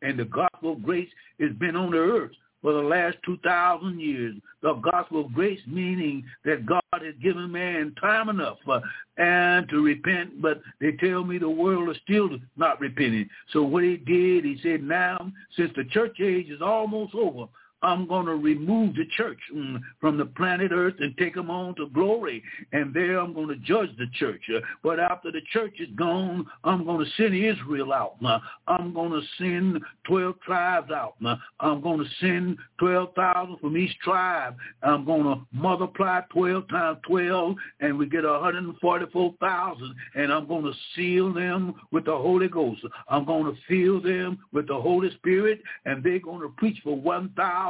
And 0.00 0.18
the 0.18 0.24
gospel 0.24 0.72
of 0.72 0.82
grace 0.82 1.08
has 1.38 1.52
been 1.60 1.76
on 1.76 1.92
the 1.92 1.98
earth 1.98 2.32
for 2.62 2.72
the 2.72 2.78
last 2.78 3.16
2,000 3.26 4.00
years. 4.00 4.36
The 4.62 4.74
gospel 4.74 5.26
of 5.26 5.34
grace 5.34 5.60
meaning 5.66 6.24
that 6.44 6.64
God 6.64 6.82
has 6.92 7.14
given 7.22 7.50
man 7.50 7.94
time 8.00 8.28
enough 8.28 8.58
uh, 8.68 8.80
and 9.18 9.68
to 9.68 9.82
repent, 9.82 10.40
but 10.40 10.62
they 10.80 10.92
tell 10.92 11.24
me 11.24 11.38
the 11.38 11.50
world 11.50 11.90
is 11.90 12.00
still 12.04 12.30
not 12.56 12.80
repenting. 12.80 13.28
So 13.52 13.62
what 13.62 13.82
he 13.82 13.96
did, 13.96 14.44
he 14.44 14.58
said, 14.62 14.82
now, 14.82 15.32
since 15.56 15.72
the 15.76 15.84
church 15.84 16.18
age 16.20 16.48
is 16.48 16.62
almost 16.62 17.14
over, 17.14 17.46
I'm 17.82 18.06
going 18.06 18.26
to 18.26 18.36
remove 18.36 18.94
the 18.94 19.04
church 19.16 19.38
mm, 19.54 19.80
from 20.00 20.16
the 20.16 20.26
planet 20.26 20.72
Earth 20.72 20.94
and 21.00 21.16
take 21.16 21.34
them 21.34 21.50
on 21.50 21.74
to 21.76 21.88
glory. 21.88 22.42
And 22.72 22.94
there 22.94 23.18
I'm 23.18 23.34
going 23.34 23.48
to 23.48 23.56
judge 23.56 23.90
the 23.98 24.06
church. 24.14 24.42
Uh, 24.54 24.60
but 24.82 25.00
after 25.00 25.32
the 25.32 25.40
church 25.52 25.74
is 25.80 25.88
gone, 25.96 26.46
I'm 26.64 26.84
going 26.84 27.04
to 27.04 27.10
send 27.16 27.34
Israel 27.34 27.92
out. 27.92 28.16
Uh, 28.24 28.38
I'm 28.68 28.94
going 28.94 29.12
to 29.12 29.26
send 29.38 29.80
12 30.06 30.40
tribes 30.40 30.90
out. 30.90 31.14
Uh, 31.24 31.36
I'm 31.60 31.80
going 31.80 31.98
to 31.98 32.10
send 32.20 32.58
12,000 32.78 33.58
from 33.58 33.76
each 33.76 33.96
tribe. 34.00 34.56
I'm 34.82 35.04
going 35.04 35.24
to 35.24 35.40
multiply 35.52 36.20
12 36.32 36.68
times 36.68 36.98
12 37.06 37.56
and 37.80 37.98
we 37.98 38.06
get 38.06 38.24
144,000 38.24 39.94
and 40.14 40.32
I'm 40.32 40.46
going 40.46 40.64
to 40.64 40.72
seal 40.94 41.32
them 41.32 41.74
with 41.90 42.04
the 42.04 42.16
Holy 42.16 42.48
Ghost. 42.48 42.82
I'm 43.08 43.24
going 43.24 43.44
to 43.44 43.58
fill 43.68 44.00
them 44.00 44.38
with 44.52 44.68
the 44.68 44.80
Holy 44.80 45.10
Spirit 45.16 45.60
and 45.84 46.02
they're 46.02 46.18
going 46.18 46.40
to 46.42 46.48
preach 46.56 46.78
for 46.82 46.96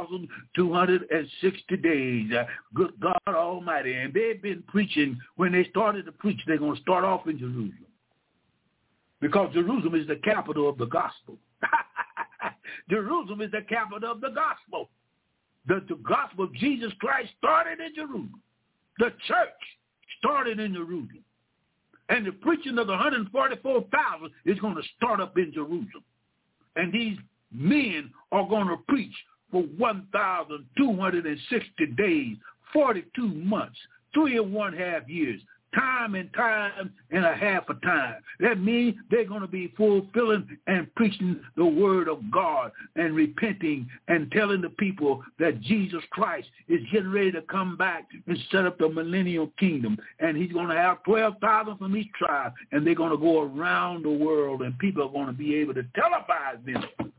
1,260 0.09 1.77
days. 1.77 2.31
Uh, 2.31 2.45
good 2.73 2.91
God 2.99 3.19
Almighty. 3.27 3.93
And 3.93 4.13
they've 4.13 4.41
been 4.41 4.63
preaching, 4.67 5.17
when 5.35 5.51
they 5.51 5.65
started 5.69 6.05
to 6.05 6.11
preach, 6.11 6.39
they're 6.47 6.57
going 6.57 6.75
to 6.75 6.81
start 6.81 7.03
off 7.03 7.27
in 7.27 7.37
Jerusalem. 7.39 7.85
Because 9.21 9.53
Jerusalem 9.53 9.95
is 9.95 10.07
the 10.07 10.17
capital 10.17 10.67
of 10.67 10.77
the 10.77 10.85
gospel. 10.85 11.37
Jerusalem 12.89 13.41
is 13.41 13.51
the 13.51 13.61
capital 13.69 14.11
of 14.11 14.21
the 14.21 14.29
gospel. 14.29 14.89
The, 15.67 15.81
the 15.87 15.95
gospel 15.95 16.45
of 16.45 16.53
Jesus 16.55 16.91
Christ 16.99 17.29
started 17.37 17.79
in 17.79 17.95
Jerusalem. 17.95 18.41
The 18.99 19.11
church 19.27 19.49
started 20.19 20.59
in 20.59 20.73
Jerusalem. 20.73 21.23
And 22.09 22.25
the 22.25 22.31
preaching 22.31 22.77
of 22.77 22.87
the 22.87 22.93
144,000 22.93 24.31
is 24.45 24.59
going 24.59 24.75
to 24.75 24.83
start 24.97 25.21
up 25.21 25.37
in 25.37 25.53
Jerusalem. 25.53 26.03
And 26.75 26.91
these 26.91 27.17
men 27.51 28.11
are 28.31 28.47
going 28.47 28.67
to 28.67 28.77
preach 28.87 29.13
for 29.53 29.61
1,260 29.77 31.85
days, 31.95 32.35
42 32.73 33.27
months, 33.27 33.77
three 34.13 34.37
and 34.37 34.51
one 34.51 34.73
half 34.73 35.07
years, 35.07 35.39
time 35.75 36.15
and 36.15 36.33
time 36.33 36.91
and 37.11 37.25
a 37.25 37.35
half 37.35 37.69
a 37.69 37.75
time. 37.85 38.15
That 38.39 38.59
means 38.59 38.95
they're 39.09 39.25
going 39.25 39.41
to 39.41 39.47
be 39.47 39.73
fulfilling 39.77 40.57
and 40.67 40.93
preaching 40.95 41.39
the 41.55 41.65
word 41.65 42.07
of 42.07 42.19
God 42.31 42.71
and 42.95 43.15
repenting 43.15 43.87
and 44.07 44.31
telling 44.31 44.61
the 44.61 44.69
people 44.69 45.23
that 45.39 45.61
Jesus 45.61 46.01
Christ 46.11 46.47
is 46.67 46.81
getting 46.91 47.11
ready 47.11 47.31
to 47.33 47.41
come 47.43 47.77
back 47.77 48.07
and 48.27 48.37
set 48.51 48.65
up 48.65 48.79
the 48.79 48.89
millennial 48.89 49.51
kingdom. 49.59 49.97
And 50.19 50.35
he's 50.35 50.51
going 50.51 50.69
to 50.69 50.75
have 50.75 51.03
12,000 51.03 51.77
from 51.77 51.95
each 51.95 52.11
tribe, 52.13 52.53
and 52.71 52.85
they're 52.85 52.95
going 52.95 53.11
to 53.11 53.17
go 53.17 53.43
around 53.43 54.03
the 54.03 54.11
world, 54.11 54.61
and 54.61 54.77
people 54.79 55.03
are 55.03 55.11
going 55.11 55.27
to 55.27 55.33
be 55.33 55.55
able 55.55 55.75
to 55.75 55.83
televise 55.95 56.63
them. 56.65 57.12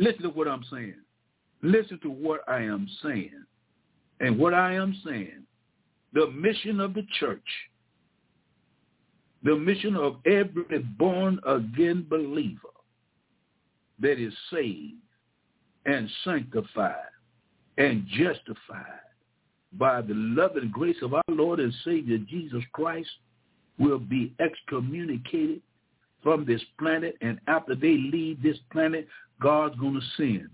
Listen 0.00 0.22
to 0.22 0.30
what 0.30 0.48
I'm 0.48 0.64
saying. 0.72 0.94
Listen 1.62 2.00
to 2.00 2.08
what 2.10 2.40
I 2.48 2.62
am 2.62 2.88
saying. 3.02 3.44
And 4.18 4.38
what 4.38 4.54
I 4.54 4.74
am 4.74 4.98
saying 5.04 5.44
the 6.12 6.28
mission 6.32 6.80
of 6.80 6.92
the 6.94 7.06
church, 7.20 7.46
the 9.44 9.54
mission 9.54 9.94
of 9.94 10.16
every 10.26 10.78
born-again 10.98 12.04
believer 12.08 12.58
that 14.00 14.18
is 14.18 14.34
saved 14.52 14.94
and 15.86 16.10
sanctified 16.24 16.94
and 17.78 18.04
justified 18.08 19.00
by 19.74 20.00
the 20.00 20.14
love 20.14 20.56
and 20.56 20.72
grace 20.72 20.96
of 21.00 21.14
our 21.14 21.22
Lord 21.28 21.60
and 21.60 21.72
Savior 21.84 22.18
Jesus 22.18 22.64
Christ 22.72 23.08
will 23.78 24.00
be 24.00 24.34
excommunicated 24.40 25.62
from 26.24 26.44
this 26.44 26.62
planet. 26.78 27.16
And 27.20 27.38
after 27.46 27.76
they 27.76 27.96
leave 27.96 28.42
this 28.42 28.58
planet, 28.72 29.06
God's 29.40 29.78
going 29.78 29.94
to 29.94 30.06
send 30.16 30.48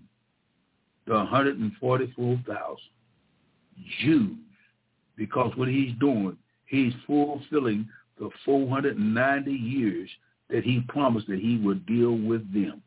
the 1.06 1.14
144,000 1.14 2.76
Jews 4.00 4.36
because 5.16 5.52
what 5.56 5.68
he's 5.68 5.92
doing, 5.98 6.36
he's 6.66 6.92
fulfilling 7.06 7.88
the 8.18 8.30
490 8.44 9.50
years 9.50 10.08
that 10.50 10.64
he 10.64 10.82
promised 10.88 11.26
that 11.28 11.40
he 11.40 11.58
would 11.58 11.84
deal 11.86 12.16
with 12.16 12.52
them. 12.52 12.82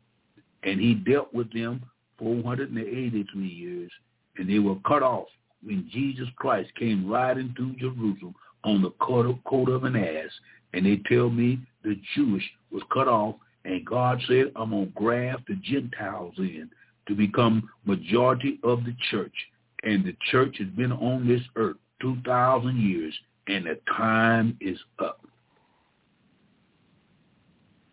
And 0.62 0.80
he 0.80 0.94
dealt 0.94 1.32
with 1.32 1.52
them 1.52 1.82
483 2.18 3.46
years, 3.46 3.90
and 4.36 4.48
they 4.48 4.58
were 4.58 4.76
cut 4.86 5.02
off 5.02 5.28
when 5.62 5.88
Jesus 5.92 6.28
Christ 6.36 6.70
came 6.78 7.08
riding 7.08 7.54
through 7.56 7.76
Jerusalem 7.76 8.34
on 8.64 8.82
the 8.82 8.90
coat 9.00 9.26
of, 9.26 9.42
coat 9.44 9.68
of 9.68 9.84
an 9.84 9.96
ass. 9.96 10.30
And 10.72 10.86
they 10.86 11.00
tell 11.08 11.30
me 11.30 11.60
the 11.82 12.00
Jewish 12.14 12.44
was 12.70 12.82
cut 12.92 13.08
off, 13.08 13.36
and 13.64 13.84
God 13.84 14.20
said, 14.26 14.52
I'm 14.56 14.70
going 14.70 14.86
to 14.86 14.92
graft 14.92 15.46
the 15.46 15.56
Gentiles 15.56 16.34
in 16.38 16.70
to 17.08 17.14
become 17.14 17.68
majority 17.84 18.58
of 18.62 18.84
the 18.84 18.94
church. 19.10 19.34
And 19.82 20.04
the 20.04 20.16
church 20.30 20.56
has 20.58 20.68
been 20.68 20.92
on 20.92 21.26
this 21.26 21.42
earth 21.56 21.76
2,000 22.00 22.76
years, 22.80 23.14
and 23.46 23.66
the 23.66 23.78
time 23.96 24.56
is 24.60 24.78
up. 24.98 25.24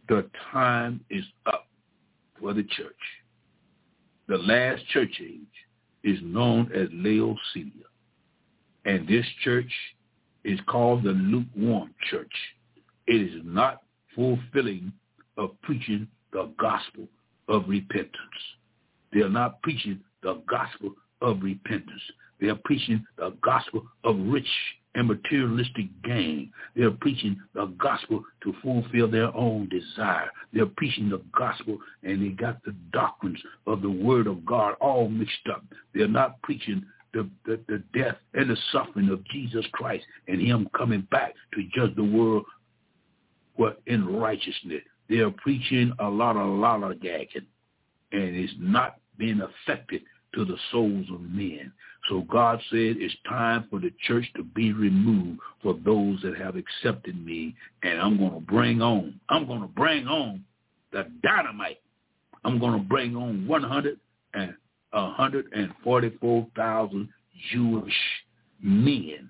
The 0.08 0.30
time 0.52 1.02
is 1.10 1.26
up 1.46 1.68
for 2.40 2.54
the 2.54 2.64
church. 2.64 2.96
The 4.28 4.38
last 4.38 4.86
church 4.88 5.22
age 5.22 5.42
is 6.04 6.20
known 6.22 6.72
as 6.74 6.88
Laodicea. 6.94 7.72
And 8.86 9.08
this 9.08 9.26
church 9.44 9.72
is 10.46 10.60
called 10.68 11.04
the 11.04 11.12
lukewarm 11.12 11.94
church. 12.10 12.32
It 13.06 13.22
is 13.22 13.42
not 13.44 13.82
fulfilling 14.16 14.94
of 15.38 15.60
preaching 15.62 16.08
the 16.32 16.50
gospel 16.60 17.08
of 17.48 17.64
repentance. 17.68 18.12
They 19.14 19.22
are 19.22 19.30
not 19.30 19.62
preaching 19.62 20.00
the 20.22 20.42
gospel 20.50 20.94
of 21.22 21.42
repentance. 21.42 22.02
They 22.40 22.48
are 22.48 22.60
preaching 22.66 23.06
the 23.18 23.36
gospel 23.42 23.86
of 24.04 24.18
rich 24.20 24.48
and 24.96 25.08
materialistic 25.08 25.86
gain. 26.04 26.52
They 26.76 26.84
are 26.84 26.92
preaching 26.92 27.40
the 27.54 27.68
gospel 27.80 28.24
to 28.44 28.54
fulfill 28.62 29.10
their 29.10 29.36
own 29.36 29.70
desire. 29.70 30.30
They're 30.54 30.66
preaching 30.66 31.10
the 31.10 31.22
gospel 31.38 31.78
and 32.04 32.22
they 32.22 32.30
got 32.30 32.64
the 32.64 32.76
doctrines 32.92 33.40
of 33.66 33.82
the 33.82 33.90
word 33.90 34.28
of 34.28 34.46
God 34.46 34.76
all 34.82 35.08
mixed 35.08 35.48
up. 35.52 35.64
They're 35.94 36.08
not 36.08 36.42
preaching 36.42 36.84
the, 37.14 37.30
the, 37.46 37.60
the 37.68 37.84
death 37.94 38.18
and 38.34 38.50
the 38.50 38.58
suffering 38.72 39.10
of 39.10 39.24
Jesus 39.26 39.66
Christ 39.72 40.06
and 40.28 40.42
him 40.42 40.68
coming 40.76 41.08
back 41.10 41.34
to 41.54 41.64
judge 41.76 41.96
the 41.96 42.04
world 42.04 42.46
what 43.56 43.82
in 43.88 44.06
righteousness. 44.06 44.82
They 45.10 45.18
are 45.18 45.32
preaching 45.32 45.94
a 46.00 46.10
lot 46.10 46.36
of 46.36 46.48
lollygagging 46.48 47.46
and 48.12 48.36
it's 48.36 48.54
not 48.60 48.98
being 49.18 49.42
affected 49.42 50.02
to 50.36 50.46
the 50.46 50.58
souls 50.72 51.08
of 51.14 51.22
men. 51.22 51.72
So 52.10 52.22
God 52.22 52.60
said 52.70 52.98
it's 52.98 53.16
time 53.28 53.66
for 53.70 53.80
the 53.80 53.92
church 54.08 54.26
to 54.36 54.44
be 54.44 54.72
removed 54.72 55.40
for 55.62 55.74
those 55.74 56.22
that 56.22 56.38
have 56.38 56.56
accepted 56.56 57.26
me. 57.26 57.56
And 57.84 58.00
I'm 58.00 58.18
going 58.18 58.34
to 58.34 58.40
bring 58.40 58.82
on, 58.82 59.20
I'm 59.30 59.48
going 59.48 59.62
to 59.62 59.68
bring 59.68 60.08
on 60.08 60.44
the 60.92 61.08
dynamite. 61.24 61.80
I'm 62.46 62.60
going 62.60 62.74
to 62.74 62.88
bring 62.88 63.16
on 63.16 63.48
100 63.48 64.00
and 64.34 64.54
144,000 64.92 67.10
Jewish 67.52 67.94
men 68.62 69.30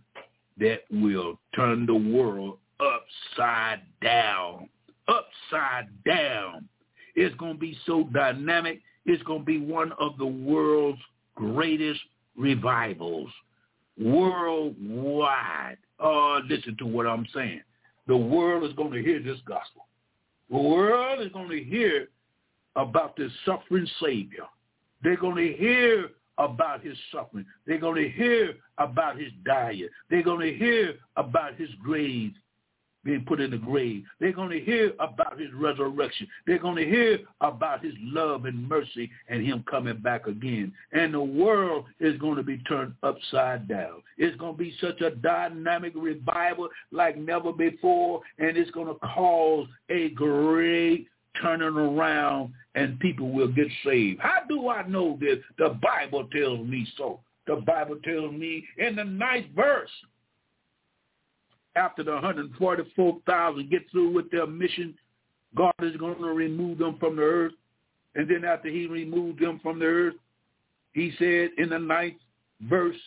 that 0.59 0.81
will 0.91 1.39
turn 1.55 1.85
the 1.85 1.95
world 1.95 2.57
upside 2.79 3.81
down. 4.01 4.69
Upside 5.07 5.87
down. 6.05 6.67
It's 7.15 7.35
going 7.35 7.53
to 7.53 7.59
be 7.59 7.77
so 7.85 8.03
dynamic. 8.13 8.81
It's 9.05 9.23
going 9.23 9.39
to 9.39 9.45
be 9.45 9.59
one 9.59 9.91
of 9.99 10.17
the 10.17 10.25
world's 10.25 11.01
greatest 11.35 12.01
revivals 12.37 13.29
worldwide. 13.99 15.77
Oh, 15.99 16.39
listen 16.47 16.75
to 16.77 16.85
what 16.85 17.07
I'm 17.07 17.25
saying. 17.33 17.61
The 18.07 18.17
world 18.17 18.63
is 18.69 18.75
going 18.75 18.91
to 18.91 19.01
hear 19.01 19.21
this 19.21 19.39
gospel. 19.47 19.87
The 20.49 20.57
world 20.57 21.21
is 21.25 21.31
going 21.31 21.49
to 21.49 21.63
hear 21.63 22.07
about 22.75 23.17
this 23.17 23.31
suffering 23.45 23.87
Savior. 24.01 24.45
They're 25.03 25.17
going 25.17 25.35
to 25.35 25.53
hear 25.57 26.09
about 26.37 26.83
his 26.83 26.95
suffering. 27.11 27.45
They're 27.65 27.79
going 27.79 28.01
to 28.03 28.09
hear 28.09 28.53
about 28.77 29.19
his 29.19 29.31
diet. 29.43 29.89
They're 30.09 30.23
going 30.23 30.51
to 30.51 30.57
hear 30.57 30.95
about 31.15 31.55
his 31.55 31.69
grave 31.83 32.33
being 33.07 33.23
put 33.25 33.39
in 33.39 33.51
the 33.51 33.57
grave. 33.57 34.03
They're 34.19 34.33
going 34.33 34.49
to 34.49 34.59
hear 34.59 34.91
about 34.99 35.39
his 35.39 35.49
resurrection. 35.53 36.27
They're 36.45 36.59
going 36.59 36.75
to 36.75 36.85
hear 36.85 37.19
about 37.39 37.83
his 37.83 37.93
love 38.01 38.43
and 38.43 38.67
mercy 38.67 39.09
and 39.29 39.45
him 39.45 39.63
coming 39.69 39.97
back 39.97 40.27
again. 40.27 40.73
And 40.91 41.13
the 41.13 41.21
world 41.21 41.85
is 42.01 42.19
going 42.19 42.35
to 42.35 42.43
be 42.43 42.57
turned 42.69 42.93
upside 43.03 43.69
down. 43.69 44.03
It's 44.17 44.35
going 44.35 44.55
to 44.55 44.57
be 44.57 44.75
such 44.81 44.99
a 44.99 45.11
dynamic 45.11 45.93
revival 45.95 46.67
like 46.91 47.17
never 47.17 47.53
before, 47.53 48.19
and 48.39 48.57
it's 48.57 48.71
going 48.71 48.87
to 48.87 48.99
cause 48.99 49.67
a 49.89 50.09
great 50.09 51.07
turning 51.41 51.77
around 51.77 52.51
and 52.75 52.99
people 52.99 53.31
will 53.31 53.47
get 53.47 53.67
saved. 53.85 54.19
How 54.19 54.39
do 54.49 54.67
I 54.67 54.85
know 54.85 55.17
this? 55.21 55.37
The 55.57 55.77
Bible 55.81 56.27
tells 56.33 56.67
me 56.67 56.85
so. 56.97 57.21
The 57.45 57.55
Bible 57.55 57.99
tells 58.03 58.33
me 58.33 58.65
in 58.77 58.97
the 58.97 59.05
ninth 59.05 59.47
verse 59.55 59.89
after 61.77 62.03
the 62.03 62.11
144,000 62.11 63.69
get 63.69 63.89
through 63.91 64.11
with 64.11 64.31
their 64.31 64.47
mission, 64.47 64.95
God 65.55 65.73
is 65.81 65.95
going 65.97 66.17
to 66.17 66.33
remove 66.33 66.79
them 66.79 66.97
from 66.99 67.15
the 67.15 67.21
earth. 67.21 67.53
And 68.15 68.29
then 68.29 68.43
after 68.43 68.69
he 68.69 68.87
removed 68.87 69.39
them 69.39 69.59
from 69.61 69.79
the 69.79 69.85
earth, 69.85 70.15
he 70.93 71.13
said 71.19 71.49
in 71.57 71.69
the 71.69 71.77
ninth 71.77 72.17
verse, 72.61 72.97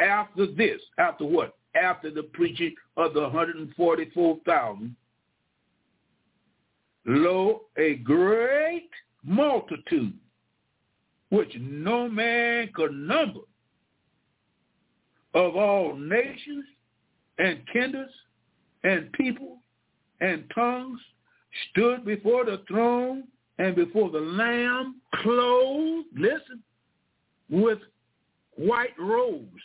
after 0.00 0.46
this, 0.46 0.80
after 0.98 1.24
what? 1.24 1.56
After 1.80 2.10
the 2.10 2.22
preaching 2.22 2.74
of 2.96 3.12
the 3.12 3.20
144,000, 3.20 4.96
lo, 7.06 7.62
a 7.76 7.94
great 7.96 8.90
multitude, 9.22 10.14
which 11.28 11.54
no 11.60 12.08
man 12.08 12.70
could 12.74 12.92
number, 12.92 13.40
of 15.34 15.54
all 15.54 15.94
nations 15.94 16.64
and 17.40 17.58
kindreds 17.72 18.12
and 18.84 19.10
people 19.12 19.58
and 20.20 20.44
tongues 20.54 21.00
stood 21.70 22.04
before 22.04 22.44
the 22.44 22.62
throne 22.68 23.24
and 23.58 23.74
before 23.74 24.10
the 24.10 24.20
Lamb 24.20 24.96
clothed, 25.16 26.08
listen, 26.16 26.62
with 27.48 27.78
white 28.56 28.98
robes 28.98 29.62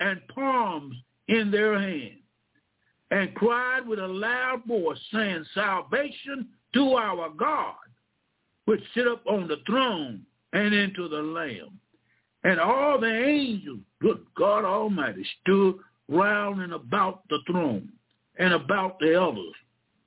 and 0.00 0.20
palms 0.34 0.94
in 1.28 1.50
their 1.50 1.78
hands, 1.78 2.22
and 3.10 3.34
cried 3.34 3.86
with 3.86 3.98
a 3.98 4.06
loud 4.06 4.62
voice, 4.66 4.98
saying, 5.12 5.44
Salvation 5.54 6.48
to 6.74 6.94
our 6.94 7.30
God, 7.30 7.74
which 8.64 8.80
sit 8.94 9.06
up 9.06 9.22
on 9.26 9.48
the 9.48 9.58
throne 9.66 10.22
and 10.52 10.74
into 10.74 11.08
the 11.08 11.22
Lamb. 11.22 11.78
And 12.44 12.60
all 12.60 12.98
the 13.00 13.12
angels, 13.12 13.80
good 14.00 14.20
God 14.36 14.64
Almighty, 14.64 15.26
stood 15.42 15.76
round 16.08 16.62
and 16.62 16.72
about 16.72 17.22
the 17.28 17.38
throne 17.46 17.90
and 18.38 18.52
about 18.52 18.98
the 18.98 19.14
elders 19.14 19.54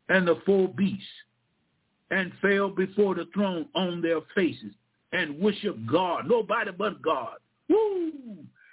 and 0.10 0.28
the 0.28 0.42
four 0.46 0.68
beasts 0.68 1.06
and 2.10 2.32
fell 2.42 2.70
before 2.70 3.16
the 3.16 3.28
throne 3.34 3.68
on 3.76 4.02
their 4.02 4.20
faces 4.36 4.74
and 5.14 5.40
worship 5.40 5.78
God. 5.90 6.28
Nobody 6.28 6.72
but 6.72 7.02
God. 7.02 7.36
Woo! 7.70 8.12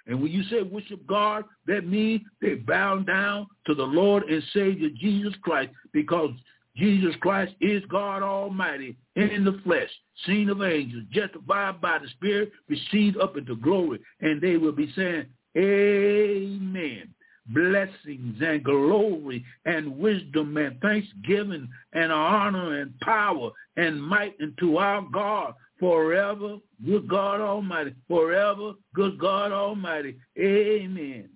And 0.07 0.21
when 0.21 0.31
you 0.31 0.43
say 0.43 0.63
worship 0.63 1.05
God, 1.05 1.45
that 1.67 1.87
means 1.87 2.21
they 2.41 2.55
bow 2.55 2.99
down 2.99 3.47
to 3.67 3.75
the 3.75 3.83
Lord 3.83 4.23
and 4.23 4.43
Savior 4.53 4.89
Jesus 4.99 5.33
Christ 5.41 5.71
because 5.93 6.31
Jesus 6.75 7.13
Christ 7.21 7.53
is 7.61 7.83
God 7.89 8.23
Almighty 8.23 8.95
in 9.15 9.43
the 9.43 9.59
flesh, 9.63 9.89
seen 10.25 10.49
of 10.49 10.63
angels, 10.63 11.03
justified 11.11 11.81
by 11.81 11.99
the 11.99 12.07
Spirit, 12.09 12.51
received 12.67 13.17
up 13.17 13.37
into 13.37 13.55
glory. 13.57 13.99
And 14.21 14.41
they 14.41 14.57
will 14.57 14.71
be 14.71 14.91
saying, 14.95 15.25
Amen 15.57 17.13
blessings 17.47 18.37
and 18.41 18.63
glory 18.63 19.43
and 19.65 19.97
wisdom 19.97 20.55
and 20.57 20.79
thanksgiving 20.81 21.67
and 21.93 22.11
honor 22.11 22.81
and 22.81 22.99
power 22.99 23.51
and 23.77 24.01
might 24.01 24.35
unto 24.41 24.77
our 24.77 25.01
God 25.11 25.53
forever, 25.79 26.57
good 26.85 27.07
God 27.07 27.41
Almighty, 27.41 27.95
forever, 28.07 28.73
good 28.93 29.17
God 29.17 29.51
Almighty. 29.51 30.17
Amen. 30.37 31.29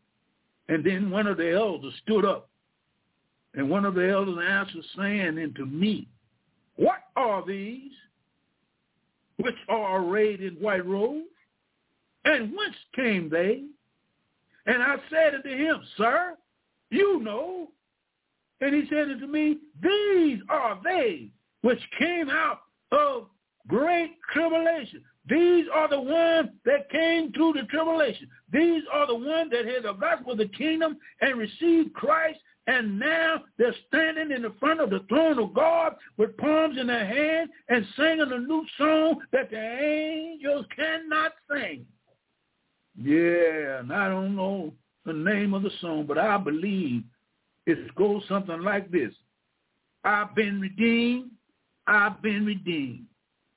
And 0.69 0.83
then 0.83 1.09
one 1.09 1.27
of 1.27 1.37
the 1.37 1.51
elders 1.51 1.93
stood 2.03 2.25
up, 2.25 2.49
and 3.53 3.69
one 3.69 3.85
of 3.85 3.95
the 3.95 4.09
elders 4.09 4.39
answered, 4.47 4.83
saying 4.97 5.39
unto 5.39 5.65
me, 5.65 6.07
What 6.75 6.99
are 7.15 7.45
these 7.45 7.91
which 9.37 9.55
are 9.69 10.03
arrayed 10.03 10.41
in 10.41 10.55
white 10.55 10.85
robes? 10.85 11.27
And 12.25 12.55
whence 12.55 12.75
came 12.95 13.29
they? 13.29 13.63
And 14.65 14.81
I 14.81 14.95
said 15.09 15.35
unto 15.35 15.49
him, 15.49 15.81
Sir, 15.97 16.35
you 16.89 17.19
know. 17.21 17.69
And 18.61 18.73
he 18.73 18.87
said 18.89 19.09
unto 19.09 19.27
me, 19.27 19.57
These 19.81 20.39
are 20.49 20.79
they 20.83 21.29
which 21.61 21.79
came 21.97 22.29
out 22.29 22.61
of 22.91 23.27
great 23.67 24.11
tribulation. 24.31 25.03
These 25.27 25.65
are 25.73 25.87
the 25.87 25.99
ones 25.99 26.49
that 26.65 26.89
came 26.89 27.31
through 27.31 27.53
the 27.53 27.63
tribulation. 27.63 28.27
These 28.51 28.83
are 28.91 29.07
the 29.07 29.15
ones 29.15 29.51
that 29.51 29.65
had 29.65 29.83
the 29.83 29.93
gospel 29.93 30.33
of 30.33 30.37
the 30.37 30.49
kingdom 30.49 30.97
and 31.21 31.39
received 31.39 31.93
Christ. 31.93 32.39
And 32.67 32.99
now 32.99 33.43
they're 33.57 33.75
standing 33.87 34.31
in 34.31 34.41
the 34.41 34.53
front 34.59 34.79
of 34.79 34.89
the 34.89 35.05
throne 35.09 35.39
of 35.39 35.53
God 35.53 35.95
with 36.17 36.37
palms 36.37 36.77
in 36.77 36.87
their 36.87 37.05
hand 37.05 37.49
and 37.69 37.85
singing 37.97 38.31
a 38.31 38.39
new 38.39 38.65
song 38.77 39.19
that 39.31 39.49
the 39.49 39.59
angels 39.59 40.65
cannot 40.75 41.33
sing. 41.51 41.85
Yeah, 43.01 43.79
and 43.79 43.91
I 43.91 44.07
don't 44.09 44.35
know 44.35 44.73
the 45.05 45.13
name 45.13 45.53
of 45.53 45.63
the 45.63 45.71
song, 45.81 46.05
but 46.07 46.17
I 46.17 46.37
believe 46.37 47.03
it 47.65 47.95
goes 47.95 48.23
something 48.27 48.61
like 48.61 48.91
this. 48.91 49.13
I've 50.03 50.35
been 50.35 50.59
redeemed. 50.59 51.31
I've 51.87 52.21
been 52.21 52.45
redeemed. 52.45 53.05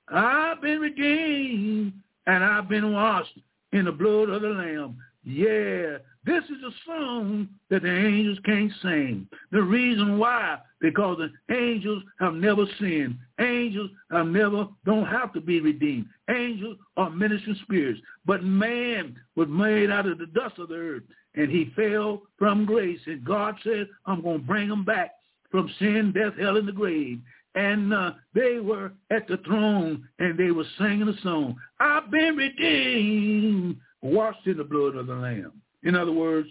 I've 0.09 0.63
been 0.63 0.81
redeemed, 0.81 1.93
and 2.27 2.45
I've 2.45 2.69
been 2.69 2.93
washed 2.93 3.39
in 3.73 3.85
the 3.85 3.93
blood 3.93 4.29
of 4.31 4.43
the 4.43 4.49
Lamb. 4.49 4.97
Yeah, 5.25 5.99
this 6.25 6.45
is 6.45 6.63
a 6.65 6.71
song 6.87 7.49
that 7.69 7.83
the 7.83 7.93
angels 7.93 8.39
can't 8.45 8.73
sing. 8.81 9.29
The 9.51 9.63
reason 9.63 10.19
why, 10.19 10.59
because 10.81 11.19
the 11.19 11.55
angels 11.55 12.03
have 12.21 12.35
never 12.35 12.65
sinned. 12.79 13.19
Angels 13.39 13.91
are 14.11 14.25
never, 14.25 14.69
don't 14.85 15.07
have 15.07 15.33
to 15.35 15.41
be 15.41 15.61
redeemed. 15.61 16.07
Angels 16.31 16.79
are 16.97 17.11
ministering 17.11 17.59
spirits. 17.63 18.01
But 18.25 18.45
man 18.45 19.17
was 19.35 19.49
made 19.49 19.91
out 19.91 20.07
of 20.07 20.19
the 20.19 20.27
dust 20.27 20.59
of 20.59 20.69
the 20.69 20.77
earth, 20.77 21.03
and 21.35 21.51
he 21.51 21.73
fell 21.77 22.23
from 22.39 22.65
grace. 22.65 23.01
And 23.07 23.25
God 23.25 23.57
said, 23.63 23.89
I'm 24.07 24.23
going 24.23 24.41
to 24.41 24.47
bring 24.47 24.71
him 24.71 24.85
back 24.85 25.13
from 25.51 25.71
sin, 25.79 26.13
death, 26.15 26.33
hell, 26.39 26.57
and 26.57 26.67
the 26.67 26.73
grave 26.73 27.21
and 27.57 27.93
uh, 27.93 28.13
they 28.35 28.59
were 28.61 28.93
at 29.11 29.27
the 29.27 29.39
throne 29.39 30.07
and 30.19 30.39
they 30.39 30.51
were 30.51 30.67
singing 30.79 31.09
a 31.09 31.21
song. 31.23 31.57
I've 31.81 32.11
been 32.11 32.37
redeemed, 32.37 33.77
washed 34.03 34.47
in 34.47 34.59
the 34.59 34.65
blood 34.65 34.95
of 34.95 35.07
the 35.07 35.15
Lamb. 35.15 35.53
In 35.83 35.97
other 35.97 36.13
words, 36.13 36.49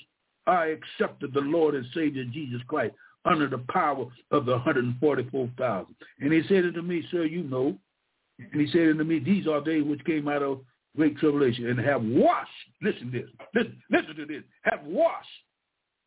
I 0.47 0.77
accepted 0.99 1.33
the 1.33 1.41
Lord 1.41 1.75
and 1.75 1.85
Savior 1.93 2.25
Jesus 2.25 2.61
Christ 2.67 2.95
under 3.25 3.47
the 3.47 3.63
power 3.69 4.05
of 4.31 4.45
the 4.45 4.51
144,000. 4.53 5.95
And 6.19 6.33
he 6.33 6.41
said 6.47 6.65
unto 6.65 6.81
me, 6.81 7.03
sir, 7.11 7.25
you 7.25 7.43
know. 7.43 7.77
And 8.39 8.61
he 8.61 8.67
said 8.71 8.89
unto 8.89 9.03
me, 9.03 9.19
these 9.19 9.47
are 9.47 9.63
they 9.63 9.81
which 9.81 10.03
came 10.05 10.27
out 10.27 10.43
of 10.43 10.61
great 10.95 11.17
tribulation 11.17 11.67
and 11.67 11.79
have 11.79 12.03
washed, 12.03 12.49
listen 12.81 13.11
to 13.11 13.19
this, 13.19 13.29
listen, 13.53 13.81
listen 13.91 14.15
to 14.15 14.25
this, 14.25 14.43
have 14.61 14.83
washed 14.85 15.27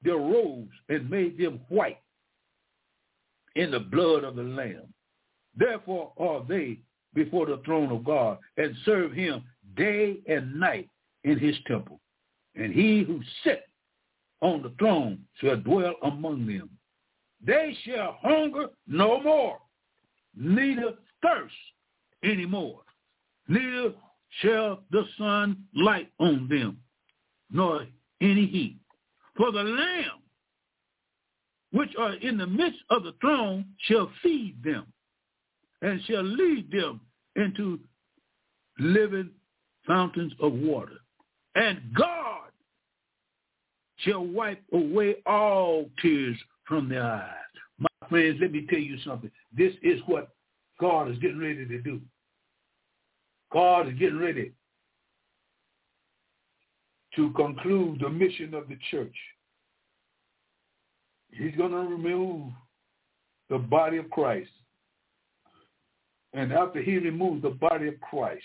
their 0.02 0.16
robes 0.16 0.72
and 0.88 1.10
made 1.10 1.38
them 1.38 1.60
white 1.68 1.98
in 3.56 3.70
the 3.70 3.80
blood 3.80 4.24
of 4.24 4.36
the 4.36 4.42
Lamb. 4.42 4.92
Therefore 5.56 6.12
are 6.18 6.44
they 6.48 6.78
before 7.14 7.46
the 7.46 7.60
throne 7.64 7.90
of 7.90 8.04
God 8.04 8.38
and 8.56 8.74
serve 8.84 9.12
him 9.12 9.42
day 9.76 10.18
and 10.28 10.58
night 10.58 10.88
in 11.24 11.38
his 11.38 11.56
temple. 11.66 12.00
And 12.54 12.72
he 12.72 13.02
who 13.02 13.20
sits 13.44 13.62
on 14.40 14.62
the 14.62 14.72
throne 14.78 15.20
shall 15.40 15.56
dwell 15.56 15.94
among 16.02 16.46
them. 16.46 16.70
They 17.44 17.76
shall 17.84 18.18
hunger 18.20 18.66
no 18.86 19.20
more, 19.22 19.58
neither 20.34 20.94
thirst 21.22 21.54
any 22.22 22.46
more. 22.46 22.80
Neither 23.48 23.94
shall 24.40 24.82
the 24.90 25.04
sun 25.16 25.64
light 25.74 26.10
on 26.18 26.48
them, 26.48 26.78
nor 27.50 27.86
any 28.20 28.46
heat. 28.46 28.78
For 29.36 29.52
the 29.52 29.62
Lamb 29.62 30.22
which 31.70 31.90
are 31.98 32.14
in 32.14 32.38
the 32.38 32.46
midst 32.46 32.80
of 32.90 33.04
the 33.04 33.12
throne 33.20 33.64
shall 33.78 34.10
feed 34.22 34.56
them 34.64 34.86
and 35.82 36.02
shall 36.04 36.22
lead 36.22 36.70
them 36.70 37.00
into 37.36 37.78
living 38.78 39.30
fountains 39.86 40.32
of 40.40 40.52
water. 40.52 40.98
And 41.54 41.80
God 41.94 42.50
shall 43.98 44.24
wipe 44.24 44.62
away 44.72 45.16
all 45.26 45.90
tears 46.00 46.36
from 46.68 46.88
their 46.88 47.02
eyes. 47.02 47.32
My 47.78 48.08
friends, 48.08 48.38
let 48.40 48.52
me 48.52 48.66
tell 48.68 48.78
you 48.78 48.98
something. 49.04 49.30
This 49.56 49.72
is 49.82 50.00
what 50.06 50.28
God 50.78 51.10
is 51.10 51.18
getting 51.18 51.40
ready 51.40 51.66
to 51.66 51.78
do. 51.80 52.00
God 53.50 53.88
is 53.88 53.94
getting 53.98 54.18
ready 54.18 54.52
to 57.16 57.30
conclude 57.30 58.00
the 58.00 58.10
mission 58.10 58.54
of 58.54 58.68
the 58.68 58.76
church. 58.90 59.16
He's 61.32 61.56
going 61.56 61.72
to 61.72 61.78
remove 61.78 62.52
the 63.48 63.58
body 63.58 63.96
of 63.96 64.10
Christ. 64.10 64.50
And 66.34 66.52
after 66.52 66.82
he 66.82 66.98
removes 66.98 67.42
the 67.42 67.50
body 67.50 67.88
of 67.88 67.98
Christ, 68.00 68.44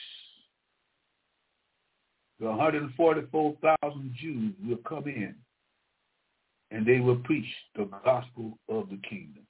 the 2.39 2.47
144,000 2.47 4.15
Jews 4.19 4.53
will 4.65 4.77
come 4.87 5.07
in 5.07 5.35
and 6.73 6.85
they 6.85 6.99
will 6.99 7.17
preach 7.17 7.45
the 7.75 7.87
gospel 8.03 8.57
of 8.67 8.89
the 8.89 8.99
kingdom. 9.07 9.45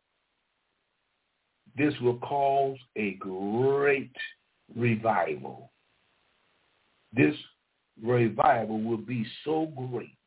This 1.78 1.94
will 2.02 2.18
cause 2.18 2.78
a 2.98 3.14
great 3.14 4.12
revival. 4.76 5.72
This 7.14 7.34
revival 8.04 8.82
will 8.82 8.98
be 8.98 9.26
so 9.46 9.72
great 9.90 10.18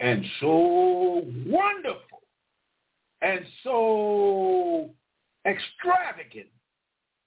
and 0.00 0.24
so 0.40 1.24
wonderful 1.46 2.22
and 3.20 3.40
so 3.62 4.90
extravagant 5.46 6.48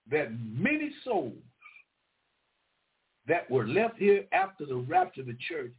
that 0.09 0.29
many 0.41 0.91
souls 1.03 1.33
that 3.27 3.49
were 3.49 3.67
left 3.67 3.97
here 3.97 4.25
after 4.33 4.65
the 4.65 4.75
rapture 4.75 5.21
of 5.21 5.27
the 5.27 5.37
church 5.47 5.71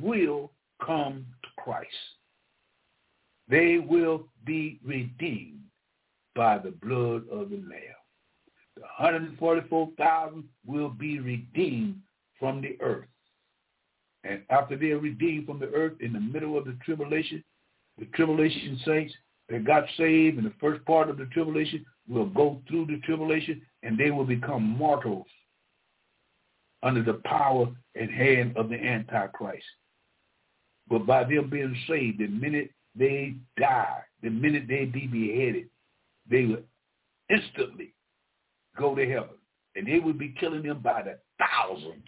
will 0.00 0.52
come 0.84 1.24
to 1.42 1.62
Christ. 1.62 1.88
They 3.48 3.78
will 3.78 4.28
be 4.44 4.80
redeemed 4.84 5.60
by 6.34 6.58
the 6.58 6.70
blood 6.70 7.28
of 7.28 7.50
the 7.50 7.56
Lamb. 7.56 7.94
The 8.76 8.82
144,000 8.98 10.44
will 10.66 10.88
be 10.88 11.20
redeemed 11.20 12.00
from 12.38 12.60
the 12.60 12.76
earth. 12.80 13.08
And 14.24 14.42
after 14.50 14.76
they 14.76 14.90
are 14.90 14.98
redeemed 14.98 15.46
from 15.46 15.58
the 15.58 15.68
earth 15.68 16.00
in 16.00 16.12
the 16.12 16.20
middle 16.20 16.56
of 16.56 16.64
the 16.64 16.76
tribulation, 16.84 17.44
the 17.98 18.06
tribulation 18.06 18.80
saints 18.84 19.14
that 19.48 19.64
got 19.64 19.84
saved 19.96 20.38
in 20.38 20.44
the 20.44 20.52
first 20.60 20.84
part 20.86 21.10
of 21.10 21.18
the 21.18 21.26
tribulation 21.26 21.84
will 22.08 22.26
go 22.26 22.60
through 22.68 22.86
the 22.86 22.98
tribulation 23.04 23.60
and 23.82 23.98
they 23.98 24.10
will 24.10 24.24
become 24.24 24.62
mortals 24.62 25.26
under 26.82 27.02
the 27.02 27.20
power 27.24 27.66
and 27.94 28.10
hand 28.10 28.56
of 28.56 28.68
the 28.68 28.76
Antichrist. 28.76 29.64
But 30.88 31.06
by 31.06 31.24
them 31.24 31.48
being 31.50 31.76
saved, 31.88 32.18
the 32.18 32.26
minute 32.26 32.70
they 32.96 33.34
die, 33.58 34.00
the 34.22 34.30
minute 34.30 34.64
they 34.68 34.84
be 34.84 35.06
beheaded, 35.06 35.68
they 36.30 36.44
would 36.44 36.64
instantly 37.30 37.92
go 38.78 38.94
to 38.94 39.06
heaven. 39.06 39.36
And 39.76 39.86
they 39.86 39.98
would 39.98 40.18
be 40.18 40.34
killing 40.38 40.62
them 40.62 40.80
by 40.80 41.02
the 41.02 41.18
thousands, 41.38 42.04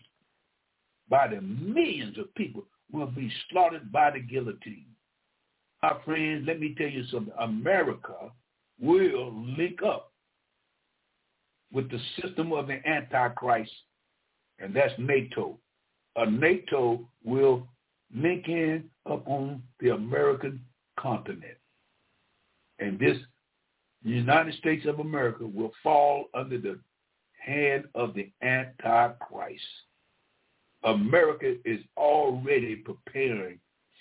by 1.10 1.28
the 1.28 1.40
millions 1.40 2.16
of 2.18 2.32
people 2.34 2.64
will 2.92 3.06
be 3.06 3.30
slaughtered 3.50 3.90
by 3.90 4.12
the 4.12 4.20
guillotine. 4.20 4.86
My 5.82 5.96
friends, 6.04 6.44
let 6.46 6.60
me 6.60 6.74
tell 6.78 6.88
you 6.88 7.04
something. 7.10 7.32
America 7.40 8.30
will 8.80 9.32
link 9.58 9.82
up 9.82 10.12
with 11.72 11.90
the 11.90 12.00
system 12.20 12.52
of 12.52 12.68
the 12.68 12.80
Antichrist, 12.86 13.72
and 14.58 14.74
that's 14.74 14.94
NATO. 14.98 15.58
A 16.16 16.30
NATO 16.30 17.06
will 17.24 17.66
link 18.14 18.48
in 18.48 18.84
upon 19.04 19.62
the 19.80 19.90
American 19.90 20.60
continent. 20.98 21.56
And 22.78 22.98
this 22.98 23.16
United 24.02 24.54
States 24.54 24.86
of 24.86 25.00
America 25.00 25.46
will 25.46 25.72
fall 25.82 26.26
under 26.34 26.58
the 26.58 26.78
hand 27.44 27.84
of 27.94 28.14
the 28.14 28.30
Antichrist. 28.42 29.62
America 30.84 31.54
is 31.64 31.80
already 31.96 32.76
preparing 32.76 33.58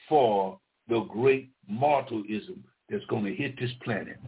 for 0.07 0.59
the 0.88 1.01
great 1.11 1.49
mortalism 1.67 2.63
that's 2.89 3.05
going 3.05 3.26
to 3.26 3.34
hit 3.34 3.59
this 3.59 3.72
planet. 3.84 4.19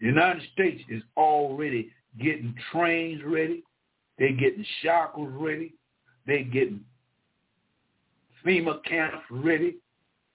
The 0.00 0.06
United 0.06 0.42
States 0.52 0.82
is 0.88 1.02
already 1.16 1.90
getting 2.20 2.54
trains 2.70 3.22
ready. 3.24 3.64
They're 4.18 4.32
getting 4.32 4.64
shackles 4.82 5.32
ready. 5.32 5.74
They're 6.26 6.44
getting 6.44 6.84
FEMA 8.44 8.82
camps 8.84 9.24
ready. 9.30 9.76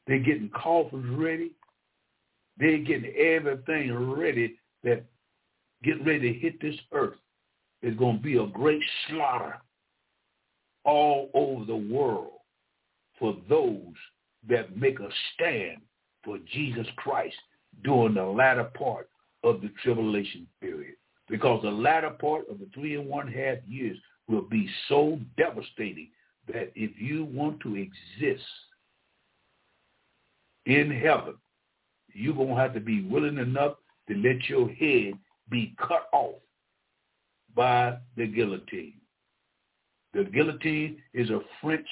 They're 0.07 0.19
getting 0.19 0.49
coffins 0.49 1.05
ready. 1.17 1.51
They're 2.57 2.80
getting 2.80 3.13
everything 3.15 3.93
ready 3.93 4.55
that 4.84 5.05
get 5.84 6.05
ready 6.05 6.34
to 6.34 6.39
hit 6.39 6.61
this 6.61 6.75
earth. 6.91 7.17
There's 7.81 7.97
going 7.97 8.17
to 8.17 8.23
be 8.23 8.38
a 8.38 8.47
great 8.47 8.81
slaughter 9.07 9.61
all 10.85 11.30
over 11.34 11.65
the 11.65 11.75
world 11.75 12.39
for 13.19 13.35
those 13.49 13.93
that 14.49 14.77
make 14.77 14.99
a 14.99 15.09
stand 15.34 15.77
for 16.23 16.38
Jesus 16.51 16.88
Christ 16.97 17.35
during 17.84 18.15
the 18.15 18.23
latter 18.23 18.65
part 18.65 19.09
of 19.43 19.61
the 19.61 19.69
tribulation 19.84 20.47
period. 20.61 20.95
Because 21.30 21.61
the 21.63 21.71
latter 21.71 22.09
part 22.09 22.49
of 22.49 22.59
the 22.59 22.67
three 22.73 22.95
and 22.95 23.07
one 23.07 23.27
half 23.27 23.57
years 23.67 23.97
will 24.27 24.41
be 24.41 24.69
so 24.89 25.19
devastating 25.38 26.09
that 26.47 26.71
if 26.75 26.91
you 26.99 27.25
want 27.25 27.59
to 27.61 27.75
exist 27.75 28.43
in 30.65 30.91
heaven, 30.91 31.35
you're 32.14 32.35
going 32.35 32.49
to 32.49 32.56
have 32.56 32.73
to 32.73 32.80
be 32.80 33.03
willing 33.03 33.38
enough 33.38 33.76
to 34.07 34.15
let 34.15 34.48
your 34.49 34.69
head 34.69 35.14
be 35.49 35.76
cut 35.80 36.07
off 36.14 36.35
by 37.56 37.98
the 38.18 38.27
guillotine. 38.27 38.95
The 40.14 40.26
guillotine 40.26 40.98
is 41.14 41.30
a 41.30 41.41
French 41.61 41.88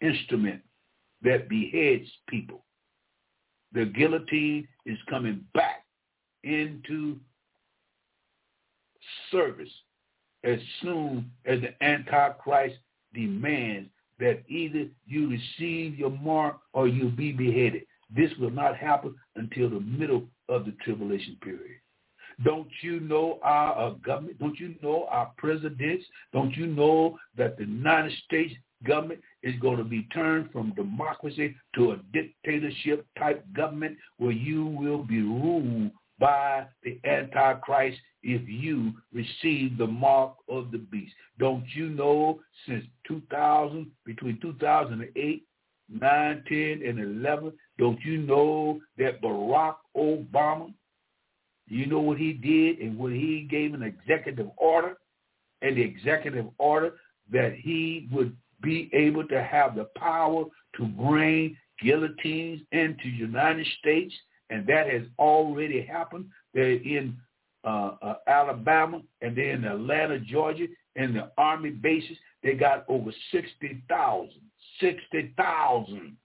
instrument 0.00 0.62
that 1.22 1.48
beheads 1.48 2.08
people. 2.28 2.64
The 3.72 3.86
guillotine 3.86 4.68
is 4.84 4.98
coming 5.10 5.44
back 5.52 5.84
into 6.44 7.16
service 9.32 9.70
as 10.44 10.58
soon 10.80 11.30
as 11.44 11.60
the 11.60 11.84
Antichrist 11.84 12.76
demands 13.12 13.90
that 14.18 14.42
either 14.48 14.86
you 15.06 15.28
receive 15.28 15.98
your 15.98 16.10
mark 16.10 16.58
or 16.72 16.88
you 16.88 17.08
be 17.08 17.32
beheaded. 17.32 17.82
This 18.14 18.30
will 18.38 18.50
not 18.50 18.76
happen 18.76 19.14
until 19.34 19.70
the 19.70 19.80
middle 19.80 20.24
of 20.48 20.64
the 20.64 20.72
tribulation 20.84 21.36
period. 21.42 21.80
Don't 22.44 22.68
you 22.82 23.00
know 23.00 23.38
our 23.42 23.78
uh, 23.78 23.90
government? 24.04 24.38
Don't 24.38 24.58
you 24.60 24.74
know 24.82 25.06
our 25.10 25.32
presidents? 25.38 26.04
Don't 26.32 26.54
you 26.54 26.66
know 26.66 27.18
that 27.36 27.56
the 27.56 27.64
United 27.64 28.12
States 28.24 28.54
government 28.86 29.20
is 29.42 29.54
going 29.60 29.78
to 29.78 29.84
be 29.84 30.02
turned 30.12 30.50
from 30.52 30.74
democracy 30.74 31.56
to 31.74 31.92
a 31.92 32.00
dictatorship 32.12 33.06
type 33.18 33.44
government 33.54 33.96
where 34.18 34.32
you 34.32 34.66
will 34.66 35.02
be 35.02 35.22
ruled 35.22 35.90
by 36.18 36.66
the 36.82 36.98
Antichrist 37.04 37.98
if 38.22 38.42
you 38.48 38.92
receive 39.12 39.78
the 39.78 39.86
mark 39.86 40.34
of 40.48 40.70
the 40.70 40.78
beast. 40.78 41.12
Don't 41.38 41.64
you 41.74 41.88
know 41.88 42.40
since 42.66 42.84
2000, 43.06 43.86
between 44.04 44.38
2008, 44.40 45.44
9, 45.88 46.44
10, 46.48 46.82
and 46.84 46.98
11, 46.98 47.52
don't 47.78 48.00
you 48.04 48.18
know 48.18 48.80
that 48.98 49.22
Barack 49.22 49.76
Obama, 49.96 50.72
you 51.68 51.86
know 51.86 52.00
what 52.00 52.18
he 52.18 52.32
did 52.32 52.78
and 52.78 52.98
what 52.98 53.12
he 53.12 53.46
gave 53.50 53.74
an 53.74 53.82
executive 53.82 54.48
order 54.56 54.96
and 55.62 55.76
the 55.76 55.82
executive 55.82 56.46
order 56.58 56.94
that 57.32 57.54
he 57.54 58.08
would 58.12 58.36
be 58.62 58.90
able 58.92 59.26
to 59.28 59.42
have 59.42 59.74
the 59.74 59.88
power 59.96 60.44
to 60.76 60.84
bring 60.84 61.56
guillotines 61.82 62.60
into 62.72 63.04
the 63.04 63.16
United 63.16 63.66
States, 63.78 64.14
and 64.50 64.66
that 64.66 64.88
has 64.88 65.02
already 65.18 65.82
happened. 65.82 66.26
They're 66.54 66.72
in 66.72 67.16
uh, 67.66 67.96
uh, 68.00 68.14
Alabama 68.28 69.02
and 69.20 69.36
they're 69.36 69.50
in 69.50 69.64
Atlanta, 69.64 70.20
Georgia, 70.20 70.66
and 70.94 71.16
the 71.16 71.32
army 71.36 71.70
bases. 71.70 72.16
They 72.42 72.54
got 72.54 72.84
over 72.88 73.10
60,000, 73.32 74.30
60,000 74.80 76.16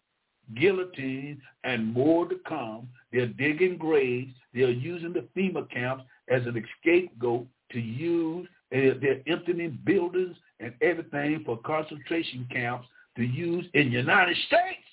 guillotines 0.56 1.40
and 1.64 1.94
more 1.94 2.28
to 2.28 2.36
come. 2.48 2.88
They're 3.12 3.28
digging 3.28 3.78
graves. 3.78 4.34
They're 4.54 4.70
using 4.70 5.14
the 5.14 5.28
FEMA 5.36 5.70
camps 5.70 6.04
as 6.30 6.46
an 6.46 6.64
scapegoat 6.80 7.48
to 7.72 7.80
use. 7.80 8.48
They're 8.70 9.22
emptying 9.28 9.80
buildings 9.86 10.36
and 10.60 10.74
everything 10.82 11.44
for 11.46 11.58
concentration 11.58 12.48
camps 12.52 12.88
to 13.18 13.24
use 13.24 13.66
in 13.74 13.92
the 13.92 13.98
United 13.98 14.38
States. 14.48 14.88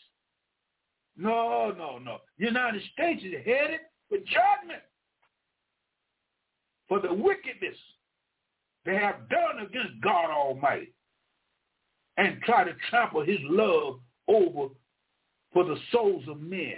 No, 1.16 1.74
no, 1.76 1.98
no. 1.98 2.18
United 2.38 2.82
States 2.92 3.22
is 3.24 3.32
headed 3.44 3.80
for 4.08 4.18
judgment 4.18 4.82
for 6.88 7.00
the 7.00 7.12
wickedness 7.12 7.76
they 8.84 8.94
have 8.94 9.28
done 9.28 9.66
against 9.66 10.00
God 10.00 10.30
Almighty 10.30 10.92
and 12.18 12.42
try 12.42 12.64
to 12.64 12.74
trample 12.90 13.24
his 13.24 13.38
love 13.44 14.00
over 14.26 14.68
for 15.52 15.64
the 15.64 15.76
souls 15.90 16.24
of 16.28 16.40
men. 16.40 16.76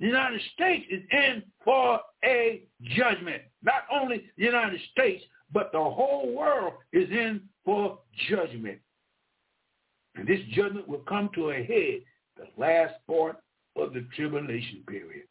The 0.00 0.06
United 0.06 0.40
States 0.54 0.86
is 0.90 1.02
in 1.10 1.42
for 1.64 2.00
a 2.24 2.62
judgment. 2.96 3.42
Not 3.62 3.82
only 3.92 4.30
the 4.38 4.44
United 4.44 4.80
States, 4.92 5.24
but 5.52 5.72
the 5.72 5.78
whole 5.78 6.32
world 6.34 6.74
is 6.92 7.10
in 7.10 7.42
for 7.64 7.98
judgment. 8.30 8.78
And 10.14 10.26
this 10.26 10.40
judgment 10.52 10.88
will 10.88 11.00
come 11.00 11.30
to 11.34 11.50
a 11.50 11.56
head 11.56 12.00
the 12.36 12.46
last 12.56 12.94
part 13.08 13.36
of 13.76 13.92
the 13.92 14.06
tribulation 14.14 14.84
period. 14.86 15.26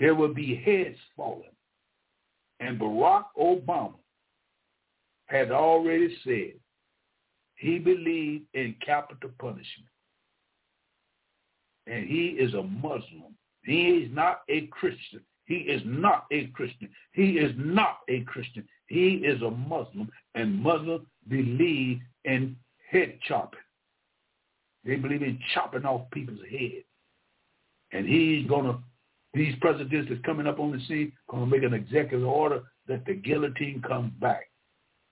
There 0.00 0.14
will 0.14 0.32
be 0.32 0.54
heads 0.54 0.96
falling. 1.16 1.50
And 2.60 2.80
Barack 2.80 3.24
Obama 3.38 3.94
had 5.26 5.50
already 5.50 6.16
said 6.24 6.58
he 7.58 7.78
believed 7.78 8.44
in 8.54 8.74
capital 8.84 9.30
punishment. 9.38 9.90
And 11.86 12.06
he 12.06 12.28
is 12.28 12.54
a 12.54 12.62
Muslim. 12.62 13.34
He 13.64 13.88
is 13.88 14.10
not 14.14 14.42
a 14.48 14.66
Christian. 14.68 15.20
He 15.46 15.56
is 15.56 15.82
not 15.84 16.26
a 16.30 16.46
Christian. 16.48 16.90
He 17.12 17.32
is 17.32 17.52
not 17.56 17.98
a 18.08 18.20
Christian. 18.20 18.64
He 18.86 19.14
is 19.24 19.40
a 19.42 19.50
Muslim, 19.50 20.10
and 20.34 20.62
Muslims 20.62 21.06
believe 21.28 22.00
in 22.24 22.56
head 22.90 23.18
chopping. 23.26 23.58
They 24.84 24.96
believe 24.96 25.22
in 25.22 25.38
chopping 25.54 25.84
off 25.84 26.10
people's 26.10 26.40
heads. 26.50 26.84
And 27.92 28.06
he's 28.06 28.46
going 28.46 28.64
to, 28.64 28.78
these 29.34 29.54
presidents 29.60 30.08
that's 30.10 30.24
coming 30.24 30.46
up 30.46 30.60
on 30.60 30.72
the 30.72 30.80
scene, 30.86 31.12
going 31.30 31.44
to 31.44 31.50
make 31.50 31.64
an 31.64 31.74
executive 31.74 32.26
order 32.26 32.62
that 32.86 33.04
the 33.06 33.14
guillotine 33.14 33.82
comes 33.86 34.12
back. 34.20 34.50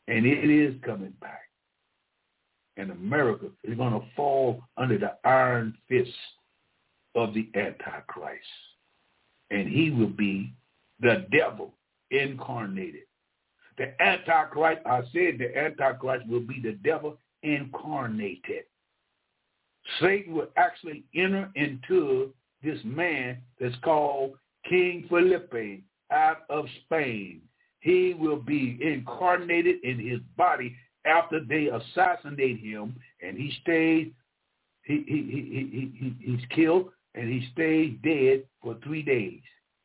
And 0.09 0.25
it 0.25 0.51
is 0.51 0.75
coming 0.85 1.15
back. 1.21 1.46
And 2.77 2.91
America 2.91 3.47
is 3.65 3.77
going 3.77 3.93
to 3.93 4.07
fall 4.15 4.63
under 4.77 4.99
the 4.99 5.17
iron 5.25 5.77
fist 5.89 6.11
of 7.15 7.33
the 7.35 7.49
Antichrist. 7.55 8.45
And 9.51 9.69
he 9.69 9.91
will 9.91 10.09
be 10.09 10.53
the 11.01 11.27
devil 11.33 11.73
incarnated. 12.11 13.03
The 13.79 14.01
Antichrist, 14.03 14.81
I 14.87 15.01
said 15.13 15.39
the 15.39 15.57
Antichrist 15.57 16.27
will 16.29 16.41
be 16.41 16.61
the 16.63 16.79
devil 16.85 17.19
incarnated. 17.43 18.65
Satan 20.01 20.35
will 20.35 20.49
actually 20.57 21.05
enter 21.15 21.51
into 21.55 22.33
this 22.63 22.79
man 22.85 23.39
that's 23.61 23.77
called 23.85 24.33
King 24.69 25.07
Felipe 25.09 25.85
out 26.11 26.39
of 26.51 26.67
Spain. 26.85 27.43
He 27.81 28.15
will 28.15 28.41
be 28.41 28.79
incarnated 28.83 29.77
in 29.85 29.99
his 29.99 30.19
body 30.37 30.75
after 31.07 31.41
they 31.41 31.69
assassinate 31.69 32.61
him, 32.61 32.97
and 33.23 33.37
he 33.37 33.53
stays. 33.63 34.09
He, 34.83 35.05
he, 35.07 35.17
he, 35.17 35.71
he, 35.73 35.93
he, 35.99 36.33
he's 36.33 36.47
killed, 36.55 36.91
and 37.15 37.29
he 37.29 37.49
stays 37.53 37.95
dead 38.05 38.45
for 38.63 38.77
three 38.85 39.03
days. 39.03 39.41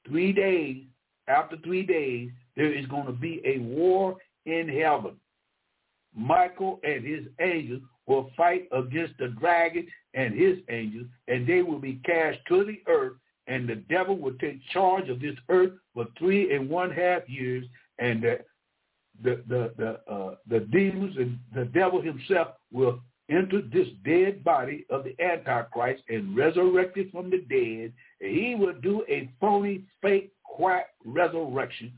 Three 0.07 0.31
days. 0.31 0.84
After 1.27 1.57
three 1.64 1.84
days, 1.84 2.30
there 2.56 2.73
is 2.73 2.85
going 2.88 3.06
to 3.06 3.11
be 3.11 3.41
a 3.45 3.60
war 3.60 4.18
in 4.45 4.68
heaven. 4.68 5.15
Michael 6.15 6.80
and 6.84 7.06
his 7.06 7.26
angels 7.39 7.81
will 8.06 8.30
fight 8.35 8.68
against 8.72 9.14
the 9.18 9.30
dragon 9.30 9.88
and 10.14 10.34
his 10.38 10.57
angels, 10.69 11.07
and 11.27 11.48
they 11.48 11.61
will 11.61 11.80
be 11.80 12.02
cast 12.06 12.39
to 12.49 12.65
the 12.65 12.81
earth, 12.91 13.14
and 13.48 13.68
the 13.68 13.76
devil 13.76 14.18
will 14.18 14.34
take 14.34 14.60
charge 14.72 15.10
of 15.10 15.19
this 15.19 15.35
earth 15.49 15.72
for 15.93 16.06
three 16.18 16.53
and 16.53 16.69
one 16.69 16.91
half 16.91 17.27
years, 17.30 17.65
and 17.99 18.22
the 18.23 18.39
the 19.24 19.44
the 19.48 19.74
the, 19.78 20.14
uh, 20.14 20.36
the 20.48 20.62
demons 20.72 21.16
and 21.18 21.38
the 21.54 21.66
devil 21.66 22.02
himself 22.02 22.50
will 22.72 23.00
enter 23.30 23.62
this 23.62 23.88
dead 24.04 24.44
body 24.44 24.86
of 24.90 25.04
the 25.04 25.16
Antichrist 25.24 26.04
and 26.10 26.36
resurrect 26.36 26.98
it 26.98 27.12
from 27.12 27.30
the 27.30 27.38
dead. 27.50 27.94
And 28.20 28.38
he 28.38 28.56
will 28.56 28.74
do 28.82 29.06
a 29.08 29.30
phony, 29.40 29.84
fake, 30.02 30.32
quack 30.44 30.88
resurrection 31.06 31.94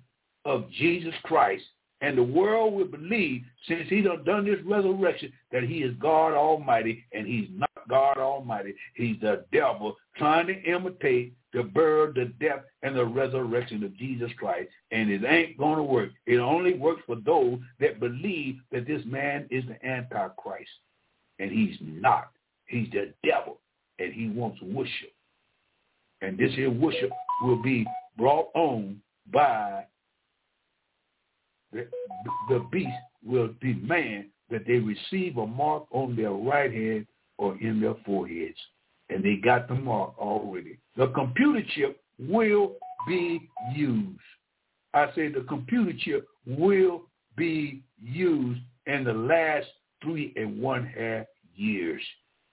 of 0.45 0.69
Jesus 0.71 1.13
Christ. 1.23 1.63
And 2.03 2.17
the 2.17 2.23
world 2.23 2.73
will 2.73 2.85
believe, 2.85 3.43
since 3.65 3.89
he 3.89 4.01
done 4.01 4.25
done 4.25 4.45
this 4.45 4.59
resurrection, 4.65 5.31
that 5.53 5.63
he 5.63 5.77
is 5.77 5.95
God 5.99 6.33
Almighty, 6.33 7.05
and 7.13 7.25
he's 7.25 7.47
not 7.55 7.71
God 7.89 8.17
Almighty. 8.17 8.75
He's 8.93 9.15
the 9.21 9.45
devil 9.53 9.95
trying 10.17 10.47
to 10.47 10.61
imitate 10.63 11.33
the 11.53 11.63
birth, 11.63 12.15
the 12.15 12.25
death, 12.41 12.63
and 12.81 12.93
the 12.93 13.05
resurrection 13.05 13.85
of 13.85 13.95
Jesus 13.95 14.29
Christ. 14.37 14.69
And 14.91 15.09
it 15.09 15.23
ain't 15.23 15.57
going 15.57 15.77
to 15.77 15.83
work. 15.83 16.09
It 16.25 16.39
only 16.39 16.73
works 16.73 17.03
for 17.05 17.15
those 17.15 17.59
that 17.79 18.01
believe 18.01 18.57
that 18.73 18.85
this 18.85 19.01
man 19.05 19.47
is 19.49 19.63
the 19.65 19.87
Antichrist. 19.87 20.69
And 21.39 21.51
he's 21.51 21.77
not. 21.81 22.31
He's 22.65 22.89
the 22.91 23.13
devil, 23.25 23.59
and 23.99 24.11
he 24.11 24.27
wants 24.27 24.61
worship. 24.61 25.13
And 26.21 26.37
this 26.37 26.53
here 26.53 26.69
worship 26.69 27.11
will 27.41 27.63
be 27.63 27.85
brought 28.17 28.49
on 28.55 29.01
by 29.31 29.85
the, 31.73 32.65
beast 32.71 32.89
will 33.25 33.49
demand 33.61 34.25
that 34.49 34.65
they 34.67 34.79
receive 34.79 35.37
a 35.37 35.47
mark 35.47 35.85
on 35.91 36.15
their 36.15 36.31
right 36.31 36.71
hand 36.71 37.05
or 37.37 37.57
in 37.59 37.81
their 37.81 37.95
foreheads. 38.05 38.57
And 39.09 39.21
they 39.23 39.35
got 39.35 39.67
the 39.67 39.75
mark 39.75 40.17
already. 40.17 40.79
The 40.95 41.07
computer 41.07 41.61
chip 41.75 42.01
will 42.19 42.77
be 43.07 43.49
used. 43.75 44.19
I 44.93 45.07
say 45.15 45.29
the 45.29 45.41
computer 45.41 45.91
chip 45.99 46.27
will 46.45 47.03
be 47.35 47.81
used 48.01 48.61
in 48.85 49.03
the 49.03 49.13
last 49.13 49.67
three 50.03 50.31
and 50.35 50.61
one 50.61 50.85
half 50.85 51.25
years. 51.55 52.01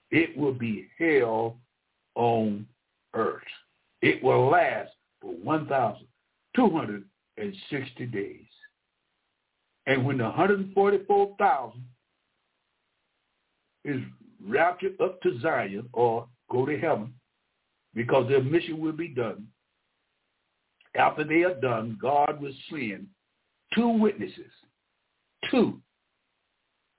It 0.09 0.35
will 0.37 0.53
be 0.53 0.87
hell 0.97 1.57
on 2.15 2.65
earth. 3.13 3.43
It 4.01 4.23
will 4.23 4.49
last 4.49 4.89
for 5.21 5.35
1,260 5.35 8.05
days. 8.07 8.47
And 9.91 10.05
when 10.05 10.17
the 10.19 10.23
144,000 10.23 11.83
is 13.83 13.99
raptured 14.41 14.93
up 15.01 15.21
to 15.21 15.37
Zion 15.41 15.89
or 15.91 16.29
go 16.49 16.65
to 16.65 16.79
heaven, 16.79 17.13
because 17.93 18.29
their 18.29 18.41
mission 18.41 18.79
will 18.79 18.93
be 18.93 19.09
done, 19.09 19.47
after 20.95 21.25
they 21.25 21.43
are 21.43 21.59
done, 21.59 21.97
God 22.01 22.39
will 22.41 22.53
send 22.69 23.07
two 23.75 23.89
witnesses. 23.89 24.53
Two. 25.49 25.81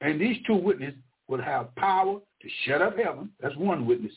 And 0.02 0.20
these 0.20 0.36
two 0.46 0.56
witnesses 0.56 1.00
will 1.28 1.40
have 1.40 1.74
power 1.76 2.20
to 2.42 2.48
shut 2.66 2.82
up 2.82 2.98
heaven. 2.98 3.30
That's 3.40 3.56
one 3.56 3.86
witness. 3.86 4.12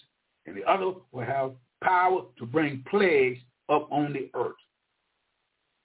And 0.47 0.57
the 0.57 0.69
other 0.69 0.91
will 1.13 1.25
have 1.25 1.53
power 1.81 2.23
to 2.39 2.45
bring 2.45 2.83
plagues 2.89 3.39
up 3.69 3.87
on 3.89 4.11
the 4.11 4.29
earth. 4.37 4.51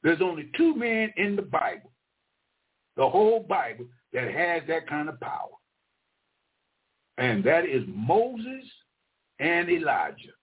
There's 0.02 0.20
only 0.20 0.50
two 0.56 0.74
men 0.74 1.12
in 1.16 1.36
the 1.36 1.42
Bible, 1.42 1.92
the 3.00 3.08
whole 3.08 3.40
Bible, 3.40 3.86
that 4.12 4.30
has 4.30 4.62
that 4.68 4.86
kind 4.86 5.08
of 5.08 5.18
power. 5.20 5.56
And 7.16 7.42
that 7.44 7.64
is 7.64 7.82
Moses 7.88 8.62
and 9.38 9.70
Elijah. 9.70 10.34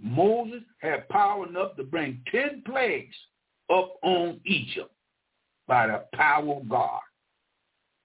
Moses 0.00 0.62
had 0.78 1.08
power 1.08 1.48
enough 1.48 1.74
to 1.74 1.82
bring 1.82 2.20
10 2.30 2.62
plagues 2.64 3.16
up 3.74 3.96
on 4.04 4.40
Egypt 4.44 4.92
by 5.66 5.88
the 5.88 6.04
power 6.14 6.58
of 6.58 6.68
God. 6.68 7.00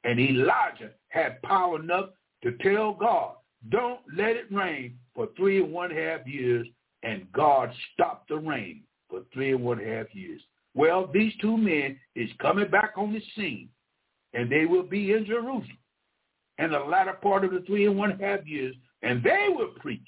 And 0.03 0.19
Elijah 0.19 0.89
had 1.09 1.39
power 1.43 1.79
enough 1.79 2.09
to 2.43 2.53
tell 2.53 2.93
God, 2.93 3.35
don't 3.69 3.99
let 4.17 4.35
it 4.35 4.51
rain 4.51 4.97
for 5.13 5.27
three 5.37 5.61
and 5.61 5.71
one 5.71 5.91
half 5.91 6.25
years, 6.25 6.65
and 7.03 7.31
God 7.31 7.71
stopped 7.93 8.29
the 8.29 8.37
rain 8.37 8.81
for 9.11 9.21
three 9.31 9.51
and 9.51 9.63
one 9.63 9.77
half 9.77 10.07
years. 10.15 10.41
Well, 10.75 11.09
these 11.13 11.33
two 11.39 11.57
men 11.57 11.99
is 12.15 12.29
coming 12.41 12.69
back 12.69 12.93
on 12.97 13.13
the 13.13 13.21
scene, 13.35 13.69
and 14.33 14.51
they 14.51 14.65
will 14.65 14.83
be 14.83 15.13
in 15.13 15.25
Jerusalem 15.25 15.77
in 16.57 16.71
the 16.71 16.79
latter 16.79 17.13
part 17.13 17.43
of 17.43 17.51
the 17.51 17.59
three 17.61 17.85
and 17.85 17.97
one 17.97 18.17
half 18.19 18.45
years, 18.45 18.75
and 19.01 19.23
they 19.23 19.47
will 19.49 19.71
preach 19.79 20.01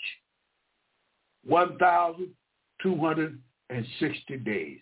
1,260 1.45 4.37
days. 4.37 4.79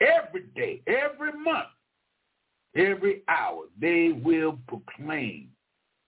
Every 0.00 0.42
day, 0.56 0.80
every 0.86 1.32
month, 1.32 1.68
every 2.76 3.22
hour, 3.28 3.64
they 3.80 4.12
will 4.12 4.58
proclaim 4.66 5.50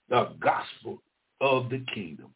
the 0.08 0.32
gospel 0.40 1.00
of 1.40 1.70
the 1.70 1.84
kingdom. 1.94 2.34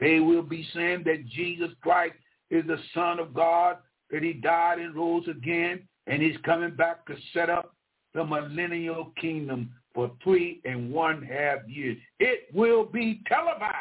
They 0.00 0.20
will 0.20 0.42
be 0.42 0.66
saying 0.74 1.02
that 1.04 1.28
Jesus 1.28 1.68
Christ 1.82 2.14
is 2.50 2.66
the 2.66 2.78
Son 2.94 3.18
of 3.18 3.34
God, 3.34 3.76
that 4.10 4.22
he 4.22 4.32
died 4.32 4.78
and 4.78 4.94
rose 4.94 5.26
again, 5.28 5.82
and 6.06 6.22
he's 6.22 6.36
coming 6.44 6.74
back 6.74 7.06
to 7.06 7.14
set 7.32 7.50
up 7.50 7.74
the 8.14 8.24
millennial 8.24 9.12
kingdom 9.20 9.70
for 9.94 10.10
three 10.22 10.60
and 10.64 10.90
one 10.90 11.22
half 11.22 11.58
years. 11.66 11.96
It 12.20 12.48
will 12.54 12.84
be 12.84 13.20
televised 13.26 13.74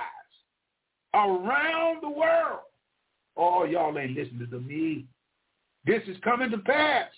around 1.13 2.01
the 2.01 2.09
world. 2.09 2.59
Oh, 3.35 3.63
y'all 3.63 3.97
ain't 3.97 4.17
listening 4.17 4.49
to 4.49 4.59
me. 4.59 5.05
This 5.85 6.01
is 6.07 6.17
coming 6.23 6.51
to 6.51 6.57
pass. 6.57 7.11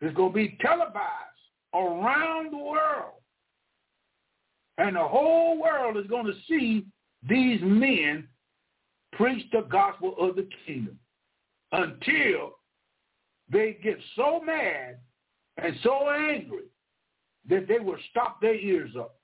It's 0.00 0.16
going 0.16 0.30
to 0.30 0.34
be 0.34 0.58
televised 0.60 0.98
around 1.74 2.52
the 2.52 2.58
world. 2.58 3.14
And 4.78 4.96
the 4.96 5.04
whole 5.04 5.60
world 5.60 5.96
is 5.96 6.06
going 6.06 6.26
to 6.26 6.34
see 6.48 6.86
these 7.28 7.60
men 7.62 8.26
preach 9.12 9.44
the 9.52 9.66
gospel 9.70 10.14
of 10.18 10.36
the 10.36 10.48
kingdom 10.66 10.98
until 11.72 12.58
they 13.50 13.78
get 13.82 13.98
so 14.16 14.40
mad 14.44 14.98
and 15.56 15.76
so 15.82 16.10
angry 16.10 16.64
that 17.48 17.66
they 17.68 17.78
will 17.78 17.98
stop 18.10 18.40
their 18.40 18.54
ears 18.54 18.92
up. 18.98 19.16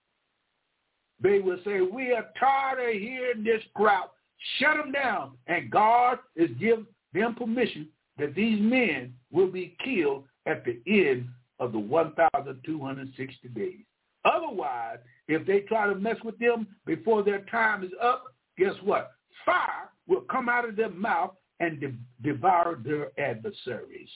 They 1.22 1.40
will 1.40 1.58
say, 1.64 1.80
we 1.80 2.12
are 2.12 2.26
tired 2.38 2.78
of 2.78 3.00
hearing 3.00 3.44
this 3.44 3.62
crowd. 3.74 4.10
Shut 4.58 4.76
them 4.76 4.92
down. 4.92 5.32
And 5.46 5.70
God 5.70 6.18
is 6.36 6.50
giving 6.60 6.86
them 7.12 7.34
permission 7.34 7.88
that 8.18 8.34
these 8.34 8.60
men 8.60 9.14
will 9.32 9.50
be 9.50 9.76
killed 9.84 10.24
at 10.46 10.64
the 10.64 10.80
end 10.86 11.28
of 11.58 11.72
the 11.72 11.78
1,260 11.78 13.48
days. 13.48 13.84
Otherwise, 14.24 14.98
if 15.26 15.46
they 15.46 15.60
try 15.60 15.86
to 15.86 15.94
mess 15.94 16.16
with 16.24 16.38
them 16.38 16.66
before 16.86 17.22
their 17.22 17.40
time 17.50 17.82
is 17.82 17.90
up, 18.02 18.24
guess 18.56 18.74
what? 18.84 19.12
Fire 19.44 19.90
will 20.06 20.22
come 20.22 20.48
out 20.48 20.68
of 20.68 20.76
their 20.76 20.90
mouth 20.90 21.32
and 21.60 21.80
de- 21.80 21.94
devour 22.22 22.78
their 22.84 23.10
adversaries. 23.18 24.10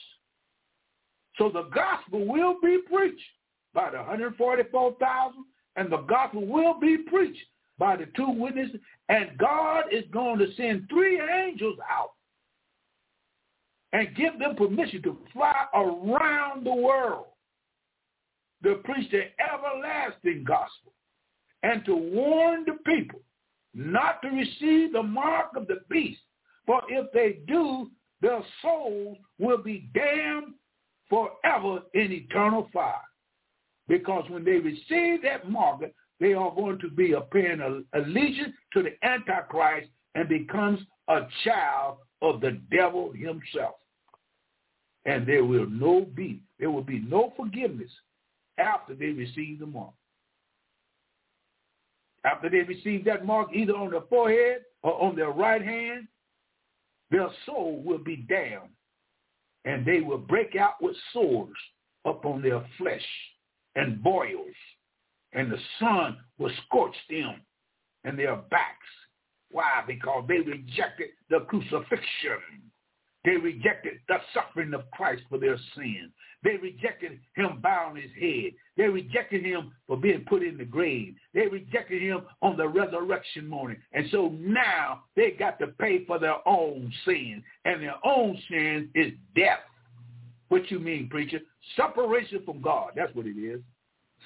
So 1.37 1.49
the 1.49 1.69
gospel 1.73 2.25
will 2.25 2.55
be 2.61 2.79
preached 2.91 3.21
by 3.73 3.89
the 3.89 3.97
144,000, 3.97 5.45
and 5.75 5.91
the 5.91 5.97
gospel 5.97 6.45
will 6.45 6.79
be 6.79 6.97
preached 6.97 7.45
by 7.79 7.95
the 7.95 8.05
two 8.15 8.29
witnesses, 8.29 8.79
and 9.09 9.37
God 9.37 9.85
is 9.91 10.03
going 10.11 10.37
to 10.39 10.53
send 10.55 10.87
three 10.89 11.19
angels 11.19 11.79
out 11.91 12.11
and 13.93 14.15
give 14.15 14.37
them 14.39 14.55
permission 14.55 15.01
to 15.03 15.17
fly 15.33 15.65
around 15.73 16.65
the 16.65 16.73
world 16.73 17.25
to 18.63 18.75
preach 18.75 19.09
the 19.11 19.23
everlasting 19.41 20.43
gospel. 20.43 20.93
and 21.63 21.83
to 21.85 21.95
warn 21.95 22.65
the 22.65 22.73
people 22.85 23.21
not 23.73 24.21
to 24.21 24.27
receive 24.27 24.91
the 24.93 25.01
mark 25.01 25.55
of 25.55 25.65
the 25.67 25.79
beast. 25.89 26.21
For 26.65 26.81
if 26.89 27.11
they 27.11 27.39
do, 27.47 27.89
their 28.21 28.41
souls 28.61 29.17
will 29.39 29.57
be 29.57 29.89
damned 29.93 30.53
forever 31.09 31.81
in 31.93 32.11
eternal 32.11 32.69
fire. 32.73 32.95
Because 33.87 34.29
when 34.29 34.45
they 34.45 34.59
receive 34.59 35.23
that 35.23 35.49
mark, 35.49 35.81
they 36.19 36.33
are 36.33 36.55
going 36.55 36.79
to 36.79 36.89
be 36.89 37.13
a 37.13 37.21
paying 37.21 37.85
allegiance 37.93 38.53
to 38.73 38.83
the 38.83 38.93
Antichrist 39.05 39.89
and 40.15 40.29
becomes 40.29 40.79
a 41.09 41.21
child 41.43 41.97
of 42.21 42.39
the 42.39 42.61
devil 42.71 43.11
himself. 43.11 43.75
And 45.05 45.27
there 45.27 45.43
will 45.43 45.69
no 45.69 46.05
be, 46.15 46.41
there 46.59 46.71
will 46.71 46.83
be 46.83 46.99
no 46.99 47.33
forgiveness 47.35 47.91
after 48.57 48.95
they 48.95 49.07
receive 49.07 49.59
the 49.59 49.65
mark. 49.65 49.93
After 52.25 52.49
they 52.49 52.61
receive 52.61 53.03
that 53.03 53.25
mark 53.25 53.49
either 53.53 53.75
on 53.75 53.91
their 53.91 54.01
forehead 54.09 54.61
or 54.81 55.01
on 55.01 55.17
their 55.17 55.31
right 55.31 55.61
hand, 55.61 56.07
their 57.13 57.29
soul 57.45 57.81
will 57.85 57.99
be 57.99 58.17
damned, 58.27 58.71
and 59.65 59.85
they 59.85 60.01
will 60.01 60.17
break 60.17 60.55
out 60.55 60.81
with 60.81 60.95
sores 61.13 61.55
upon 62.05 62.41
their 62.41 62.65
flesh 62.77 63.05
and 63.75 64.01
boils, 64.03 64.55
and 65.33 65.51
the 65.51 65.59
sun 65.79 66.17
will 66.39 66.51
scorch 66.65 66.95
them 67.09 67.35
and 68.03 68.17
their 68.17 68.35
backs. 68.35 68.87
Why? 69.51 69.83
Because 69.85 70.25
they 70.27 70.39
rejected 70.39 71.09
the 71.29 71.41
crucifixion. 71.41 72.71
They 73.25 73.37
rejected 73.37 73.99
the 74.07 74.17
suffering 74.33 74.73
of 74.73 74.89
Christ 74.91 75.23
for 75.29 75.37
their 75.37 75.57
sin. 75.75 76.11
They 76.43 76.57
rejected 76.57 77.19
him 77.35 77.59
bowing 77.61 78.01
his 78.01 78.11
head. 78.19 78.51
They 78.75 78.89
rejected 78.89 79.45
him 79.45 79.71
for 79.87 79.95
being 79.95 80.25
put 80.27 80.43
in 80.43 80.57
the 80.57 80.65
grave. 80.65 81.15
They 81.33 81.47
rejected 81.47 82.01
him 82.01 82.23
on 82.41 82.57
the 82.57 82.67
resurrection 82.67 83.47
morning. 83.47 83.77
And 83.93 84.07
so 84.11 84.33
now 84.37 85.03
they 85.15 85.31
got 85.31 85.57
to 85.59 85.67
pay 85.67 86.03
for 86.05 86.19
their 86.19 86.45
own 86.45 86.91
sin. 87.05 87.41
And 87.63 87.81
their 87.81 87.95
own 88.03 88.37
sin 88.49 88.89
is 88.93 89.13
death. 89.35 89.59
What 90.49 90.69
you 90.69 90.79
mean, 90.79 91.07
preacher? 91.09 91.39
Separation 91.77 92.43
from 92.43 92.61
God. 92.61 92.91
That's 92.95 93.15
what 93.15 93.25
it 93.25 93.37
is. 93.37 93.61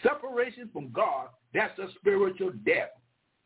Separation 0.04 0.70
from 0.74 0.92
God, 0.92 1.30
that's 1.54 1.78
a 1.80 1.88
spiritual 2.00 2.52
death. 2.66 2.90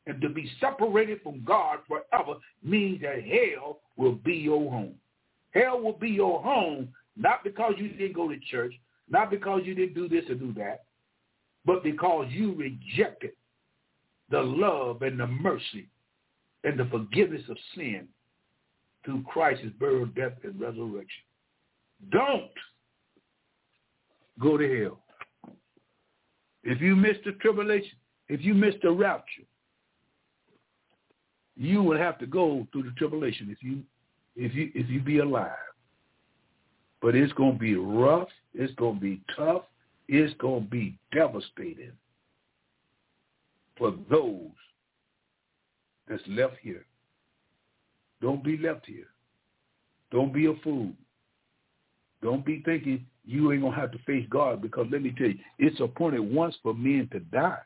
And 0.08 0.20
to 0.22 0.30
be 0.30 0.52
separated 0.60 1.22
from 1.22 1.44
God 1.46 1.80
forever 1.88 2.40
means 2.64 3.02
that 3.02 3.24
hell 3.24 3.80
will 3.98 4.16
be 4.16 4.34
your 4.34 4.70
home. 4.70 4.96
Hell 5.52 5.82
will 5.82 5.94
be 5.94 6.10
your 6.10 6.42
home, 6.42 6.90
not 7.16 7.44
because 7.44 7.74
you 7.78 7.90
didn't 7.90 8.16
go 8.16 8.30
to 8.30 8.40
church, 8.50 8.74
not 9.10 9.30
because 9.30 9.62
you 9.66 9.76
didn't 9.76 9.96
do 9.96 10.08
this 10.08 10.30
or 10.30 10.36
do 10.36 10.54
that, 10.54 10.86
but 11.66 11.84
because 11.84 12.28
you 12.30 12.54
rejected 12.54 13.32
the 14.30 14.42
love 14.42 15.02
and 15.02 15.20
the 15.20 15.28
mercy 15.28 15.88
and 16.64 16.80
the 16.80 16.86
forgiveness 16.86 17.42
of 17.50 17.58
sin 17.76 18.08
through 19.04 19.24
Christ's 19.24 19.68
burial, 19.80 20.06
death, 20.06 20.34
and 20.44 20.60
resurrection. 20.60 21.24
Don't 22.12 22.52
go 24.40 24.58
to 24.58 24.84
hell. 24.84 25.00
If 26.64 26.80
you 26.82 26.96
miss 26.96 27.18
the 27.26 27.34
tribulation, 27.34 27.98
if 28.30 28.42
you 28.42 28.54
miss 28.54 28.76
the 28.82 28.92
rapture, 28.92 29.44
you 31.58 31.84
will 31.84 31.98
have 31.98 32.18
to 32.20 32.26
go 32.26 32.68
through 32.72 32.84
the 32.84 32.92
tribulation 32.92 33.50
if 33.50 33.62
you 33.62 33.82
if 34.36 34.54
you 34.54 34.72
if 34.74 34.90
you 34.90 35.02
be 35.02 35.20
alive. 35.20 35.52
But 37.02 37.16
it's 37.16 37.34
gonna 37.34 37.58
be 37.58 37.76
rough, 37.76 38.30
it's 38.54 38.74
gonna 38.76 39.00
be 39.00 39.22
tough, 39.36 39.64
it's 40.08 40.34
gonna 40.36 40.62
be 40.62 40.98
devastating 41.12 41.92
for 43.78 43.94
those 44.10 44.52
that's 46.08 46.22
left 46.28 46.56
here. 46.62 46.86
Don't 48.22 48.44
be 48.44 48.58
left 48.58 48.86
here. 48.86 49.08
Don't 50.12 50.34
be 50.34 50.46
a 50.46 50.54
fool. 50.64 50.92
Don't 52.22 52.46
be 52.46 52.62
thinking 52.64 53.06
you 53.26 53.52
ain't 53.52 53.64
gonna 53.64 53.76
have 53.76 53.92
to 53.92 53.98
face 54.00 54.26
God 54.30 54.62
because 54.62 54.88
let 54.92 55.02
me 55.02 55.14
tell 55.18 55.28
you, 55.28 55.40
it's 55.58 55.80
appointed 55.80 56.20
once 56.20 56.56
for 56.62 56.74
men 56.74 57.10
to 57.12 57.20
die. 57.20 57.60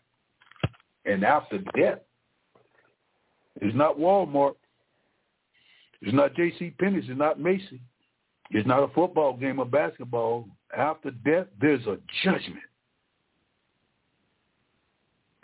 And 1.05 1.23
after 1.23 1.59
death, 1.77 1.99
it's 3.61 3.75
not 3.75 3.97
Walmart. 3.97 4.55
It's 6.05 6.13
not 6.13 6.35
J.C. 6.35 6.71
Penney's. 6.79 7.05
It's 7.09 7.17
not 7.17 7.39
Macy. 7.39 7.81
It's 8.51 8.67
not 8.67 8.83
a 8.83 8.87
football 8.89 9.35
game 9.35 9.59
or 9.59 9.65
basketball. 9.65 10.47
After 10.77 11.09
death, 11.09 11.47
there's 11.59 11.85
a 11.87 11.97
judgment. 12.23 12.61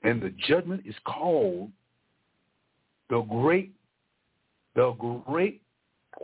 And 0.03 0.21
the 0.21 0.29
judgment 0.47 0.83
is 0.85 0.93
called 1.03 1.71
the 3.09 3.21
great, 3.21 3.71
the 4.75 4.91
great 5.25 5.63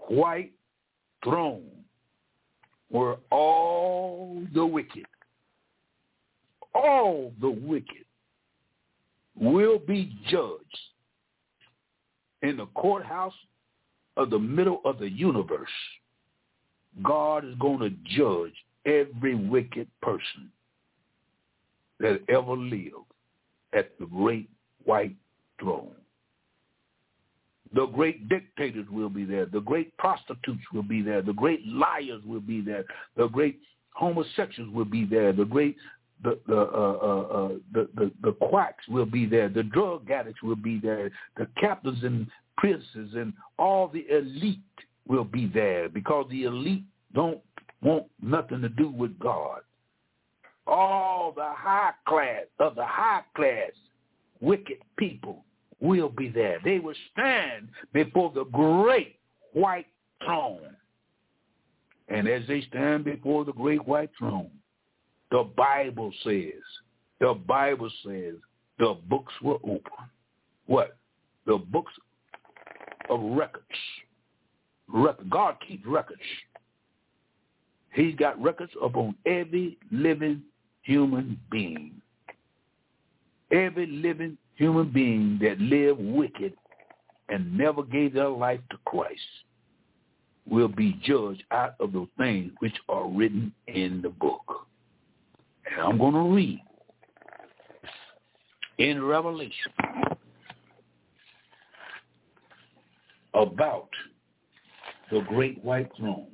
white 0.07 0.51
throne 1.23 1.65
where 2.89 3.15
all 3.31 4.43
the 4.53 4.65
wicked, 4.65 5.05
all 6.75 7.33
the 7.41 7.49
wicked 7.49 8.05
will 9.35 9.79
be 9.79 10.15
judged 10.29 10.79
in 12.43 12.57
the 12.57 12.67
courthouse 12.67 13.33
of 14.17 14.29
the 14.29 14.39
middle 14.39 14.81
of 14.83 14.99
the 14.99 15.09
universe. 15.09 15.69
God 17.03 17.45
is 17.45 17.55
going 17.59 17.79
to 17.79 17.91
judge 18.17 18.53
every 18.85 19.35
wicked 19.35 19.87
person 20.01 20.51
that 21.99 22.21
ever 22.29 22.53
lived 22.53 22.95
at 23.73 23.91
the 23.99 24.05
great 24.05 24.49
white 24.83 25.15
throne. 25.59 25.93
The 27.73 27.85
great 27.87 28.29
dictators 28.29 28.87
will 28.89 29.09
be 29.09 29.25
there. 29.25 29.45
The 29.45 29.59
great 29.59 29.95
prostitutes 29.97 30.63
will 30.73 30.83
be 30.83 31.01
there. 31.01 31.21
The 31.21 31.33
great 31.33 31.65
liars 31.67 32.21
will 32.25 32.39
be 32.39 32.61
there. 32.61 32.85
The 33.17 33.27
great 33.27 33.59
homosexuals 33.93 34.73
will 34.73 34.85
be 34.85 35.05
there. 35.05 35.33
The 35.33 35.45
great 35.45 35.75
the 36.23 36.39
the, 36.47 36.57
uh, 36.57 36.61
uh, 36.61 37.21
uh, 37.21 37.49
the 37.73 37.89
the 37.95 38.11
the 38.23 38.31
quacks 38.31 38.87
will 38.87 39.05
be 39.05 39.25
there. 39.25 39.49
The 39.49 39.63
drug 39.63 40.09
addicts 40.09 40.41
will 40.41 40.55
be 40.55 40.79
there. 40.79 41.11
The 41.35 41.47
captains 41.59 42.03
and 42.03 42.27
princes 42.57 43.13
and 43.15 43.33
all 43.57 43.87
the 43.87 44.05
elite 44.09 44.59
will 45.07 45.23
be 45.23 45.47
there 45.47 45.89
because 45.89 46.25
the 46.29 46.43
elite 46.43 46.83
don't 47.13 47.39
want 47.81 48.05
nothing 48.21 48.61
to 48.61 48.69
do 48.69 48.89
with 48.89 49.17
God. 49.19 49.61
All 50.65 51.31
the 51.35 51.49
high 51.55 51.93
class 52.07 52.43
of 52.59 52.75
the 52.75 52.85
high 52.85 53.21
class 53.35 53.71
wicked 54.41 54.77
people 54.97 55.45
will 55.79 56.09
be 56.09 56.29
there. 56.29 56.59
They 56.63 56.79
will 56.79 56.95
stand 57.13 57.69
before 57.93 58.31
the 58.33 58.43
great 58.45 59.17
white 59.53 59.87
throne. 60.23 60.75
And 62.09 62.27
as 62.27 62.43
they 62.47 62.61
stand 62.69 63.05
before 63.05 63.45
the 63.45 63.53
great 63.53 63.85
white 63.87 64.11
throne, 64.17 64.49
the 65.31 65.43
Bible 65.55 66.11
says, 66.23 66.61
the 67.19 67.33
Bible 67.33 67.89
says 68.05 68.35
the 68.79 68.97
books 69.09 69.33
were 69.41 69.57
open. 69.63 69.81
What? 70.67 70.97
The 71.45 71.57
books 71.57 71.91
of 73.09 73.21
records. 73.21 73.65
Record. 74.87 75.29
God 75.29 75.55
keeps 75.67 75.85
records. 75.85 76.21
He's 77.93 78.15
got 78.15 78.41
records 78.41 78.71
upon 78.81 79.15
every 79.25 79.77
living 79.91 80.43
human 80.83 81.39
being. 81.51 81.93
Every 83.51 83.87
living 83.87 84.37
human 84.55 84.91
being 84.91 85.39
that 85.41 85.59
lived 85.59 85.99
wicked 85.99 86.53
and 87.29 87.57
never 87.57 87.83
gave 87.83 88.13
their 88.13 88.29
life 88.29 88.59
to 88.71 88.77
Christ 88.85 89.21
will 90.49 90.67
be 90.67 90.99
judged 91.03 91.43
out 91.51 91.75
of 91.79 91.91
the 91.91 92.07
things 92.17 92.51
which 92.59 92.75
are 92.87 93.09
written 93.09 93.53
in 93.67 94.01
the 94.01 94.09
book. 94.09 94.67
And 95.69 95.81
I'm 95.81 95.97
going 95.97 96.13
to 96.13 96.33
read 96.33 96.61
in 98.77 99.03
Revelation 99.03 99.71
about 103.37 103.89
the 105.11 105.21
great 105.21 105.63
white 105.63 105.89
throne. 105.97 106.27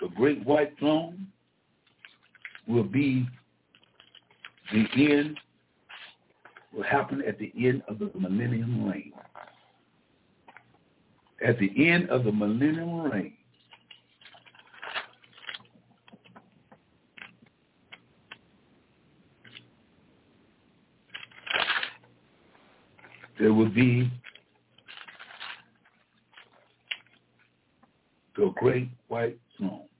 The 0.00 0.08
great 0.08 0.44
white 0.46 0.78
throne 0.78 1.26
will 2.66 2.84
be 2.84 3.28
the 4.72 4.86
end, 4.96 5.38
will 6.72 6.84
happen 6.84 7.22
at 7.26 7.38
the 7.38 7.52
end 7.56 7.82
of 7.88 7.98
the 7.98 8.10
millennium 8.18 8.88
reign. 8.88 9.12
At 11.46 11.58
the 11.58 11.88
end 11.88 12.08
of 12.10 12.24
the 12.24 12.32
millennium 12.32 13.02
reign, 13.02 13.34
there 23.38 23.52
will 23.52 23.70
be 23.70 24.10
the 28.36 28.52
great 28.56 28.88
white 29.08 29.38
throne. 29.56 29.90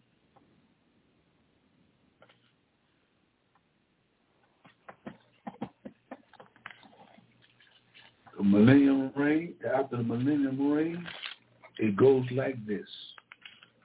the 8.41 8.45
millennium 8.45 9.13
reign, 9.15 9.53
after 9.75 9.99
the 9.99 10.03
millennium 10.03 10.73
reign, 10.73 11.07
it 11.79 11.95
goes 11.95 12.25
like 12.33 12.57
this. 12.67 12.87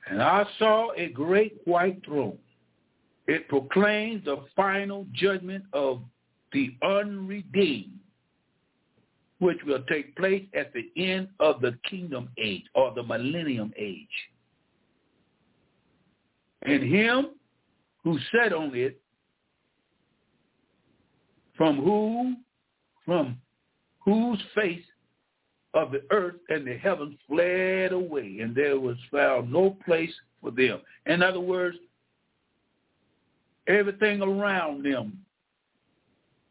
And 0.10 0.22
I 0.22 0.46
saw 0.58 0.94
a 0.96 1.10
great 1.10 1.60
white 1.66 2.02
throne. 2.06 2.38
It 3.28 3.50
proclaims 3.50 4.24
the 4.24 4.46
final 4.56 5.06
judgment 5.12 5.66
of 5.74 6.02
the 6.54 6.74
unredeemed, 6.84 8.00
which 9.40 9.58
will 9.66 9.84
take 9.90 10.16
place 10.16 10.46
at 10.54 10.72
the 10.72 10.90
end 10.96 11.28
of 11.42 11.60
the 11.60 11.78
kingdom 11.90 12.30
age 12.38 12.64
or 12.76 12.94
the 12.94 13.04
millennium 13.04 13.74
age. 13.78 14.08
And 16.66 16.84
him 16.84 17.28
who 18.04 18.18
sat 18.32 18.54
on 18.54 18.74
it, 18.76 19.00
from 21.56 21.78
who, 21.78 22.36
from 23.06 23.38
whose 24.00 24.42
face 24.54 24.84
of 25.74 25.92
the 25.92 26.04
earth 26.12 26.36
and 26.50 26.66
the 26.66 26.78
heavens 26.78 27.18
fled 27.28 27.92
away, 27.92 28.40
and 28.42 28.56
there 28.56 28.80
was 28.80 28.98
found 29.12 29.52
no 29.52 29.78
place 29.86 30.14
for 30.42 30.52
them. 30.52 30.82
In 31.06 31.22
other 31.22 31.40
words, 31.40 31.78
everything 33.68 34.22
around 34.22 34.84
them 34.84 35.20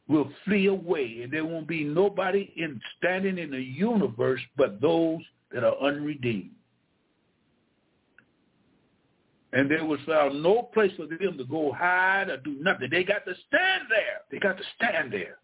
will 0.08 0.30
flee 0.44 0.66
away, 0.66 1.20
and 1.22 1.32
there 1.32 1.44
won't 1.44 1.68
be 1.68 1.84
nobody 1.84 2.52
in 2.56 2.80
standing 2.98 3.38
in 3.38 3.50
the 3.50 3.62
universe 3.62 4.40
but 4.56 4.80
those 4.80 5.20
that 5.52 5.64
are 5.64 5.76
unredeemed. 5.80 6.50
And 9.54 9.70
there 9.70 9.84
was 9.84 10.00
found 10.04 10.42
no 10.42 10.64
place 10.74 10.90
for 10.96 11.06
them 11.06 11.38
to 11.38 11.44
go 11.44 11.72
hide 11.72 12.28
or 12.28 12.38
do 12.38 12.56
nothing. 12.60 12.88
They 12.90 13.04
got 13.04 13.24
to 13.24 13.34
stand 13.46 13.84
there. 13.88 14.22
They 14.30 14.40
got 14.40 14.58
to 14.58 14.64
stand 14.74 15.12
there. 15.12 15.38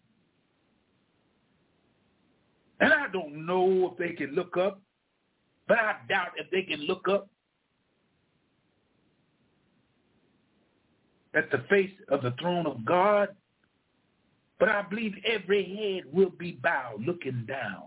And 2.81 2.91
I 2.91 3.07
don't 3.13 3.45
know 3.45 3.89
if 3.89 3.97
they 3.97 4.13
can 4.13 4.35
look 4.35 4.57
up, 4.57 4.81
but 5.65 5.77
I 5.77 5.95
doubt 6.09 6.31
if 6.35 6.51
they 6.51 6.63
can 6.63 6.85
look 6.85 7.07
up 7.07 7.29
at 11.33 11.49
the 11.49 11.63
face 11.69 11.91
of 12.09 12.21
the 12.21 12.33
throne 12.37 12.67
of 12.67 12.83
God. 12.83 13.29
But 14.59 14.67
I 14.67 14.81
believe 14.81 15.15
every 15.25 15.63
head 15.63 16.13
will 16.13 16.31
be 16.31 16.59
bowed 16.61 17.01
looking 17.07 17.45
down. 17.47 17.83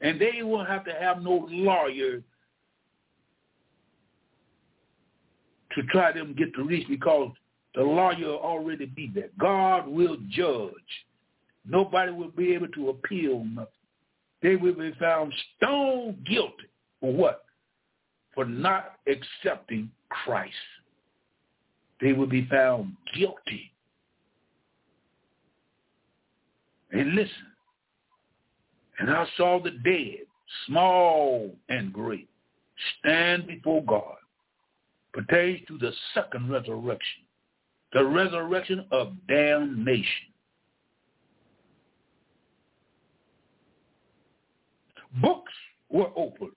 And 0.00 0.20
they 0.20 0.42
will 0.42 0.64
have 0.64 0.84
to 0.86 0.92
have 0.92 1.22
no 1.22 1.46
lawyer 1.48 2.20
to 5.74 5.82
try 5.84 6.12
them 6.12 6.34
get 6.36 6.54
to 6.54 6.64
reach 6.64 6.86
because 6.88 7.30
the 7.74 7.82
lawyer 7.82 8.34
already 8.36 8.86
be 8.86 9.10
there. 9.14 9.30
God 9.38 9.88
will 9.88 10.16
judge. 10.28 10.72
Nobody 11.66 12.12
will 12.12 12.30
be 12.30 12.54
able 12.54 12.68
to 12.68 12.90
appeal 12.90 13.44
nothing. 13.44 13.66
They 14.42 14.56
will 14.56 14.74
be 14.74 14.92
found 14.98 15.32
stone 15.56 16.22
guilty 16.28 16.68
for 17.00 17.12
what? 17.12 17.44
For 18.34 18.44
not 18.44 18.96
accepting 19.06 19.90
Christ. 20.08 20.54
They 22.00 22.12
will 22.12 22.26
be 22.26 22.46
found 22.46 22.94
guilty. 23.14 23.72
And 26.90 27.14
listen, 27.14 27.30
and 28.98 29.10
I 29.10 29.26
saw 29.36 29.62
the 29.62 29.70
dead, 29.70 30.26
small 30.66 31.54
and 31.68 31.92
great, 31.92 32.28
stand 32.98 33.46
before 33.46 33.84
God. 33.84 34.16
Pertains 35.12 35.60
to 35.68 35.78
the 35.78 35.92
second 36.14 36.50
resurrection, 36.50 37.22
the 37.92 38.04
resurrection 38.04 38.86
of 38.90 39.12
damnation. 39.28 40.32
books 45.20 45.52
were 45.90 46.10
opened, 46.16 46.52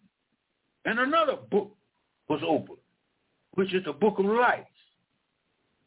and 0.86 1.00
another 1.00 1.36
book 1.52 1.72
was 2.30 2.42
opened, 2.48 2.78
which 3.56 3.74
is 3.74 3.84
the 3.86 3.94
book 3.94 4.20
of 4.20 4.26
life. 4.26 4.66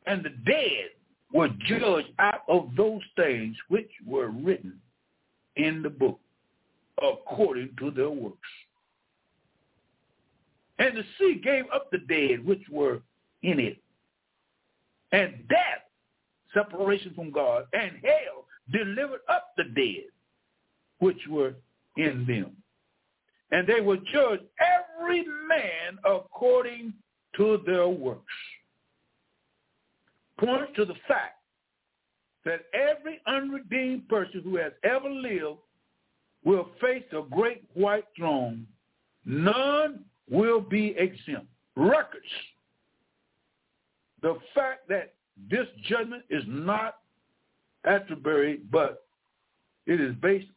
And 0.07 0.25
the 0.25 0.31
dead 0.31 0.91
were 1.33 1.49
judged 1.67 2.09
out 2.19 2.43
of 2.49 2.71
those 2.77 3.03
things 3.17 3.57
which 3.69 3.91
were 4.07 4.29
written 4.29 4.81
in 5.57 5.83
the 5.83 5.91
book 5.91 6.19
according 7.03 7.71
to 7.79 7.91
their 7.91 8.11
works. 8.11 8.39
And 10.79 10.97
the 10.97 11.05
sea 11.19 11.41
gave 11.43 11.65
up 11.75 11.91
the 11.91 11.99
dead 11.99 12.45
which 12.45 12.63
were 12.71 13.01
in 13.43 13.59
it. 13.59 13.79
And 15.13 15.35
death, 15.49 15.83
separation 16.55 17.13
from 17.15 17.31
God, 17.31 17.67
and 17.73 17.93
hell 18.03 18.47
delivered 18.71 19.21
up 19.29 19.53
the 19.57 19.65
dead 19.65 20.05
which 20.99 21.21
were 21.29 21.55
in 21.97 22.25
them. 22.27 22.53
And 23.51 23.67
they 23.67 23.81
will 23.81 23.99
judge 24.13 24.41
every 24.61 25.25
man 25.49 25.99
according 26.05 26.93
to 27.37 27.61
their 27.67 27.89
works. 27.89 28.23
Points 30.39 30.73
to 30.77 30.85
the 30.85 30.95
fact 31.09 31.39
that 32.45 32.67
every 32.73 33.21
unredeemed 33.27 34.09
person 34.09 34.43
who 34.45 34.57
has 34.57 34.73
ever 34.85 35.11
lived 35.11 35.59
will 36.45 36.69
face 36.81 37.05
a 37.13 37.23
great 37.31 37.65
white 37.75 38.05
throne. 38.17 38.67
None 39.25 40.05
will 40.31 40.61
be 40.61 40.95
exempt. 40.97 41.47
Records. 41.77 42.27
The 44.23 44.37
fact 44.55 44.89
that 44.89 45.15
this 45.51 45.67
judgment 45.89 46.25
is 46.29 46.43
not 46.47 46.97
arbitrary, 47.85 48.61
but 48.71 49.05
it 49.87 50.01
is 50.01 50.15
based 50.17 50.49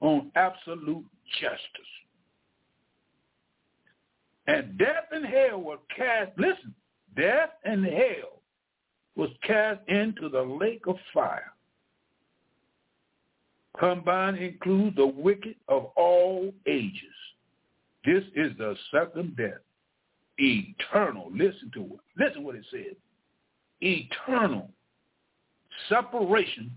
on 0.00 0.30
absolute 0.34 1.04
justice. 1.40 1.58
And 4.46 4.78
death 4.78 5.04
and 5.12 5.26
hell 5.26 5.60
were 5.60 5.76
cast, 5.94 6.32
listen, 6.38 6.74
death 7.16 7.50
and 7.64 7.84
hell 7.84 8.42
was 9.14 9.30
cast 9.42 9.80
into 9.88 10.28
the 10.28 10.40
lake 10.42 10.86
of 10.86 10.96
fire. 11.12 11.52
Combined 13.78 14.38
includes 14.38 14.96
the 14.96 15.06
wicked 15.06 15.54
of 15.68 15.86
all 15.96 16.52
ages. 16.66 17.02
This 18.08 18.24
is 18.34 18.56
the 18.56 18.74
second 18.90 19.36
death. 19.36 19.60
Eternal. 20.38 21.30
Listen 21.30 21.70
to 21.74 21.80
it. 21.82 22.00
Listen 22.18 22.42
what 22.42 22.54
it 22.54 22.64
says. 22.70 22.96
Eternal 23.82 24.70
separation 25.90 26.70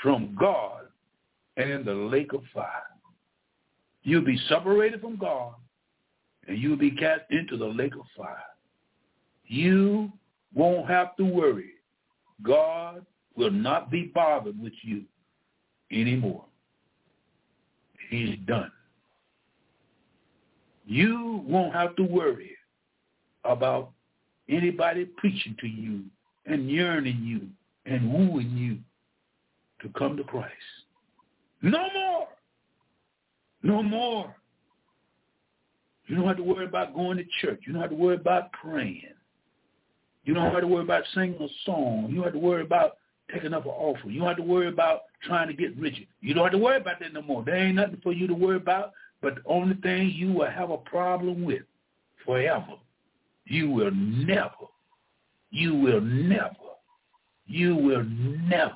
from 0.00 0.36
God 0.38 0.82
and 1.56 1.84
the 1.84 1.92
lake 1.92 2.32
of 2.32 2.42
fire. 2.54 2.68
You'll 4.04 4.24
be 4.24 4.38
separated 4.48 5.00
from 5.00 5.16
God, 5.16 5.54
and 6.46 6.56
you'll 6.56 6.76
be 6.76 6.92
cast 6.92 7.22
into 7.30 7.56
the 7.56 7.66
lake 7.66 7.96
of 7.96 8.06
fire. 8.16 8.36
You 9.46 10.12
won't 10.54 10.88
have 10.88 11.16
to 11.16 11.24
worry. 11.24 11.72
God 12.42 13.04
will 13.34 13.50
not 13.50 13.90
be 13.90 14.12
bothered 14.14 14.60
with 14.62 14.74
you 14.82 15.02
anymore. 15.90 16.44
He's 18.10 18.38
done. 18.46 18.70
You 20.90 21.44
won't 21.46 21.72
have 21.72 21.94
to 21.96 22.02
worry 22.02 22.56
about 23.44 23.92
anybody 24.48 25.04
preaching 25.04 25.56
to 25.60 25.68
you 25.68 26.02
and 26.46 26.68
yearning 26.68 27.20
you 27.22 27.46
and 27.86 28.12
wooing 28.12 28.50
you 28.50 28.78
to 29.82 29.96
come 29.96 30.16
to 30.16 30.24
Christ. 30.24 30.50
No 31.62 31.86
more. 31.94 32.28
No 33.62 33.84
more. 33.84 34.34
You 36.08 36.16
don't 36.16 36.26
have 36.26 36.38
to 36.38 36.42
worry 36.42 36.64
about 36.66 36.92
going 36.92 37.18
to 37.18 37.24
church. 37.40 37.60
You 37.68 37.72
don't 37.72 37.82
have 37.82 37.90
to 37.90 37.96
worry 37.96 38.16
about 38.16 38.50
praying. 38.50 39.04
You 40.24 40.34
don't 40.34 40.50
have 40.50 40.60
to 40.60 40.66
worry 40.66 40.82
about 40.82 41.04
singing 41.14 41.40
a 41.40 41.46
song. 41.64 42.06
You 42.08 42.16
don't 42.16 42.24
have 42.24 42.32
to 42.32 42.40
worry 42.40 42.62
about 42.62 42.96
taking 43.32 43.54
up 43.54 43.64
an 43.64 43.70
offering. 43.70 44.12
You 44.12 44.18
don't 44.18 44.28
have 44.28 44.38
to 44.38 44.42
worry 44.42 44.66
about 44.66 45.02
trying 45.22 45.46
to 45.46 45.54
get 45.54 45.76
rich. 45.78 45.94
You 46.20 46.34
don't 46.34 46.42
have 46.42 46.52
to 46.52 46.58
worry 46.58 46.78
about 46.78 46.98
that 46.98 47.12
no 47.12 47.22
more. 47.22 47.44
There 47.44 47.54
ain't 47.54 47.76
nothing 47.76 48.00
for 48.02 48.12
you 48.12 48.26
to 48.26 48.34
worry 48.34 48.56
about, 48.56 48.90
but 49.22 49.36
the 49.36 49.42
only 49.46 49.74
thing 49.76 50.10
you 50.10 50.32
will 50.32 50.50
have 50.50 50.70
a 50.70 50.78
problem 50.78 51.44
with 51.44 51.62
forever, 52.24 52.74
you 53.44 53.70
will 53.70 53.90
never, 53.90 54.66
you 55.50 55.74
will 55.74 56.00
never, 56.00 56.54
you 57.46 57.74
will 57.76 58.04
never 58.04 58.74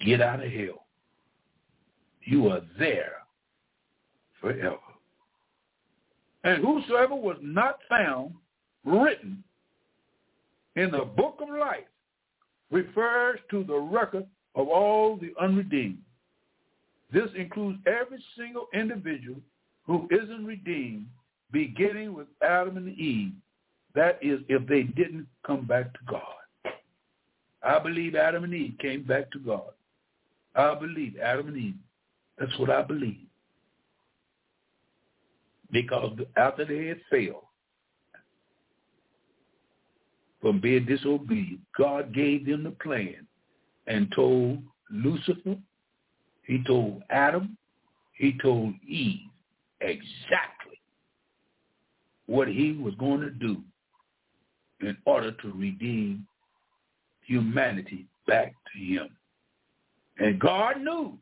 get 0.00 0.20
out 0.20 0.44
of 0.44 0.50
hell 0.50 0.84
you 2.24 2.48
are 2.48 2.62
there 2.78 3.22
forever. 4.40 4.76
And 6.42 6.62
whosoever 6.62 7.14
was 7.14 7.36
not 7.40 7.78
found 7.88 8.34
written 8.84 9.42
in 10.76 10.90
the 10.90 11.04
book 11.04 11.38
of 11.40 11.48
life 11.48 11.84
refers 12.70 13.38
to 13.50 13.64
the 13.64 13.78
record 13.78 14.26
of 14.54 14.68
all 14.68 15.16
the 15.16 15.32
unredeemed. 15.40 15.98
This 17.14 17.30
includes 17.36 17.78
every 17.86 18.22
single 18.36 18.66
individual 18.74 19.38
who 19.86 20.08
isn't 20.10 20.44
redeemed, 20.44 21.06
beginning 21.52 22.12
with 22.12 22.26
Adam 22.42 22.76
and 22.76 22.88
Eve. 22.98 23.32
That 23.94 24.18
is, 24.20 24.40
if 24.48 24.66
they 24.66 24.82
didn't 24.82 25.28
come 25.46 25.64
back 25.64 25.92
to 25.92 26.00
God. 26.08 26.72
I 27.62 27.78
believe 27.78 28.16
Adam 28.16 28.42
and 28.42 28.52
Eve 28.52 28.74
came 28.80 29.04
back 29.04 29.30
to 29.30 29.38
God. 29.38 29.70
I 30.56 30.74
believe 30.74 31.16
Adam 31.22 31.46
and 31.48 31.56
Eve. 31.56 31.74
That's 32.36 32.58
what 32.58 32.70
I 32.70 32.82
believe. 32.82 33.26
Because 35.70 36.18
after 36.36 36.64
they 36.64 36.86
had 36.86 37.00
failed 37.10 37.44
from 40.40 40.60
being 40.60 40.84
disobedient, 40.84 41.60
God 41.78 42.12
gave 42.12 42.44
them 42.44 42.64
the 42.64 42.70
plan 42.70 43.24
and 43.86 44.12
told 44.16 44.58
Lucifer, 44.90 45.56
he 46.46 46.62
told 46.64 47.02
Adam, 47.10 47.56
he 48.14 48.36
told 48.40 48.74
Eve 48.86 49.20
exactly 49.80 50.80
what 52.26 52.48
he 52.48 52.72
was 52.72 52.94
going 52.96 53.20
to 53.20 53.30
do 53.30 53.58
in 54.80 54.96
order 55.04 55.32
to 55.32 55.52
redeem 55.52 56.26
humanity 57.26 58.06
back 58.26 58.54
to 58.72 58.78
him. 58.78 59.08
And 60.18 60.38
God 60.38 60.80
knew 60.80 61.18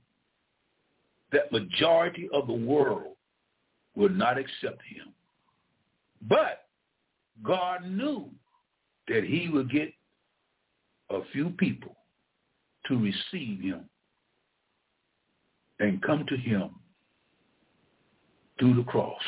that 1.33 1.53
majority 1.53 2.29
of 2.33 2.47
the 2.47 2.53
world 2.53 3.17
would 3.97 4.17
not 4.17 4.39
accept 4.39 4.83
him. 4.89 5.13
But 6.29 6.67
God 7.43 7.85
knew 7.87 8.29
that 9.09 9.25
he 9.25 9.49
would 9.49 9.71
get 9.71 9.93
a 11.11 11.21
few 11.33 11.51
people 11.51 11.97
to 12.87 12.99
receive 12.99 13.61
him 13.61 13.89
and 15.83 16.01
come 16.01 16.25
to 16.29 16.37
him 16.37 16.71
through 18.59 18.75
the 18.75 18.85
cross. 18.85 19.21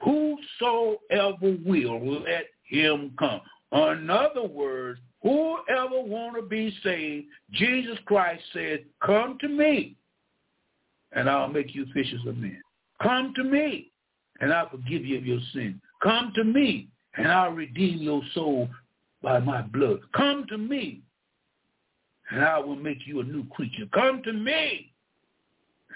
Whosoever 0.00 1.56
will, 1.64 2.20
let 2.22 2.46
him 2.64 3.12
come. 3.18 3.40
In 3.72 4.10
other 4.10 4.46
words, 4.46 5.00
whoever 5.22 6.00
want 6.00 6.36
to 6.36 6.42
be 6.42 6.76
saved, 6.82 7.26
Jesus 7.52 7.96
Christ 8.06 8.42
said, 8.52 8.84
come 9.04 9.38
to 9.40 9.48
me, 9.48 9.96
and 11.12 11.30
I'll 11.30 11.48
make 11.48 11.74
you 11.74 11.86
fishers 11.94 12.20
of 12.26 12.36
men. 12.36 12.60
Come 13.00 13.32
to 13.36 13.44
me, 13.44 13.92
and 14.40 14.52
I'll 14.52 14.68
forgive 14.68 15.04
you 15.04 15.18
of 15.18 15.26
your 15.26 15.40
sin. 15.52 15.80
Come 16.02 16.32
to 16.34 16.44
me, 16.44 16.88
and 17.16 17.28
I'll 17.28 17.52
redeem 17.52 17.98
your 17.98 18.22
soul 18.34 18.68
by 19.22 19.38
my 19.38 19.62
blood. 19.62 20.00
Come 20.14 20.44
to 20.48 20.58
me, 20.58 21.02
and 22.30 22.44
I 22.44 22.58
will 22.58 22.76
make 22.76 23.06
you 23.06 23.20
a 23.20 23.24
new 23.24 23.44
creature. 23.48 23.86
Come 23.92 24.22
to 24.24 24.32
me, 24.32 24.92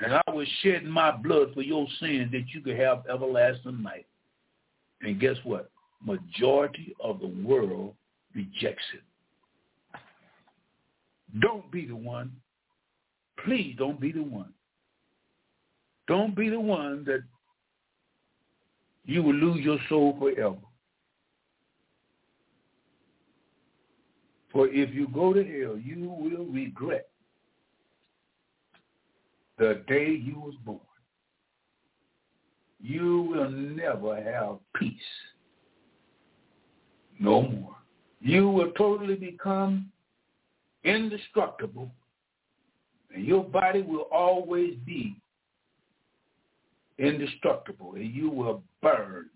and 0.01 0.15
I 0.15 0.23
will 0.31 0.47
shed 0.63 0.85
my 0.85 1.11
blood 1.11 1.53
for 1.55 1.63
your 1.63 1.87
sins 2.01 2.33
that 2.33 2.49
you 2.49 2.61
could 2.61 2.79
have 2.79 3.05
everlasting 3.13 3.83
life. 3.83 4.05
And 5.03 5.21
guess 5.21 5.37
what? 5.45 5.71
Majority 6.05 6.95
of 7.01 7.21
the 7.21 7.27
world 7.27 7.95
rejects 8.35 8.85
it. 8.95 10.01
Don't 11.41 11.71
be 11.71 11.87
the 11.87 11.97
one. 11.97 12.33
Please 13.45 13.75
don't 13.79 14.01
be 14.01 14.13
the 14.13 14.23
one. 14.23 14.53
Don't 16.07 16.37
be 16.37 16.49
the 16.49 16.61
one 16.61 17.05
that 17.05 17.23
you 19.05 19.23
will 19.23 19.35
lose 19.35 19.65
your 19.65 19.79
soul 19.89 20.17
forever. 20.19 20.57
For 24.53 24.69
if 24.69 24.95
you 24.95 25.09
go 25.09 25.33
to 25.33 25.43
hell, 25.43 25.79
you 25.79 26.11
will 26.11 26.45
regret 26.45 27.09
the 29.59 29.83
day 29.89 30.11
you 30.11 30.39
was 30.39 30.55
born. 30.65 30.81
You 32.81 33.23
will 33.23 33.51
never 33.51 34.20
have 34.20 34.59
peace. 34.74 34.93
No 37.19 37.43
more. 37.43 37.77
You 38.20 38.49
will 38.49 38.73
totally 38.73 39.15
become 39.15 39.91
indestructible, 40.85 41.91
and 43.15 43.24
your 43.24 43.45
body 43.45 43.83
will 43.83 44.09
always 44.12 44.74
be 44.85 45.16
indestructible, 46.99 47.95
and 47.95 48.12
you 48.12 48.29
will 48.29 48.62
burn 48.83 49.31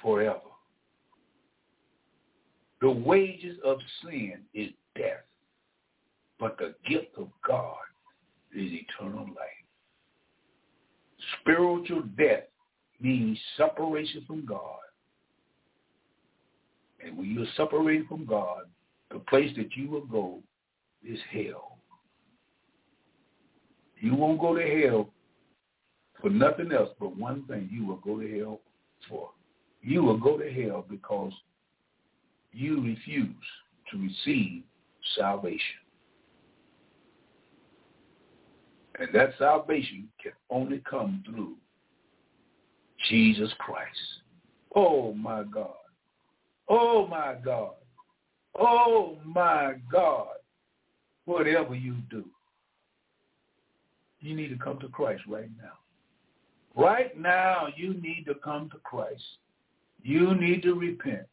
forever. 0.00 0.40
The 2.84 2.90
wages 2.90 3.56
of 3.64 3.78
sin 4.02 4.40
is 4.52 4.68
death, 4.94 5.24
but 6.38 6.58
the 6.58 6.74
gift 6.86 7.16
of 7.16 7.28
God 7.42 7.78
is 8.54 8.70
eternal 8.72 9.24
life. 9.24 9.64
Spiritual 11.40 12.02
death 12.18 12.42
means 13.00 13.38
separation 13.56 14.22
from 14.26 14.44
God. 14.44 14.80
And 17.02 17.16
when 17.16 17.30
you're 17.30 17.46
separated 17.56 18.06
from 18.06 18.26
God, 18.26 18.64
the 19.10 19.20
place 19.20 19.56
that 19.56 19.74
you 19.74 19.88
will 19.88 20.04
go 20.04 20.42
is 21.02 21.18
hell. 21.32 21.78
You 23.98 24.14
won't 24.14 24.42
go 24.42 24.54
to 24.56 24.82
hell 24.82 25.08
for 26.20 26.28
nothing 26.28 26.70
else 26.70 26.90
but 27.00 27.16
one 27.16 27.46
thing 27.46 27.66
you 27.72 27.86
will 27.86 27.96
go 28.04 28.20
to 28.20 28.38
hell 28.38 28.60
for. 29.08 29.30
You 29.80 30.02
will 30.02 30.18
go 30.18 30.36
to 30.36 30.52
hell 30.52 30.84
because 30.86 31.32
you 32.54 32.82
refuse 32.82 33.34
to 33.90 33.98
receive 33.98 34.62
salvation. 35.16 35.60
And 38.98 39.08
that 39.12 39.30
salvation 39.38 40.08
can 40.22 40.32
only 40.50 40.82
come 40.88 41.24
through 41.26 41.56
Jesus 43.08 43.50
Christ. 43.58 43.98
Oh 44.74 45.12
my 45.14 45.42
God. 45.42 45.74
Oh 46.68 47.06
my 47.06 47.34
God. 47.44 47.74
Oh 48.58 49.18
my 49.24 49.74
God. 49.90 50.28
Whatever 51.24 51.74
you 51.74 51.96
do, 52.10 52.24
you 54.20 54.36
need 54.36 54.48
to 54.48 54.62
come 54.62 54.78
to 54.80 54.88
Christ 54.88 55.22
right 55.26 55.50
now. 55.56 55.72
Right 56.76 57.18
now, 57.18 57.68
you 57.76 57.94
need 57.94 58.24
to 58.26 58.34
come 58.34 58.68
to 58.70 58.78
Christ. 58.78 59.22
You 60.02 60.34
need 60.34 60.62
to 60.62 60.74
repent. 60.74 61.26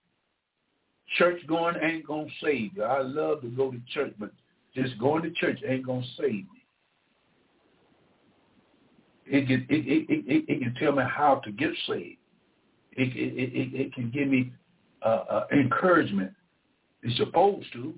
Church 1.17 1.45
going 1.47 1.75
ain't 1.81 2.07
going 2.07 2.27
to 2.27 2.45
save 2.45 2.75
you. 2.75 2.83
I 2.83 3.01
love 3.01 3.41
to 3.41 3.47
go 3.49 3.71
to 3.71 3.79
church, 3.93 4.13
but 4.17 4.31
just 4.75 4.97
going 4.97 5.23
to 5.23 5.31
church 5.31 5.59
ain't 5.67 5.85
going 5.85 6.01
to 6.01 6.07
save 6.21 6.31
me. 6.31 6.47
It 9.25 9.47
can, 9.47 9.65
it, 9.69 9.87
it, 9.87 10.25
it, 10.27 10.45
it, 10.47 10.61
can 10.61 10.75
tell 10.75 10.93
me 10.93 11.03
how 11.03 11.35
to 11.35 11.51
get 11.51 11.71
saved. 11.87 12.17
It, 12.93 13.15
it, 13.15 13.33
it, 13.37 13.81
it 13.81 13.93
can 13.93 14.09
give 14.09 14.27
me 14.27 14.51
uh, 15.05 15.23
uh, 15.29 15.47
encouragement. 15.51 16.31
It's 17.03 17.17
supposed 17.17 17.71
to. 17.73 17.93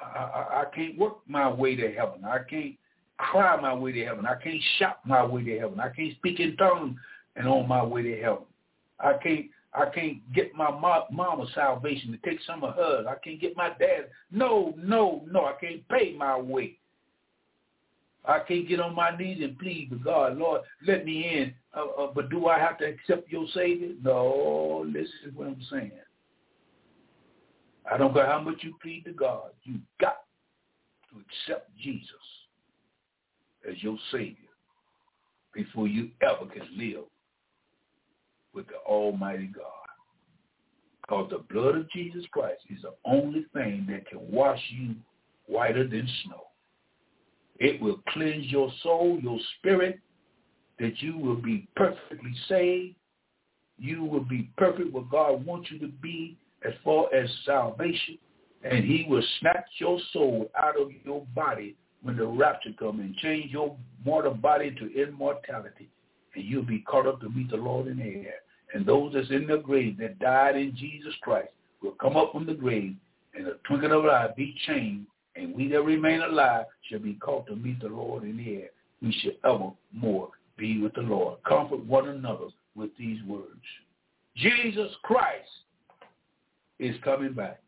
I, 0.00 0.18
I, 0.18 0.62
I 0.62 0.64
can't 0.74 0.98
work 0.98 1.18
my 1.26 1.50
way 1.50 1.76
to 1.76 1.92
heaven. 1.92 2.24
I 2.24 2.38
can't 2.48 2.74
cry 3.18 3.60
my 3.60 3.74
way 3.74 3.92
to 3.92 4.04
heaven. 4.04 4.26
I 4.26 4.36
can't 4.42 4.62
shout 4.78 4.98
my 5.04 5.24
way 5.24 5.44
to 5.44 5.58
heaven. 5.58 5.80
I 5.80 5.90
can't 5.90 6.14
speak 6.16 6.40
in 6.40 6.56
tongues 6.56 6.96
and 7.36 7.46
on 7.46 7.68
my 7.68 7.82
way 7.82 8.02
to 8.02 8.20
heaven. 8.20 8.44
I 8.98 9.14
can't 9.22 9.46
I 9.72 9.86
can't 9.86 10.32
get 10.32 10.54
my 10.54 10.70
mama 10.70 11.46
salvation 11.54 12.10
to 12.10 12.18
take 12.28 12.40
some 12.46 12.64
of 12.64 12.74
hers. 12.74 13.06
I 13.08 13.14
can't 13.22 13.40
get 13.40 13.56
my 13.56 13.68
dad. 13.68 14.08
No, 14.32 14.74
no, 14.76 15.22
no. 15.30 15.44
I 15.44 15.52
can't 15.60 15.86
pay 15.88 16.14
my 16.16 16.36
way. 16.36 16.76
I 18.24 18.40
can't 18.40 18.68
get 18.68 18.80
on 18.80 18.94
my 18.94 19.16
knees 19.16 19.38
and 19.42 19.58
plead 19.58 19.90
to 19.90 19.96
God, 19.96 20.36
Lord, 20.36 20.62
let 20.86 21.04
me 21.04 21.38
in. 21.38 21.54
Uh, 21.74 21.86
uh, 22.02 22.12
but 22.14 22.30
do 22.30 22.48
I 22.48 22.58
have 22.58 22.78
to 22.78 22.84
accept 22.84 23.30
your 23.30 23.46
Savior? 23.54 23.92
No, 24.02 24.84
listen 24.86 25.10
to 25.24 25.30
what 25.30 25.46
I'm 25.46 25.62
saying. 25.70 25.92
I 27.90 27.96
don't 27.96 28.12
care 28.12 28.26
how 28.26 28.40
much 28.40 28.58
you 28.60 28.74
plead 28.82 29.04
to 29.04 29.12
God. 29.12 29.50
You 29.62 29.76
got 30.00 30.18
to 31.10 31.16
accept 31.20 31.70
Jesus 31.78 32.10
as 33.68 33.82
your 33.82 33.96
Savior 34.12 34.36
before 35.54 35.88
you 35.88 36.10
ever 36.22 36.46
can 36.50 36.66
live 36.76 37.04
with 38.60 38.68
the 38.68 38.76
Almighty 38.86 39.50
God. 39.54 39.64
Because 41.00 41.30
the 41.30 41.52
blood 41.52 41.76
of 41.76 41.90
Jesus 41.90 42.24
Christ 42.30 42.60
is 42.68 42.82
the 42.82 42.92
only 43.06 43.46
thing 43.54 43.86
that 43.88 44.06
can 44.06 44.20
wash 44.30 44.60
you 44.68 44.94
whiter 45.46 45.88
than 45.88 46.06
snow. 46.24 46.42
It 47.58 47.80
will 47.80 48.00
cleanse 48.10 48.46
your 48.46 48.70
soul, 48.82 49.18
your 49.22 49.38
spirit, 49.58 49.98
that 50.78 51.00
you 51.00 51.16
will 51.16 51.36
be 51.36 51.68
perfectly 51.74 52.34
saved. 52.48 52.96
You 53.78 54.04
will 54.04 54.24
be 54.24 54.50
perfect 54.58 54.92
what 54.92 55.10
God 55.10 55.44
wants 55.44 55.70
you 55.70 55.78
to 55.78 55.88
be 55.88 56.36
as 56.66 56.74
far 56.84 57.12
as 57.14 57.30
salvation. 57.46 58.18
And 58.62 58.84
he 58.84 59.06
will 59.08 59.24
snatch 59.40 59.66
your 59.78 59.98
soul 60.12 60.50
out 60.56 60.78
of 60.78 60.90
your 61.04 61.24
body 61.34 61.76
when 62.02 62.18
the 62.18 62.26
rapture 62.26 62.74
comes 62.78 63.00
and 63.00 63.16
change 63.16 63.50
your 63.50 63.74
mortal 64.04 64.34
body 64.34 64.70
to 64.72 65.02
immortality. 65.02 65.88
And 66.34 66.44
you'll 66.44 66.62
be 66.62 66.80
caught 66.80 67.06
up 67.06 67.20
to 67.22 67.30
meet 67.30 67.50
the 67.50 67.56
Lord 67.56 67.86
in 67.86 67.96
the 67.96 68.04
air. 68.04 68.34
And 68.74 68.86
those 68.86 69.12
that's 69.14 69.30
in 69.30 69.46
the 69.46 69.58
grave 69.58 69.98
that 69.98 70.18
died 70.18 70.56
in 70.56 70.74
Jesus 70.76 71.14
Christ 71.22 71.50
will 71.82 71.92
come 71.92 72.16
up 72.16 72.32
from 72.32 72.46
the 72.46 72.54
grave 72.54 72.94
and 73.34 73.46
a 73.46 73.54
twinkling 73.66 73.92
of 73.92 74.04
an 74.04 74.10
eye 74.10 74.28
be 74.36 74.54
changed. 74.66 75.06
And 75.36 75.54
we 75.54 75.68
that 75.68 75.82
remain 75.82 76.22
alive 76.22 76.66
shall 76.88 76.98
be 76.98 77.14
caught 77.14 77.46
to 77.46 77.56
meet 77.56 77.80
the 77.80 77.88
Lord 77.88 78.24
in 78.24 78.36
the 78.36 78.56
air. 78.56 78.68
We 79.00 79.12
shall 79.12 79.72
evermore 79.92 80.30
be 80.56 80.80
with 80.80 80.94
the 80.94 81.00
Lord. 81.00 81.42
Comfort 81.44 81.84
one 81.86 82.08
another 82.08 82.46
with 82.74 82.90
these 82.98 83.22
words. 83.24 83.46
Jesus 84.36 84.90
Christ 85.02 85.48
is 86.78 86.96
coming 87.02 87.32
back. 87.32 87.60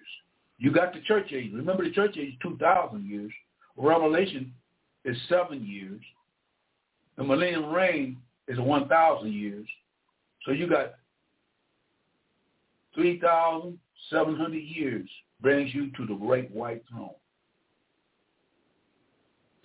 You 0.65 0.73
got 0.73 0.95
the 0.95 1.01
church 1.01 1.31
age. 1.31 1.53
Remember 1.53 1.85
the 1.85 1.91
church 1.91 2.17
age 2.17 2.29
is 2.31 2.35
2,000 2.41 3.07
years. 3.07 3.31
Revelation 3.77 4.51
is 5.05 5.15
seven 5.29 5.63
years. 5.63 6.01
The 7.19 7.23
millennium 7.23 7.67
reign 7.67 8.17
is 8.49 8.59
1,000 8.59 9.31
years. 9.31 9.67
So 10.47 10.53
you 10.53 10.67
got 10.67 10.95
3,700 12.95 14.57
years 14.57 15.07
brings 15.43 15.75
you 15.75 15.91
to 15.99 16.07
the 16.07 16.15
great 16.15 16.51
white 16.51 16.83
throne. 16.91 17.11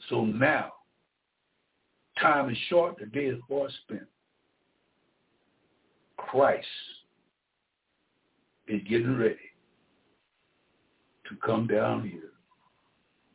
So 0.10 0.26
now, 0.26 0.74
time 2.22 2.50
is 2.50 2.58
short, 2.68 2.98
the 3.00 3.06
day 3.06 3.28
is 3.28 3.40
far 3.48 3.70
spent. 3.86 4.04
Christ 6.18 6.68
is 8.68 8.82
getting 8.90 9.18
ready 9.18 9.49
to 11.30 11.36
come 11.46 11.68
down 11.68 12.08
here 12.08 12.32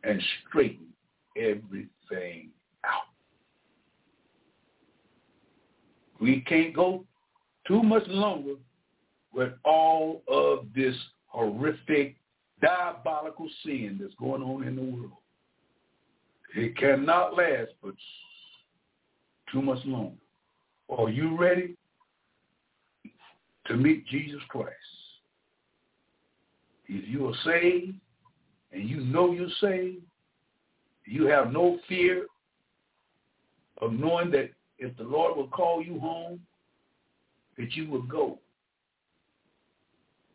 and 0.02 0.22
straighten 0.48 0.86
everything 1.36 2.50
out. 2.84 3.08
We 6.20 6.42
can't 6.42 6.74
go 6.74 7.04
too 7.66 7.82
much 7.82 8.06
longer 8.06 8.54
with 9.32 9.52
all 9.64 10.22
of 10.28 10.66
this 10.74 10.94
horrific, 11.26 12.16
diabolical 12.62 13.48
sin 13.64 13.98
that's 14.00 14.14
going 14.14 14.42
on 14.42 14.66
in 14.66 14.76
the 14.76 14.82
world. 14.82 15.12
It 16.54 16.76
cannot 16.76 17.36
last 17.36 17.72
but 17.82 17.94
too 19.52 19.60
much 19.60 19.84
longer. 19.84 20.16
Are 20.88 21.08
you 21.08 21.36
ready 21.36 21.76
to 23.66 23.76
meet 23.76 24.06
Jesus 24.06 24.40
Christ? 24.48 24.70
If 26.88 27.08
you 27.08 27.28
are 27.28 27.34
saved 27.44 27.94
and 28.72 28.88
you 28.88 29.00
know 29.00 29.32
you're 29.32 29.48
saved, 29.60 30.02
you 31.06 31.26
have 31.26 31.52
no 31.52 31.78
fear 31.88 32.26
of 33.80 33.92
knowing 33.92 34.30
that 34.32 34.50
if 34.78 34.96
the 34.96 35.04
Lord 35.04 35.36
will 35.36 35.48
call 35.48 35.82
you 35.82 35.98
home, 35.98 36.40
that 37.58 37.74
you 37.74 37.88
will 37.88 38.02
go. 38.02 38.38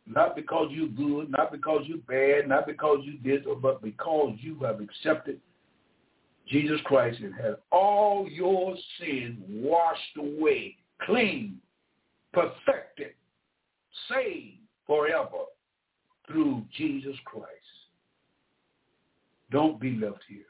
Not 0.06 0.34
because 0.34 0.68
you're 0.72 0.88
good, 0.88 1.30
not 1.30 1.52
because 1.52 1.84
you're 1.86 1.98
bad, 1.98 2.48
not 2.48 2.66
because 2.66 2.98
you 3.02 3.18
did, 3.18 3.44
but 3.62 3.82
because 3.82 4.34
you 4.40 4.58
have 4.60 4.80
accepted 4.80 5.38
Jesus 6.48 6.80
Christ 6.84 7.20
and 7.20 7.34
had 7.34 7.56
all 7.70 8.28
your 8.28 8.74
sin 8.98 9.38
washed 9.48 10.16
away, 10.18 10.76
clean, 11.02 11.58
perfected, 12.32 13.12
saved 14.08 14.56
forever 14.86 15.44
through 16.30 16.62
Jesus 16.76 17.16
Christ. 17.24 17.46
Don't 19.50 19.80
be 19.80 19.92
left 19.92 20.22
here. 20.28 20.44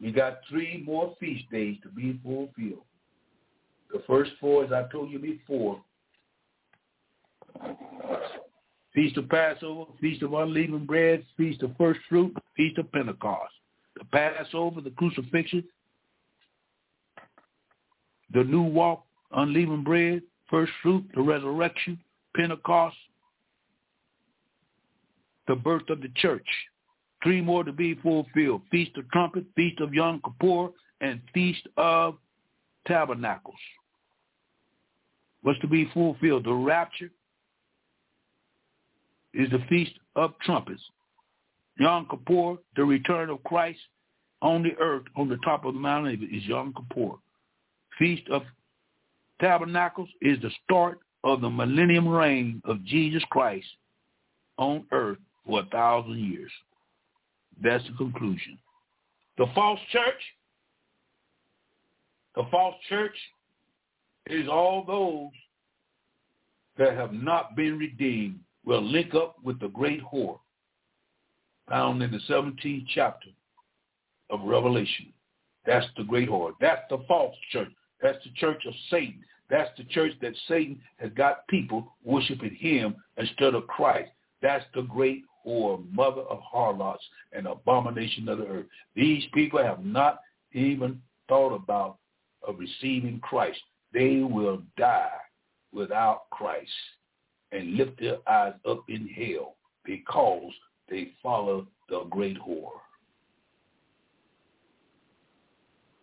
We 0.00 0.12
got 0.12 0.40
three 0.48 0.82
more 0.84 1.14
feast 1.20 1.44
days 1.50 1.76
to 1.82 1.88
be 1.88 2.18
fulfilled. 2.22 2.84
The 3.92 4.02
first 4.06 4.32
four, 4.40 4.64
as 4.64 4.72
I 4.72 4.84
told 4.90 5.10
you 5.10 5.18
before, 5.18 5.82
Feast 8.94 9.16
of 9.18 9.28
Passover, 9.28 9.84
Feast 10.00 10.22
of 10.22 10.32
Unleavened 10.32 10.86
Bread, 10.86 11.24
Feast 11.36 11.62
of 11.62 11.76
First 11.76 12.00
Fruit, 12.08 12.34
Feast 12.56 12.78
of 12.78 12.90
Pentecost. 12.92 13.52
The 13.96 14.04
Passover, 14.06 14.80
the 14.80 14.90
crucifixion, 14.90 15.64
the 18.32 18.44
new 18.44 18.62
walk, 18.62 19.04
unleavened 19.32 19.84
bread, 19.84 20.22
first 20.48 20.72
fruit, 20.82 21.04
the 21.14 21.22
resurrection, 21.22 21.98
Pentecost, 22.36 22.96
the 25.48 25.56
birth 25.56 25.88
of 25.88 26.00
the 26.00 26.10
church. 26.16 26.46
Three 27.22 27.40
more 27.40 27.64
to 27.64 27.72
be 27.72 27.94
fulfilled. 27.96 28.62
Feast 28.70 28.96
of 28.96 29.10
Trumpet, 29.10 29.44
Feast 29.54 29.80
of 29.80 29.92
Yom 29.92 30.22
Kippur, 30.24 30.70
and 31.00 31.20
Feast 31.34 31.66
of 31.76 32.16
Tabernacles. 32.86 33.54
What's 35.42 35.60
to 35.60 35.66
be 35.66 35.90
fulfilled? 35.92 36.44
The 36.44 36.52
rapture 36.52 37.10
is 39.34 39.50
the 39.50 39.62
Feast 39.68 39.92
of 40.16 40.32
Trumpets. 40.42 40.82
Yom 41.78 42.06
Kippur, 42.10 42.56
the 42.76 42.84
return 42.84 43.30
of 43.30 43.42
Christ 43.44 43.80
on 44.42 44.62
the 44.62 44.76
earth, 44.78 45.04
on 45.16 45.28
the 45.28 45.38
top 45.38 45.64
of 45.64 45.74
the 45.74 45.80
mountain, 45.80 46.28
is 46.32 46.44
Yom 46.44 46.74
Kippur. 46.74 47.16
Feast 47.98 48.28
of 48.30 48.42
Tabernacles 49.40 50.08
is 50.22 50.40
the 50.40 50.50
start 50.64 51.00
of 51.24 51.40
the 51.40 51.50
millennium 51.50 52.08
reign 52.08 52.62
of 52.64 52.84
Jesus 52.84 53.22
Christ 53.30 53.66
on 54.56 54.84
earth 54.92 55.18
for 55.46 55.60
a 55.60 55.66
thousand 55.66 56.18
years. 56.18 56.50
That's 57.62 57.84
the 57.86 57.94
conclusion. 57.96 58.58
The 59.38 59.46
false 59.54 59.80
church, 59.90 60.22
the 62.34 62.44
false 62.50 62.76
church 62.88 63.16
is 64.26 64.48
all 64.48 64.84
those 64.84 65.30
that 66.78 66.96
have 66.96 67.12
not 67.12 67.56
been 67.56 67.78
redeemed 67.78 68.40
will 68.64 68.82
link 68.82 69.14
up 69.14 69.36
with 69.42 69.58
the 69.60 69.68
great 69.68 70.02
whore 70.02 70.38
found 71.68 72.02
in 72.02 72.10
the 72.10 72.20
17th 72.28 72.86
chapter 72.94 73.28
of 74.30 74.40
Revelation. 74.42 75.12
That's 75.66 75.86
the 75.96 76.04
great 76.04 76.28
whore. 76.28 76.52
That's 76.60 76.82
the 76.90 76.98
false 77.06 77.34
church. 77.50 77.70
That's 78.02 78.22
the 78.24 78.30
church 78.36 78.64
of 78.66 78.74
Satan. 78.90 79.22
That's 79.50 79.70
the 79.76 79.84
church 79.84 80.12
that 80.22 80.32
Satan 80.46 80.80
has 80.98 81.10
got 81.16 81.46
people 81.48 81.96
worshiping 82.04 82.54
him 82.54 82.94
instead 83.16 83.54
of 83.54 83.66
Christ. 83.66 84.10
That's 84.40 84.64
the 84.74 84.82
great 84.82 85.24
whore, 85.44 85.84
mother 85.92 86.22
of 86.22 86.38
harlots 86.40 87.02
and 87.32 87.46
abomination 87.46 88.28
of 88.28 88.38
the 88.38 88.46
earth. 88.46 88.66
These 88.94 89.24
people 89.34 89.62
have 89.62 89.84
not 89.84 90.20
even 90.52 91.02
thought 91.28 91.54
about 91.54 91.98
of 92.46 92.58
receiving 92.58 93.20
Christ. 93.20 93.60
They 93.92 94.18
will 94.18 94.62
die 94.78 95.10
without 95.72 96.30
Christ 96.30 96.70
and 97.52 97.74
lift 97.74 97.98
their 98.00 98.16
eyes 98.28 98.54
up 98.68 98.84
in 98.88 99.08
hell 99.08 99.56
because 99.84 100.52
they 100.88 101.12
follow 101.22 101.66
the 101.88 102.04
great 102.10 102.38
whore. 102.38 102.70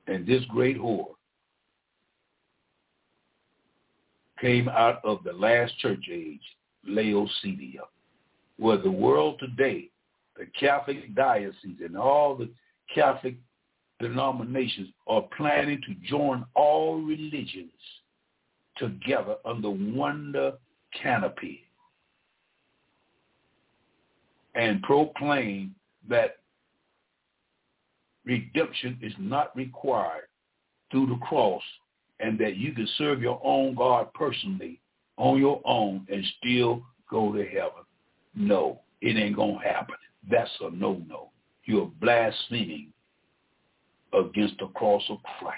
And 0.07 0.27
this 0.27 0.43
great 0.45 0.77
whore 0.77 1.16
came 4.39 4.69
out 4.69 5.03
of 5.03 5.23
the 5.23 5.33
last 5.33 5.77
church 5.79 6.05
age, 6.11 6.41
Laodicea, 6.85 7.81
where 8.57 8.77
the 8.77 8.91
world 8.91 9.39
today, 9.39 9.89
the 10.37 10.45
Catholic 10.59 11.13
diocese 11.15 11.79
and 11.83 11.97
all 11.97 12.35
the 12.35 12.49
Catholic 12.93 13.35
denominations 13.99 14.89
are 15.07 15.23
planning 15.35 15.81
to 15.87 16.07
join 16.07 16.45
all 16.55 17.01
religions 17.01 17.71
together 18.77 19.35
under 19.45 19.69
one 19.69 20.33
canopy 21.01 21.63
and 24.55 24.81
proclaim 24.83 25.73
that 26.09 26.37
redemption 28.25 28.97
is 29.01 29.13
not 29.19 29.55
required 29.55 30.27
through 30.91 31.07
the 31.07 31.17
cross 31.17 31.61
and 32.19 32.37
that 32.39 32.57
you 32.57 32.73
can 32.73 32.87
serve 32.97 33.21
your 33.21 33.39
own 33.43 33.75
God 33.75 34.13
personally 34.13 34.79
on 35.17 35.39
your 35.39 35.61
own 35.65 36.05
and 36.11 36.23
still 36.39 36.83
go 37.09 37.31
to 37.33 37.45
heaven. 37.45 37.83
No, 38.35 38.81
it 39.01 39.17
ain't 39.17 39.35
going 39.35 39.59
to 39.59 39.67
happen. 39.67 39.95
That's 40.29 40.51
a 40.61 40.71
no-no. 40.71 41.29
You're 41.65 41.91
blaspheming 41.99 42.93
against 44.13 44.59
the 44.59 44.67
cross 44.67 45.03
of 45.09 45.17
Christ. 45.39 45.57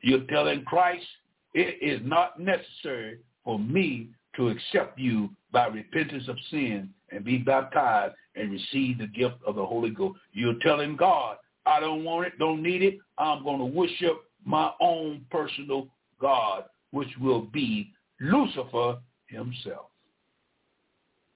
You're 0.00 0.26
telling 0.28 0.64
Christ, 0.64 1.06
it 1.54 1.78
is 1.82 2.00
not 2.04 2.40
necessary 2.40 3.18
for 3.44 3.58
me 3.58 4.08
to 4.36 4.48
accept 4.48 4.98
you 4.98 5.30
by 5.52 5.66
repentance 5.66 6.28
of 6.28 6.36
sin 6.50 6.90
and 7.10 7.24
be 7.24 7.38
baptized 7.38 8.14
and 8.34 8.50
receive 8.50 8.98
the 8.98 9.06
gift 9.06 9.36
of 9.46 9.56
the 9.56 9.64
Holy 9.64 9.90
Ghost. 9.90 10.18
You're 10.32 10.58
telling 10.62 10.96
God, 10.96 11.36
I 11.66 11.80
don't 11.80 12.04
want 12.04 12.26
it, 12.26 12.38
don't 12.38 12.62
need 12.62 12.82
it. 12.82 12.98
I'm 13.18 13.44
going 13.44 13.58
to 13.58 13.64
worship 13.64 14.24
my 14.44 14.70
own 14.80 15.24
personal 15.30 15.88
God, 16.20 16.64
which 16.90 17.08
will 17.20 17.42
be 17.42 17.92
Lucifer 18.20 18.98
himself. 19.26 19.86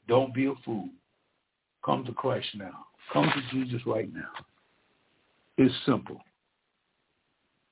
Don't 0.09 0.35
be 0.35 0.47
a 0.47 0.55
fool. 0.65 0.89
Come 1.85 2.05
to 2.05 2.13
Christ 2.13 2.49
now. 2.57 2.87
Come 3.13 3.25
to 3.25 3.57
Jesus 3.57 3.81
right 3.87 4.13
now. 4.13 4.31
It's 5.59 5.75
simple. 5.85 6.21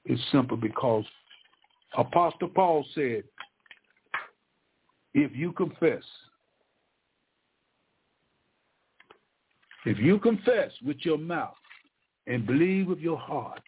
It's 0.05 0.23
simple 0.33 0.57
because 0.57 1.05
Apostle 1.97 2.49
Paul 2.49 2.85
said, 2.95 3.25
if 5.15 5.31
you 5.35 5.53
confess, 5.53 6.03
if 9.87 9.99
you 9.99 10.19
confess 10.19 10.71
with 10.85 10.97
your 11.01 11.19
mouth 11.19 11.55
and 12.27 12.47
believe 12.47 12.89
with 12.89 12.99
your 12.99 13.19
heart 13.19 13.61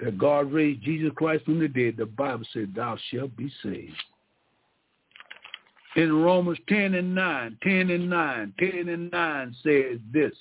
that 0.00 0.18
God 0.18 0.52
raised 0.52 0.82
Jesus 0.82 1.12
Christ 1.16 1.44
from 1.44 1.60
the 1.60 1.68
dead, 1.68 1.96
the 1.96 2.06
Bible 2.06 2.44
said, 2.52 2.74
thou 2.74 2.96
shalt 3.10 3.36
be 3.36 3.50
saved. 3.62 3.92
In 5.96 6.12
Romans 6.22 6.58
10 6.68 6.94
and 6.94 7.14
9, 7.14 7.58
10 7.62 7.90
and 7.90 8.10
9, 8.10 8.54
10 8.58 8.88
and 8.88 9.10
9 9.12 9.56
says 9.62 9.98
this. 10.12 10.32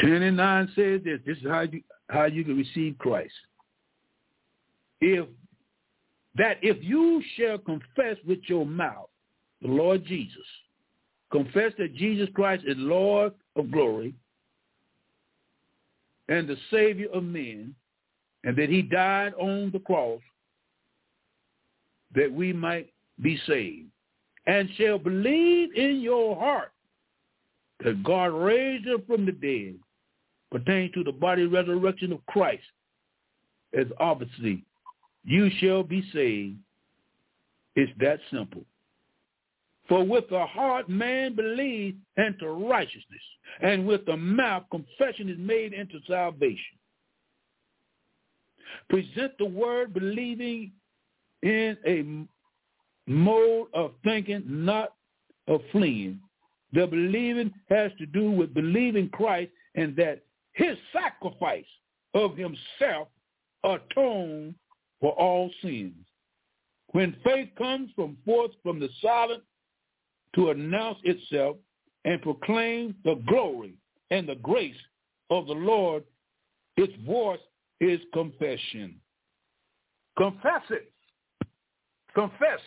Ten 0.00 0.22
and 0.22 0.36
nine 0.36 0.66
says 0.74 1.02
this. 1.04 1.20
This 1.26 1.36
is 1.38 1.44
how 1.46 1.60
you 1.60 1.82
how 2.08 2.24
you 2.24 2.44
can 2.44 2.56
receive 2.56 2.96
Christ. 2.98 3.34
If 5.00 5.26
that 6.36 6.56
if 6.62 6.82
you 6.82 7.22
shall 7.36 7.58
confess 7.58 8.16
with 8.26 8.38
your 8.46 8.64
mouth 8.64 9.10
the 9.62 9.68
Lord 9.68 10.04
Jesus, 10.04 10.46
confess 11.30 11.72
that 11.78 11.94
Jesus 11.94 12.28
Christ 12.34 12.64
is 12.66 12.76
Lord 12.78 13.32
of 13.56 13.70
glory 13.70 14.14
and 16.28 16.48
the 16.48 16.56
Savior 16.70 17.08
of 17.12 17.24
men, 17.24 17.74
and 18.44 18.56
that 18.56 18.70
he 18.70 18.82
died 18.82 19.34
on 19.34 19.70
the 19.72 19.80
cross 19.80 20.20
that 22.14 22.32
we 22.32 22.52
might 22.52 22.92
be 23.20 23.38
saved, 23.46 23.88
and 24.46 24.68
shall 24.76 24.98
believe 24.98 25.74
in 25.74 26.00
your 26.00 26.36
heart 26.36 26.72
that 27.84 28.02
God 28.02 28.26
raised 28.26 28.86
him 28.86 29.02
from 29.06 29.26
the 29.26 29.32
dead, 29.32 29.74
pertaining 30.50 30.92
to 30.94 31.04
the 31.04 31.12
body 31.12 31.46
resurrection 31.46 32.12
of 32.12 32.24
Christ, 32.26 32.62
as 33.78 33.86
obviously 33.98 34.64
you 35.24 35.50
shall 35.60 35.82
be 35.82 36.02
saved. 36.12 36.56
It's 37.76 37.92
that 38.00 38.20
simple. 38.30 38.64
For 39.90 40.04
with 40.04 40.28
the 40.30 40.46
heart 40.46 40.88
man 40.88 41.34
believes 41.34 41.98
unto 42.16 42.46
righteousness, 42.46 43.20
and 43.60 43.88
with 43.88 44.06
the 44.06 44.16
mouth 44.16 44.62
confession 44.70 45.28
is 45.28 45.36
made 45.36 45.72
into 45.72 45.98
salvation. 46.06 46.78
Present 48.88 49.32
the 49.38 49.46
word 49.46 49.92
believing 49.92 50.70
in 51.42 51.76
a 51.84 53.10
mode 53.10 53.66
of 53.74 53.94
thinking, 54.04 54.44
not 54.46 54.94
of 55.48 55.60
fleeing. 55.72 56.20
The 56.72 56.86
believing 56.86 57.52
has 57.68 57.90
to 57.98 58.06
do 58.06 58.30
with 58.30 58.54
believing 58.54 59.08
Christ 59.08 59.50
and 59.74 59.96
that 59.96 60.22
his 60.52 60.76
sacrifice 60.92 61.64
of 62.14 62.36
himself 62.36 63.08
atoned 63.64 64.54
for 65.00 65.10
all 65.14 65.50
sins. 65.62 65.96
When 66.92 67.16
faith 67.24 67.48
comes 67.58 67.90
from 67.96 68.18
forth 68.24 68.52
from 68.62 68.78
the 68.78 68.88
silent 69.02 69.42
to 70.34 70.50
announce 70.50 70.98
itself 71.04 71.56
and 72.04 72.22
proclaim 72.22 72.94
the 73.04 73.16
glory 73.26 73.74
and 74.10 74.28
the 74.28 74.36
grace 74.36 74.76
of 75.30 75.46
the 75.46 75.52
Lord, 75.52 76.04
its 76.76 76.92
voice 77.06 77.40
is 77.80 78.00
confession. 78.12 78.96
Confess 80.16 80.62
it. 80.70 80.92
Confess 82.14 82.60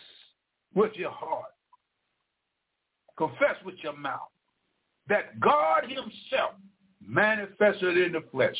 with 0.74 0.92
your 0.94 1.10
heart. 1.10 1.52
Confess 3.16 3.56
with 3.64 3.76
your 3.82 3.96
mouth 3.96 4.20
that 5.08 5.38
God 5.40 5.84
himself 5.84 6.54
manifested 7.06 7.98
in 7.98 8.12
the 8.12 8.24
flesh, 8.32 8.56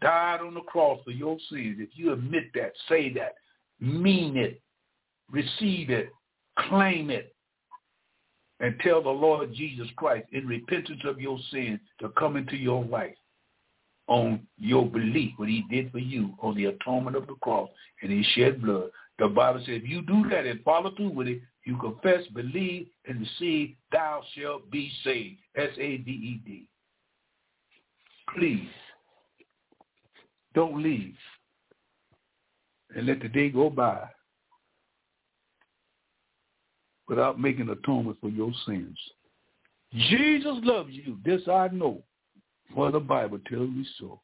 died 0.00 0.40
on 0.40 0.54
the 0.54 0.60
cross 0.60 1.00
for 1.04 1.10
your 1.10 1.36
sins. 1.50 1.76
If 1.80 1.90
you 1.94 2.12
admit 2.12 2.44
that, 2.54 2.72
say 2.88 3.12
that, 3.14 3.34
mean 3.80 4.36
it, 4.36 4.62
receive 5.30 5.90
it, 5.90 6.10
claim 6.68 7.10
it, 7.10 7.34
and 8.60 8.78
tell 8.80 9.02
the 9.02 9.08
Lord 9.08 9.54
Jesus 9.54 9.86
Christ 9.96 10.26
in 10.32 10.46
repentance 10.46 11.00
of 11.04 11.20
your 11.20 11.38
sin 11.50 11.78
to 12.00 12.08
come 12.10 12.36
into 12.36 12.56
your 12.56 12.84
life 12.84 13.14
on 14.08 14.46
your 14.56 14.86
belief, 14.86 15.32
what 15.36 15.48
he 15.48 15.64
did 15.70 15.92
for 15.92 15.98
you 15.98 16.34
on 16.40 16.56
the 16.56 16.66
atonement 16.66 17.16
of 17.16 17.26
the 17.26 17.34
cross 17.34 17.68
and 18.02 18.10
he 18.10 18.24
shed 18.34 18.62
blood. 18.62 18.90
The 19.18 19.28
Bible 19.28 19.60
says 19.60 19.80
if 19.82 19.88
you 19.88 20.02
do 20.02 20.28
that 20.30 20.46
and 20.46 20.62
follow 20.62 20.94
through 20.94 21.10
with 21.10 21.28
it, 21.28 21.40
you 21.64 21.76
confess, 21.76 22.26
believe, 22.34 22.86
and 23.06 23.20
receive, 23.20 23.74
thou 23.92 24.22
shalt 24.34 24.70
be 24.70 24.90
saved. 25.04 25.38
S-A-V-E-D. 25.56 26.66
Please, 28.34 28.68
don't 30.54 30.82
leave 30.82 31.14
and 32.94 33.06
let 33.06 33.20
the 33.20 33.28
day 33.28 33.50
go 33.50 33.68
by 33.68 34.08
without 37.08 37.40
making 37.40 37.68
atonement 37.68 38.18
for 38.20 38.28
your 38.28 38.52
sins. 38.66 38.98
Jesus 39.92 40.58
loves 40.62 40.90
you. 40.92 41.18
This 41.24 41.42
I 41.48 41.68
know, 41.68 42.02
for 42.74 42.90
the 42.90 43.00
Bible 43.00 43.38
tells 43.48 43.70
me 43.70 43.86
so. 43.98 44.20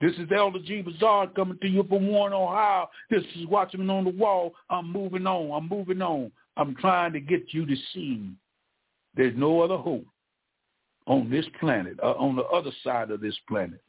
This 0.00 0.12
is 0.12 0.28
Elder 0.34 0.60
G. 0.60 0.80
Bazaar 0.80 1.26
coming 1.28 1.58
to 1.60 1.68
you 1.68 1.82
from 1.82 2.06
Warren, 2.06 2.32
Ohio. 2.32 2.88
This 3.10 3.24
is 3.36 3.46
Watchman 3.46 3.90
on 3.90 4.04
the 4.04 4.10
Wall. 4.10 4.54
I'm 4.70 4.92
moving 4.92 5.26
on. 5.26 5.50
I'm 5.50 5.68
moving 5.68 6.00
on. 6.00 6.30
I'm 6.56 6.76
trying 6.76 7.12
to 7.14 7.20
get 7.20 7.52
you 7.52 7.66
to 7.66 7.74
see 7.92 8.30
there's 9.16 9.36
no 9.36 9.60
other 9.60 9.76
hope 9.76 10.06
on 11.08 11.28
this 11.28 11.46
planet, 11.58 11.98
uh, 12.02 12.12
on 12.12 12.36
the 12.36 12.44
other 12.44 12.70
side 12.84 13.10
of 13.10 13.20
this 13.20 13.36
planet, 13.48 13.82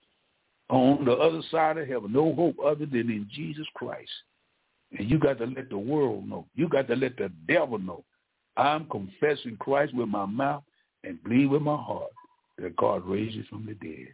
on 0.70 1.06
the 1.06 1.12
other 1.12 1.42
side 1.52 1.78
of 1.78 1.88
heaven. 1.88 2.12
No 2.12 2.34
hope 2.34 2.56
other 2.66 2.88
than 2.88 3.12
in 3.12 3.28
Jesus 3.32 3.68
Christ. 3.76 4.10
And 4.98 5.10
you 5.10 5.20
got 5.20 5.38
to 5.38 5.46
let 5.46 5.70
the 5.70 5.78
world 5.78 6.28
know. 6.28 6.46
You 6.56 6.68
got 6.68 6.88
to 6.88 6.96
let 6.96 7.18
the 7.18 7.32
devil 7.48 7.78
know. 7.78 8.04
I'm 8.58 8.86
confessing 8.86 9.58
Christ 9.60 9.94
with 9.94 10.10
my 10.10 10.26
mouth 10.26 10.64
and 11.04 11.22
believe 11.24 11.52
with 11.52 11.62
my 11.62 11.78
heart 11.78 12.12
that 12.58 12.76
God 12.76 13.06
raises 13.06 13.46
from 13.48 13.66
the 13.66 13.74
dead. 13.76 14.08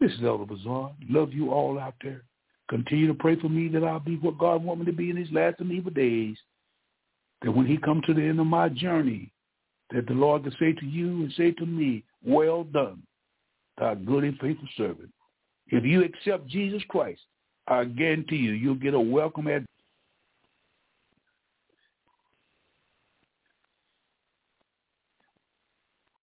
This 0.00 0.12
is 0.12 0.24
Elder 0.24 0.44
Bazaar. 0.44 0.92
Love 1.08 1.32
you 1.32 1.50
all 1.50 1.78
out 1.78 1.94
there. 2.02 2.22
Continue 2.68 3.06
to 3.08 3.14
pray 3.14 3.38
for 3.38 3.48
me 3.48 3.68
that 3.68 3.84
I'll 3.84 4.00
be 4.00 4.16
what 4.16 4.38
God 4.38 4.64
wants 4.64 4.80
me 4.80 4.86
to 4.86 4.96
be 4.96 5.10
in 5.10 5.16
these 5.16 5.30
last 5.30 5.60
and 5.60 5.70
evil 5.70 5.92
days. 5.92 6.36
That 7.42 7.52
when 7.52 7.66
he 7.66 7.76
comes 7.76 8.04
to 8.06 8.14
the 8.14 8.22
end 8.22 8.40
of 8.40 8.46
my 8.46 8.70
journey, 8.70 9.30
that 9.92 10.06
the 10.06 10.14
Lord 10.14 10.44
can 10.44 10.52
say 10.58 10.72
to 10.72 10.86
you 10.86 11.22
and 11.22 11.32
say 11.36 11.52
to 11.52 11.66
me, 11.66 12.02
well 12.24 12.64
done, 12.64 13.02
thou 13.78 13.94
good 13.94 14.24
and 14.24 14.38
faithful 14.38 14.68
servant. 14.76 15.10
If 15.68 15.84
you 15.84 16.02
accept 16.02 16.48
Jesus 16.48 16.82
Christ, 16.88 17.20
I 17.68 17.84
guarantee 17.84 18.36
you, 18.36 18.52
you'll 18.52 18.74
get 18.74 18.94
a 18.94 19.00
welcome 19.00 19.46
at 19.48 19.62